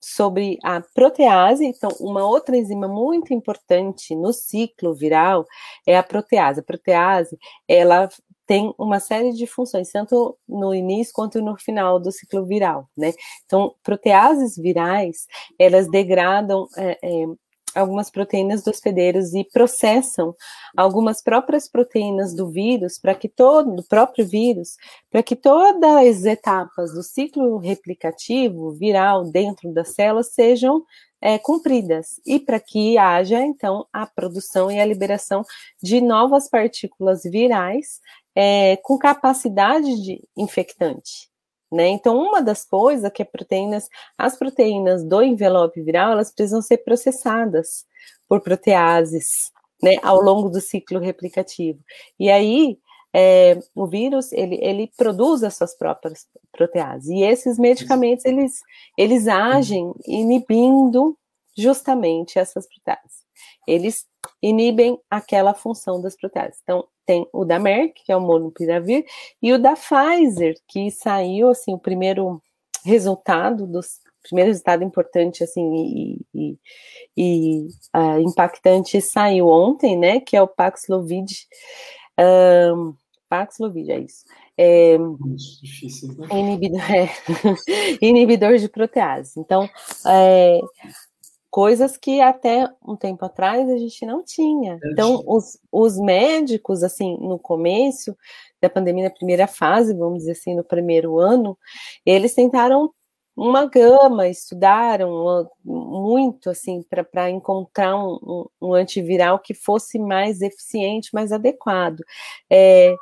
sobre 0.01 0.59
a 0.63 0.81
protease. 0.81 1.65
Então, 1.65 1.91
uma 2.01 2.27
outra 2.27 2.57
enzima 2.57 2.89
muito 2.89 3.35
importante 3.35 4.15
no 4.17 4.33
ciclo 4.33 4.95
viral 4.95 5.47
é 5.87 5.97
a 5.97 6.03
protease. 6.03 6.61
A 6.61 6.65
protease, 6.65 7.39
ela 7.69 8.09
tem 8.47 8.75
uma 8.77 8.99
série 8.99 9.33
de 9.33 9.47
funções, 9.47 9.93
tanto 9.93 10.37
no 10.49 10.75
início 10.75 11.13
quanto 11.15 11.41
no 11.41 11.57
final 11.57 12.01
do 12.01 12.11
ciclo 12.11 12.45
viral, 12.45 12.89
né? 12.97 13.13
Então, 13.47 13.75
proteases 13.81 14.57
virais, 14.57 15.29
elas 15.57 15.89
degradam 15.89 16.67
é, 16.77 16.99
é, 17.01 17.27
algumas 17.75 18.11
proteínas 18.11 18.63
dos 18.63 18.75
hospedeiros 18.75 19.35
e 19.35 19.45
processam 19.45 20.35
algumas 20.77 21.23
próprias 21.23 21.69
proteínas 21.69 22.35
do 22.35 22.49
vírus 22.49 22.99
para 22.99 23.15
que 23.15 23.29
todo, 23.29 23.75
do 23.77 23.83
próprio 23.85 24.27
vírus, 24.27 24.77
para 25.11 25.23
que 25.23 25.37
todas 25.37 25.97
as 25.97 26.25
etapas 26.25 26.93
do 26.93 27.03
ciclo 27.03 27.59
replicativo 27.59 28.73
viral 28.73 29.25
dentro 29.25 29.73
das 29.73 29.95
células 29.95 30.33
sejam 30.33 30.85
é, 31.21 31.39
cumpridas 31.39 32.21
e 32.27 32.41
para 32.41 32.59
que 32.59 32.97
haja 32.97 33.41
então 33.41 33.87
a 33.93 34.07
produção 34.07 34.71
e 34.71 34.81
a 34.81 34.85
liberação 34.85 35.45
de 35.83 36.01
novas 36.01 36.49
partículas 36.49 37.23
virais 37.25 38.01
é, 38.35 38.77
com 38.79 38.99
capacidade 38.99 40.03
de 40.03 40.23
infectante. 40.37 41.30
Né? 41.71 41.89
Então, 41.89 42.19
uma 42.19 42.43
das 42.43 42.65
coisas 42.65 43.05
é 43.05 43.11
que 43.11 43.25
proteínas, 43.25 43.89
as 44.19 44.37
proteínas 44.37 45.05
do 45.05 45.23
envelope 45.23 45.81
viral, 45.83 46.13
elas 46.13 46.33
precisam 46.33 46.61
ser 46.61 46.79
processadas 46.79 47.87
por 48.29 48.41
proteases, 48.41 49.53
né, 49.83 49.97
ao 50.03 50.21
longo 50.21 50.49
do 50.51 50.61
ciclo 50.61 50.99
replicativo. 50.99 51.79
E 52.19 52.29
aí, 52.31 52.79
é, 53.13 53.59
o 53.75 53.87
vírus, 53.87 54.33
ele, 54.33 54.59
ele 54.61 54.91
produz 54.97 55.43
as 55.43 55.57
suas 55.57 55.77
próprias 55.77 56.27
proteases. 56.53 57.09
E 57.09 57.23
esses 57.23 57.59
medicamentos, 57.59 58.25
eles, 58.25 58.61
eles 58.97 59.27
agem 59.29 59.93
inibindo 60.07 61.17
justamente 61.57 62.39
essas 62.39 62.67
proteases. 62.69 63.21
Eles 63.67 64.07
inibem 64.43 64.99
aquela 65.11 65.55
função 65.55 66.01
das 66.01 66.17
proteases. 66.17 66.59
Então, 66.63 66.87
tem 67.11 67.27
o 67.33 67.45
da 67.45 67.59
Merck, 67.59 68.05
que 68.05 68.13
é 68.13 68.17
o 68.17 68.21
monopiravir, 68.21 69.05
e 69.43 69.53
o 69.53 69.59
da 69.59 69.75
Pfizer, 69.75 70.55
que 70.69 70.93
saiu, 70.93 71.49
assim, 71.49 71.75
o 71.75 71.79
primeiro 71.79 72.41
resultado 72.85 73.67
dos 73.67 73.99
primeiro 74.23 74.51
resultado 74.51 74.85
importante 74.85 75.43
assim 75.43 75.75
e, 75.75 76.21
e, 76.35 76.59
e 77.17 77.69
uh, 77.97 78.21
impactante 78.21 79.01
saiu 79.01 79.49
ontem, 79.49 79.97
né? 79.97 80.21
Que 80.21 80.37
é 80.37 80.43
o 80.43 80.47
Paxlovid. 80.47 81.49
Um, 82.19 82.95
Paxlovid, 83.31 83.91
é 83.91 83.99
isso. 83.99 84.25
É, 84.59 84.99
Difícil, 85.63 86.15
né? 86.19 86.29
inibidor, 86.39 86.83
é, 86.93 87.09
inibidor 88.03 88.59
de 88.59 88.69
protease. 88.69 89.41
Então, 89.41 89.69
é, 90.07 90.61
coisas 91.51 91.97
que 91.97 92.21
até 92.21 92.69
um 92.87 92.97
tempo 92.97 93.25
atrás 93.25 93.69
a 93.69 93.77
gente 93.77 94.07
não 94.07 94.25
tinha. 94.25 94.79
Então, 94.85 95.23
os, 95.27 95.59
os 95.71 95.99
médicos, 95.99 96.83
assim, 96.83 97.17
no 97.19 97.39
começo 97.39 98.17
da 98.61 98.71
pandemia, 98.71 99.05
na 99.05 99.11
primeira 99.11 99.47
fase, 99.47 99.95
vamos 99.95 100.21
dizer 100.21 100.33
assim, 100.33 100.55
no 100.55 100.63
primeiro 100.63 101.19
ano, 101.19 101.59
eles 102.07 102.35
tentaram 102.35 102.91
uma 103.37 103.65
gama, 103.67 104.29
estudaram 104.29 105.49
muito 105.65 106.51
assim 106.51 106.85
para 107.11 107.31
encontrar 107.31 107.97
um, 107.97 108.45
um, 108.61 108.75
antiviral 108.75 109.39
que 109.39 109.55
fosse 109.55 109.99
mais 109.99 110.43
eficiente, 110.43 111.15
mais 111.15 111.33
adequado. 111.33 112.01
É, 112.51 112.95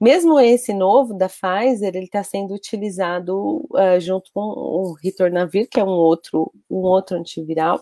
mesmo 0.00 0.40
esse 0.40 0.72
novo 0.72 1.12
da 1.12 1.28
Pfizer, 1.28 1.94
ele 1.94 2.06
está 2.06 2.24
sendo 2.24 2.54
utilizado 2.54 3.66
uh, 3.70 4.00
junto 4.00 4.30
com 4.32 4.40
o 4.40 4.94
Ritornavir, 4.94 5.68
que 5.70 5.78
é 5.78 5.84
um 5.84 5.88
outro, 5.88 6.50
um 6.70 6.78
outro 6.78 7.18
antiviral, 7.18 7.80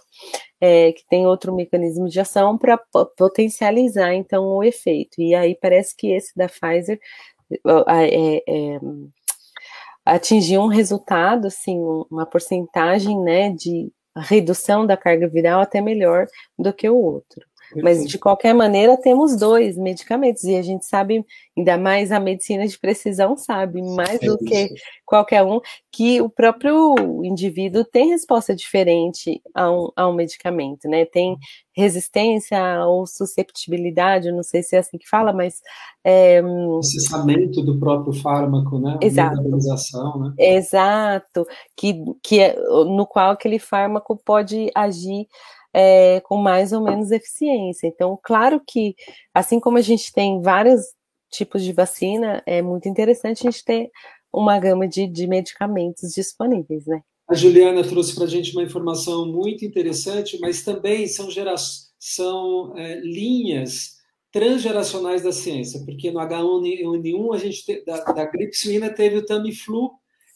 é, 0.61 0.93
que 0.93 1.07
tem 1.09 1.27
outro 1.27 1.55
mecanismo 1.55 2.09
de 2.09 2.19
ação 2.19 2.59
para 2.59 2.77
potencializar 3.17 4.15
então 4.15 4.45
o 4.45 4.65
efeito. 4.65 5.21
E 5.21 5.35
aí 5.35 5.55
parece 5.55 5.97
que 5.97 6.13
esse 6.13 6.37
da 6.37 6.49
Pfizer 6.49 6.99
é, 7.87 8.43
é, 8.47 8.81
atingiu 10.05 10.63
um 10.63 10.69
resultado, 10.69 11.47
assim, 11.47 11.79
uma 12.11 12.27
porcentagem 12.27 13.19
né, 13.21 13.51
de 13.51 13.93
redução 14.17 14.87
da 14.87 14.97
carga 14.97 15.29
viral 15.29 15.61
até 15.61 15.81
melhor 15.81 16.27
do 16.59 16.73
que 16.73 16.89
o 16.89 16.97
outro. 16.97 17.48
Mas, 17.77 18.07
de 18.07 18.19
qualquer 18.19 18.55
maneira, 18.55 18.97
temos 18.97 19.37
dois 19.37 19.77
medicamentos, 19.77 20.45
e 20.45 20.57
a 20.57 20.63
gente 20.63 20.87
sabe, 20.87 21.25
ainda 21.57 21.77
mais 21.77 22.11
a 22.11 22.19
medicina 22.19 22.67
de 22.67 22.79
precisão 22.79 23.37
sabe, 23.37 23.83
mais 23.83 24.21
é 24.23 24.27
do 24.27 24.39
que 24.39 24.75
qualquer 25.05 25.43
um, 25.43 25.61
que 25.91 26.21
o 26.21 26.29
próprio 26.29 26.95
indivíduo 27.25 27.85
tem 27.85 28.11
resposta 28.11 28.55
diferente 28.55 29.41
a 29.55 29.71
um, 29.71 29.91
a 29.97 30.09
um 30.09 30.13
medicamento, 30.13 30.89
né? 30.89 31.05
Tem 31.05 31.37
resistência 31.75 32.59
ou 32.87 33.07
susceptibilidade, 33.07 34.33
não 34.33 34.43
sei 34.43 34.63
se 34.63 34.75
é 34.75 34.81
assim 34.81 34.99
que 34.99 35.09
fala, 35.09 35.33
mas. 35.33 35.61
É, 36.03 36.43
Processamento 36.43 37.63
do 37.63 37.79
próprio 37.79 38.13
fármaco, 38.13 38.79
né? 38.79 38.99
Exato. 39.01 39.43
Né? 39.43 40.35
Exato, 40.39 41.47
que, 41.77 42.03
que 42.23 42.41
é, 42.41 42.57
no 42.57 43.07
qual 43.07 43.31
aquele 43.31 43.59
fármaco 43.59 44.17
pode 44.17 44.71
agir 44.75 45.27
é, 45.81 46.21
com 46.23 46.37
mais 46.37 46.73
ou 46.73 46.83
menos 46.83 47.13
eficiência. 47.13 47.87
Então, 47.87 48.19
claro 48.21 48.61
que, 48.67 48.97
assim 49.33 49.61
como 49.61 49.79
a 49.79 49.81
gente 49.81 50.13
tem 50.13 50.43
vários 50.43 50.81
tipos 51.31 51.63
de 51.63 51.73
vacina, 51.73 52.43
é 52.45 52.61
muito 52.61 52.89
interessante 52.89 53.47
a 53.47 53.51
gente 53.51 53.65
ter 53.65 53.89
uma 54.33 54.59
gama 54.59 54.89
de, 54.89 55.07
de 55.07 55.29
medicamentos 55.29 56.11
disponíveis, 56.11 56.85
né? 56.85 57.01
A 57.31 57.35
Juliana 57.35 57.87
trouxe 57.87 58.13
para 58.15 58.25
a 58.25 58.29
gente 58.29 58.53
uma 58.53 58.65
informação 58.65 59.31
muito 59.31 59.65
interessante, 59.65 60.37
mas 60.41 60.65
também 60.65 61.07
são, 61.07 61.31
gera 61.31 61.55
são 62.01 62.77
é, 62.77 62.99
linhas 63.01 63.99
transgeracionais 64.33 65.23
da 65.23 65.31
ciência, 65.31 65.85
porque 65.85 66.11
no 66.11 66.19
H1N1 66.19 67.35
a 67.35 67.39
gente 67.39 67.65
te, 67.65 67.85
da, 67.85 68.03
da, 68.03 68.25
gripe 68.25 68.57
suína 68.57 68.91
teve 68.91 69.19
o 69.19 69.25
Tamiflu, 69.25 69.93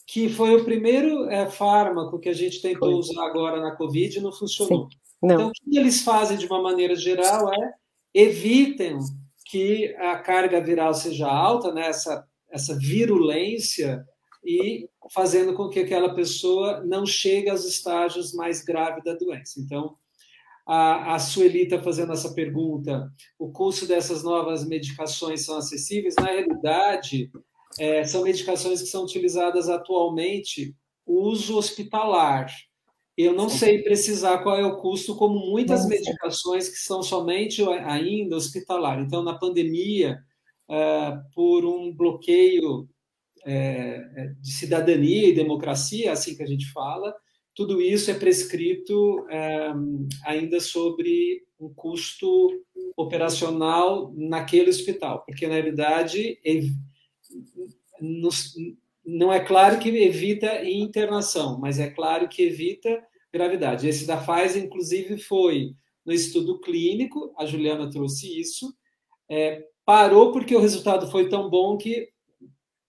que 0.07 0.29
foi 0.29 0.55
o 0.55 0.65
primeiro 0.65 1.29
é, 1.29 1.51
fármaco 1.51 2.19
que 2.21 2.29
a 2.29 2.33
gente 2.33 2.63
tentou 2.63 2.99
usar 2.99 3.25
agora 3.27 3.61
na 3.61 3.75
Covid 3.75 4.19
e 4.19 4.21
não 4.21 4.33
funcionou. 4.33 4.89
Sim. 4.89 5.02
Não. 5.23 5.35
Então, 5.35 5.49
o 5.49 5.53
que 5.53 5.79
eles 5.79 6.03
fazem 6.03 6.37
de 6.37 6.47
uma 6.47 6.61
maneira 6.61 6.97
geral 6.97 7.53
é 7.53 7.75
evitem 8.15 8.99
que 9.47 9.95
a 9.97 10.17
carga 10.17 10.61
viral 10.61 10.95
seja 10.95 11.29
alta, 11.29 11.73
né, 11.73 11.87
essa, 11.87 12.27
essa 12.51 12.77
virulência, 12.79 14.05
e 14.45 14.89
fazendo 15.13 15.55
com 15.55 15.69
que 15.69 15.81
aquela 15.81 16.15
pessoa 16.15 16.83
não 16.85 17.07
chegue 17.07 17.49
aos 17.49 17.65
estágios 17.65 18.33
mais 18.33 18.65
graves 18.65 19.05
da 19.05 19.15
doença. 19.15 19.61
Então, 19.61 19.97
a, 20.67 21.15
a 21.15 21.19
Sueli 21.19 21.63
está 21.63 21.81
fazendo 21.81 22.13
essa 22.13 22.33
pergunta: 22.35 23.11
o 23.39 23.51
custo 23.53 23.87
dessas 23.87 24.23
novas 24.23 24.67
medicações 24.67 25.45
são 25.45 25.57
acessíveis? 25.59 26.15
Na 26.17 26.27
realidade, 26.27 27.31
é, 27.79 28.05
são 28.05 28.23
medicações 28.23 28.81
que 28.81 28.89
são 28.89 29.05
utilizadas 29.05 29.69
atualmente, 29.69 30.75
uso 31.07 31.57
hospitalar. 31.57 32.51
Eu 33.23 33.35
não 33.35 33.49
sei 33.49 33.83
precisar 33.83 34.39
qual 34.39 34.57
é 34.59 34.65
o 34.65 34.77
custo, 34.77 35.17
como 35.17 35.39
muitas 35.51 35.87
medicações 35.87 36.69
que 36.69 36.77
são 36.77 37.03
somente 37.03 37.63
ainda 37.63 38.37
hospitalar. 38.37 39.01
Então, 39.01 39.23
na 39.23 39.39
pandemia, 39.39 40.19
é, 40.71 41.19
por 41.35 41.65
um 41.65 41.95
bloqueio 41.95 42.89
é, 43.45 44.01
é, 44.17 44.27
de 44.41 44.53
cidadania 44.53 45.29
e 45.29 45.35
democracia, 45.35 46.13
assim 46.13 46.35
que 46.35 46.43
a 46.43 46.47
gente 46.47 46.71
fala, 46.73 47.15
tudo 47.55 47.83
isso 47.83 48.11
é 48.11 48.15
prescrito 48.15 49.27
ainda 50.25 50.59
sobre 50.59 51.43
um 51.61 51.69
custo 51.75 52.49
operacional 52.97 54.11
naquele 54.17 54.71
hospital, 54.71 55.23
porque 55.27 55.47
na 55.47 55.55
realidade 55.55 56.39
não 59.05 59.31
é 59.31 59.41
claro 59.41 59.79
que 59.79 59.91
evita 59.91 60.65
internação, 60.65 61.59
mas 61.61 61.79
é 61.79 61.91
claro 61.91 62.27
que 62.27 62.43
evita 62.43 63.05
gravidade. 63.33 63.89
Esse 63.89 64.07
da 64.07 64.17
Pfizer, 64.17 64.63
inclusive, 64.63 65.19
foi 65.19 65.75
no 66.05 66.13
estudo 66.13 66.61
clínico, 66.61 67.33
a 67.39 67.47
Juliana 67.47 67.91
trouxe 67.91 68.41
isso, 68.41 68.75
é, 69.29 69.65
parou 69.85 70.33
porque 70.33 70.55
o 70.55 70.61
resultado 70.61 71.11
foi 71.11 71.29
tão 71.29 71.49
bom 71.49 71.77
que 71.77 72.09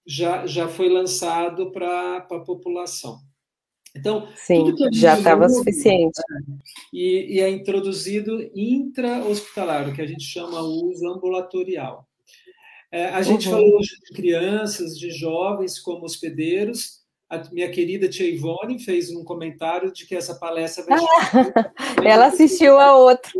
já, 0.06 0.46
já 0.46 0.68
foi 0.68 0.90
lançado 0.90 1.72
para 1.72 2.18
a 2.18 2.40
população. 2.40 3.20
Então, 3.96 4.28
Sim, 4.36 4.74
já 4.92 5.18
estava 5.18 5.48
suficiente. 5.48 6.20
E, 6.92 7.36
e, 7.36 7.40
é 7.40 7.50
introduzido 7.50 8.42
intra-hospitalar, 8.56 9.88
o 9.88 9.94
que 9.94 10.02
a 10.02 10.08
gente 10.08 10.24
chama 10.24 10.62
uso 10.62 11.08
ambulatorial. 11.08 12.08
É, 12.92 13.06
a 13.06 13.22
gente 13.22 13.48
uhum. 13.48 13.54
falou 13.54 13.78
hoje 13.78 13.96
de 14.00 14.14
crianças, 14.16 14.98
de 14.98 15.12
jovens 15.12 15.80
como 15.80 16.06
hospedeiros. 16.06 17.03
A 17.34 17.42
minha 17.52 17.72
querida 17.72 18.08
Tia 18.08 18.30
Ivone 18.30 18.78
fez 18.78 19.10
um 19.10 19.24
comentário 19.24 19.92
de 19.92 20.06
que 20.06 20.16
essa 20.16 20.36
palestra 20.36 20.86
vai 20.86 21.00
Ela 22.06 22.28
assistiu 22.28 22.80
a 22.80 22.96
outra. 22.96 23.32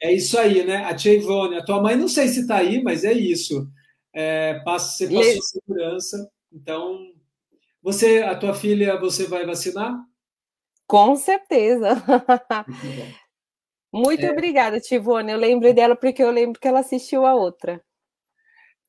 É 0.00 0.10
isso 0.10 0.38
aí, 0.38 0.64
né? 0.64 0.86
A 0.86 0.94
Tia 0.94 1.12
Ivone, 1.12 1.56
a 1.56 1.62
tua 1.62 1.82
mãe 1.82 1.96
não 1.96 2.08
sei 2.08 2.28
se 2.28 2.40
está 2.40 2.56
aí, 2.56 2.82
mas 2.82 3.04
é 3.04 3.12
isso. 3.12 3.68
É, 4.14 4.60
passa, 4.64 4.96
você 4.96 5.14
passou 5.14 5.32
e... 5.32 5.42
segurança. 5.42 6.30
Então, 6.50 6.98
você, 7.82 8.22
a 8.22 8.34
tua 8.34 8.54
filha, 8.54 8.98
você 8.98 9.26
vai 9.26 9.44
vacinar? 9.44 9.94
Com 10.86 11.14
certeza. 11.14 11.90
Muito 13.92 14.24
é. 14.24 14.32
obrigada, 14.32 14.80
Tivone. 14.80 15.30
Eu 15.30 15.38
lembrei 15.38 15.74
dela 15.74 15.94
porque 15.94 16.22
eu 16.22 16.30
lembro 16.30 16.58
que 16.58 16.66
ela 16.66 16.80
assistiu 16.80 17.26
a 17.26 17.34
outra. 17.34 17.82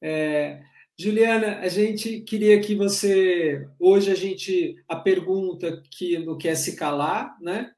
É, 0.02 0.62
Juliana, 1.02 1.58
a 1.62 1.68
gente 1.68 2.22
queria 2.22 2.62
que 2.62 2.76
você. 2.76 3.68
Hoje 3.80 4.12
a 4.12 4.16
gente. 4.16 4.76
A 4.88 4.96
pergunta 4.96 5.82
que 5.90 6.20
no 6.20 6.38
que 6.38 6.48
é 6.48 6.54
se 6.54 6.76
calar, 6.76 7.36
né? 7.42 7.72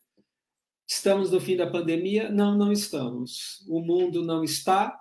Estamos 0.86 1.32
no 1.32 1.40
fim 1.40 1.56
da 1.56 1.66
pandemia? 1.66 2.30
Não, 2.30 2.58
não 2.58 2.70
estamos. 2.70 3.66
O 3.70 3.80
mundo 3.80 4.22
não 4.26 4.44
está. 4.44 5.00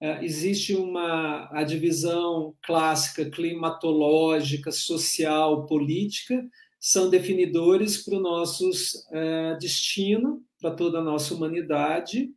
É, 0.00 0.24
existe 0.24 0.76
uma 0.76 1.48
a 1.50 1.64
divisão 1.64 2.54
clássica 2.62 3.28
climatológica, 3.28 4.70
social, 4.70 5.66
política, 5.66 6.48
são 6.78 7.10
definidores 7.10 8.04
para 8.04 8.16
o 8.16 8.20
nosso 8.20 8.70
é, 9.10 9.56
destino, 9.58 10.40
para 10.60 10.70
toda 10.70 11.00
a 11.00 11.04
nossa 11.04 11.34
humanidade. 11.34 12.30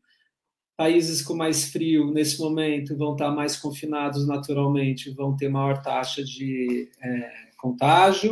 Países 0.80 1.22
com 1.22 1.36
mais 1.36 1.66
frio, 1.66 2.10
nesse 2.10 2.40
momento, 2.40 2.96
vão 2.96 3.12
estar 3.12 3.32
mais 3.32 3.58
confinados 3.58 4.26
naturalmente, 4.26 5.14
vão 5.14 5.36
ter 5.36 5.50
maior 5.50 5.82
taxa 5.82 6.24
de 6.24 6.90
é, 7.04 7.32
contágio. 7.58 8.32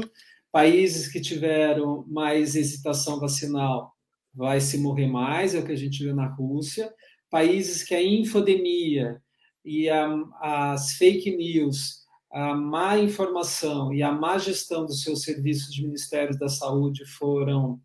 Países 0.49 1.09
que 1.09 1.19
tiveram 1.19 2.05
mais 2.07 2.55
hesitação 2.55 3.19
vacinal, 3.19 3.93
vai 4.33 4.61
se 4.61 4.77
morrer 4.77 5.07
mais, 5.07 5.55
é 5.55 5.59
o 5.59 5.65
que 5.65 5.73
a 5.73 5.77
gente 5.77 6.01
viu 6.01 6.15
na 6.15 6.25
Rússia. 6.25 6.89
Países 7.29 7.83
que 7.83 7.93
a 7.93 8.01
infodemia 8.01 9.21
e 9.65 9.89
a, 9.89 10.07
as 10.39 10.93
fake 10.93 11.35
news, 11.35 12.05
a 12.31 12.55
má 12.55 12.97
informação 12.97 13.93
e 13.93 14.01
a 14.01 14.13
má 14.13 14.37
gestão 14.37 14.85
dos 14.85 15.03
seus 15.03 15.23
serviços 15.23 15.73
de 15.73 15.83
Ministérios 15.83 16.39
da 16.39 16.47
Saúde 16.47 17.05
foram 17.05 17.77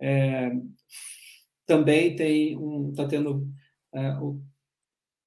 é, 0.00 0.52
também 1.66 2.16
tem 2.16 2.56
um 2.56 2.88
está 2.92 3.06
tendo 3.06 3.46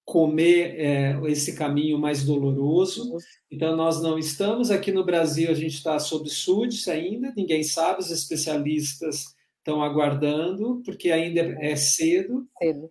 comer 0.10 0.76
é, 0.80 1.20
esse 1.28 1.56
caminho 1.56 2.00
mais 2.00 2.24
doloroso. 2.24 3.16
Então, 3.52 3.76
nós 3.76 4.02
não 4.02 4.18
estamos 4.18 4.72
aqui 4.72 4.92
no 4.92 5.06
Brasil, 5.06 5.52
a 5.52 5.54
gente 5.54 5.76
está 5.76 6.00
sob 6.00 6.28
súdice 6.30 6.90
ainda, 6.90 7.32
ninguém 7.38 7.62
sabe, 7.62 8.00
os 8.02 8.10
especialistas 8.10 9.36
estão 9.60 9.84
aguardando, 9.84 10.82
porque 10.84 11.12
ainda 11.12 11.42
é 11.62 11.76
cedo. 11.76 12.48
cedo. 12.58 12.90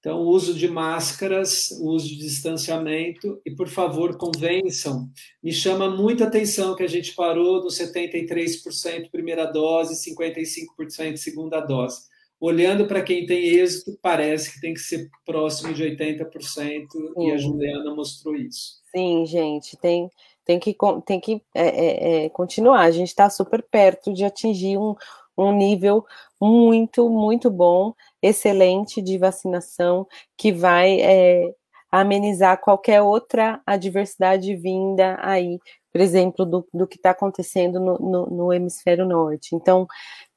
Então, 0.00 0.22
o 0.22 0.28
uso 0.28 0.54
de 0.54 0.66
máscaras, 0.66 1.72
o 1.72 1.88
uso 1.90 2.08
de 2.08 2.16
distanciamento, 2.16 3.38
e 3.44 3.50
por 3.50 3.68
favor, 3.68 4.16
convençam. 4.16 5.10
Me 5.42 5.52
chama 5.52 5.90
muita 5.90 6.24
atenção 6.24 6.74
que 6.74 6.84
a 6.84 6.88
gente 6.88 7.14
parou 7.14 7.62
no 7.62 7.68
73% 7.68 9.10
primeira 9.10 9.44
dose, 9.44 10.10
55% 10.10 11.16
segunda 11.16 11.60
dose 11.60 12.15
olhando 12.40 12.86
para 12.86 13.02
quem 13.02 13.26
tem 13.26 13.56
êxito, 13.56 13.98
parece 14.02 14.52
que 14.52 14.60
tem 14.60 14.74
que 14.74 14.80
ser 14.80 15.08
próximo 15.24 15.72
de 15.72 15.82
80%, 15.84 16.30
Sim. 16.52 16.86
e 17.18 17.32
a 17.32 17.36
Juliana 17.36 17.94
mostrou 17.94 18.36
isso. 18.36 18.80
Sim, 18.94 19.24
gente, 19.26 19.76
tem 19.76 20.10
tem 20.44 20.60
que, 20.60 20.76
tem 21.04 21.18
que 21.18 21.42
é, 21.52 21.66
é, 21.66 22.24
é 22.24 22.28
continuar. 22.28 22.82
A 22.82 22.90
gente 22.92 23.08
está 23.08 23.28
super 23.28 23.62
perto 23.68 24.14
de 24.14 24.24
atingir 24.24 24.78
um, 24.78 24.94
um 25.36 25.52
nível 25.52 26.06
muito, 26.40 27.10
muito 27.10 27.50
bom, 27.50 27.92
excelente 28.22 29.02
de 29.02 29.18
vacinação, 29.18 30.06
que 30.38 30.52
vai 30.52 31.00
é, 31.00 31.52
amenizar 31.90 32.60
qualquer 32.60 33.02
outra 33.02 33.60
adversidade 33.66 34.54
vinda 34.54 35.18
aí, 35.20 35.58
por 35.92 36.00
exemplo, 36.00 36.44
do, 36.44 36.68
do 36.72 36.86
que 36.86 36.96
está 36.96 37.10
acontecendo 37.10 37.80
no, 37.80 37.98
no, 37.98 38.26
no, 38.26 38.52
hemisfério 38.52 39.06
norte. 39.06 39.54
Então, 39.54 39.86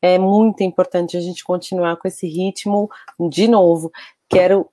é 0.02 0.18
muito 0.18 0.64
importante 0.64 1.18
a 1.18 1.20
gente 1.20 1.44
continuar 1.44 1.98
com 1.98 2.08
esse 2.08 2.28
ritmo. 2.28 2.90
De 3.30 3.48
novo, 3.48 3.92
quero 4.30 4.70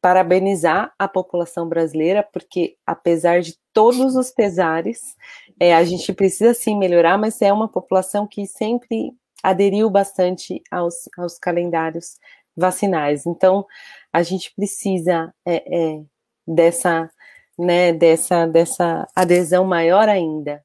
parabenizar 0.00 0.92
a 0.98 1.06
população 1.06 1.68
brasileira, 1.68 2.22
porque 2.32 2.76
apesar 2.86 3.40
de 3.40 3.56
todos 3.72 4.16
os 4.16 4.30
pesares, 4.30 5.16
é, 5.58 5.74
a 5.74 5.84
gente 5.84 6.12
precisa 6.12 6.54
sim 6.54 6.76
melhorar, 6.76 7.18
mas 7.18 7.40
é 7.42 7.52
uma 7.52 7.68
população 7.68 8.26
que 8.26 8.46
sempre 8.46 9.12
aderiu 9.42 9.90
bastante 9.90 10.62
aos, 10.70 11.08
aos 11.16 11.38
calendários 11.38 12.18
vacinais. 12.56 13.26
Então, 13.26 13.66
a 14.12 14.22
gente 14.22 14.52
precisa 14.54 15.32
é, 15.46 15.56
é, 15.56 16.02
dessa, 16.46 17.10
né, 17.58 17.92
dessa, 17.92 18.46
dessa 18.46 19.06
adesão 19.14 19.64
maior 19.64 20.08
ainda 20.08 20.62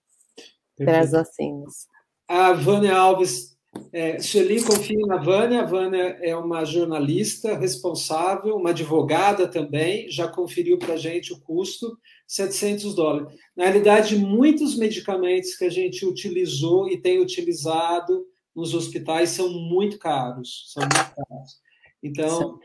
para 0.78 1.00
as 1.00 1.12
vacinas. 1.12 1.88
A 2.28 2.54
Vânia 2.54 2.96
Alves, 2.96 3.55
é, 3.92 4.20
Sueli 4.20 4.62
confia 4.64 5.00
na 5.08 5.18
Vânia, 5.18 5.62
a 5.62 5.66
Vânia 5.66 6.18
é 6.22 6.36
uma 6.36 6.66
jornalista 6.66 7.58
responsável, 7.58 8.56
uma 8.56 8.72
advogada 8.72 9.48
também, 9.48 10.10
já 10.10 10.28
conferiu 10.28 10.78
para 10.78 10.96
a 10.96 10.98
gente 10.98 11.32
o 11.32 11.40
custo, 11.40 11.98
700 12.28 12.94
dólares. 12.94 13.34
Na 13.56 13.64
realidade, 13.64 14.18
muitos 14.18 14.78
medicamentos 14.78 15.56
que 15.56 15.66
a 15.66 15.70
gente 15.70 16.06
utilizou 16.06 16.90
e 16.90 16.98
tem 16.98 17.20
utilizado 17.20 18.26
nos 18.56 18.74
hospitais 18.74 19.30
são 19.30 19.50
muito 19.50 19.98
caros, 19.98 20.72
são 20.74 20.84
muito 20.84 21.16
caros. 21.16 21.60
Então, 22.04 22.60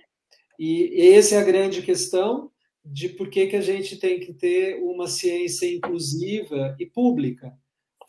e 0.58 1.12
essa 1.14 1.36
é 1.36 1.38
a 1.38 1.44
grande 1.44 1.80
questão 1.80 2.50
de 2.84 3.08
por 3.08 3.28
que, 3.28 3.46
que 3.46 3.56
a 3.56 3.60
gente 3.60 3.96
tem 3.96 4.20
que 4.20 4.32
ter 4.32 4.82
uma 4.82 5.06
ciência 5.06 5.72
inclusiva 5.72 6.76
e 6.78 6.86
pública. 6.86 7.56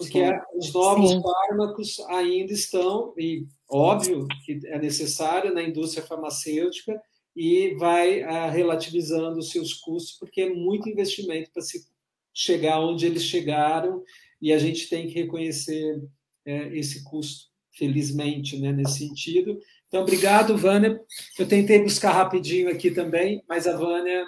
Porque 0.02 0.24
os 0.56 0.74
novos 0.74 1.12
Sim. 1.12 1.22
fármacos 1.22 2.00
ainda 2.10 2.54
estão, 2.54 3.14
e 3.18 3.46
óbvio 3.70 4.28
que 4.46 4.60
é 4.66 4.80
necessário 4.80 5.54
na 5.54 5.64
indústria 5.64 6.06
farmacêutica, 6.06 7.02
e 7.36 7.76
vai 7.76 8.24
ah, 8.24 8.50
relativizando 8.50 9.40
os 9.40 9.52
seus 9.52 9.74
custos, 9.74 10.18
porque 10.20 10.42
é 10.42 10.50
muito 10.50 10.90
investimento 10.90 11.50
para 11.52 11.62
se 11.62 11.86
chegar 12.34 12.80
onde 12.80 13.06
eles 13.06 13.24
chegaram, 13.24 14.04
e 14.42 14.52
a 14.52 14.58
gente 14.58 14.90
tem 14.90 15.08
que 15.08 15.14
reconhecer 15.14 16.02
é, 16.46 16.76
esse 16.78 17.04
custo 17.04 17.52
felizmente, 17.74 18.60
né, 18.60 18.72
nesse 18.72 19.00
sentido. 19.00 19.60
Então, 19.88 20.02
obrigado, 20.02 20.58
Vânia. 20.58 21.00
Eu 21.38 21.48
tentei 21.48 21.82
buscar 21.82 22.12
rapidinho 22.12 22.70
aqui 22.70 22.92
também, 22.92 23.44
mas 23.48 23.68
a 23.68 23.78
Vânia. 23.78 24.26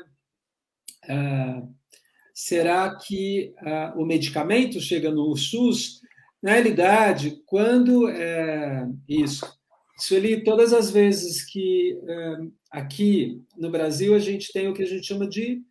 Uh, 1.06 1.74
será 2.34 2.96
que 2.96 3.54
uh, 3.62 4.02
o 4.02 4.06
medicamento 4.06 4.80
chega 4.80 5.12
no 5.12 5.36
SUS? 5.36 6.02
Na 6.42 6.54
realidade, 6.54 7.42
quando. 7.46 8.08
Uh, 8.08 9.00
isso. 9.08 9.46
Sueli, 9.98 10.44
todas 10.44 10.74
as 10.74 10.90
vezes 10.90 11.46
que 11.46 11.98
uh, 12.02 12.52
aqui 12.72 13.42
no 13.56 13.70
Brasil 13.70 14.16
a 14.16 14.20
gente 14.20 14.52
tem 14.52 14.68
o 14.68 14.74
que 14.74 14.82
a 14.82 14.88
gente 14.88 15.06
chama 15.06 15.28
de 15.28 15.62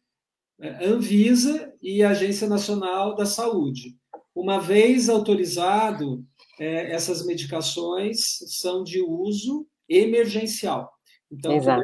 Anvisa 0.81 1.75
e 1.83 2.05
Agência 2.05 2.49
Nacional 2.49 3.17
da 3.17 3.27
Saúde. 3.27 3.97
Uma 4.33 4.61
vez 4.61 5.09
autorizado, 5.09 6.25
é, 6.59 6.93
essas 6.93 7.27
medicações 7.27 8.39
são 8.47 8.85
de 8.85 9.03
uso 9.03 9.67
emergencial. 9.89 10.91
Então, 11.31 11.57
Exato. 11.57 11.83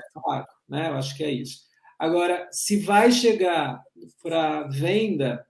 né? 0.69 0.89
Eu 0.89 0.95
acho 0.95 1.17
que 1.17 1.25
é 1.25 1.31
isso. 1.31 1.68
Agora, 1.99 2.49
se 2.53 2.79
vai 2.79 3.11
chegar 3.11 3.83
para 4.23 4.69
venda, 4.69 5.45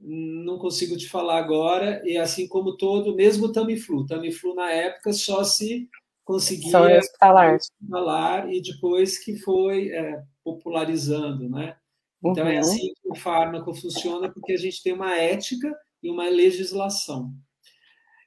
não 0.00 0.58
consigo 0.58 0.96
te 0.96 1.08
falar 1.08 1.38
agora, 1.38 2.02
e 2.04 2.18
assim 2.18 2.48
como 2.48 2.76
todo, 2.76 3.14
mesmo 3.14 3.46
o 3.46 3.52
Tamiflu. 3.52 4.04
Tamiflu, 4.04 4.54
na 4.54 4.70
época, 4.70 5.12
só 5.12 5.44
se 5.44 5.88
conseguia 6.24 6.70
só 6.70 6.86
hospitalar. 6.86 7.54
hospitalar 7.54 8.52
e 8.52 8.60
depois 8.60 9.18
que 9.22 9.36
foi 9.38 9.90
é, 9.90 10.22
popularizando, 10.42 11.48
né? 11.48 11.76
Então, 12.24 12.46
é 12.46 12.50
uhum. 12.50 12.56
é 12.56 12.58
assim 12.58 12.92
que 13.00 13.08
o 13.08 13.14
fármaco 13.14 13.74
funciona, 13.74 14.30
porque 14.30 14.52
a 14.52 14.56
gente 14.56 14.82
tem 14.82 14.92
uma 14.92 15.16
ética 15.16 15.72
e 16.02 16.10
uma 16.10 16.28
legislação. 16.28 17.32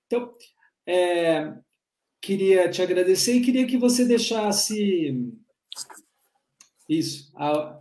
Então, 0.05 0.31
é, 0.85 1.53
queria 2.21 2.69
te 2.69 2.81
agradecer 2.81 3.33
e 3.33 3.41
queria 3.41 3.65
que 3.65 3.77
você 3.77 4.05
deixasse 4.05 5.13
isso. 6.87 7.31
A, 7.35 7.79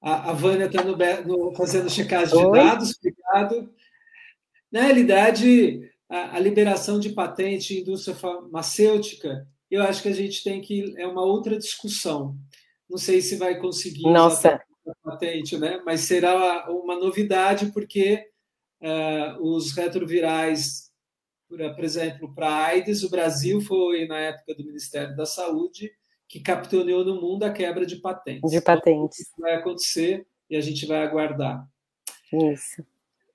a, 0.00 0.30
a 0.30 0.32
Vânia 0.32 0.66
está 0.66 0.82
no, 0.84 0.96
no, 0.96 1.54
fazendo 1.54 1.90
checagem 1.90 2.36
de 2.38 2.52
dados, 2.52 2.96
obrigado. 2.98 3.72
Na 4.70 4.82
realidade, 4.82 5.90
a, 6.08 6.36
a, 6.36 6.38
liberação 6.38 7.00
de 7.00 7.10
patente 7.10 7.74
em 7.74 7.80
indústria 7.80 8.14
farmacêutica, 8.14 9.46
eu 9.70 9.82
acho 9.82 10.02
que 10.02 10.08
a 10.08 10.14
gente 10.14 10.42
tem 10.42 10.60
que. 10.60 10.94
É 10.96 11.06
uma 11.06 11.24
outra 11.24 11.58
discussão. 11.58 12.36
Não 12.88 12.98
sei 12.98 13.20
se 13.20 13.36
vai 13.36 13.58
conseguir. 13.58 14.02
Nossa. 14.02 14.60
A 14.86 15.10
patente, 15.10 15.58
né? 15.58 15.82
mas 15.84 16.00
será 16.00 16.70
uma 16.70 16.98
novidade, 16.98 17.66
porque 17.72 18.24
uh, 18.80 19.54
os 19.54 19.72
retrovirais 19.72 20.88
por 21.48 21.82
exemplo, 21.82 22.34
para 22.34 22.66
AIDS, 22.66 23.02
o 23.02 23.10
Brasil 23.10 23.60
foi, 23.62 24.06
na 24.06 24.18
época 24.18 24.54
do 24.54 24.64
Ministério 24.64 25.16
da 25.16 25.24
Saúde, 25.24 25.90
que 26.28 26.40
capitaneou 26.40 27.04
no 27.04 27.20
mundo 27.20 27.44
a 27.44 27.50
quebra 27.50 27.86
de 27.86 27.96
patentes. 27.96 28.50
De 28.50 28.60
patentes. 28.60 29.20
Então, 29.20 29.26
isso 29.26 29.40
vai 29.40 29.54
acontecer 29.54 30.26
e 30.50 30.56
a 30.56 30.60
gente 30.60 30.86
vai 30.86 31.02
aguardar. 31.02 31.66
Isso. 32.52 32.84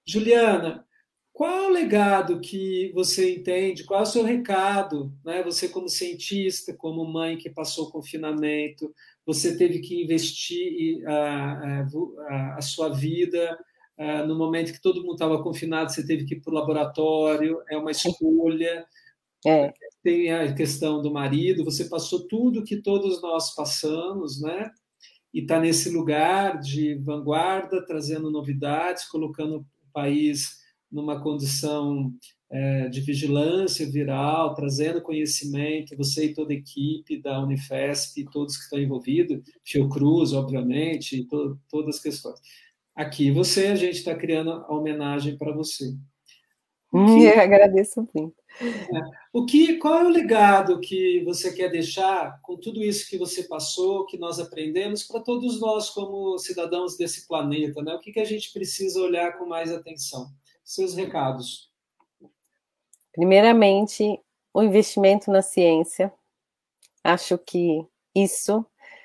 Juliana, 0.05 0.85
qual 1.31 1.49
é 1.49 1.67
o 1.67 1.71
legado 1.71 2.39
que 2.39 2.91
você 2.93 3.35
entende? 3.35 3.83
Qual 3.83 3.99
é 3.99 4.03
o 4.03 4.05
seu 4.05 4.23
recado? 4.23 5.11
Né? 5.25 5.41
Você, 5.43 5.67
como 5.67 5.89
cientista, 5.89 6.73
como 6.73 7.03
mãe 7.03 7.37
que 7.37 7.49
passou 7.49 7.87
o 7.87 7.91
confinamento, 7.91 8.93
você 9.25 9.57
teve 9.57 9.79
que 9.79 10.03
investir 10.03 11.03
a, 11.07 11.85
a, 12.29 12.55
a 12.57 12.61
sua 12.61 12.89
vida 12.89 13.57
Uh, 13.95 14.25
no 14.25 14.35
momento 14.35 14.73
que 14.73 14.81
todo 14.81 15.01
mundo 15.01 15.13
estava 15.13 15.41
confinado, 15.43 15.91
você 15.91 16.05
teve 16.05 16.25
que 16.25 16.33
ir 16.33 16.41
para 16.41 16.51
o 16.51 16.55
laboratório, 16.55 17.61
é 17.69 17.77
uma 17.77 17.91
escolha. 17.91 18.85
É. 19.45 19.73
Tem 20.01 20.31
a 20.31 20.53
questão 20.53 21.01
do 21.01 21.11
marido, 21.11 21.63
você 21.63 21.85
passou 21.85 22.27
tudo 22.27 22.63
que 22.63 22.77
todos 22.77 23.21
nós 23.21 23.53
passamos, 23.55 24.41
né? 24.41 24.71
E 25.33 25.41
está 25.41 25.59
nesse 25.59 25.89
lugar 25.89 26.59
de 26.59 26.95
vanguarda, 26.95 27.85
trazendo 27.85 28.29
novidades, 28.29 29.05
colocando 29.05 29.57
o 29.57 29.65
país 29.91 30.61
numa 30.91 31.19
condição 31.19 32.13
é, 32.51 32.87
de 32.87 33.01
vigilância 33.01 33.89
viral, 33.89 34.53
trazendo 34.53 35.01
conhecimento, 35.01 35.97
você 35.97 36.25
e 36.25 36.33
toda 36.35 36.53
a 36.53 36.55
equipe 36.55 37.19
da 37.19 37.41
Unifesp, 37.41 38.23
todos 38.31 38.55
que 38.55 38.63
estão 38.63 38.79
envolvidos, 38.79 39.41
Fiocruz, 39.65 40.33
obviamente, 40.33 41.25
to, 41.25 41.59
todas 41.67 41.95
as 41.95 42.01
questões. 42.01 42.39
Aqui 42.95 43.31
você, 43.31 43.67
a 43.67 43.75
gente 43.75 43.95
está 43.95 44.13
criando 44.13 44.51
a 44.51 44.71
homenagem 44.71 45.35
para 45.35 45.51
você. 45.51 45.95
Hum, 46.93 47.05
que, 47.07 47.25
eu 47.25 47.41
agradeço 47.41 48.07
muito. 48.13 48.35
É, 48.61 49.01
o 49.33 49.45
que, 49.45 49.77
qual 49.77 49.95
é 49.95 50.03
o 50.03 50.09
legado 50.09 50.79
que 50.79 51.23
você 51.23 51.51
quer 51.51 51.69
deixar 51.69 52.39
com 52.43 52.55
tudo 52.55 52.83
isso 52.83 53.09
que 53.09 53.17
você 53.17 53.43
passou, 53.43 54.05
que 54.05 54.17
nós 54.17 54.39
aprendemos, 54.39 55.03
para 55.03 55.19
todos 55.19 55.59
nós 55.59 55.89
como 55.89 56.37
cidadãos 56.37 56.95
desse 56.95 57.27
planeta? 57.27 57.81
Né? 57.81 57.95
O 57.95 57.99
que, 57.99 58.11
que 58.11 58.19
a 58.19 58.25
gente 58.25 58.53
precisa 58.53 59.01
olhar 59.01 59.37
com 59.39 59.45
mais 59.47 59.71
atenção? 59.71 60.27
Seus 60.63 60.93
recados. 60.93 61.71
Primeiramente, 63.11 64.19
o 64.53 64.61
investimento 64.61 65.31
na 65.31 65.41
ciência. 65.41 66.13
Acho 67.03 67.37
que 67.39 67.85
isso, 68.15 68.63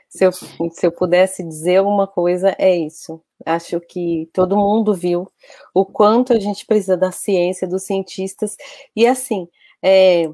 se 0.08 0.24
eu, 0.24 0.32
se 0.32 0.86
eu 0.86 0.92
pudesse 0.92 1.42
dizer 1.44 1.78
alguma 1.78 2.06
coisa, 2.06 2.54
é 2.58 2.74
isso. 2.76 3.22
Acho 3.44 3.80
que 3.80 4.28
todo 4.32 4.56
mundo 4.56 4.94
viu 4.94 5.30
o 5.74 5.84
quanto 5.84 6.32
a 6.32 6.40
gente 6.40 6.66
precisa 6.66 6.96
da 6.96 7.12
ciência, 7.12 7.68
dos 7.68 7.84
cientistas, 7.84 8.56
e 8.96 9.06
assim, 9.06 9.48
é, 9.82 10.30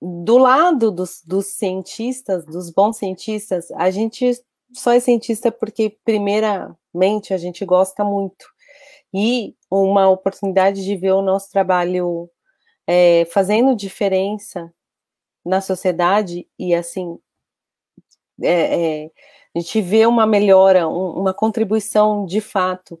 do 0.00 0.38
lado 0.38 0.90
dos, 0.90 1.22
dos, 1.24 1.46
cientistas, 1.46 2.44
dos 2.46 2.70
bons 2.70 2.96
cientistas, 2.96 3.70
a 3.72 3.90
gente 3.90 4.32
só 4.72 4.92
é 4.92 5.00
cientista 5.00 5.52
porque, 5.52 5.98
primeiramente, 6.04 7.34
a 7.34 7.36
gente 7.36 7.64
gosta 7.64 8.04
muito. 8.04 8.46
E 9.12 9.54
uma 9.70 10.08
oportunidade 10.08 10.84
de 10.84 10.96
ver 10.96 11.12
o 11.12 11.22
nosso 11.22 11.50
trabalho 11.50 12.30
é, 12.86 13.24
fazendo 13.26 13.76
diferença 13.76 14.72
na 15.44 15.60
sociedade 15.60 16.48
e, 16.58 16.74
assim, 16.74 17.18
é, 18.42 19.04
é 19.04 19.10
a 19.54 19.58
gente 19.58 19.80
vê 19.80 20.06
uma 20.06 20.26
melhora, 20.26 20.88
um, 20.88 21.10
uma 21.20 21.34
contribuição 21.34 22.24
de 22.24 22.40
fato 22.40 23.00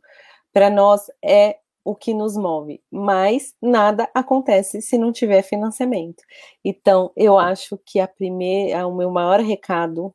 para 0.52 0.68
nós 0.68 1.06
é 1.24 1.58
o 1.84 1.94
que 1.94 2.12
nos 2.12 2.36
move, 2.36 2.82
mas 2.90 3.54
nada 3.60 4.08
acontece 4.14 4.82
se 4.82 4.98
não 4.98 5.12
tiver 5.12 5.42
financiamento. 5.42 6.22
Então, 6.64 7.10
eu 7.16 7.38
acho 7.38 7.78
que 7.78 8.00
a 8.00 8.06
primeira, 8.08 8.86
o 8.86 8.94
meu 8.94 9.10
maior 9.10 9.40
recado, 9.40 10.14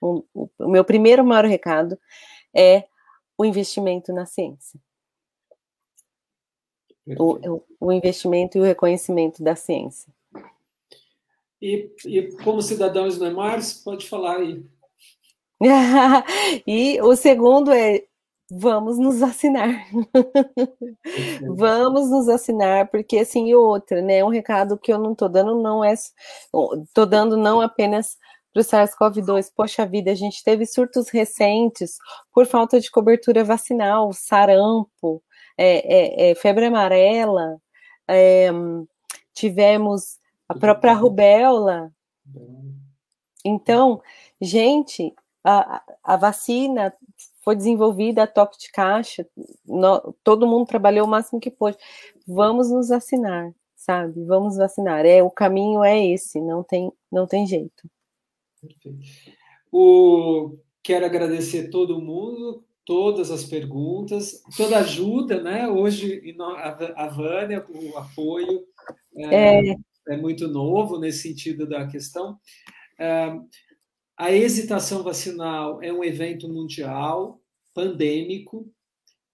o, 0.00 0.24
o 0.34 0.68
meu 0.68 0.84
primeiro 0.84 1.24
maior 1.24 1.44
recado 1.44 1.98
é 2.54 2.84
o 3.38 3.44
investimento 3.44 4.12
na 4.12 4.26
ciência. 4.26 4.80
O, 7.18 7.62
o, 7.78 7.92
investimento 7.92 8.58
e 8.58 8.60
o 8.60 8.64
reconhecimento 8.64 9.42
da 9.42 9.54
ciência. 9.54 10.12
E, 11.60 11.90
e 12.04 12.32
como 12.42 12.60
cidadãos 12.60 13.18
do 13.18 13.30
Mars, 13.30 13.74
pode 13.84 14.08
falar 14.08 14.38
aí. 14.38 14.64
e 16.66 17.00
o 17.00 17.16
segundo 17.16 17.72
é 17.72 18.04
vamos 18.50 18.98
nos 18.98 19.18
vacinar. 19.18 19.86
vamos 21.56 22.10
nos 22.10 22.26
vacinar, 22.26 22.90
porque 22.90 23.18
assim, 23.18 23.48
e 23.48 23.54
outra, 23.54 24.00
né? 24.00 24.24
Um 24.24 24.28
recado 24.28 24.78
que 24.78 24.92
eu 24.92 24.98
não 24.98 25.14
tô 25.14 25.28
dando 25.28 25.60
não 25.60 25.84
é. 25.84 25.94
tô 26.94 27.06
dando 27.06 27.36
não 27.36 27.60
apenas 27.60 28.16
para 28.52 28.60
o 28.60 28.64
SARS-CoV-2. 28.64 29.52
Poxa 29.54 29.86
vida, 29.86 30.10
a 30.10 30.14
gente 30.14 30.42
teve 30.44 30.64
surtos 30.66 31.08
recentes 31.10 31.96
por 32.32 32.46
falta 32.46 32.80
de 32.80 32.90
cobertura 32.90 33.44
vacinal, 33.44 34.12
sarampo, 34.12 35.22
é, 35.58 36.28
é, 36.28 36.30
é, 36.30 36.34
febre 36.34 36.66
amarela, 36.66 37.58
é, 38.08 38.50
tivemos 39.34 40.18
a 40.48 40.54
própria 40.54 40.92
rubéola. 40.92 41.92
Então, 43.44 44.02
gente, 44.40 45.14
a, 45.44 45.82
a 46.02 46.16
vacina 46.16 46.92
foi 47.40 47.54
desenvolvida 47.54 48.24
a 48.24 48.26
toque 48.26 48.58
de 48.58 48.70
caixa, 48.72 49.24
no, 49.64 50.12
todo 50.24 50.46
mundo 50.46 50.66
trabalhou 50.66 51.06
o 51.06 51.10
máximo 51.10 51.40
que 51.40 51.50
pôde. 51.50 51.76
Vamos 52.26 52.70
nos 52.70 52.88
vacinar, 52.88 53.52
sabe? 53.76 54.24
Vamos 54.24 54.56
vacinar. 54.56 55.06
É 55.06 55.22
o 55.22 55.30
caminho 55.30 55.84
é 55.84 56.04
esse, 56.04 56.40
não 56.40 56.64
tem 56.64 56.92
não 57.10 57.26
tem 57.26 57.46
jeito. 57.46 57.88
Perfeito. 58.60 58.98
O 59.70 60.58
quero 60.82 61.06
agradecer 61.06 61.70
todo 61.70 62.00
mundo, 62.00 62.64
todas 62.84 63.30
as 63.30 63.44
perguntas, 63.44 64.42
toda 64.56 64.76
a 64.76 64.80
ajuda, 64.80 65.40
né? 65.40 65.68
Hoje 65.68 66.20
a 66.96 67.06
Vânia, 67.06 67.64
o 67.68 67.96
apoio 67.96 68.64
é, 69.16 69.70
é. 69.70 69.76
É 70.08 70.16
muito 70.16 70.48
novo 70.48 70.98
nesse 70.98 71.28
sentido 71.28 71.66
da 71.66 71.86
questão. 71.86 72.38
É, 72.98 73.32
a 74.18 74.32
hesitação 74.32 75.02
vacinal 75.02 75.82
é 75.82 75.92
um 75.92 76.02
evento 76.02 76.48
mundial, 76.48 77.40
pandêmico, 77.74 78.70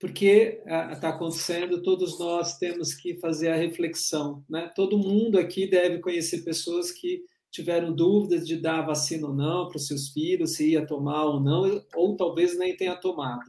porque 0.00 0.60
está 0.90 1.10
acontecendo, 1.10 1.80
todos 1.80 2.18
nós 2.18 2.58
temos 2.58 2.92
que 2.92 3.20
fazer 3.20 3.50
a 3.50 3.56
reflexão. 3.56 4.44
Né? 4.50 4.68
Todo 4.74 4.98
mundo 4.98 5.38
aqui 5.38 5.68
deve 5.68 6.00
conhecer 6.00 6.42
pessoas 6.42 6.90
que 6.90 7.22
tiveram 7.52 7.94
dúvidas 7.94 8.44
de 8.44 8.56
dar 8.56 8.82
vacina 8.82 9.28
ou 9.28 9.34
não 9.34 9.68
para 9.68 9.76
os 9.76 9.86
seus 9.86 10.08
filhos, 10.08 10.56
se 10.56 10.70
ia 10.70 10.84
tomar 10.84 11.26
ou 11.26 11.38
não, 11.38 11.84
ou 11.94 12.16
talvez 12.16 12.58
nem 12.58 12.76
tenha 12.76 12.96
tomado. 12.96 13.48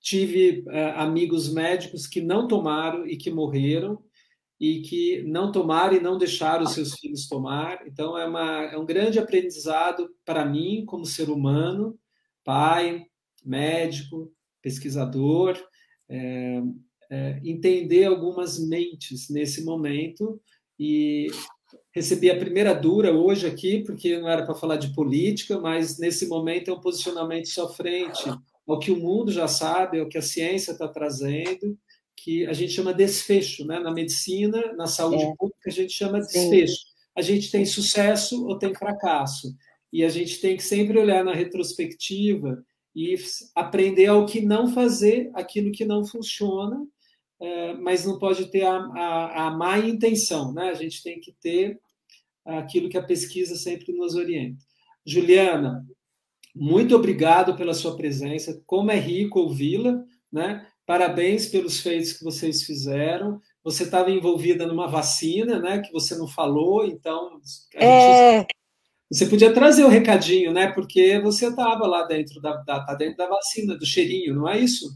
Tive 0.00 0.64
uh, 0.66 0.96
amigos 0.96 1.52
médicos 1.52 2.08
que 2.08 2.20
não 2.20 2.48
tomaram 2.48 3.06
e 3.06 3.16
que 3.16 3.30
morreram, 3.30 4.02
e 4.62 4.80
que 4.80 5.24
não 5.24 5.50
tomaram 5.50 5.96
e 5.96 6.00
não 6.00 6.16
deixaram 6.16 6.62
os 6.62 6.70
seus 6.70 6.94
filhos 6.94 7.26
tomar. 7.26 7.84
Então, 7.84 8.16
é, 8.16 8.24
uma, 8.24 8.62
é 8.66 8.78
um 8.78 8.86
grande 8.86 9.18
aprendizado 9.18 10.08
para 10.24 10.44
mim, 10.44 10.84
como 10.86 11.04
ser 11.04 11.30
humano, 11.30 11.98
pai, 12.44 13.04
médico, 13.44 14.32
pesquisador, 14.62 15.58
é, 16.08 16.62
é, 17.10 17.40
entender 17.42 18.04
algumas 18.04 18.56
mentes 18.56 19.28
nesse 19.28 19.64
momento. 19.64 20.40
E 20.78 21.26
recebi 21.92 22.30
a 22.30 22.38
primeira 22.38 22.72
dura 22.72 23.12
hoje 23.12 23.48
aqui, 23.48 23.82
porque 23.82 24.16
não 24.16 24.28
era 24.28 24.46
para 24.46 24.54
falar 24.54 24.76
de 24.76 24.94
política, 24.94 25.58
mas 25.58 25.98
nesse 25.98 26.28
momento 26.28 26.70
é 26.70 26.74
um 26.74 26.80
posicionamento 26.80 27.48
só 27.48 27.68
frente 27.68 28.30
ao 28.68 28.78
que 28.78 28.92
o 28.92 28.96
mundo 28.96 29.32
já 29.32 29.48
sabe, 29.48 29.98
ao 29.98 30.08
que 30.08 30.18
a 30.18 30.22
ciência 30.22 30.70
está 30.70 30.86
trazendo 30.86 31.76
que 32.16 32.46
a 32.46 32.52
gente 32.52 32.72
chama 32.72 32.94
desfecho, 32.94 33.64
né? 33.64 33.78
Na 33.78 33.92
medicina, 33.92 34.72
na 34.74 34.86
saúde 34.86 35.24
é. 35.24 35.34
pública, 35.36 35.68
a 35.68 35.70
gente 35.70 35.92
chama 35.92 36.20
desfecho. 36.20 36.74
Sim. 36.74 36.92
A 37.16 37.22
gente 37.22 37.50
tem 37.50 37.64
sucesso 37.64 38.46
ou 38.46 38.58
tem 38.58 38.74
fracasso. 38.74 39.54
E 39.92 40.04
a 40.04 40.08
gente 40.08 40.40
tem 40.40 40.56
que 40.56 40.62
sempre 40.62 40.98
olhar 40.98 41.24
na 41.24 41.34
retrospectiva 41.34 42.64
e 42.94 43.14
aprender 43.54 44.06
ao 44.06 44.26
que 44.26 44.40
não 44.40 44.72
fazer, 44.72 45.30
aquilo 45.34 45.72
que 45.72 45.84
não 45.84 46.04
funciona, 46.04 46.86
é, 47.40 47.74
mas 47.74 48.06
não 48.06 48.18
pode 48.18 48.46
ter 48.50 48.62
a, 48.62 48.76
a, 48.76 49.46
a 49.46 49.50
má 49.50 49.78
intenção, 49.78 50.52
né? 50.52 50.70
A 50.70 50.74
gente 50.74 51.02
tem 51.02 51.20
que 51.20 51.32
ter 51.32 51.80
aquilo 52.44 52.88
que 52.88 52.98
a 52.98 53.02
pesquisa 53.02 53.54
sempre 53.56 53.92
nos 53.92 54.14
orienta. 54.14 54.58
Juliana, 55.04 55.86
muito 56.54 56.94
obrigado 56.94 57.56
pela 57.56 57.74
sua 57.74 57.96
presença. 57.96 58.62
Como 58.66 58.90
é 58.90 58.98
rico 58.98 59.40
ouvi-la, 59.40 60.04
né? 60.30 60.66
Parabéns 60.86 61.46
pelos 61.46 61.80
feitos 61.80 62.12
que 62.12 62.24
vocês 62.24 62.62
fizeram. 62.64 63.40
Você 63.62 63.84
estava 63.84 64.10
envolvida 64.10 64.66
numa 64.66 64.88
vacina, 64.88 65.58
né? 65.58 65.80
Que 65.80 65.92
você 65.92 66.16
não 66.16 66.26
falou, 66.26 66.84
então. 66.84 67.40
é... 67.74 68.38
Gente, 68.38 68.54
você 69.10 69.26
podia 69.26 69.52
trazer 69.52 69.84
o 69.84 69.88
recadinho, 69.88 70.52
né? 70.52 70.72
Porque 70.72 71.20
você 71.20 71.48
estava 71.48 71.86
lá 71.86 72.04
dentro 72.04 72.40
da, 72.40 72.56
da, 72.62 72.84
tá 72.84 72.94
dentro 72.94 73.18
da 73.18 73.28
vacina, 73.28 73.76
do 73.76 73.84
cheirinho, 73.84 74.34
não 74.34 74.48
é 74.48 74.58
isso? 74.58 74.86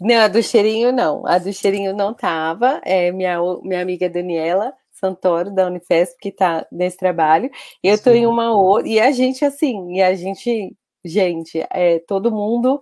Não, 0.00 0.16
a 0.16 0.28
do 0.28 0.42
cheirinho 0.42 0.92
não. 0.92 1.26
A 1.26 1.38
do 1.38 1.52
cheirinho 1.52 1.94
não 1.94 2.12
estava. 2.12 2.80
É 2.84 3.10
minha, 3.12 3.38
minha 3.62 3.82
amiga 3.82 4.08
Daniela 4.08 4.72
Santoro, 4.92 5.54
da 5.54 5.66
Unifesp, 5.66 6.16
que 6.20 6.28
está 6.30 6.66
nesse 6.72 6.96
trabalho. 6.96 7.50
Eu 7.82 7.96
estou 7.96 8.14
em 8.14 8.26
uma 8.26 8.56
outra. 8.56 8.88
E 8.88 8.98
a 8.98 9.10
gente, 9.10 9.44
assim, 9.44 9.94
e 9.94 10.02
a 10.02 10.14
gente, 10.14 10.74
gente, 11.04 11.64
é, 11.70 11.98
todo 12.06 12.30
mundo 12.30 12.80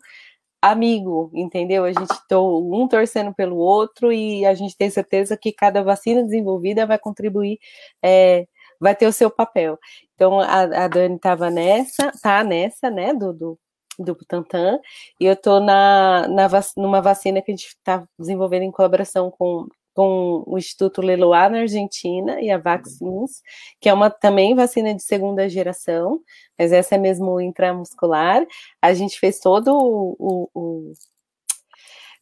amigo, 0.71 1.31
entendeu? 1.35 1.85
A 1.85 1.93
gente 1.93 2.15
tô 2.29 2.61
um 2.61 2.89
torcendo 2.89 3.35
pelo 3.35 3.57
outro 3.57 4.13
e 4.13 4.47
a 4.47 4.55
gente 4.55 4.77
tem 4.77 4.91
certeza 4.91 5.37
que 5.37 5.53
cada 5.53 5.83
vacina 5.83 6.23
desenvolvida 6.23 6.87
vai 6.87 6.99
contribuir, 6.99 7.59
é, 8.03 8.47
vai 8.81 8.95
ter 8.97 9.07
o 9.07 9.13
seu 9.13 9.31
papel. 9.31 9.79
Então 10.15 10.41
a, 10.41 10.63
a 10.85 10.89
Dani 10.89 11.17
estava 11.17 11.51
nessa, 11.51 12.13
tá 12.23 12.43
nessa, 12.45 12.91
né, 12.91 13.13
do, 13.13 13.33
do, 13.33 13.59
do 13.99 14.15
Butantan, 14.15 14.79
e 15.21 15.27
eu 15.27 15.37
tô 15.37 15.61
na, 15.61 16.27
na 16.29 16.49
numa 16.77 17.03
vacina 17.03 17.43
que 17.43 17.53
a 17.53 17.55
gente 17.57 17.67
está 17.69 18.07
desenvolvendo 18.19 18.63
em 18.63 18.71
colaboração 18.71 19.31
com 19.31 19.67
com 19.95 20.43
o 20.47 20.59
Instituto 20.59 21.01
Leloir 21.01 21.49
na 21.51 21.61
Argentina 21.61 22.41
e 22.41 22.51
a 22.51 22.59
Vaccines, 22.59 23.41
que 23.81 23.89
é 23.89 23.95
uma 23.95 24.11
também 24.11 24.55
vacina 24.55 24.93
de 24.93 25.03
segunda 25.03 25.49
geração, 25.49 26.21
mas 26.59 26.73
essa 26.73 26.97
é 26.97 26.99
mesmo 26.99 27.41
intramuscular. 27.41 28.45
A 28.83 28.93
gente 28.93 29.19
fez 29.19 29.39
todo 29.39 29.73
o, 29.73 30.51
o, 30.53 30.93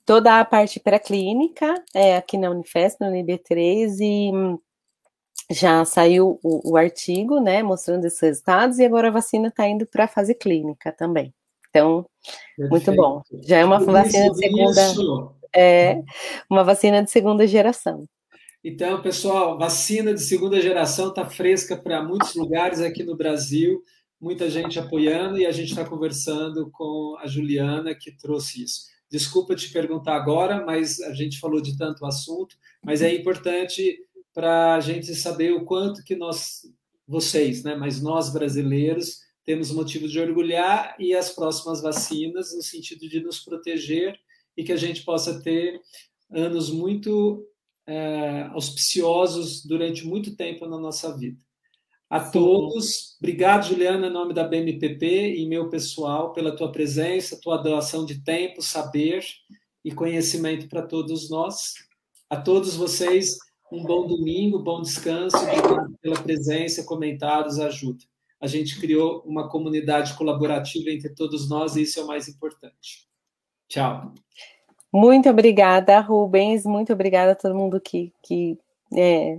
toda 0.04 0.38
a 0.38 0.44
parte 0.44 0.78
pré-clínica 0.78 1.74
é, 1.94 2.16
aqui 2.16 2.36
na 2.36 2.50
Unifesp, 2.50 3.00
no 3.00 3.10
UNB3, 3.10 3.96
e 4.00 4.32
já 5.50 5.84
saiu 5.84 6.38
o, 6.42 6.72
o, 6.72 6.76
artigo, 6.76 7.40
né, 7.40 7.62
mostrando 7.62 8.04
esses 8.04 8.20
resultados, 8.20 8.78
e 8.78 8.84
agora 8.84 9.08
a 9.08 9.12
vacina 9.12 9.48
está 9.48 9.66
indo 9.66 9.86
para 9.86 10.04
a 10.04 10.08
fase 10.08 10.34
clínica 10.34 10.92
também. 10.92 11.32
Então, 11.70 12.04
Perfeito. 12.56 12.70
muito 12.70 12.94
bom. 12.94 13.22
Já 13.44 13.58
é 13.58 13.64
uma 13.64 13.78
vacina 13.78 14.30
de 14.30 14.36
segunda. 14.36 14.92
Isso 14.92 15.41
é 15.54 16.00
uma 16.48 16.64
vacina 16.64 17.02
de 17.02 17.10
segunda 17.10 17.46
geração. 17.46 18.06
Então, 18.64 19.02
pessoal, 19.02 19.58
vacina 19.58 20.14
de 20.14 20.20
segunda 20.20 20.60
geração 20.60 21.08
está 21.08 21.28
fresca 21.28 21.76
para 21.76 22.02
muitos 22.02 22.34
lugares 22.36 22.80
aqui 22.80 23.02
no 23.02 23.16
Brasil, 23.16 23.82
muita 24.20 24.48
gente 24.48 24.78
apoiando 24.78 25.36
e 25.36 25.44
a 25.44 25.50
gente 25.50 25.70
está 25.70 25.84
conversando 25.84 26.70
com 26.70 27.16
a 27.18 27.26
Juliana 27.26 27.92
que 27.92 28.16
trouxe 28.16 28.62
isso. 28.62 28.82
Desculpa 29.10 29.56
te 29.56 29.70
perguntar 29.70 30.14
agora, 30.14 30.64
mas 30.64 31.00
a 31.00 31.12
gente 31.12 31.40
falou 31.40 31.60
de 31.60 31.76
tanto 31.76 32.06
assunto, 32.06 32.56
mas 32.84 33.02
é 33.02 33.12
importante 33.12 33.98
para 34.32 34.76
a 34.76 34.80
gente 34.80 35.12
saber 35.14 35.52
o 35.52 35.64
quanto 35.64 36.04
que 36.04 36.14
nós, 36.14 36.62
vocês, 37.06 37.64
né, 37.64 37.74
mas 37.74 38.00
nós 38.00 38.32
brasileiros, 38.32 39.18
temos 39.44 39.72
motivo 39.72 40.06
de 40.06 40.20
orgulhar 40.20 40.94
e 40.98 41.14
as 41.14 41.30
próximas 41.30 41.82
vacinas 41.82 42.54
no 42.54 42.62
sentido 42.62 43.08
de 43.08 43.20
nos 43.20 43.40
proteger 43.40 44.16
e 44.56 44.64
que 44.64 44.72
a 44.72 44.76
gente 44.76 45.02
possa 45.02 45.42
ter 45.42 45.80
anos 46.30 46.70
muito 46.70 47.46
é, 47.86 48.48
auspiciosos 48.52 49.64
durante 49.64 50.06
muito 50.06 50.36
tempo 50.36 50.66
na 50.66 50.78
nossa 50.78 51.16
vida. 51.16 51.38
A 52.08 52.20
todos, 52.20 53.16
obrigado, 53.18 53.68
Juliana, 53.68 54.06
em 54.06 54.12
nome 54.12 54.34
da 54.34 54.44
BMPP 54.44 55.34
e 55.34 55.46
meu 55.46 55.70
pessoal, 55.70 56.32
pela 56.34 56.54
tua 56.54 56.70
presença, 56.70 57.40
tua 57.40 57.56
doação 57.56 58.04
de 58.04 58.22
tempo, 58.22 58.60
saber 58.60 59.24
e 59.82 59.90
conhecimento 59.90 60.68
para 60.68 60.82
todos 60.82 61.30
nós. 61.30 61.74
A 62.28 62.36
todos 62.36 62.76
vocês, 62.76 63.38
um 63.72 63.82
bom 63.82 64.06
domingo, 64.06 64.58
bom 64.58 64.82
descanso, 64.82 65.38
obrigado 65.38 65.98
pela 66.02 66.22
presença, 66.22 66.84
comentários, 66.84 67.58
ajuda. 67.58 68.04
A 68.38 68.46
gente 68.46 68.78
criou 68.78 69.22
uma 69.24 69.48
comunidade 69.48 70.14
colaborativa 70.14 70.90
entre 70.90 71.14
todos 71.14 71.48
nós 71.48 71.76
e 71.76 71.82
isso 71.82 71.98
é 71.98 72.04
o 72.04 72.06
mais 72.06 72.28
importante. 72.28 73.08
Tchau. 73.72 74.12
Muito 74.92 75.30
obrigada, 75.30 75.98
Rubens. 76.00 76.66
Muito 76.66 76.92
obrigada 76.92 77.32
a 77.32 77.34
todo 77.34 77.54
mundo 77.54 77.80
que, 77.80 78.12
que 78.22 78.58
é, 78.94 79.38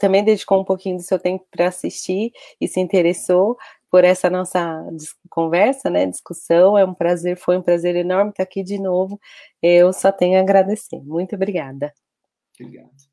também 0.00 0.24
dedicou 0.24 0.62
um 0.62 0.64
pouquinho 0.64 0.96
do 0.96 1.02
seu 1.02 1.18
tempo 1.18 1.44
para 1.50 1.68
assistir 1.68 2.32
e 2.58 2.66
se 2.66 2.80
interessou 2.80 3.58
por 3.90 4.02
essa 4.02 4.30
nossa 4.30 4.82
conversa, 5.28 5.90
né, 5.90 6.06
discussão. 6.06 6.78
É 6.78 6.84
um 6.86 6.94
prazer, 6.94 7.36
foi 7.36 7.58
um 7.58 7.62
prazer 7.62 7.96
enorme 7.96 8.30
estar 8.30 8.44
aqui 8.44 8.62
de 8.62 8.78
novo. 8.78 9.20
Eu 9.60 9.92
só 9.92 10.10
tenho 10.10 10.38
a 10.38 10.40
agradecer. 10.40 11.02
Muito 11.02 11.34
obrigada. 11.34 11.92
Obrigado. 12.58 13.09